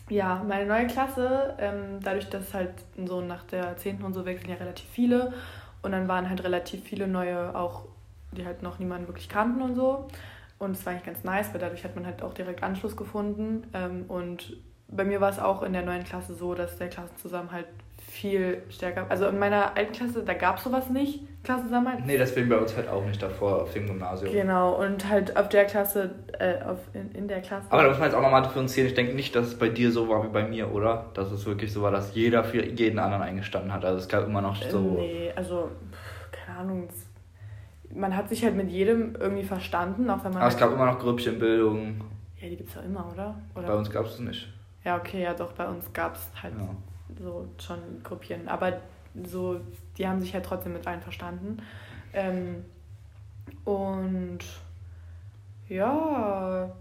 ja, 0.09 0.43
meine 0.45 0.65
neue 0.65 0.88
Klasse, 0.88 1.55
ähm, 1.57 1.99
dadurch, 2.01 2.30
dass 2.30 2.53
halt 2.53 2.74
so 3.05 3.22
nach 3.22 3.43
der 3.43 3.78
10. 3.78 4.03
und 4.03 4.13
so 4.13 4.26
wechseln 4.26 4.49
ja 4.49 4.55
relativ 4.57 4.89
viele. 4.89 5.34
Und 5.82 5.93
dann 5.93 6.07
waren 6.07 6.30
halt 6.30 6.43
relativ 6.43 6.84
viele 6.84 7.07
neue 7.07 7.55
auch, 7.55 7.86
die 8.32 8.45
halt 8.45 8.63
noch 8.63 8.79
niemanden 8.79 9.07
wirklich 9.07 9.29
kannten 9.29 9.61
und 9.61 9.75
so. 9.75 10.07
Und 10.59 10.71
es 10.71 10.86
war 10.86 10.93
eigentlich 10.93 11.05
ganz 11.05 11.23
nice, 11.23 11.53
weil 11.53 11.59
dadurch 11.59 11.84
hat 11.84 11.95
man 11.95 12.05
halt 12.05 12.21
auch 12.21 12.34
direkt 12.34 12.61
Anschluss 12.61 12.95
gefunden. 12.95 13.67
Ähm, 13.73 14.05
und 14.07 14.57
bei 14.88 15.03
mir 15.03 15.19
war 15.19 15.29
es 15.29 15.39
auch 15.39 15.63
in 15.63 15.73
der 15.73 15.82
neuen 15.82 16.03
Klasse 16.03 16.36
so, 16.36 16.53
dass 16.53 16.77
der 16.77 16.89
Klassenzusammenhalt 16.89 17.67
viel 18.11 18.61
stärker. 18.69 19.05
Also 19.09 19.27
in 19.27 19.39
meiner 19.39 19.75
alten 19.77 19.93
Klasse, 19.93 20.23
da 20.23 20.34
gab 20.34 20.57
es 20.57 20.63
sowas 20.63 20.89
nicht, 20.89 21.21
Klassenzusammenhalt. 21.43 22.05
Nee, 22.05 22.17
das 22.17 22.32
fing 22.32 22.49
bei 22.49 22.57
uns 22.57 22.75
halt 22.75 22.89
auch 22.89 23.03
nicht 23.05 23.21
davor 23.23 23.63
auf 23.63 23.73
dem 23.73 23.88
Gymnasium. 23.88 24.32
Genau, 24.32 24.73
und 24.73 25.09
halt 25.09 25.36
auf 25.38 25.49
der 25.49 25.65
Klasse, 25.65 26.13
äh, 26.38 26.61
auf, 26.63 26.79
in, 26.93 27.11
in 27.13 27.27
der 27.27 27.41
Klasse. 27.41 27.67
Aber 27.69 27.84
da 27.84 27.89
muss 27.89 27.97
man 27.97 28.09
jetzt 28.09 28.15
auch 28.15 28.21
nochmal 28.21 28.43
differenzieren. 28.43 28.88
Ich 28.88 28.95
denke 28.95 29.13
nicht, 29.15 29.36
dass 29.36 29.47
es 29.47 29.57
bei 29.57 29.69
dir 29.69 29.91
so 29.91 30.09
war 30.09 30.23
wie 30.23 30.27
bei 30.27 30.43
mir, 30.43 30.71
oder? 30.71 31.09
Dass 31.13 31.32
es 31.32 31.45
wirklich 31.45 31.71
so 31.71 31.82
war, 31.82 31.91
dass 31.91 32.13
jeder 32.13 32.43
für 32.43 32.63
jeden 32.63 32.99
anderen 32.99 33.23
eingestanden 33.23 33.73
hat. 33.73 33.86
Also 33.86 33.99
es 33.99 34.07
gab 34.07 34.25
immer 34.25 34.41
noch 34.41 34.61
so. 34.61 34.79
nee, 34.79 35.32
also, 35.36 35.71
keine 36.32 36.59
Ahnung. 36.59 36.89
Man 37.93 38.15
hat 38.15 38.29
sich 38.29 38.43
halt 38.43 38.55
mit 38.55 38.69
jedem 38.69 39.15
irgendwie 39.15 39.43
verstanden, 39.43 40.09
auch 40.09 40.23
wenn 40.23 40.31
man. 40.31 40.37
Aber 40.37 40.41
halt 40.43 40.53
es 40.53 40.59
gab 40.59 40.71
immer 40.71 40.85
noch 40.85 40.99
Grüppchenbildung. 40.99 42.01
Ja, 42.39 42.49
die 42.49 42.57
gibt 42.57 42.69
es 42.69 42.75
ja 42.75 42.81
immer, 42.81 43.07
oder? 43.11 43.35
oder? 43.55 43.67
Bei 43.67 43.75
uns 43.75 43.89
gab 43.89 44.05
es 44.05 44.13
es 44.13 44.19
nicht. 44.19 44.47
Ja, 44.83 44.97
okay, 44.97 45.21
ja 45.21 45.33
doch, 45.33 45.51
bei 45.53 45.67
uns 45.67 45.91
gab 45.93 46.15
es 46.15 46.29
halt 46.41 46.53
ja. 46.57 46.69
so 47.23 47.47
schon 47.57 47.79
Gruppchen. 48.03 48.47
Aber 48.47 48.73
so, 49.23 49.59
die 49.97 50.07
haben 50.07 50.19
sich 50.21 50.33
halt 50.33 50.45
trotzdem 50.45 50.73
mit 50.73 50.87
allen 50.87 51.01
verstanden. 51.01 51.57
Ähm, 52.13 52.65
und 53.63 54.39
ja, 55.67 56.71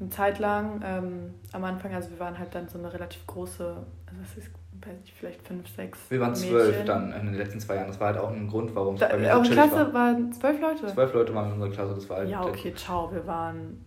eine 0.00 0.08
Zeit 0.10 0.38
lang. 0.38 0.80
Ähm, 0.84 1.34
am 1.52 1.64
Anfang, 1.64 1.94
also 1.94 2.10
wir 2.10 2.20
waren 2.20 2.38
halt 2.38 2.54
dann 2.54 2.68
so 2.68 2.78
eine 2.78 2.92
relativ 2.92 3.26
große, 3.26 3.64
also 4.06 4.20
das 4.20 4.36
ist, 4.36 4.50
weiß 4.86 5.00
nicht, 5.00 5.14
vielleicht 5.14 5.46
fünf, 5.46 5.68
sechs. 5.68 5.98
Wir 6.08 6.20
waren 6.20 6.34
zwölf 6.34 6.84
dann 6.84 7.12
in 7.12 7.26
den 7.26 7.34
letzten 7.34 7.60
zwei 7.60 7.76
Jahren. 7.76 7.88
Das 7.88 7.98
war 8.00 8.08
halt 8.08 8.18
auch 8.18 8.30
ein 8.30 8.48
Grund, 8.48 8.74
warum 8.74 8.94
es 8.94 9.00
bei 9.00 9.16
mir 9.16 9.32
so 9.32 9.38
Eure 9.38 9.50
Klasse 9.50 9.76
war. 9.76 9.92
waren 9.92 10.32
zwölf 10.32 10.60
Leute? 10.60 10.86
Zwölf 10.86 11.14
Leute 11.14 11.34
waren 11.34 11.46
in 11.46 11.52
unserer 11.52 11.70
Klasse, 11.70 11.94
das 11.94 12.08
war 12.08 12.18
halt. 12.18 12.30
Ja, 12.30 12.44
okay, 12.44 12.74
ciao, 12.74 13.12
wir 13.12 13.26
waren, 13.26 13.84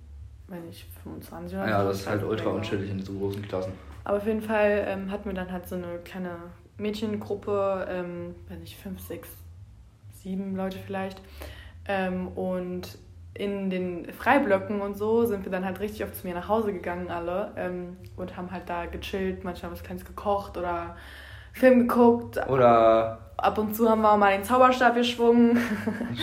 wenn 0.48 0.66
nicht 0.66 0.88
25 1.04 1.58
oder. 1.58 1.68
Ja, 1.70 1.84
das 1.84 2.02
ist 2.02 2.10
halt 2.10 2.24
ultra 2.24 2.50
unschuldig 2.50 2.89
in 2.89 3.02
so 3.02 3.14
großen 3.14 3.42
Klassen. 3.44 3.74
Aber 4.04 4.18
auf 4.18 4.26
jeden 4.26 4.42
Fall 4.42 4.86
ähm, 4.88 5.12
hatten 5.12 5.26
wir 5.26 5.34
dann 5.34 5.52
halt 5.52 5.68
so 5.68 5.76
eine 5.76 6.00
kleine 6.04 6.36
Mädchengruppe, 6.78 7.88
ähm, 7.89 8.36
wenn 8.48 8.60
nicht 8.60 8.78
fünf, 8.78 9.00
sechs, 9.00 9.30
sieben 10.14 10.56
Leute 10.56 10.78
vielleicht. 10.86 11.22
Ähm, 11.88 12.28
und 12.30 12.98
in 13.34 13.70
den 13.70 14.12
Freiblöcken 14.12 14.82
und 14.82 14.98
so 14.98 15.26
sind 15.26 15.46
wir 15.46 15.52
dann 15.52 15.66
halt 15.66 15.80
richtig 15.80 16.04
oft 16.04 16.16
zu 16.16 16.28
mir 16.28 16.34
nach 16.34 16.50
Hause 16.50 16.74
gegangen 16.74 17.10
alle 17.10 17.52
ähm, 17.56 17.98
und 18.18 18.36
haben 18.36 18.52
halt 18.52 18.64
da 18.68 18.86
gechillt, 18.86 19.44
manchmal 19.44 19.72
was 19.72 19.84
Kleines 19.84 20.06
gekocht 20.06 20.58
oder 20.58 20.96
Film 21.54 21.88
geguckt. 21.88 22.38
Oder 22.50 23.20
ab 23.38 23.58
und 23.58 23.76
zu 23.76 23.90
haben 23.90 24.02
wir 24.02 24.18
mal 24.18 24.34
den 24.34 24.44
Zauberstab 24.44 24.96
geschwungen. 24.96 25.58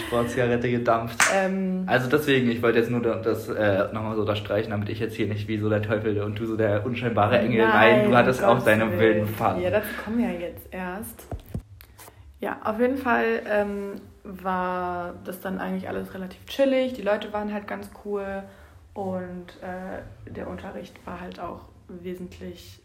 Sportzigarette 0.07 0.71
gedampft. 0.71 1.19
Ähm, 1.35 1.85
also 1.87 2.09
deswegen, 2.09 2.51
ich 2.51 2.63
wollte 2.63 2.79
jetzt 2.79 2.91
nur 2.91 3.01
das 3.01 3.49
äh, 3.49 3.93
nochmal 3.93 4.15
so 4.15 4.23
unterstreichen, 4.23 4.71
damit 4.71 4.89
ich 4.89 5.01
jetzt 5.01 5.15
hier 5.15 5.27
nicht 5.27 5.49
wie 5.49 5.59
so 5.59 5.69
der 5.69 5.83
Teufel 5.83 6.23
und 6.23 6.39
du 6.39 6.47
so 6.47 6.57
der 6.57 6.85
unscheinbare 6.85 7.39
Engel. 7.39 7.67
Nein, 7.67 7.99
Nein 7.99 8.11
du 8.11 8.17
hattest 8.17 8.41
Gott 8.41 8.49
auch 8.49 8.65
deine 8.65 8.99
wilden 8.99 9.27
Phasen. 9.27 9.63
Ja, 9.63 9.71
dazu 9.71 9.89
kommen 10.05 10.19
wir 10.19 10.31
ja 10.31 10.39
jetzt 10.39 10.69
erst. 10.71 11.27
Ja, 12.41 12.59
auf 12.63 12.79
jeden 12.79 12.97
Fall 12.97 13.43
ähm, 13.51 13.95
war 14.29 15.14
das 15.24 15.41
dann 15.41 15.59
eigentlich 15.59 15.89
alles 15.89 16.12
relativ 16.14 16.45
chillig. 16.47 16.93
Die 16.93 17.03
Leute 17.03 17.33
waren 17.33 17.53
halt 17.53 17.66
ganz 17.66 17.91
cool 18.05 18.43
und 18.95 19.47
äh, 19.62 20.03
der 20.31 20.49
Unterricht 20.49 20.95
war 21.07 21.20
halt 21.20 21.41
auch 21.41 21.62
wesentlich 21.89 22.81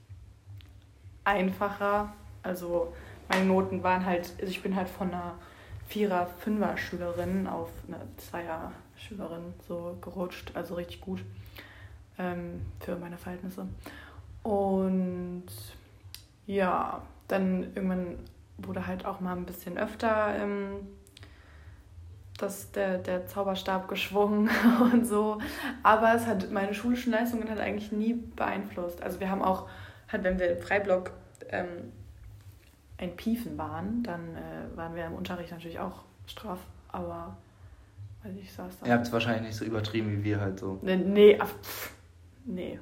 einfacher. 1.25 2.13
Also 2.43 2.93
meine 3.29 3.45
Noten 3.45 3.83
waren 3.83 4.05
halt, 4.05 4.31
also 4.39 4.51
ich 4.51 4.61
bin 4.63 4.75
halt 4.75 4.89
von 4.89 5.11
einer 5.11 5.35
Vierer-, 5.87 6.27
Fünfer-Schülerin 6.39 7.47
auf 7.47 7.69
eine 7.87 7.99
Zweier-Schülerin 8.17 9.53
so 9.67 9.97
gerutscht, 10.01 10.51
also 10.55 10.75
richtig 10.75 11.01
gut 11.01 11.23
ähm, 12.17 12.61
für 12.79 12.95
meine 12.95 13.17
Verhältnisse. 13.17 13.67
Und 14.43 15.45
ja, 16.45 17.01
dann 17.27 17.63
irgendwann 17.75 18.19
wurde 18.57 18.87
halt 18.87 19.05
auch 19.05 19.19
mal 19.19 19.35
ein 19.35 19.45
bisschen 19.45 19.77
öfter 19.77 20.35
ähm, 20.37 20.87
das, 22.37 22.71
der, 22.71 22.97
der 22.97 23.27
Zauberstab 23.27 23.87
geschwungen 23.87 24.49
und 24.93 25.05
so. 25.05 25.39
Aber 25.83 26.13
es 26.15 26.25
hat 26.25 26.51
meine 26.51 26.73
schulischen 26.73 27.11
Leistungen 27.11 27.49
halt 27.49 27.59
eigentlich 27.59 27.91
nie 27.91 28.13
beeinflusst. 28.13 29.01
Also 29.01 29.19
wir 29.19 29.29
haben 29.29 29.41
auch, 29.41 29.67
halt 30.11 30.23
wenn 30.23 30.39
wir 30.39 30.57
im 30.57 30.61
Freiblock 30.61 31.11
ähm, 31.49 31.91
ein 32.97 33.15
Piefen 33.15 33.57
waren, 33.57 34.03
dann 34.03 34.35
äh, 34.35 34.77
waren 34.77 34.95
wir 34.95 35.05
im 35.05 35.13
Unterricht 35.13 35.51
natürlich 35.51 35.79
auch 35.79 36.03
straff, 36.25 36.59
aber 36.89 37.35
weil 38.23 38.37
ich 38.37 38.51
saß 38.53 38.79
da. 38.79 38.85
Ihr 38.85 38.93
habt 38.93 39.05
es 39.05 39.11
wahrscheinlich 39.11 39.43
nicht 39.43 39.55
so 39.55 39.65
übertrieben 39.65 40.11
wie 40.11 40.23
wir 40.23 40.39
halt 40.39 40.59
so. 40.59 40.79
Nee, 40.81 40.95
nee, 40.97 41.39
auf, 41.39 41.55
nee. 42.45 42.79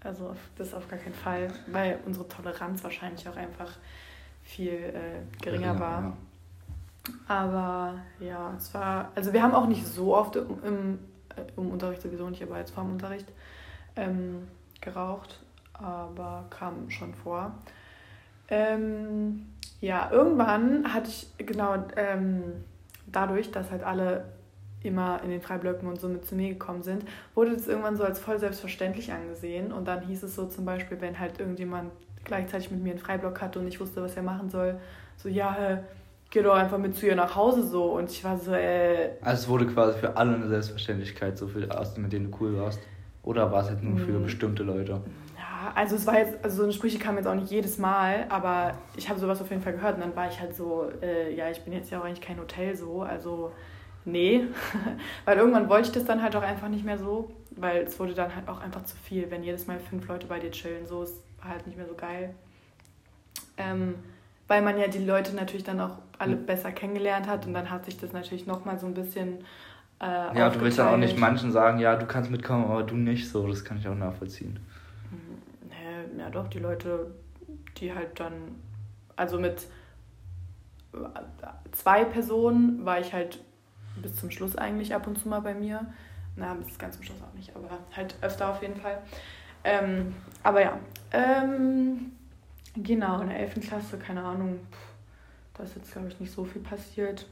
Also 0.00 0.36
das 0.58 0.74
auf 0.74 0.86
gar 0.88 0.98
keinen 0.98 1.14
Fall, 1.14 1.48
weil 1.66 1.98
unsere 2.04 2.28
Toleranz 2.28 2.84
wahrscheinlich 2.84 3.26
auch 3.26 3.36
einfach 3.36 3.72
viel 4.42 4.72
äh, 4.72 4.90
geringer, 5.40 5.74
geringer, 5.74 5.80
war. 5.80 6.02
Ja. 6.02 6.16
Aber 7.28 7.98
ja, 8.20 8.54
es 8.56 8.72
war, 8.72 9.10
also 9.14 9.32
wir 9.32 9.42
haben 9.42 9.54
auch 9.54 9.66
nicht 9.66 9.86
so 9.86 10.16
oft 10.16 10.36
im, 10.36 10.46
im, 10.64 10.98
im 11.56 11.70
Unterricht 11.70 12.02
sowieso 12.02 12.28
nicht, 12.28 12.42
aber 12.42 12.58
jetzt 12.58 12.72
vor 12.72 12.84
dem 12.84 12.92
Unterricht 12.92 13.26
ähm, 13.96 14.48
geraucht, 14.80 15.40
aber 15.74 16.46
kam 16.50 16.90
schon 16.90 17.14
vor. 17.14 17.52
Ähm, 18.48 19.46
ja, 19.80 20.10
irgendwann 20.10 20.92
hatte 20.92 21.10
ich, 21.10 21.28
genau, 21.38 21.74
ähm, 21.96 22.64
dadurch, 23.06 23.50
dass 23.50 23.70
halt 23.70 23.82
alle 23.82 24.24
immer 24.82 25.22
in 25.22 25.30
den 25.30 25.40
Freiblöcken 25.40 25.88
und 25.88 26.00
so 26.00 26.08
mit 26.08 26.26
zu 26.26 26.34
mir 26.34 26.50
gekommen 26.50 26.82
sind, 26.82 27.04
wurde 27.34 27.54
das 27.54 27.66
irgendwann 27.66 27.96
so 27.96 28.04
als 28.04 28.18
voll 28.18 28.38
selbstverständlich 28.38 29.12
angesehen. 29.12 29.72
Und 29.72 29.88
dann 29.88 30.02
hieß 30.02 30.22
es 30.22 30.34
so 30.34 30.46
zum 30.46 30.64
Beispiel, 30.64 31.00
wenn 31.00 31.18
halt 31.18 31.40
irgendjemand 31.40 31.90
gleichzeitig 32.24 32.70
mit 32.70 32.82
mir 32.82 32.90
einen 32.90 32.98
Freiblock 32.98 33.40
hatte 33.40 33.58
und 33.58 33.66
ich 33.66 33.80
wusste, 33.80 34.02
was 34.02 34.16
er 34.16 34.22
machen 34.22 34.50
soll, 34.50 34.78
so, 35.16 35.28
ja, 35.28 35.82
geh 36.34 36.42
doch 36.42 36.54
einfach 36.54 36.78
mit 36.78 36.96
zu 36.96 37.06
ihr 37.06 37.14
nach 37.14 37.36
Hause 37.36 37.62
so. 37.62 37.84
Und 37.84 38.10
ich 38.10 38.22
war 38.24 38.36
so, 38.36 38.52
äh. 38.52 39.12
Also 39.22 39.44
es 39.44 39.48
wurde 39.48 39.66
quasi 39.66 39.98
für 39.98 40.16
alle 40.16 40.34
eine 40.34 40.48
Selbstverständlichkeit, 40.48 41.38
so 41.38 41.46
viel 41.46 41.70
aus, 41.70 41.96
mit 41.96 42.12
denen 42.12 42.30
du 42.30 42.36
cool 42.40 42.58
warst. 42.58 42.80
Oder 43.22 43.50
war 43.52 43.62
es 43.62 43.68
halt 43.68 43.82
nur 43.82 43.96
für 43.96 44.14
hm. 44.14 44.24
bestimmte 44.24 44.64
Leute? 44.64 45.00
Ja, 45.36 45.72
also 45.74 45.94
es 45.94 46.06
war 46.06 46.18
jetzt, 46.18 46.44
also 46.44 46.58
so 46.58 46.62
eine 46.64 46.72
Sprüche 46.72 46.98
kamen 46.98 47.18
jetzt 47.18 47.26
auch 47.26 47.34
nicht 47.34 47.50
jedes 47.50 47.78
Mal, 47.78 48.26
aber 48.28 48.72
ich 48.96 49.08
habe 49.08 49.18
sowas 49.18 49.40
auf 49.40 49.48
jeden 49.48 49.62
Fall 49.62 49.72
gehört 49.72 49.94
und 49.94 50.00
dann 50.00 50.14
war 50.14 50.28
ich 50.28 50.40
halt 50.40 50.54
so, 50.54 50.90
äh, 51.00 51.34
ja, 51.34 51.50
ich 51.50 51.62
bin 51.62 51.72
jetzt 51.72 51.90
ja 51.90 52.00
auch 52.00 52.04
eigentlich 52.04 52.20
kein 52.20 52.38
Hotel 52.38 52.76
so, 52.76 53.02
also 53.02 53.52
nee. 54.04 54.42
weil 55.24 55.38
irgendwann 55.38 55.70
wollte 55.70 55.88
ich 55.88 55.94
das 55.94 56.04
dann 56.04 56.20
halt 56.20 56.36
auch 56.36 56.42
einfach 56.42 56.68
nicht 56.68 56.84
mehr 56.84 56.98
so, 56.98 57.30
weil 57.52 57.84
es 57.84 57.98
wurde 57.98 58.12
dann 58.12 58.34
halt 58.34 58.48
auch 58.48 58.60
einfach 58.60 58.82
zu 58.82 58.96
viel, 58.96 59.30
wenn 59.30 59.42
jedes 59.42 59.66
Mal 59.66 59.78
fünf 59.78 60.06
Leute 60.06 60.26
bei 60.26 60.38
dir 60.38 60.50
chillen, 60.50 60.84
so 60.84 61.04
ist 61.04 61.22
halt 61.40 61.66
nicht 61.66 61.78
mehr 61.78 61.86
so 61.86 61.94
geil. 61.94 62.34
Ähm, 63.56 63.94
weil 64.48 64.62
man 64.62 64.78
ja 64.78 64.88
die 64.88 65.04
Leute 65.04 65.34
natürlich 65.34 65.64
dann 65.64 65.80
auch 65.80 65.98
alle 66.18 66.36
mhm. 66.36 66.46
besser 66.46 66.72
kennengelernt 66.72 67.26
hat 67.28 67.46
und 67.46 67.54
dann 67.54 67.70
hat 67.70 67.84
sich 67.84 67.98
das 67.98 68.12
natürlich 68.12 68.46
nochmal 68.46 68.78
so 68.78 68.86
ein 68.86 68.94
bisschen. 68.94 69.44
Äh, 70.00 70.36
ja, 70.38 70.50
du 70.50 70.60
willst 70.60 70.78
dann 70.78 70.88
auch 70.88 70.96
nicht 70.96 71.18
manchen 71.18 71.52
sagen, 71.52 71.78
ja, 71.78 71.96
du 71.96 72.06
kannst 72.06 72.30
mitkommen, 72.30 72.64
aber 72.64 72.82
du 72.82 72.96
nicht 72.96 73.28
so. 73.28 73.46
Das 73.46 73.64
kann 73.64 73.78
ich 73.78 73.88
auch 73.88 73.94
nachvollziehen. 73.94 74.58
Nee, 75.68 76.20
ja, 76.20 76.30
doch, 76.30 76.48
die 76.48 76.58
Leute, 76.58 77.10
die 77.78 77.94
halt 77.94 78.18
dann. 78.20 78.32
Also 79.16 79.38
mit 79.38 79.68
zwei 81.72 82.04
Personen 82.04 82.84
war 82.84 83.00
ich 83.00 83.12
halt 83.12 83.40
bis 83.96 84.16
zum 84.16 84.30
Schluss 84.30 84.56
eigentlich 84.56 84.94
ab 84.94 85.06
und 85.06 85.18
zu 85.18 85.28
mal 85.28 85.40
bei 85.40 85.54
mir. 85.54 85.86
Na, 86.36 86.54
bis 86.54 86.78
ganz 86.78 86.96
zum 86.96 87.04
Schluss 87.04 87.18
auch 87.22 87.34
nicht, 87.34 87.54
aber 87.54 87.68
halt 87.94 88.16
öfter 88.20 88.50
auf 88.50 88.62
jeden 88.62 88.76
Fall. 88.76 88.98
Ähm, 89.62 90.14
aber 90.42 90.62
ja. 90.62 90.78
Ähm, 91.12 92.12
Genau, 92.76 93.20
in 93.20 93.28
der 93.28 93.38
11. 93.38 93.60
Klasse, 93.60 93.98
keine 93.98 94.22
Ahnung, 94.22 94.58
da 95.54 95.62
ist 95.62 95.76
jetzt, 95.76 95.92
glaube 95.92 96.08
ich, 96.08 96.18
nicht 96.18 96.32
so 96.32 96.44
viel 96.44 96.62
passiert. 96.62 97.26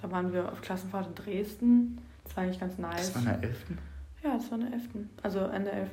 Da 0.00 0.10
waren 0.10 0.32
wir 0.32 0.50
auf 0.50 0.60
Klassenfahrt 0.62 1.06
in 1.06 1.14
Dresden. 1.14 1.98
Das 2.24 2.36
war 2.36 2.44
eigentlich 2.44 2.60
ganz 2.60 2.78
nice. 2.78 3.12
Das 3.12 3.14
war 3.14 3.34
in 3.34 3.40
der 3.40 3.50
11.? 3.50 3.64
Ja, 4.22 4.36
das 4.36 4.50
war 4.50 4.58
in 4.58 4.64
der 4.64 4.72
11. 4.74 4.88
Also 5.22 5.40
Ende 5.40 5.72
11. 5.72 5.90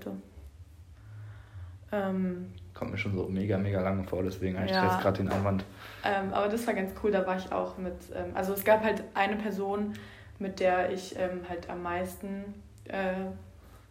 Ähm, 1.92 2.54
Kommt 2.74 2.92
mir 2.92 2.98
schon 2.98 3.14
so 3.14 3.28
mega, 3.28 3.58
mega 3.58 3.82
lange 3.82 4.06
vor, 4.06 4.24
deswegen 4.24 4.56
habe 4.56 4.68
ich 4.68 4.72
ja, 4.72 4.86
jetzt 4.86 5.02
gerade 5.02 5.18
den 5.18 5.30
Einwand. 5.30 5.66
Ähm, 6.06 6.34
aber 6.34 6.48
das 6.48 6.66
war 6.66 6.74
ganz 6.74 6.94
cool, 7.04 7.12
da 7.12 7.28
war 7.28 7.36
ich 7.36 7.52
auch 7.52 7.78
mit, 7.78 7.96
ähm, 8.16 8.32
also 8.34 8.54
es 8.54 8.64
gab 8.64 8.84
halt 8.84 9.04
eine 9.14 9.36
Person, 9.36 9.94
mit 10.40 10.62
der 10.62 10.92
ich 10.92 11.16
ähm, 11.18 11.42
halt 11.50 11.70
am 11.70 11.84
meisten 11.84 12.46
äh, 12.86 13.26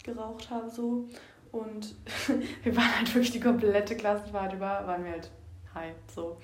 geraucht 0.03 0.51
habe 0.51 0.71
so. 0.71 1.05
Und 1.53 1.95
wir 2.63 2.77
waren 2.77 2.99
halt 2.99 3.15
wirklich 3.15 3.33
die 3.33 3.41
komplette 3.41 3.97
Klassenfahrt 3.97 4.53
über, 4.53 4.87
waren 4.87 5.05
wir 5.05 5.13
halt 5.13 5.31
high. 5.75 5.95
So. 6.15 6.37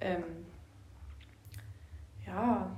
Ähm, 0.00 0.22
ja, 2.26 2.70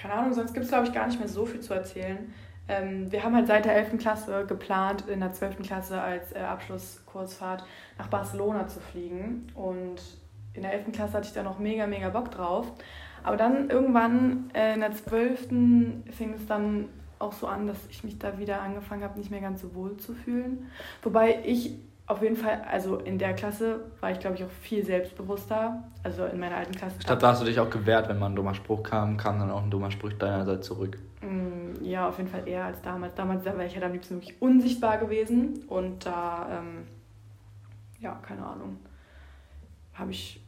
keine 0.00 0.14
Ahnung, 0.14 0.32
sonst 0.32 0.52
gibt 0.52 0.64
es, 0.64 0.70
glaube 0.70 0.86
ich, 0.86 0.92
gar 0.92 1.06
nicht 1.06 1.18
mehr 1.18 1.28
so 1.28 1.46
viel 1.46 1.60
zu 1.60 1.74
erzählen. 1.74 2.32
Ähm, 2.68 3.10
wir 3.10 3.24
haben 3.24 3.34
halt 3.34 3.46
seit 3.46 3.64
der 3.64 3.74
11. 3.74 3.98
Klasse 3.98 4.46
geplant, 4.46 5.08
in 5.08 5.20
der 5.20 5.32
12. 5.32 5.62
Klasse 5.62 6.00
als 6.00 6.32
äh, 6.32 6.38
Abschlusskursfahrt 6.38 7.64
nach 7.98 8.08
Barcelona 8.08 8.68
zu 8.68 8.80
fliegen. 8.80 9.48
Und 9.54 10.00
in 10.54 10.62
der 10.62 10.72
11. 10.72 10.92
Klasse 10.92 11.14
hatte 11.14 11.26
ich 11.26 11.34
da 11.34 11.42
noch 11.42 11.58
mega, 11.58 11.86
mega 11.86 12.08
Bock 12.10 12.30
drauf. 12.30 12.70
Aber 13.22 13.36
dann 13.36 13.68
irgendwann 13.70 14.50
äh, 14.54 14.74
in 14.74 14.80
der 14.80 14.92
12. 14.92 15.48
fing 15.48 16.34
es 16.34 16.46
dann 16.46 16.88
auch 17.20 17.32
so 17.32 17.46
an, 17.46 17.66
dass 17.66 17.78
ich 17.90 18.02
mich 18.02 18.18
da 18.18 18.38
wieder 18.38 18.60
angefangen 18.62 19.04
habe, 19.04 19.18
nicht 19.18 19.30
mehr 19.30 19.40
ganz 19.40 19.60
so 19.60 19.74
wohl 19.74 19.96
zu 19.98 20.14
fühlen. 20.14 20.66
Wobei 21.02 21.38
ich 21.44 21.74
auf 22.06 22.22
jeden 22.22 22.34
Fall, 22.34 22.62
also 22.68 22.96
in 22.96 23.18
der 23.18 23.34
Klasse 23.34 23.84
war 24.00 24.10
ich, 24.10 24.18
glaube 24.18 24.34
ich, 24.34 24.42
auch 24.42 24.50
viel 24.50 24.84
selbstbewusster. 24.84 25.84
Also 26.02 26.24
in 26.24 26.40
meiner 26.40 26.56
alten 26.56 26.72
Klasse. 26.72 26.96
Ich 26.98 27.06
glaube, 27.06 27.20
da 27.20 27.28
hast 27.28 27.40
du 27.40 27.46
dich 27.46 27.60
auch 27.60 27.70
gewehrt, 27.70 28.08
wenn 28.08 28.18
mal 28.18 28.26
ein 28.26 28.34
dummer 28.34 28.54
Spruch 28.54 28.82
kam, 28.82 29.16
kam 29.16 29.38
dann 29.38 29.50
auch 29.50 29.62
ein 29.62 29.70
dummer 29.70 29.92
Spruch 29.92 30.12
deinerseits 30.14 30.66
zurück. 30.66 30.98
Mm, 31.20 31.84
ja, 31.84 32.08
auf 32.08 32.18
jeden 32.18 32.28
Fall 32.28 32.48
eher 32.48 32.64
als 32.64 32.82
damals. 32.82 33.14
Damals 33.14 33.44
war 33.44 33.64
ich 33.64 33.74
halt 33.74 33.84
am 33.84 33.92
liebsten 33.92 34.16
wirklich 34.16 34.42
unsichtbar 34.42 34.98
gewesen. 34.98 35.62
Und 35.68 36.04
da, 36.04 36.48
ähm, 36.50 36.84
ja, 38.00 38.18
keine 38.26 38.44
Ahnung, 38.44 38.78
habe 39.94 40.10
ich, 40.10 40.42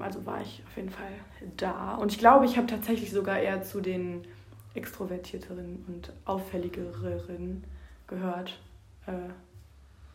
also 0.00 0.26
war 0.26 0.40
ich 0.40 0.64
auf 0.66 0.76
jeden 0.76 0.90
Fall 0.90 1.12
da. 1.56 1.94
Und 1.94 2.10
ich 2.10 2.18
glaube, 2.18 2.46
ich 2.46 2.56
habe 2.56 2.66
tatsächlich 2.66 3.12
sogar 3.12 3.38
eher 3.38 3.62
zu 3.62 3.80
den 3.80 4.24
extrovertierteren 4.76 5.84
und 5.88 6.12
auffälligeren 6.24 7.64
gehört. 8.06 8.58
Äh, 9.06 9.12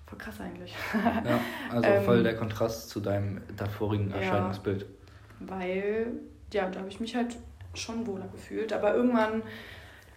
voll 0.05 0.19
krass 0.19 0.39
eigentlich. 0.39 0.73
ja, 0.93 1.39
also 1.69 1.87
ähm, 1.87 2.03
voll 2.03 2.23
der 2.23 2.35
Kontrast 2.35 2.89
zu 2.89 2.99
deinem 2.99 3.41
davorigen 3.57 4.11
Erscheinungsbild. 4.11 4.81
Ja, 4.81 4.87
weil, 5.47 6.07
ja, 6.53 6.69
da 6.69 6.79
habe 6.79 6.89
ich 6.89 6.99
mich 6.99 7.15
halt 7.15 7.37
schon 7.73 8.05
wohler 8.05 8.27
gefühlt. 8.31 8.73
Aber 8.73 8.93
irgendwann 8.93 9.41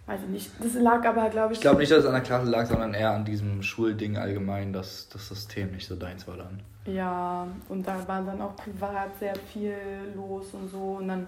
weiß 0.06 0.20
ich 0.22 0.28
nicht. 0.28 0.50
Das 0.60 0.74
lag 0.74 1.04
aber, 1.04 1.28
glaube 1.30 1.52
ich. 1.52 1.58
Ich 1.58 1.62
glaube 1.62 1.80
nicht, 1.80 1.90
dass 1.90 2.00
es 2.00 2.06
an 2.06 2.12
der 2.12 2.22
Klasse 2.22 2.50
lag, 2.50 2.66
sondern 2.66 2.94
eher 2.94 3.10
an 3.10 3.24
diesem 3.24 3.62
Schulding 3.62 4.16
allgemein, 4.16 4.72
dass 4.72 5.08
das 5.08 5.28
System 5.28 5.72
nicht 5.72 5.86
so 5.86 5.96
deins 5.96 6.26
war 6.26 6.36
dann. 6.36 6.60
Ja, 6.86 7.46
und 7.68 7.86
da 7.86 8.06
war 8.06 8.22
dann 8.22 8.40
auch 8.42 8.56
privat 8.56 9.18
sehr 9.18 9.34
viel 9.34 9.74
los 10.14 10.52
und 10.52 10.68
so. 10.70 10.96
Und 10.98 11.08
dann, 11.08 11.26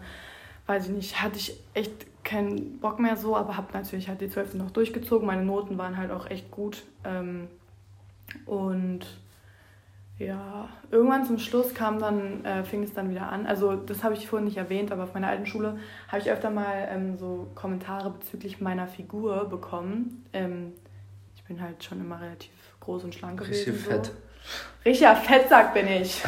weiß 0.66 0.86
ich 0.86 0.92
nicht, 0.92 1.22
hatte 1.22 1.36
ich 1.36 1.58
echt 1.74 2.06
keinen 2.24 2.78
Bock 2.80 2.98
mehr 2.98 3.16
so, 3.16 3.36
aber 3.36 3.56
habe 3.56 3.72
natürlich 3.72 4.08
halt 4.08 4.20
die 4.20 4.28
12. 4.28 4.54
noch 4.54 4.70
durchgezogen. 4.70 5.26
Meine 5.26 5.44
Noten 5.44 5.78
waren 5.78 5.96
halt 5.96 6.10
auch 6.10 6.28
echt 6.28 6.50
gut. 6.50 6.82
Ähm, 7.04 7.48
und 8.44 9.06
ja, 10.18 10.68
irgendwann 10.90 11.24
zum 11.24 11.38
Schluss 11.38 11.74
kam 11.74 11.98
dann, 11.98 12.44
äh, 12.44 12.64
fing 12.64 12.82
es 12.82 12.94
dann 12.94 13.10
wieder 13.10 13.30
an. 13.30 13.46
Also 13.46 13.76
das 13.76 14.02
habe 14.02 14.14
ich 14.14 14.26
vorhin 14.26 14.46
nicht 14.46 14.56
erwähnt, 14.56 14.90
aber 14.90 15.04
auf 15.04 15.14
meiner 15.14 15.28
alten 15.28 15.46
Schule 15.46 15.78
habe 16.08 16.20
ich 16.20 16.30
öfter 16.30 16.50
mal 16.50 16.88
ähm, 16.90 17.18
so 17.18 17.48
Kommentare 17.54 18.10
bezüglich 18.10 18.60
meiner 18.60 18.88
Figur 18.88 19.44
bekommen. 19.44 20.24
Ähm, 20.32 20.72
ich 21.36 21.44
bin 21.44 21.60
halt 21.60 21.84
schon 21.84 22.00
immer 22.00 22.20
relativ 22.20 22.50
groß 22.80 23.04
und 23.04 23.14
schlank 23.14 23.38
gewesen. 23.38 23.72
Richtig 23.72 23.86
fett. 23.86 24.06
So. 24.06 24.12
Richtiger 24.84 25.16
Fettsack 25.16 25.74
bin 25.74 25.86
ich. 25.86 26.22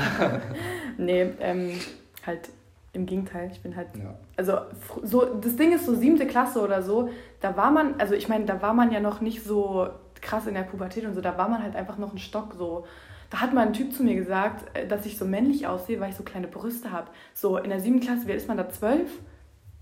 nee, 0.99 1.33
ähm, 1.41 1.81
halt 2.27 2.51
im 2.93 3.07
Gegenteil, 3.07 3.51
ich 3.53 3.63
bin 3.63 3.77
halt. 3.77 3.89
Ja. 3.97 4.15
Also 4.37 4.59
so, 5.03 5.25
das 5.35 5.57
Ding 5.57 5.73
ist 5.73 5.87
so 5.87 5.95
siebte 5.95 6.27
Klasse 6.27 6.61
oder 6.61 6.83
so, 6.83 7.11
da 7.41 7.57
war 7.57 7.71
man, 7.71 8.01
also 8.01 8.15
ich 8.15 8.29
meine, 8.29 8.45
da 8.45 8.63
war 8.63 8.75
man 8.75 8.91
ja 8.93 9.01
noch 9.01 9.21
nicht 9.21 9.45
so 9.45 9.89
krass 10.21 10.47
in 10.47 10.55
der 10.55 10.63
Pubertät 10.63 11.05
und 11.05 11.15
so, 11.15 11.21
da 11.21 11.37
war 11.39 11.49
man 11.49 11.63
halt 11.63 11.77
einfach 11.77 11.99
noch 11.99 12.13
ein 12.13 12.19
Stock 12.19 12.55
so 12.57 12.85
da 13.31 13.41
hat 13.41 13.53
mal 13.53 13.67
ein 13.67 13.73
Typ 13.73 13.93
zu 13.93 14.03
mir 14.03 14.15
gesagt, 14.15 14.77
äh, 14.77 14.87
dass 14.87 15.07
ich 15.07 15.19
so 15.19 15.25
männlich 15.25 15.67
aussehe, 15.67 16.01
weil 16.01 16.11
ich 16.11 16.17
so 16.17 16.23
kleine 16.23 16.49
Brüste 16.49 16.91
habe. 16.91 17.09
So, 17.35 17.59
in 17.59 17.71
der 17.71 17.81
siebten 17.81 18.01
Klasse, 18.01 18.27
wie 18.27 18.33
ist 18.33 18.49
man 18.49 18.57
da? 18.57 18.69
Zwölf? 18.69 19.11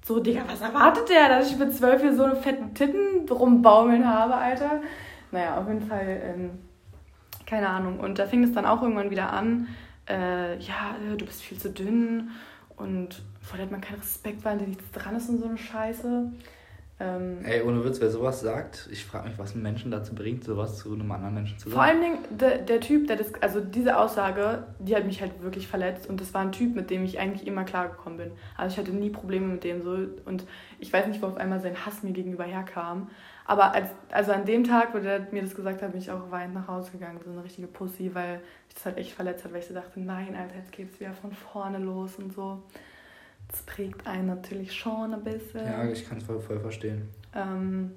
So, 0.04 0.20
Digga, 0.20 0.42
was 0.46 0.60
erwartet 0.60 1.08
der, 1.08 1.28
dass 1.28 1.50
ich 1.50 1.58
mit 1.58 1.74
zwölf 1.74 2.00
hier 2.00 2.14
so 2.14 2.24
eine 2.24 2.36
fetten 2.36 2.74
Titten 2.74 3.28
rumbaumeln 3.28 4.06
habe, 4.06 4.34
Alter? 4.34 4.82
Naja, 5.32 5.58
auf 5.58 5.66
jeden 5.66 5.82
Fall, 5.82 6.20
ähm, 6.22 6.50
keine 7.44 7.68
Ahnung. 7.68 7.98
Und 7.98 8.18
da 8.18 8.26
fing 8.26 8.44
es 8.44 8.52
dann 8.52 8.66
auch 8.66 8.82
irgendwann 8.82 9.10
wieder 9.10 9.32
an, 9.32 9.68
äh, 10.08 10.56
ja, 10.58 10.94
du 11.16 11.24
bist 11.24 11.42
viel 11.42 11.58
zu 11.58 11.70
dünn 11.70 12.30
und 12.76 13.22
vor 13.40 13.56
der 13.56 13.66
hat 13.66 13.72
man 13.72 13.80
keinen 13.80 14.00
Respekt, 14.00 14.44
weil 14.44 14.58
dir 14.58 14.66
nichts 14.66 14.90
dran 14.92 15.16
ist 15.16 15.28
und 15.28 15.38
so 15.38 15.46
eine 15.46 15.58
Scheiße. 15.58 16.30
Ähm, 16.98 17.44
Ey, 17.44 17.60
ohne 17.60 17.84
Witz, 17.84 18.00
wer 18.00 18.08
sowas 18.08 18.40
sagt, 18.40 18.88
ich 18.90 19.04
frage 19.04 19.28
mich, 19.28 19.38
was 19.38 19.52
einen 19.52 19.62
Menschen 19.62 19.90
dazu 19.90 20.14
bringt, 20.14 20.44
sowas 20.44 20.78
zu 20.78 20.94
einem 20.94 21.10
anderen 21.12 21.34
Menschen 21.34 21.58
zu 21.58 21.68
sagen. 21.68 21.74
Vor 21.74 21.82
allen 21.82 22.00
Dingen 22.00 22.18
der, 22.30 22.58
der 22.58 22.80
Typ, 22.80 23.06
der 23.06 23.16
das, 23.16 23.34
also 23.42 23.60
diese 23.60 23.98
Aussage, 23.98 24.64
die 24.78 24.96
hat 24.96 25.04
mich 25.04 25.20
halt 25.20 25.42
wirklich 25.42 25.68
verletzt 25.68 26.08
und 26.08 26.22
das 26.22 26.32
war 26.32 26.40
ein 26.40 26.52
Typ, 26.52 26.74
mit 26.74 26.88
dem 26.88 27.04
ich 27.04 27.18
eigentlich 27.18 27.46
immer 27.46 27.64
klargekommen 27.64 28.16
bin. 28.16 28.30
Also 28.56 28.72
ich 28.72 28.78
hatte 28.78 28.96
nie 28.96 29.10
Probleme 29.10 29.46
mit 29.46 29.64
dem 29.64 29.82
so 29.82 29.98
und 30.24 30.46
ich 30.78 30.90
weiß 30.90 31.06
nicht, 31.08 31.20
wo 31.20 31.26
auf 31.26 31.36
einmal 31.36 31.60
sein 31.60 31.84
Hass 31.84 32.02
mir 32.02 32.12
gegenüber 32.12 32.44
herkam. 32.44 33.10
Aber 33.46 33.72
als, 33.72 33.90
also 34.10 34.32
an 34.32 34.44
dem 34.44 34.64
Tag, 34.64 34.92
wo 34.92 34.98
der 34.98 35.28
mir 35.30 35.42
das 35.42 35.54
gesagt 35.54 35.82
hat, 35.82 35.92
bin 35.92 36.00
ich 36.00 36.10
auch 36.10 36.30
weinend 36.30 36.54
nach 36.54 36.66
Hause 36.66 36.90
gegangen, 36.90 37.20
so 37.24 37.30
eine 37.30 37.44
richtige 37.44 37.68
Pussy, 37.68 38.12
weil 38.14 38.40
ich 38.68 38.74
das 38.74 38.86
halt 38.86 38.96
echt 38.98 39.12
verletzt 39.12 39.44
hat, 39.44 39.52
weil 39.52 39.60
ich 39.60 39.66
so 39.66 39.74
dachte, 39.74 40.00
nein, 40.00 40.34
Alter, 40.34 40.56
jetzt 40.56 40.72
geht's 40.72 40.98
wieder 40.98 41.12
von 41.12 41.32
vorne 41.32 41.78
los 41.78 42.16
und 42.16 42.34
so 42.34 42.62
das 43.48 43.62
prägt 43.62 44.06
einen 44.06 44.26
natürlich 44.26 44.74
schon 44.74 45.14
ein 45.14 45.22
bisschen. 45.22 45.64
Ja, 45.64 45.84
ich 45.84 46.08
kann 46.08 46.18
es 46.18 46.24
voll, 46.24 46.40
voll 46.40 46.60
verstehen. 46.60 47.08
Ähm, 47.34 47.92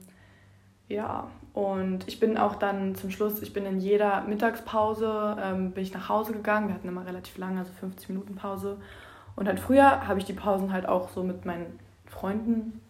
ja, 0.87 1.29
und 1.53 2.07
ich 2.07 2.19
bin 2.19 2.37
auch 2.37 2.55
dann 2.55 2.95
zum 2.95 3.11
Schluss, 3.11 3.41
ich 3.41 3.53
bin 3.53 3.65
in 3.65 3.79
jeder 3.79 4.21
Mittagspause, 4.21 5.37
ähm, 5.41 5.71
bin 5.71 5.83
ich 5.83 5.93
nach 5.93 6.09
Hause 6.09 6.33
gegangen. 6.33 6.67
Wir 6.67 6.75
hatten 6.75 6.87
immer 6.87 7.05
relativ 7.05 7.37
lange, 7.37 7.59
also 7.59 7.71
50 7.73 8.09
Minuten 8.09 8.35
Pause. 8.35 8.77
Und 9.35 9.47
halt 9.47 9.59
früher 9.59 10.07
habe 10.07 10.19
ich 10.19 10.25
die 10.25 10.33
Pausen 10.33 10.71
halt 10.71 10.87
auch 10.87 11.09
so 11.09 11.23
mit 11.23 11.45
meinen 11.45 11.79
Freunden 12.05 12.81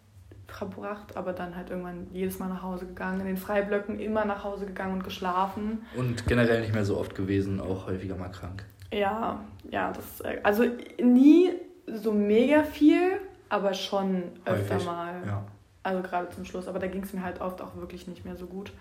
verbracht, 0.52 1.16
aber 1.16 1.34
dann 1.34 1.56
halt 1.56 1.70
irgendwann 1.70 2.08
jedes 2.12 2.40
Mal 2.40 2.48
nach 2.48 2.64
Hause 2.64 2.86
gegangen, 2.86 3.22
in 3.22 3.28
den 3.28 3.38
Freiblöcken 3.38 4.00
immer 4.00 4.26
nach 4.26 4.44
Hause 4.44 4.66
gegangen 4.66 4.94
und 4.94 5.04
geschlafen. 5.04 5.84
Und 5.96 6.26
generell 6.28 6.62
nicht 6.62 6.74
mehr 6.74 6.86
so 6.86 6.98
oft 6.98 7.16
gewesen, 7.16 7.60
auch 7.60 7.88
häufiger 7.88 8.16
mal 8.16 8.30
krank. 8.30 8.66
Ja, 8.92 9.40
ja, 9.70 9.92
das, 9.92 10.22
äh, 10.22 10.40
also 10.44 10.64
nie 11.02 11.52
so 11.86 12.12
mega 12.12 12.64
viel, 12.64 13.20
aber 13.50 13.74
schon 13.74 14.24
öfter 14.46 14.76
Häufig. 14.76 14.86
mal. 14.86 15.14
Ja. 15.26 15.44
Also 15.84 16.02
gerade 16.02 16.30
zum 16.30 16.46
Schluss. 16.46 16.68
Aber 16.68 16.80
da 16.80 16.88
ging 16.88 17.04
es 17.04 17.14
mir 17.14 17.24
halt 17.24 17.42
oft 17.42 17.62
auch 17.62 17.76
wirklich 17.76 18.08
nicht 18.08 18.26
mehr 18.26 18.36
so 18.36 18.46
gut. 18.46 18.72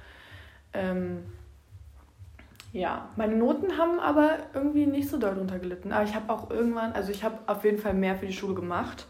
Ähm, 0.72 1.24
ja, 2.72 3.08
meine 3.16 3.34
Noten 3.34 3.78
haben 3.78 3.98
aber 3.98 4.38
irgendwie 4.52 4.86
nicht 4.86 5.08
so 5.08 5.18
doll 5.18 5.34
drunter 5.34 5.58
gelitten. 5.58 5.92
Aber 5.92 6.04
ich 6.04 6.14
habe 6.14 6.30
auch 6.32 6.50
irgendwann, 6.50 6.92
also 6.92 7.10
ich 7.10 7.24
habe 7.24 7.38
auf 7.46 7.64
jeden 7.64 7.78
Fall 7.78 7.94
mehr 7.94 8.16
für 8.16 8.26
die 8.26 8.32
Schule 8.32 8.54
gemacht. 8.54 9.06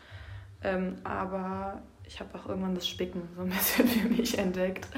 Ähm, 0.63 0.97
aber 1.05 1.83
ich 2.09 2.19
habe 2.21 2.37
auch 2.39 2.49
irgendwann 2.49 2.75
das 2.75 2.89
Spicken 2.89 3.29
so 3.37 3.43
ein 3.43 3.51
bisschen 3.51 3.87
für 3.89 4.09
mich 4.09 4.39
entdeckt. 4.39 4.89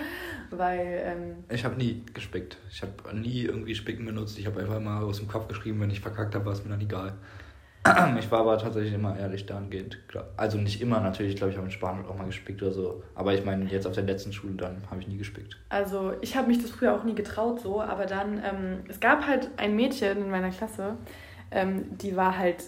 Weil. 0.50 1.02
Ähm, 1.04 1.44
ich 1.50 1.64
habe 1.64 1.76
nie 1.76 2.02
gespickt. 2.14 2.56
Ich 2.70 2.82
habe 2.82 2.92
nie 3.16 3.42
irgendwie 3.42 3.74
Spicken 3.74 4.06
benutzt. 4.06 4.38
Ich 4.38 4.46
habe 4.46 4.60
einfach 4.60 4.80
mal 4.80 5.02
aus 5.02 5.18
dem 5.18 5.28
Kopf 5.28 5.48
geschrieben, 5.48 5.80
wenn 5.80 5.90
ich 5.90 6.00
verkackt 6.00 6.34
habe, 6.34 6.46
war 6.46 6.52
es 6.52 6.64
mir 6.64 6.70
dann 6.70 6.80
egal. 6.80 7.14
Ich 8.18 8.30
war 8.30 8.40
aber 8.40 8.58
tatsächlich 8.58 8.92
immer 8.92 9.18
ehrlich 9.18 9.46
dahingehend. 9.46 9.98
Also 10.36 10.58
nicht 10.58 10.82
immer 10.82 11.00
natürlich, 11.00 11.36
glaube 11.36 11.52
ich, 11.52 11.56
habe 11.56 11.66
in 11.66 11.72
Spanisch 11.72 12.06
auch 12.06 12.16
mal 12.16 12.26
gespickt 12.26 12.62
oder 12.62 12.72
so. 12.72 13.02
Aber 13.14 13.32
ich 13.32 13.42
meine, 13.44 13.64
jetzt 13.70 13.86
auf 13.86 13.94
der 13.94 14.04
letzten 14.04 14.34
Schule 14.34 14.52
dann 14.54 14.82
habe 14.90 15.00
ich 15.00 15.08
nie 15.08 15.16
gespickt. 15.16 15.56
Also 15.70 16.12
ich 16.20 16.36
habe 16.36 16.48
mich 16.48 16.60
das 16.60 16.70
früher 16.70 16.94
auch 16.94 17.04
nie 17.04 17.14
getraut 17.14 17.60
so, 17.60 17.80
aber 17.80 18.04
dann, 18.04 18.42
ähm, 18.44 18.80
es 18.88 19.00
gab 19.00 19.26
halt 19.26 19.48
ein 19.56 19.76
Mädchen 19.76 20.18
in 20.18 20.30
meiner 20.30 20.50
Klasse, 20.50 20.98
ähm, 21.50 21.96
die 21.96 22.16
war 22.16 22.36
halt, 22.36 22.64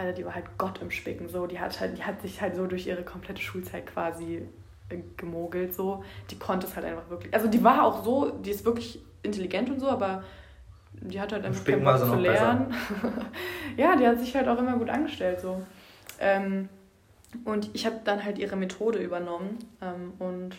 also 0.00 0.16
die 0.16 0.24
war 0.24 0.34
halt 0.34 0.46
Gott 0.58 0.80
im 0.80 0.90
Spicken 0.90 1.28
so. 1.28 1.46
Die 1.46 1.60
hat 1.60 1.78
halt, 1.80 1.98
die 1.98 2.02
hat 2.02 2.20
sich 2.22 2.40
halt 2.40 2.56
so 2.56 2.66
durch 2.66 2.86
ihre 2.86 3.02
komplette 3.02 3.40
Schulzeit 3.40 3.86
quasi 3.86 4.42
äh, 4.88 4.98
gemogelt 5.16 5.74
so. 5.74 6.04
Die 6.30 6.38
konnte 6.38 6.66
es 6.66 6.76
halt 6.76 6.86
einfach 6.86 7.08
wirklich. 7.10 7.32
Also 7.34 7.48
die 7.48 7.62
war 7.62 7.84
auch 7.84 8.04
so, 8.04 8.30
die 8.30 8.50
ist 8.50 8.64
wirklich 8.64 9.00
intelligent 9.22 9.70
und 9.70 9.80
so, 9.80 9.88
aber 9.88 10.24
die 10.92 11.20
hat 11.20 11.32
halt 11.32 11.44
einfach 11.44 11.64
keinen 11.64 11.84
Bock 11.84 11.98
zu 11.98 12.14
lernen. 12.14 12.74
ja, 13.76 13.96
die 13.96 14.06
hat 14.06 14.18
sich 14.18 14.34
halt 14.34 14.48
auch 14.48 14.58
immer 14.58 14.76
gut 14.76 14.90
angestellt 14.90 15.40
so. 15.40 15.62
Ähm, 16.18 16.68
und 17.44 17.70
ich 17.74 17.86
habe 17.86 18.00
dann 18.04 18.24
halt 18.24 18.38
ihre 18.38 18.56
Methode 18.56 18.98
übernommen 18.98 19.58
ähm, 19.80 20.12
und 20.18 20.56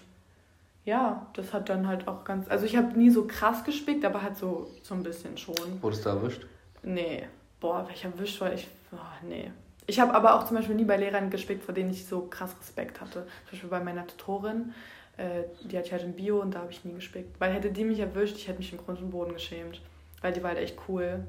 ja, 0.86 1.28
das 1.34 1.54
hat 1.54 1.70
dann 1.70 1.88
halt 1.88 2.08
auch 2.08 2.24
ganz, 2.24 2.50
also 2.50 2.66
ich 2.66 2.76
habe 2.76 2.98
nie 2.98 3.12
so 3.12 3.28
krass 3.28 3.64
gespickt, 3.64 4.04
aber 4.04 4.24
halt 4.24 4.38
so, 4.38 4.68
so 4.82 4.96
ein 4.96 5.04
bisschen 5.04 5.38
schon. 5.38 5.56
Wurdest 5.82 6.06
du 6.06 6.10
erwischt? 6.10 6.46
Nee, 6.82 7.28
boah, 7.60 7.88
welcher 7.88 8.10
erwischt, 8.10 8.42
weil 8.42 8.56
ich, 8.56 8.68
boah, 8.92 9.12
nee. 9.28 9.52
Ich 9.88 10.00
habe 10.00 10.14
aber 10.14 10.36
auch 10.36 10.46
zum 10.46 10.58
Beispiel 10.58 10.76
nie 10.76 10.86
bei 10.86 10.98
Lehrern 10.98 11.30
gespickt, 11.30 11.64
vor 11.64 11.74
denen 11.74 11.90
ich 11.90 12.06
so 12.06 12.28
krass 12.28 12.56
Respekt 12.60 13.02
hatte. 13.02 13.26
Zum 13.46 13.52
Beispiel 13.52 13.70
bei 13.70 13.80
meiner 13.80 14.06
Tutorin, 14.06 14.74
äh, 15.18 15.44
die 15.64 15.76
hatte 15.78 15.88
ich 15.88 15.94
halt 15.94 16.04
im 16.04 16.14
Bio 16.14 16.40
und 16.40 16.54
da 16.54 16.60
habe 16.60 16.72
ich 16.72 16.86
nie 16.86 16.94
gespickt. 16.94 17.40
Weil 17.40 17.52
hätte 17.54 17.72
die 17.72 17.84
mich 17.84 18.00
erwischt, 18.00 18.38
ich 18.38 18.48
hätte 18.48 18.60
mich 18.60 18.72
im 18.72 18.78
Grund 18.78 19.02
und 19.02 19.10
Boden 19.10 19.34
geschämt 19.34 19.82
weil 20.22 20.32
die 20.32 20.42
war 20.42 20.52
halt 20.52 20.60
echt 20.60 20.78
cool. 20.88 21.24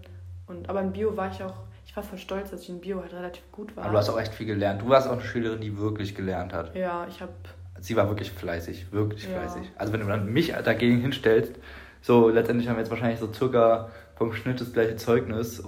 Und, 0.47 0.69
aber 0.69 0.81
in 0.83 0.93
Bio 0.93 1.17
war 1.17 1.31
ich 1.31 1.43
auch, 1.43 1.55
ich 1.87 1.97
war 1.97 2.03
voll 2.03 2.19
stolz, 2.19 2.51
dass 2.51 2.63
ich 2.63 2.69
in 2.69 2.81
Bio 2.81 3.01
halt 3.01 3.13
relativ 3.13 3.43
gut 3.51 3.75
war. 3.77 3.85
Aber 3.85 3.93
du 3.93 3.99
hast 3.99 4.11
auch 4.11 4.21
echt 4.21 4.35
viel 4.35 4.47
gelernt. 4.47 4.83
Du 4.83 4.89
warst 4.89 5.09
auch 5.09 5.13
eine 5.13 5.23
Schülerin, 5.23 5.61
die 5.61 5.77
wirklich 5.79 6.15
gelernt 6.15 6.53
hat. 6.53 6.77
Ja, 6.77 7.07
ich 7.09 7.21
habe. 7.21 7.33
Sie 7.81 7.97
war 7.97 8.09
wirklich 8.09 8.31
fleißig, 8.31 8.93
wirklich 8.93 9.25
ja. 9.25 9.31
fleißig. 9.31 9.73
Also 9.77 9.93
wenn 9.93 10.01
du 10.01 10.07
dann 10.07 10.33
mich 10.33 10.53
dagegen 10.53 11.01
hinstellst, 11.01 11.55
so 12.01 12.29
letztendlich 12.29 12.69
haben 12.69 12.77
wir 12.77 12.83
jetzt 12.83 12.91
wahrscheinlich 12.91 13.19
so 13.19 13.33
circa 13.33 13.91
vom 14.15 14.33
Schnitt 14.33 14.61
das 14.61 14.73
gleiche 14.73 14.97
Zeugnis. 14.97 15.63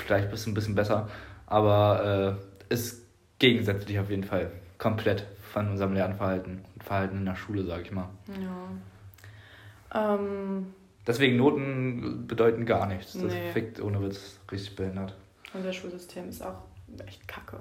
Vielleicht 0.00 0.30
bist 0.30 0.46
du 0.46 0.50
ein 0.50 0.54
bisschen 0.54 0.74
besser, 0.74 1.08
aber 1.46 2.38
äh, 2.70 2.74
ist 2.74 3.02
gegensätzlich 3.38 3.98
auf 3.98 4.10
jeden 4.10 4.24
Fall 4.24 4.50
komplett 4.78 5.26
von 5.52 5.68
unserem 5.68 5.94
Lernverhalten 5.94 6.64
und 6.74 6.84
Verhalten 6.84 7.18
in 7.18 7.24
der 7.24 7.36
Schule, 7.36 7.64
sag 7.64 7.82
ich 7.82 7.92
mal. 7.92 8.08
Ja. 9.92 10.14
Ähm, 10.14 10.72
Deswegen 11.06 11.36
Noten 11.36 12.26
bedeuten 12.26 12.66
gar 12.66 12.86
nichts. 12.86 13.14
Das 13.14 13.32
nee. 13.32 13.50
fickt 13.52 13.80
ohne 13.80 14.00
Witz 14.02 14.38
richtig 14.50 14.76
behindert. 14.76 15.16
Unser 15.52 15.72
Schulsystem 15.72 16.28
ist 16.28 16.42
auch 16.42 16.62
echt 17.06 17.26
kacke. 17.26 17.58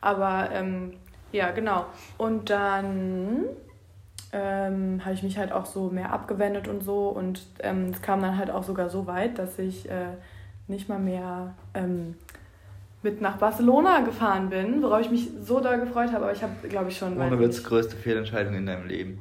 Aber 0.00 0.50
ähm, 0.52 0.94
ja, 1.32 1.50
genau. 1.50 1.86
Und 2.18 2.50
dann 2.50 3.44
ähm, 4.32 5.04
habe 5.04 5.14
ich 5.14 5.22
mich 5.22 5.38
halt 5.38 5.52
auch 5.52 5.66
so 5.66 5.88
mehr 5.90 6.12
abgewendet 6.12 6.68
und 6.68 6.82
so. 6.82 7.08
Und 7.08 7.40
ähm, 7.60 7.90
es 7.92 8.02
kam 8.02 8.20
dann 8.20 8.36
halt 8.36 8.50
auch 8.50 8.64
sogar 8.64 8.90
so 8.90 9.06
weit, 9.06 9.38
dass 9.38 9.58
ich 9.58 9.88
äh, 9.88 10.16
nicht 10.68 10.88
mal 10.88 10.98
mehr 10.98 11.54
ähm, 11.74 12.14
mit 13.02 13.20
nach 13.20 13.36
Barcelona 13.36 14.00
gefahren 14.00 14.50
bin, 14.50 14.82
worauf 14.82 15.00
ich 15.00 15.10
mich 15.10 15.28
so 15.40 15.60
doll 15.60 15.80
gefreut 15.80 16.12
habe. 16.12 16.24
Aber 16.24 16.32
ich 16.32 16.42
habe, 16.42 16.52
glaube 16.68 16.90
ich, 16.90 16.98
schon. 16.98 17.18
Ohne 17.18 17.38
Witz, 17.38 17.62
größte 17.62 17.96
Fehlentscheidung 17.96 18.54
in 18.54 18.66
deinem 18.66 18.86
Leben. 18.86 19.20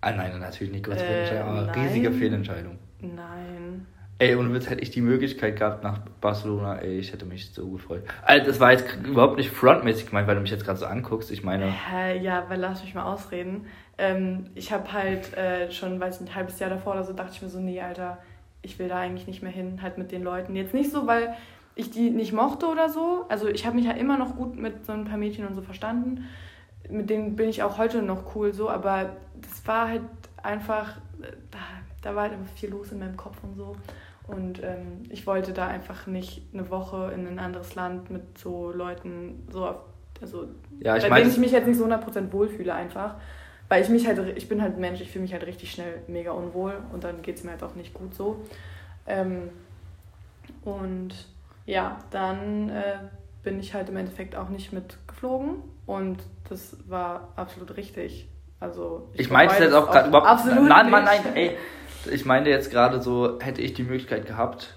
Ah, 0.00 0.12
nein, 0.12 0.38
natürlich 0.38 0.72
nicht 0.72 0.84
größte 0.84 1.04
äh, 1.04 1.08
Fehlentscheidung, 1.08 1.48
aber 1.48 1.62
nein. 1.66 1.80
riesige 1.80 2.12
Fehlentscheidung. 2.12 2.78
Nein. 3.00 3.86
Ey, 4.20 4.34
und 4.34 4.52
Witz 4.52 4.68
hätte 4.68 4.82
ich 4.82 4.90
die 4.90 5.00
Möglichkeit 5.00 5.56
gehabt 5.56 5.84
nach 5.84 6.00
Barcelona, 6.20 6.78
ey, 6.78 6.98
ich 6.98 7.12
hätte 7.12 7.24
mich 7.24 7.52
so 7.52 7.68
gefreut. 7.68 8.02
Also, 8.22 8.46
das 8.46 8.58
war 8.58 8.72
jetzt 8.72 8.84
überhaupt 9.04 9.36
nicht 9.36 9.50
frontmäßig 9.50 10.06
gemeint, 10.06 10.26
weil 10.26 10.34
du 10.34 10.40
mich 10.40 10.50
jetzt 10.50 10.64
gerade 10.64 10.78
so 10.78 10.86
anguckst. 10.86 11.30
Ich 11.30 11.44
meine. 11.44 11.72
Äh, 11.94 12.20
ja, 12.20 12.44
weil 12.48 12.58
lass 12.58 12.82
mich 12.82 12.94
mal 12.94 13.04
ausreden. 13.04 13.66
Ähm, 13.96 14.46
ich 14.56 14.72
habe 14.72 14.92
halt 14.92 15.36
äh, 15.36 15.70
schon, 15.70 16.00
weiß 16.00 16.20
nicht, 16.20 16.32
ein 16.32 16.36
halbes 16.36 16.58
Jahr 16.58 16.70
davor 16.70 16.94
oder 16.94 17.04
so, 17.04 17.12
dachte 17.12 17.32
ich 17.34 17.42
mir 17.42 17.48
so, 17.48 17.60
nee, 17.60 17.80
Alter, 17.80 18.18
ich 18.62 18.78
will 18.78 18.88
da 18.88 18.98
eigentlich 18.98 19.26
nicht 19.26 19.42
mehr 19.42 19.52
hin, 19.52 19.80
halt 19.82 19.98
mit 19.98 20.12
den 20.12 20.22
Leuten. 20.22 20.56
Jetzt 20.56 20.74
nicht 20.74 20.90
so, 20.90 21.06
weil 21.06 21.34
ich 21.74 21.90
die 21.90 22.10
nicht 22.10 22.32
mochte 22.32 22.66
oder 22.66 22.88
so. 22.88 23.24
Also 23.28 23.48
ich 23.48 23.66
habe 23.66 23.76
mich 23.76 23.86
ja 23.86 23.92
immer 23.92 24.18
noch 24.18 24.36
gut 24.36 24.56
mit 24.56 24.84
so 24.84 24.92
ein 24.92 25.04
paar 25.04 25.18
Mädchen 25.18 25.46
und 25.46 25.54
so 25.54 25.62
verstanden 25.62 26.24
mit 26.90 27.10
denen 27.10 27.36
bin 27.36 27.48
ich 27.48 27.62
auch 27.62 27.78
heute 27.78 28.02
noch 28.02 28.34
cool 28.34 28.52
so, 28.52 28.68
aber 28.68 29.16
das 29.40 29.66
war 29.66 29.88
halt 29.88 30.02
einfach, 30.42 30.96
da, 31.50 31.58
da 32.02 32.14
war 32.14 32.24
halt 32.24 32.32
einfach 32.32 32.52
viel 32.54 32.70
los 32.70 32.92
in 32.92 32.98
meinem 32.98 33.16
Kopf 33.16 33.36
und 33.42 33.54
so. 33.56 33.76
Und 34.26 34.62
ähm, 34.62 35.04
ich 35.08 35.26
wollte 35.26 35.52
da 35.52 35.66
einfach 35.68 36.06
nicht 36.06 36.42
eine 36.52 36.70
Woche 36.70 37.12
in 37.14 37.26
ein 37.26 37.38
anderes 37.38 37.74
Land 37.74 38.10
mit 38.10 38.38
so 38.38 38.72
Leuten, 38.72 39.46
so 39.50 39.66
auf, 39.66 39.76
also 40.20 40.48
ja, 40.80 40.96
ich 40.96 41.04
bei 41.04 41.10
mein, 41.10 41.22
denen 41.22 41.32
ich 41.32 41.38
mich 41.38 41.52
jetzt 41.52 41.66
nicht 41.66 41.78
so 41.78 41.86
100% 41.86 42.32
wohlfühle 42.32 42.74
einfach. 42.74 43.14
Weil 43.68 43.82
ich 43.82 43.88
mich 43.88 44.06
halt, 44.06 44.18
ich 44.36 44.48
bin 44.48 44.62
halt 44.62 44.78
Mensch, 44.78 45.00
ich 45.00 45.10
fühle 45.10 45.22
mich 45.22 45.32
halt 45.32 45.46
richtig 45.46 45.70
schnell 45.70 46.02
mega 46.06 46.32
unwohl 46.32 46.74
und 46.92 47.04
dann 47.04 47.20
geht 47.22 47.36
es 47.36 47.44
mir 47.44 47.50
halt 47.52 47.62
auch 47.62 47.74
nicht 47.74 47.92
gut 47.92 48.14
so. 48.14 48.44
Ähm, 49.06 49.50
und 50.64 51.10
ja, 51.66 51.98
dann 52.10 52.70
äh, 52.70 52.94
bin 53.42 53.60
ich 53.60 53.74
halt 53.74 53.90
im 53.90 53.96
Endeffekt 53.96 54.36
auch 54.36 54.48
nicht 54.48 54.72
mitgeflogen 54.72 55.56
und 55.86 56.18
das 56.48 56.76
war 56.88 57.32
absolut 57.36 57.76
richtig. 57.76 58.28
Also 58.60 59.08
ich, 59.12 59.20
ich 59.20 59.30
meinte 59.30 59.62
jetzt 59.62 59.74
auch 59.74 59.90
gerade 59.90 60.08
überhaupt 60.08 60.28
absolut 60.28 60.68
nein, 60.68 60.90
nein, 60.90 61.04
nein, 61.04 61.20
ey, 61.34 61.56
ich 62.10 62.24
meine 62.24 62.48
jetzt 62.48 62.70
gerade 62.70 63.00
so, 63.00 63.38
hätte 63.40 63.60
ich 63.60 63.74
die 63.74 63.82
Möglichkeit 63.82 64.26
gehabt 64.26 64.74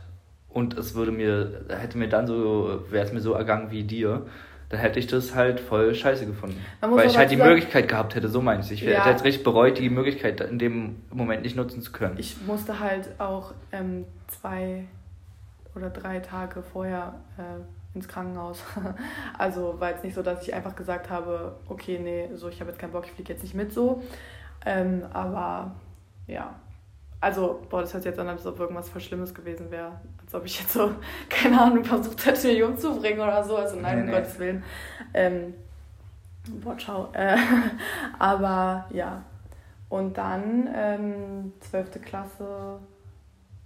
und 0.50 0.78
es 0.78 0.96
würde 0.96 1.12
mir, 1.12 1.66
hätte 1.70 1.98
mir 1.98 2.10
dann 2.10 2.28
so, 2.28 2.84
wäre 2.89 3.06
es 3.06 3.14
mir 3.14 3.22
so 3.22 3.34
ergangen 3.34 3.72
wie 3.72 3.84
dir, 3.84 4.26
dann 4.72 4.80
hätte 4.80 4.99
ich 4.99 5.07
das 5.07 5.36
halt 5.36 5.59
voll 5.59 5.93
scheiße 5.93 6.26
gefunden. 6.26 6.57
Weil 6.80 7.07
ich 7.07 7.17
halt 7.17 7.30
die 7.30 7.36
Möglichkeit 7.36 7.89
gehabt 7.89 8.15
hätte, 8.15 8.30
so 8.30 8.41
meinst 8.41 8.69
du. 8.69 8.74
Ich 8.74 8.82
ja. 8.82 8.99
hätte 8.99 9.09
jetzt 9.09 9.26
richtig 9.26 9.43
bereut, 9.43 9.78
die 9.78 9.89
Möglichkeit 9.89 10.39
in 10.39 10.59
dem 10.59 11.03
Moment 11.11 11.43
nicht 11.43 11.57
nutzen 11.57 11.82
zu 11.82 11.91
können. 11.91 12.15
Ich 12.17 12.41
musste 12.47 12.80
halt 12.80 13.09
auch 13.19 13.53
ähm, 13.74 14.05
zwei 14.28 14.86
oder 15.76 15.89
drei 15.89 16.19
Tage 16.19 16.63
vorher 16.63 17.15
äh, 17.38 17.97
ins 17.97 18.07
Krankenhaus. 18.07 18.63
also 19.38 19.76
war 19.80 19.89
jetzt 19.89 20.05
nicht 20.05 20.13
so, 20.13 20.22
dass 20.22 20.47
ich 20.47 20.53
einfach 20.53 20.76
gesagt 20.76 21.09
habe, 21.09 21.57
okay, 21.67 21.99
nee, 22.01 22.30
so 22.34 22.47
ich 22.47 22.61
habe 22.61 22.72
jetzt 22.72 22.80
keinen 22.80 22.93
Bock, 22.93 23.05
ich 23.05 23.11
fliege 23.11 23.34
jetzt 23.34 23.43
nicht 23.43 23.55
mit 23.55 23.74
so. 23.74 24.01
Ähm, 24.65 25.03
aber 25.11 25.76
ja, 26.28 26.55
also, 27.19 27.61
boah, 27.69 27.82
das 27.82 27.93
hört 27.93 28.03
sich 28.03 28.09
jetzt 28.09 28.19
an, 28.19 28.28
als 28.28 28.45
ob 28.47 28.59
irgendwas 28.59 28.89
voll 28.89 29.01
Schlimmes 29.01 29.34
gewesen 29.36 29.69
wäre. 29.69 29.99
Als 30.32 30.39
ob 30.39 30.45
ich 30.45 30.61
jetzt 30.61 30.71
so, 30.71 30.91
keine 31.29 31.59
Ahnung, 31.59 31.84
versucht 31.84 32.25
hätte, 32.25 32.47
mich 32.47 32.63
umzubringen 32.63 33.19
oder 33.19 33.43
so. 33.43 33.57
Also 33.57 33.75
nein, 33.75 33.97
nee, 33.97 34.01
um 34.03 34.07
nee. 34.07 34.13
Gottes 34.13 34.39
Willen. 34.39 34.63
Ähm, 35.13 35.53
boah, 36.63 36.77
ciao. 36.77 37.09
Äh, 37.13 37.36
aber 38.17 38.86
ja. 38.91 39.23
Und 39.89 40.17
dann, 40.17 40.69
ähm, 40.73 41.53
12. 41.59 42.01
Klasse 42.01 42.79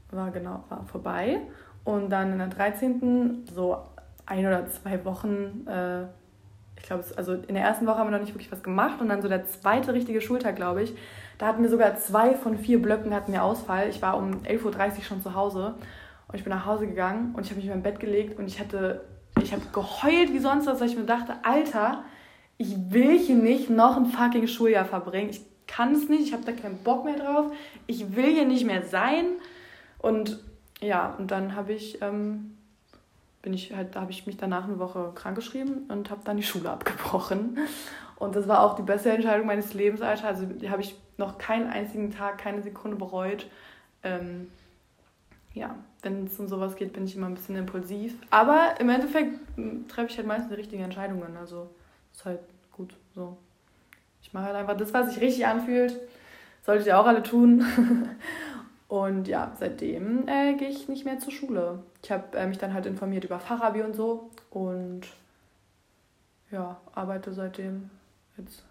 war 0.10 0.32
genau, 0.32 0.64
war 0.70 0.84
vorbei. 0.86 1.38
Und 1.84 2.10
dann 2.10 2.32
in 2.32 2.40
der 2.40 2.48
13. 2.48 3.46
so 3.54 3.78
ein 4.26 4.48
oder 4.48 4.68
zwei 4.72 5.06
Wochen, 5.06 5.68
äh, 5.68 6.06
ich 6.78 6.84
glaube, 6.88 7.04
also 7.16 7.34
in 7.34 7.54
der 7.54 7.64
ersten 7.64 7.86
Woche 7.86 8.00
haben 8.00 8.08
wir 8.08 8.18
noch 8.18 8.26
nicht 8.26 8.34
wirklich 8.34 8.52
was 8.52 8.64
gemacht. 8.64 9.02
Und 9.02 9.10
dann 9.10 9.22
so 9.22 9.28
der 9.30 9.46
zweite 9.46 9.94
richtige 9.94 10.20
Schultag, 10.20 10.56
glaube 10.56 10.82
ich, 10.82 10.96
da 11.38 11.46
hatten 11.46 11.62
wir 11.62 11.70
sogar 11.70 11.96
zwei 11.98 12.34
von 12.34 12.58
vier 12.58 12.82
Blöcken 12.82 13.14
hatten 13.14 13.34
wir 13.34 13.44
Ausfall. 13.44 13.90
Ich 13.90 14.02
war 14.02 14.18
um 14.18 14.32
11.30 14.42 14.64
Uhr 14.64 15.04
schon 15.04 15.22
zu 15.22 15.36
Hause 15.36 15.76
und 16.28 16.36
ich 16.36 16.44
bin 16.44 16.52
nach 16.52 16.66
Hause 16.66 16.88
gegangen 16.88 17.34
und 17.36 17.44
ich 17.44 17.50
habe 17.50 17.58
mich 17.58 17.66
in 17.66 17.72
mein 17.72 17.84
Bett 17.84 18.00
gelegt 18.00 18.40
und 18.40 18.48
ich 18.48 18.60
hatte, 18.60 19.06
ich 19.42 19.52
habe 19.52 19.62
geheult 19.74 20.34
wie 20.34 20.40
sonst 20.40 20.66
was, 20.66 20.80
weil 20.80 20.90
ich 20.90 20.98
mir 20.98 21.04
dachte, 21.04 21.36
Alter, 21.44 22.04
ich 22.58 22.76
will 22.90 23.20
hier 23.20 23.36
nicht 23.36 23.70
noch 23.70 23.98
ein 23.98 24.06
fucking 24.06 24.48
Schuljahr 24.48 24.86
verbringen. 24.86 25.30
Ich 25.30 25.42
kann 25.68 25.94
es 25.94 26.10
nicht, 26.10 26.24
ich 26.24 26.34
habe 26.34 26.44
da 26.46 26.52
keinen 26.52 26.78
Bock 26.84 27.06
mehr 27.06 27.18
drauf. 27.18 27.52
Ich 27.88 28.16
will 28.16 28.34
hier 28.34 28.46
nicht 28.46 28.66
mehr 28.66 28.84
sein. 28.84 29.26
Und 30.00 30.40
ja, 30.82 31.16
und 31.18 31.32
dann 31.32 31.56
habe 31.56 31.74
ich, 31.74 32.02
ähm, 32.02 32.58
bin 33.42 33.54
ich 33.54 33.76
halt, 33.76 33.96
habe 33.96 34.12
ich 34.12 34.26
mich 34.26 34.38
danach 34.38 34.66
eine 34.66 34.80
Woche 34.80 35.12
krankgeschrieben 35.16 35.86
und 35.90 36.10
habe 36.10 36.22
dann 36.24 36.38
die 36.38 36.44
Schule 36.44 36.70
abgebrochen. 36.70 37.58
Und 38.18 38.36
das 38.36 38.48
war 38.48 38.62
auch 38.62 38.76
die 38.76 38.84
beste 38.84 39.12
Entscheidung 39.12 39.48
meines 39.48 39.74
Lebens, 39.74 40.02
Alter. 40.02 40.28
Also 40.28 40.46
habe 40.70 40.82
ich 40.82 40.96
noch 41.18 41.38
keinen 41.38 41.70
einzigen 41.70 42.12
Tag, 42.12 42.38
keine 42.38 42.62
Sekunde 42.62 42.96
bereut. 42.98 43.48
Ähm, 44.04 44.48
ja, 45.56 45.74
wenn 46.02 46.26
es 46.26 46.38
um 46.38 46.48
sowas 46.48 46.76
geht, 46.76 46.94
bin 46.94 47.06
ich 47.06 47.16
immer 47.16 47.28
ein 47.28 47.34
bisschen 47.34 47.56
impulsiv. 47.56 48.14
Aber 48.30 48.76
im 48.80 48.90
Endeffekt 48.90 49.40
hm, 49.56 49.88
treffe 49.88 50.12
ich 50.12 50.18
halt 50.18 50.28
meistens 50.28 50.50
die 50.50 50.56
richtigen 50.56 50.84
Entscheidungen. 50.84 51.36
Also 51.38 51.70
ist 52.14 52.26
halt 52.26 52.42
gut 52.72 52.94
so. 53.16 53.38
Ich 54.22 54.34
mache 54.34 54.46
halt 54.46 54.56
einfach 54.56 54.78
das, 54.78 54.94
was 54.94 55.14
sich 55.14 55.22
richtig 55.22 55.48
anfühlt. 55.48 55.98
Solltet 56.62 56.88
ihr 56.88 57.00
auch 57.00 57.06
alle 57.06 57.24
tun. 57.24 57.66
und 58.90 59.28
ja, 59.28 59.54
seitdem 59.58 60.28
äh, 60.28 60.56
gehe 60.56 60.70
ich 60.70 60.90
nicht 60.90 61.06
mehr 61.06 61.20
zur 61.20 61.32
Schule. 61.32 61.80
Ich 62.04 62.12
habe 62.12 62.38
äh, 62.38 62.46
mich 62.46 62.58
dann 62.58 62.74
halt 62.74 62.86
informiert 62.86 63.24
über 63.24 63.40
Fachabi 63.40 63.82
und 63.82 63.96
so. 63.96 64.30
Und 64.50 65.08
ja, 66.52 66.80
arbeite 66.94 67.34
seitdem 67.34 67.90
jetzt 68.38 68.64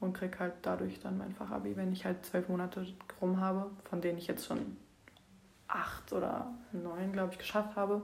und 0.00 0.12
kriege 0.12 0.38
halt 0.38 0.52
dadurch 0.60 1.00
dann 1.00 1.16
mein 1.16 1.32
Fachabi, 1.32 1.76
wenn 1.76 1.92
ich 1.92 2.04
halt 2.04 2.26
zwölf 2.26 2.48
Monate 2.50 2.86
rum 3.22 3.40
habe, 3.40 3.70
von 3.88 4.02
denen 4.02 4.18
ich 4.18 4.26
jetzt 4.26 4.46
schon 4.46 4.76
acht 5.68 6.12
oder 6.12 6.46
neun, 6.72 7.12
glaube 7.12 7.32
ich, 7.32 7.38
geschafft 7.38 7.76
habe. 7.76 8.02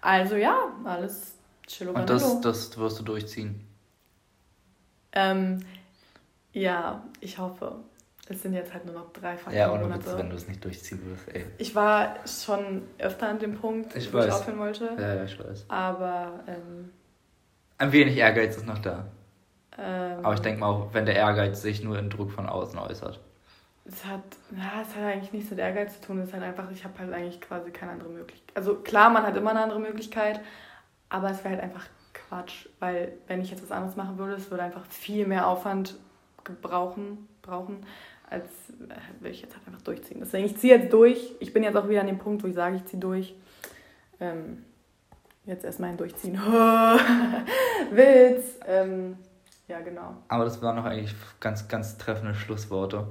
Also 0.00 0.36
ja, 0.36 0.56
alles 0.84 1.34
chill 1.66 1.88
Und 1.88 2.08
das, 2.10 2.40
das 2.40 2.76
wirst 2.76 2.98
du 2.98 3.04
durchziehen? 3.04 3.66
Ähm, 5.12 5.64
ja, 6.52 7.02
ich 7.20 7.38
hoffe. 7.38 7.76
Es 8.26 8.40
sind 8.40 8.54
jetzt 8.54 8.72
halt 8.72 8.86
nur 8.86 8.94
noch 8.94 9.12
drei 9.12 9.34
Monate. 9.34 9.56
Ja, 9.56 9.70
ohne 9.72 9.94
Witz, 9.94 10.06
wenn 10.16 10.30
du 10.30 10.36
es 10.36 10.48
nicht 10.48 10.64
durchziehen 10.64 11.00
würdest, 11.04 11.28
ey. 11.28 11.44
Ich 11.58 11.74
war 11.74 12.16
schon 12.26 12.82
öfter 12.98 13.28
an 13.28 13.38
dem 13.38 13.54
Punkt, 13.54 13.94
ich 13.94 14.12
wo 14.12 14.18
weiß. 14.18 14.26
ich 14.26 14.32
aufhören 14.32 14.58
wollte. 14.58 14.90
Ja, 14.98 15.14
ja, 15.16 15.24
ich 15.24 15.38
weiß. 15.38 15.66
Aber, 15.68 16.40
ähm, 16.46 16.90
Ein 17.76 17.92
wenig 17.92 18.16
Ehrgeiz 18.16 18.56
ist 18.56 18.66
noch 18.66 18.78
da. 18.78 19.06
Ähm, 19.76 20.24
Aber 20.24 20.34
ich 20.34 20.40
denke 20.40 20.60
mal 20.60 20.68
auch, 20.68 20.94
wenn 20.94 21.04
der 21.04 21.16
Ehrgeiz 21.16 21.60
sich 21.60 21.82
nur 21.82 21.98
in 21.98 22.08
Druck 22.08 22.30
von 22.30 22.46
außen 22.46 22.78
äußert. 22.78 23.20
Es 23.86 24.04
hat, 24.04 24.22
ja, 24.56 24.82
es 24.82 24.96
hat 24.96 25.02
eigentlich 25.02 25.32
nichts 25.32 25.50
mit 25.50 25.58
Ehrgeiz 25.58 26.00
zu 26.00 26.06
tun. 26.06 26.18
Es 26.20 26.28
ist 26.28 26.32
halt 26.32 26.42
einfach, 26.42 26.70
ich 26.70 26.84
habe 26.84 26.98
halt 26.98 27.12
eigentlich 27.12 27.40
quasi 27.40 27.70
keine 27.70 27.92
andere 27.92 28.08
Möglichkeit. 28.08 28.56
Also 28.56 28.76
klar, 28.76 29.10
man 29.10 29.24
hat 29.24 29.36
immer 29.36 29.50
eine 29.50 29.62
andere 29.62 29.80
Möglichkeit, 29.80 30.40
aber 31.10 31.30
es 31.30 31.44
wäre 31.44 31.54
halt 31.54 31.62
einfach 31.62 31.86
Quatsch, 32.14 32.68
weil 32.80 33.12
wenn 33.26 33.40
ich 33.40 33.50
jetzt 33.50 33.62
was 33.62 33.70
anderes 33.70 33.96
machen 33.96 34.16
würde, 34.18 34.34
es 34.34 34.50
würde 34.50 34.62
einfach 34.62 34.86
viel 34.86 35.26
mehr 35.26 35.46
Aufwand 35.46 35.96
brauchen, 36.62 37.28
brauchen 37.42 37.84
als 38.28 38.48
äh, 38.70 39.22
will 39.22 39.30
ich 39.30 39.42
jetzt 39.42 39.54
halt 39.54 39.66
einfach 39.66 39.82
durchziehen. 39.82 40.18
Deswegen, 40.20 40.46
ich 40.46 40.56
ziehe 40.56 40.76
jetzt 40.76 40.92
durch. 40.92 41.32
Ich 41.40 41.52
bin 41.52 41.62
jetzt 41.62 41.76
auch 41.76 41.88
wieder 41.88 42.00
an 42.00 42.06
dem 42.06 42.18
Punkt, 42.18 42.42
wo 42.42 42.48
ich 42.48 42.54
sage, 42.54 42.76
ich 42.76 42.84
ziehe 42.86 43.00
durch. 43.00 43.34
Ähm, 44.20 44.64
jetzt 45.44 45.64
erstmal 45.64 45.90
ein 45.90 45.96
Durchziehen. 45.96 46.34
Witz. 47.90 48.58
Ähm, 48.66 49.16
ja, 49.68 49.80
genau. 49.80 50.16
Aber 50.28 50.44
das 50.44 50.60
waren 50.62 50.76
noch 50.76 50.84
eigentlich 50.84 51.14
ganz, 51.40 51.68
ganz 51.68 51.96
treffende 51.98 52.34
Schlussworte, 52.34 53.06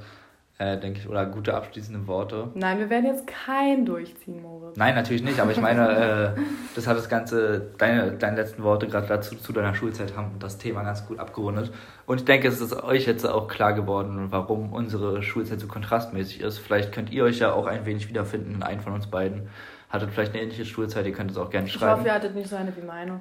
äh, 0.60 0.78
denke 0.78 1.00
ich, 1.00 1.10
oder 1.10 1.26
gute 1.26 1.54
abschließende 1.56 2.08
Worte. 2.08 2.50
Nein, 2.54 2.78
wir 2.80 2.90
werden 2.90 3.06
jetzt 3.06 3.26
kein 3.28 3.86
Durchziehen, 3.86 4.42
Moritz. 4.42 4.78
Nein, 4.78 4.94
natürlich 4.94 5.24
nicht, 5.24 5.40
aber 5.40 5.52
ich 5.52 5.60
meine, 5.60 6.36
äh, 6.36 6.42
das 6.76 6.86
hat 6.88 6.96
das 6.96 7.10
Ganze, 7.10 7.72
deine, 7.78 8.12
deine 8.14 8.38
letzten 8.38 8.64
Worte 8.64 8.88
gerade 8.88 9.08
dazu 9.08 9.36
zu 9.36 9.52
deiner 9.52 9.74
Schulzeit 9.74 10.16
haben 10.16 10.38
das 10.40 10.60
Thema 10.60 10.84
ganz 10.84 11.08
gut 11.08 11.20
abgerundet. 11.20 11.72
Und 12.06 12.20
ich 12.20 12.26
denke, 12.26 12.48
es 12.48 12.62
ist 12.62 12.74
euch 12.84 13.08
jetzt 13.08 13.26
auch 13.26 13.48
klar 13.48 13.74
geworden, 13.74 14.28
warum 14.30 14.74
unsere 14.74 15.24
Schulzeit 15.24 15.60
so 15.60 15.68
kontrastmäßig 15.68 16.42
ist. 16.42 16.60
Vielleicht 16.60 16.92
könnt 16.92 17.12
ihr 17.12 17.24
euch 17.24 17.40
ja 17.40 17.52
auch 17.52 17.66
ein 17.66 17.86
wenig 17.86 18.10
wiederfinden 18.10 18.56
in 18.56 18.64
einem 18.64 18.82
von 18.82 18.94
uns 18.94 19.08
beiden 19.08 19.50
hattet 19.94 20.10
vielleicht 20.10 20.34
eine 20.34 20.42
ähnliche 20.42 20.66
Schulzeit, 20.66 21.06
ihr 21.06 21.12
könnt 21.12 21.30
es 21.30 21.38
auch 21.38 21.52
gerne 21.52 21.68
schreiben. 21.68 21.92
Ich 21.92 21.98
hoffe, 22.00 22.08
ihr 22.08 22.14
hattet 22.16 22.34
nicht 22.34 22.50
so 22.50 22.56
eine 22.56 22.76
wie 22.76 22.82
meine. 22.82 23.20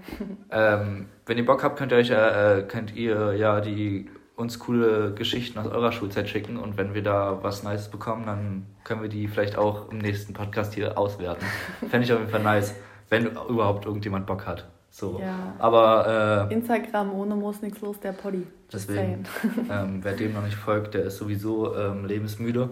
ähm, 0.51 1.07
wenn 1.27 1.37
ihr 1.37 1.45
Bock 1.45 1.63
habt, 1.63 1.77
könnt 1.77 1.93
ihr 1.93 1.99
euch 1.99 2.11
äh, 2.11 2.65
könnt 2.67 2.97
ihr 2.97 3.35
ja 3.35 3.61
die 3.61 4.09
uns 4.37 4.59
coole 4.59 5.15
Geschichten 5.15 5.59
aus 5.59 5.67
eurer 5.67 5.93
Schulzeit 5.93 6.29
schicken 6.29 6.57
und 6.57 6.77
wenn 6.77 6.95
wir 6.95 7.03
da 7.03 7.39
was 7.43 7.63
Nices 7.63 7.91
bekommen, 7.91 8.27
dann 8.27 8.67
können 8.85 9.03
wir 9.03 9.09
die 9.09 9.29
vielleicht 9.29 9.57
auch 9.57 9.91
im 9.91 9.99
nächsten 9.99 10.33
Podcast 10.33 10.75
hier 10.75 10.97
auswerten. 10.99 11.45
Fände 11.91 12.07
ich 12.07 12.13
auf 12.13 12.19
jeden 12.19 12.31
Fall 12.31 12.43
nice, 12.43 12.75
wenn 13.09 13.27
überhaupt 13.27 13.85
irgendjemand 13.85 14.27
Bock 14.27 14.47
hat. 14.47 14.72
So. 14.95 15.19
Ja. 15.23 15.55
Aber 15.59 16.49
äh, 16.51 16.55
Instagram 16.55 17.15
ohne 17.15 17.35
muss 17.35 17.63
nichts 17.63 17.81
los, 17.81 17.99
der 17.99 18.13
Poddy. 18.13 18.47
Deswegen, 18.71 19.25
ähm, 19.71 20.01
wer 20.03 20.13
dem 20.13 20.35
noch 20.35 20.43
nicht 20.43 20.55
folgt, 20.55 20.93
der 20.93 21.05
ist 21.05 21.17
sowieso 21.17 21.75
ähm, 21.75 22.05
lebensmüde. 22.05 22.69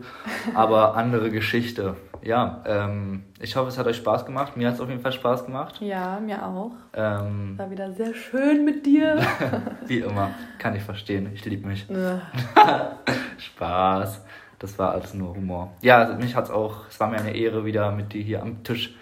Aber 0.55 0.97
andere 0.97 1.31
Geschichte. 1.31 1.97
Ja, 2.21 2.63
ähm, 2.67 3.25
ich 3.41 3.57
hoffe, 3.57 3.69
es 3.69 3.79
hat 3.79 3.87
euch 3.87 3.97
Spaß 3.97 4.27
gemacht. 4.27 4.55
Mir 4.55 4.69
hat 4.69 4.75
es 4.75 4.83
auf 4.83 4.91
jeden 4.91 5.01
Fall 5.01 5.13
Spaß 5.13 5.47
gemacht. 5.47 5.81
Ja, 5.81 6.21
mir 6.21 6.45
auch. 6.45 6.73
Ähm, 6.93 7.57
War 7.57 7.71
wieder 7.71 7.91
sehr 7.93 8.13
schön 8.13 8.67
mit 8.67 8.85
dir. 8.85 9.19
Wie 9.87 10.01
immer, 10.01 10.31
kann 10.59 10.77
ich 10.77 10.83
verstehen. 10.83 11.31
Ich 11.33 11.47
liebe 11.47 11.67
mich. 11.67 11.87
Spaß. 13.39 14.21
Das 14.59 14.79
war 14.79 14.93
alles 14.93 15.15
nur 15.15 15.35
Humor. 15.35 15.73
Ja, 15.81 15.97
also 15.97 16.15
mich 16.17 16.37
hat 16.37 16.45
es 16.45 16.51
auch, 16.51 16.87
es 16.91 17.01
war 17.01 17.09
mir 17.09 17.17
eine 17.17 17.35
Ehre, 17.35 17.65
wieder 17.65 17.93
mit 17.93 18.13
dir 18.13 18.21
hier 18.21 18.43
am 18.43 18.63
Tisch 18.63 18.95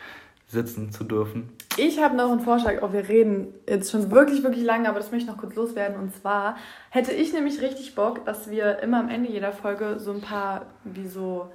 sitzen 0.47 0.93
zu 0.93 1.03
dürfen. 1.03 1.51
Ich 1.78 2.02
habe 2.02 2.16
noch 2.16 2.30
einen 2.30 2.40
Vorschlag, 2.40 2.82
oh, 2.82 2.92
wir 2.92 3.09
reden 3.09 3.55
jetzt 3.68 3.92
schon 3.92 4.10
wirklich, 4.10 4.42
wirklich 4.42 4.64
lange, 4.64 4.88
aber 4.88 4.98
das 4.98 5.12
möchte 5.12 5.26
ich 5.26 5.30
noch 5.30 5.40
kurz 5.40 5.55
loswerden. 5.55 5.96
Und 5.96 6.12
zwar 6.12 6.56
hätte 6.90 7.12
ich 7.12 7.32
nämlich 7.32 7.60
richtig 7.60 7.94
Bock, 7.94 8.24
dass 8.24 8.50
wir 8.50 8.80
immer 8.80 8.98
am 8.98 9.09
Ende 9.09 9.30
jeder 9.30 9.52
Folge 9.52 10.00
so 10.00 10.10
ein 10.10 10.20
paar, 10.20 10.66
wie 10.82 11.06
so 11.06 11.52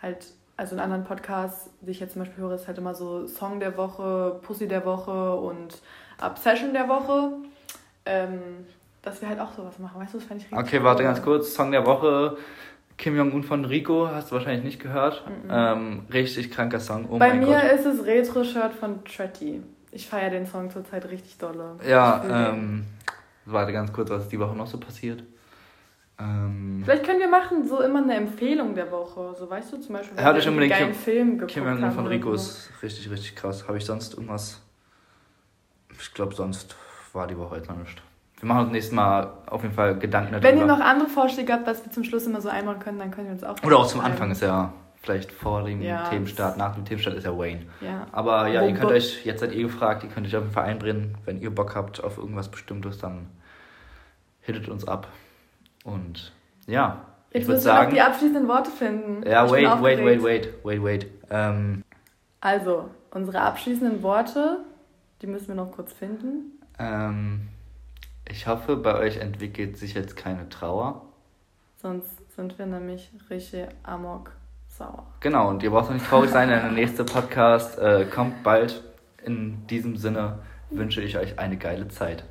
halt, 0.00 0.28
also 0.56 0.76
in 0.76 0.80
anderen 0.80 1.02
Podcasts, 1.02 1.70
die 1.80 1.90
ich 1.90 1.98
jetzt 1.98 2.12
zum 2.12 2.22
Beispiel 2.22 2.44
höre, 2.44 2.54
ist 2.54 2.68
halt 2.68 2.78
immer 2.78 2.94
so 2.94 3.26
Song 3.26 3.58
der 3.58 3.76
Woche, 3.76 4.38
Pussy 4.42 4.68
der 4.68 4.84
Woche 4.84 5.34
und 5.34 5.82
Obsession 6.22 6.72
der 6.72 6.88
Woche. 6.88 7.32
Ähm, 8.04 8.66
dass 9.02 9.20
wir 9.20 9.28
halt 9.28 9.38
auch 9.40 9.52
sowas 9.52 9.78
machen. 9.78 10.00
Weißt 10.00 10.14
du, 10.14 10.18
das 10.18 10.26
fände 10.26 10.44
ich 10.44 10.52
richtig 10.52 10.66
Okay, 10.66 10.84
warte 10.84 11.04
ganz 11.04 11.22
kurz. 11.22 11.54
Song 11.54 11.70
der 11.70 11.86
Woche. 11.86 12.36
Kim 12.98 13.16
Jong-un 13.16 13.42
von 13.42 13.64
Rico, 13.64 14.08
hast 14.10 14.30
du 14.30 14.36
wahrscheinlich 14.36 14.64
nicht 14.64 14.80
gehört. 14.80 15.22
Mm 15.26 15.50
-mm. 15.50 15.72
Ähm, 15.72 16.02
richtig 16.12 16.50
kranker 16.50 16.80
Song. 16.80 17.06
Oh 17.10 17.18
Bei 17.18 17.34
mir 17.34 17.46
Gott. 17.46 17.72
ist 17.74 17.86
es 17.86 18.04
Retro-Shirt 18.04 18.72
von 18.72 19.04
Tretty. 19.04 19.62
Ich 19.92 20.08
feiere 20.08 20.30
den 20.30 20.46
Song 20.46 20.70
zurzeit 20.70 21.08
richtig 21.10 21.38
dolle. 21.38 21.76
Ja, 21.86 22.50
ähm, 22.50 22.84
warte 23.44 23.72
ganz 23.72 23.92
kurz, 23.92 24.10
was 24.10 24.24
ist 24.24 24.32
die 24.32 24.40
Woche 24.40 24.56
noch 24.56 24.66
so 24.66 24.78
passiert? 24.78 25.22
Ähm, 26.18 26.80
Vielleicht 26.84 27.04
können 27.04 27.20
wir 27.20 27.28
machen 27.28 27.66
so 27.66 27.80
immer 27.82 28.02
eine 28.02 28.14
Empfehlung 28.14 28.74
der 28.74 28.90
Woche. 28.90 29.34
So 29.38 29.48
weißt 29.48 29.72
du 29.72 29.78
zum 29.78 29.94
Beispiel, 29.94 30.16
wenn 30.16 30.24
wir 30.24 30.46
einen 30.46 30.68
geilen 30.68 30.92
Kim, 30.92 30.94
Film 30.94 31.30
geguckt 31.32 31.52
Kim 31.52 31.64
Jong-un 31.64 31.92
von 31.92 32.06
Rico 32.06 32.32
ist 32.32 32.70
richtig, 32.82 33.10
richtig 33.10 33.36
krass. 33.36 33.68
Habe 33.68 33.76
ich 33.78 33.84
sonst 33.84 34.14
irgendwas? 34.14 34.62
Ich 35.98 36.14
glaube, 36.14 36.34
sonst 36.34 36.76
war 37.12 37.26
die 37.26 37.36
Woche 37.36 37.56
jetzt 37.56 37.68
noch 37.68 37.76
nicht. 37.78 38.02
Wir 38.38 38.48
machen 38.48 38.64
uns 38.64 38.72
nächstes 38.72 38.94
Mal 38.94 39.32
auf 39.46 39.62
jeden 39.62 39.74
Fall 39.74 39.98
Gedanken 39.98 40.32
darüber. 40.32 40.48
Wenn 40.48 40.58
ihr 40.58 40.66
noch 40.66 40.80
andere 40.80 41.08
Vorschläge 41.08 41.52
habt, 41.52 41.66
was 41.66 41.84
wir 41.84 41.90
zum 41.90 42.04
Schluss 42.04 42.26
immer 42.26 42.40
so 42.40 42.48
einbauen 42.48 42.78
können, 42.78 42.98
dann 42.98 43.10
können 43.10 43.28
wir 43.28 43.32
uns 43.32 43.44
auch. 43.44 43.56
Oder 43.64 43.78
auch 43.78 43.86
zum 43.86 44.00
Anfang 44.00 44.30
ist 44.30 44.42
ja 44.42 44.72
vielleicht 45.00 45.32
vor 45.32 45.62
dem 45.62 45.80
ja, 45.80 46.08
Themenstart, 46.08 46.58
nach 46.58 46.74
dem 46.74 46.84
Themenstart 46.84 47.16
ist 47.16 47.24
ja 47.24 47.36
Wayne. 47.36 47.62
Ja. 47.80 48.06
Aber 48.12 48.48
ja, 48.48 48.66
ihr 48.66 48.74
könnt 48.74 48.90
euch, 48.90 49.24
jetzt 49.24 49.40
seid 49.40 49.52
ihr 49.52 49.62
gefragt, 49.62 50.04
ihr 50.04 50.10
könnt 50.10 50.26
euch 50.26 50.36
auf 50.36 50.42
jeden 50.42 50.52
Fall 50.52 50.64
einbringen. 50.64 51.16
Wenn 51.24 51.40
ihr 51.40 51.54
Bock 51.54 51.74
habt 51.74 52.02
auf 52.02 52.18
irgendwas 52.18 52.50
Bestimmtes, 52.50 52.98
dann 52.98 53.28
hittet 54.40 54.68
uns 54.68 54.86
ab. 54.86 55.08
Und 55.84 56.32
ja, 56.66 57.02
Jetzt 57.30 57.42
ich 57.42 57.48
würde 57.48 57.60
sagen. 57.60 57.94
die 57.94 58.00
abschließenden 58.00 58.48
Worte 58.48 58.70
finden. 58.70 59.26
Ja, 59.26 59.50
wait, 59.50 59.68
wait, 59.80 60.04
wait, 60.04 60.22
wait, 60.22 60.48
wait, 60.64 60.82
wait. 60.82 61.06
Ähm, 61.30 61.84
also, 62.40 62.90
unsere 63.10 63.40
abschließenden 63.40 64.02
Worte, 64.02 64.58
die 65.22 65.26
müssen 65.26 65.48
wir 65.48 65.54
noch 65.54 65.70
kurz 65.72 65.92
finden. 65.92 66.60
Ähm, 66.78 67.48
ich 68.28 68.46
hoffe, 68.46 68.76
bei 68.76 68.94
euch 68.96 69.18
entwickelt 69.18 69.76
sich 69.76 69.94
jetzt 69.94 70.16
keine 70.16 70.48
Trauer. 70.48 71.02
Sonst 71.76 72.10
sind 72.34 72.58
wir 72.58 72.66
nämlich 72.66 73.10
richtig 73.30 73.66
amok 73.82 74.32
sauer. 74.68 75.06
Genau, 75.20 75.48
und 75.48 75.62
ihr 75.62 75.70
braucht 75.70 75.86
noch 75.86 75.94
nicht 75.94 76.06
traurig 76.06 76.30
sein, 76.30 76.48
denn 76.48 76.60
der 76.62 76.72
nächste 76.72 77.04
Podcast 77.04 77.78
äh, 77.78 78.04
kommt 78.04 78.42
bald. 78.42 78.82
In 79.24 79.66
diesem 79.66 79.96
Sinne 79.96 80.40
wünsche 80.70 81.02
ich 81.02 81.18
euch 81.18 81.38
eine 81.38 81.56
geile 81.56 81.88
Zeit. 81.88 82.24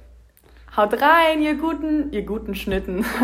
Haut 0.75 0.93
rein, 1.01 1.41
ihr 1.41 1.55
guten, 1.55 2.11
ihr 2.11 2.25
guten 2.25 2.55
Schnitten. 2.55 3.05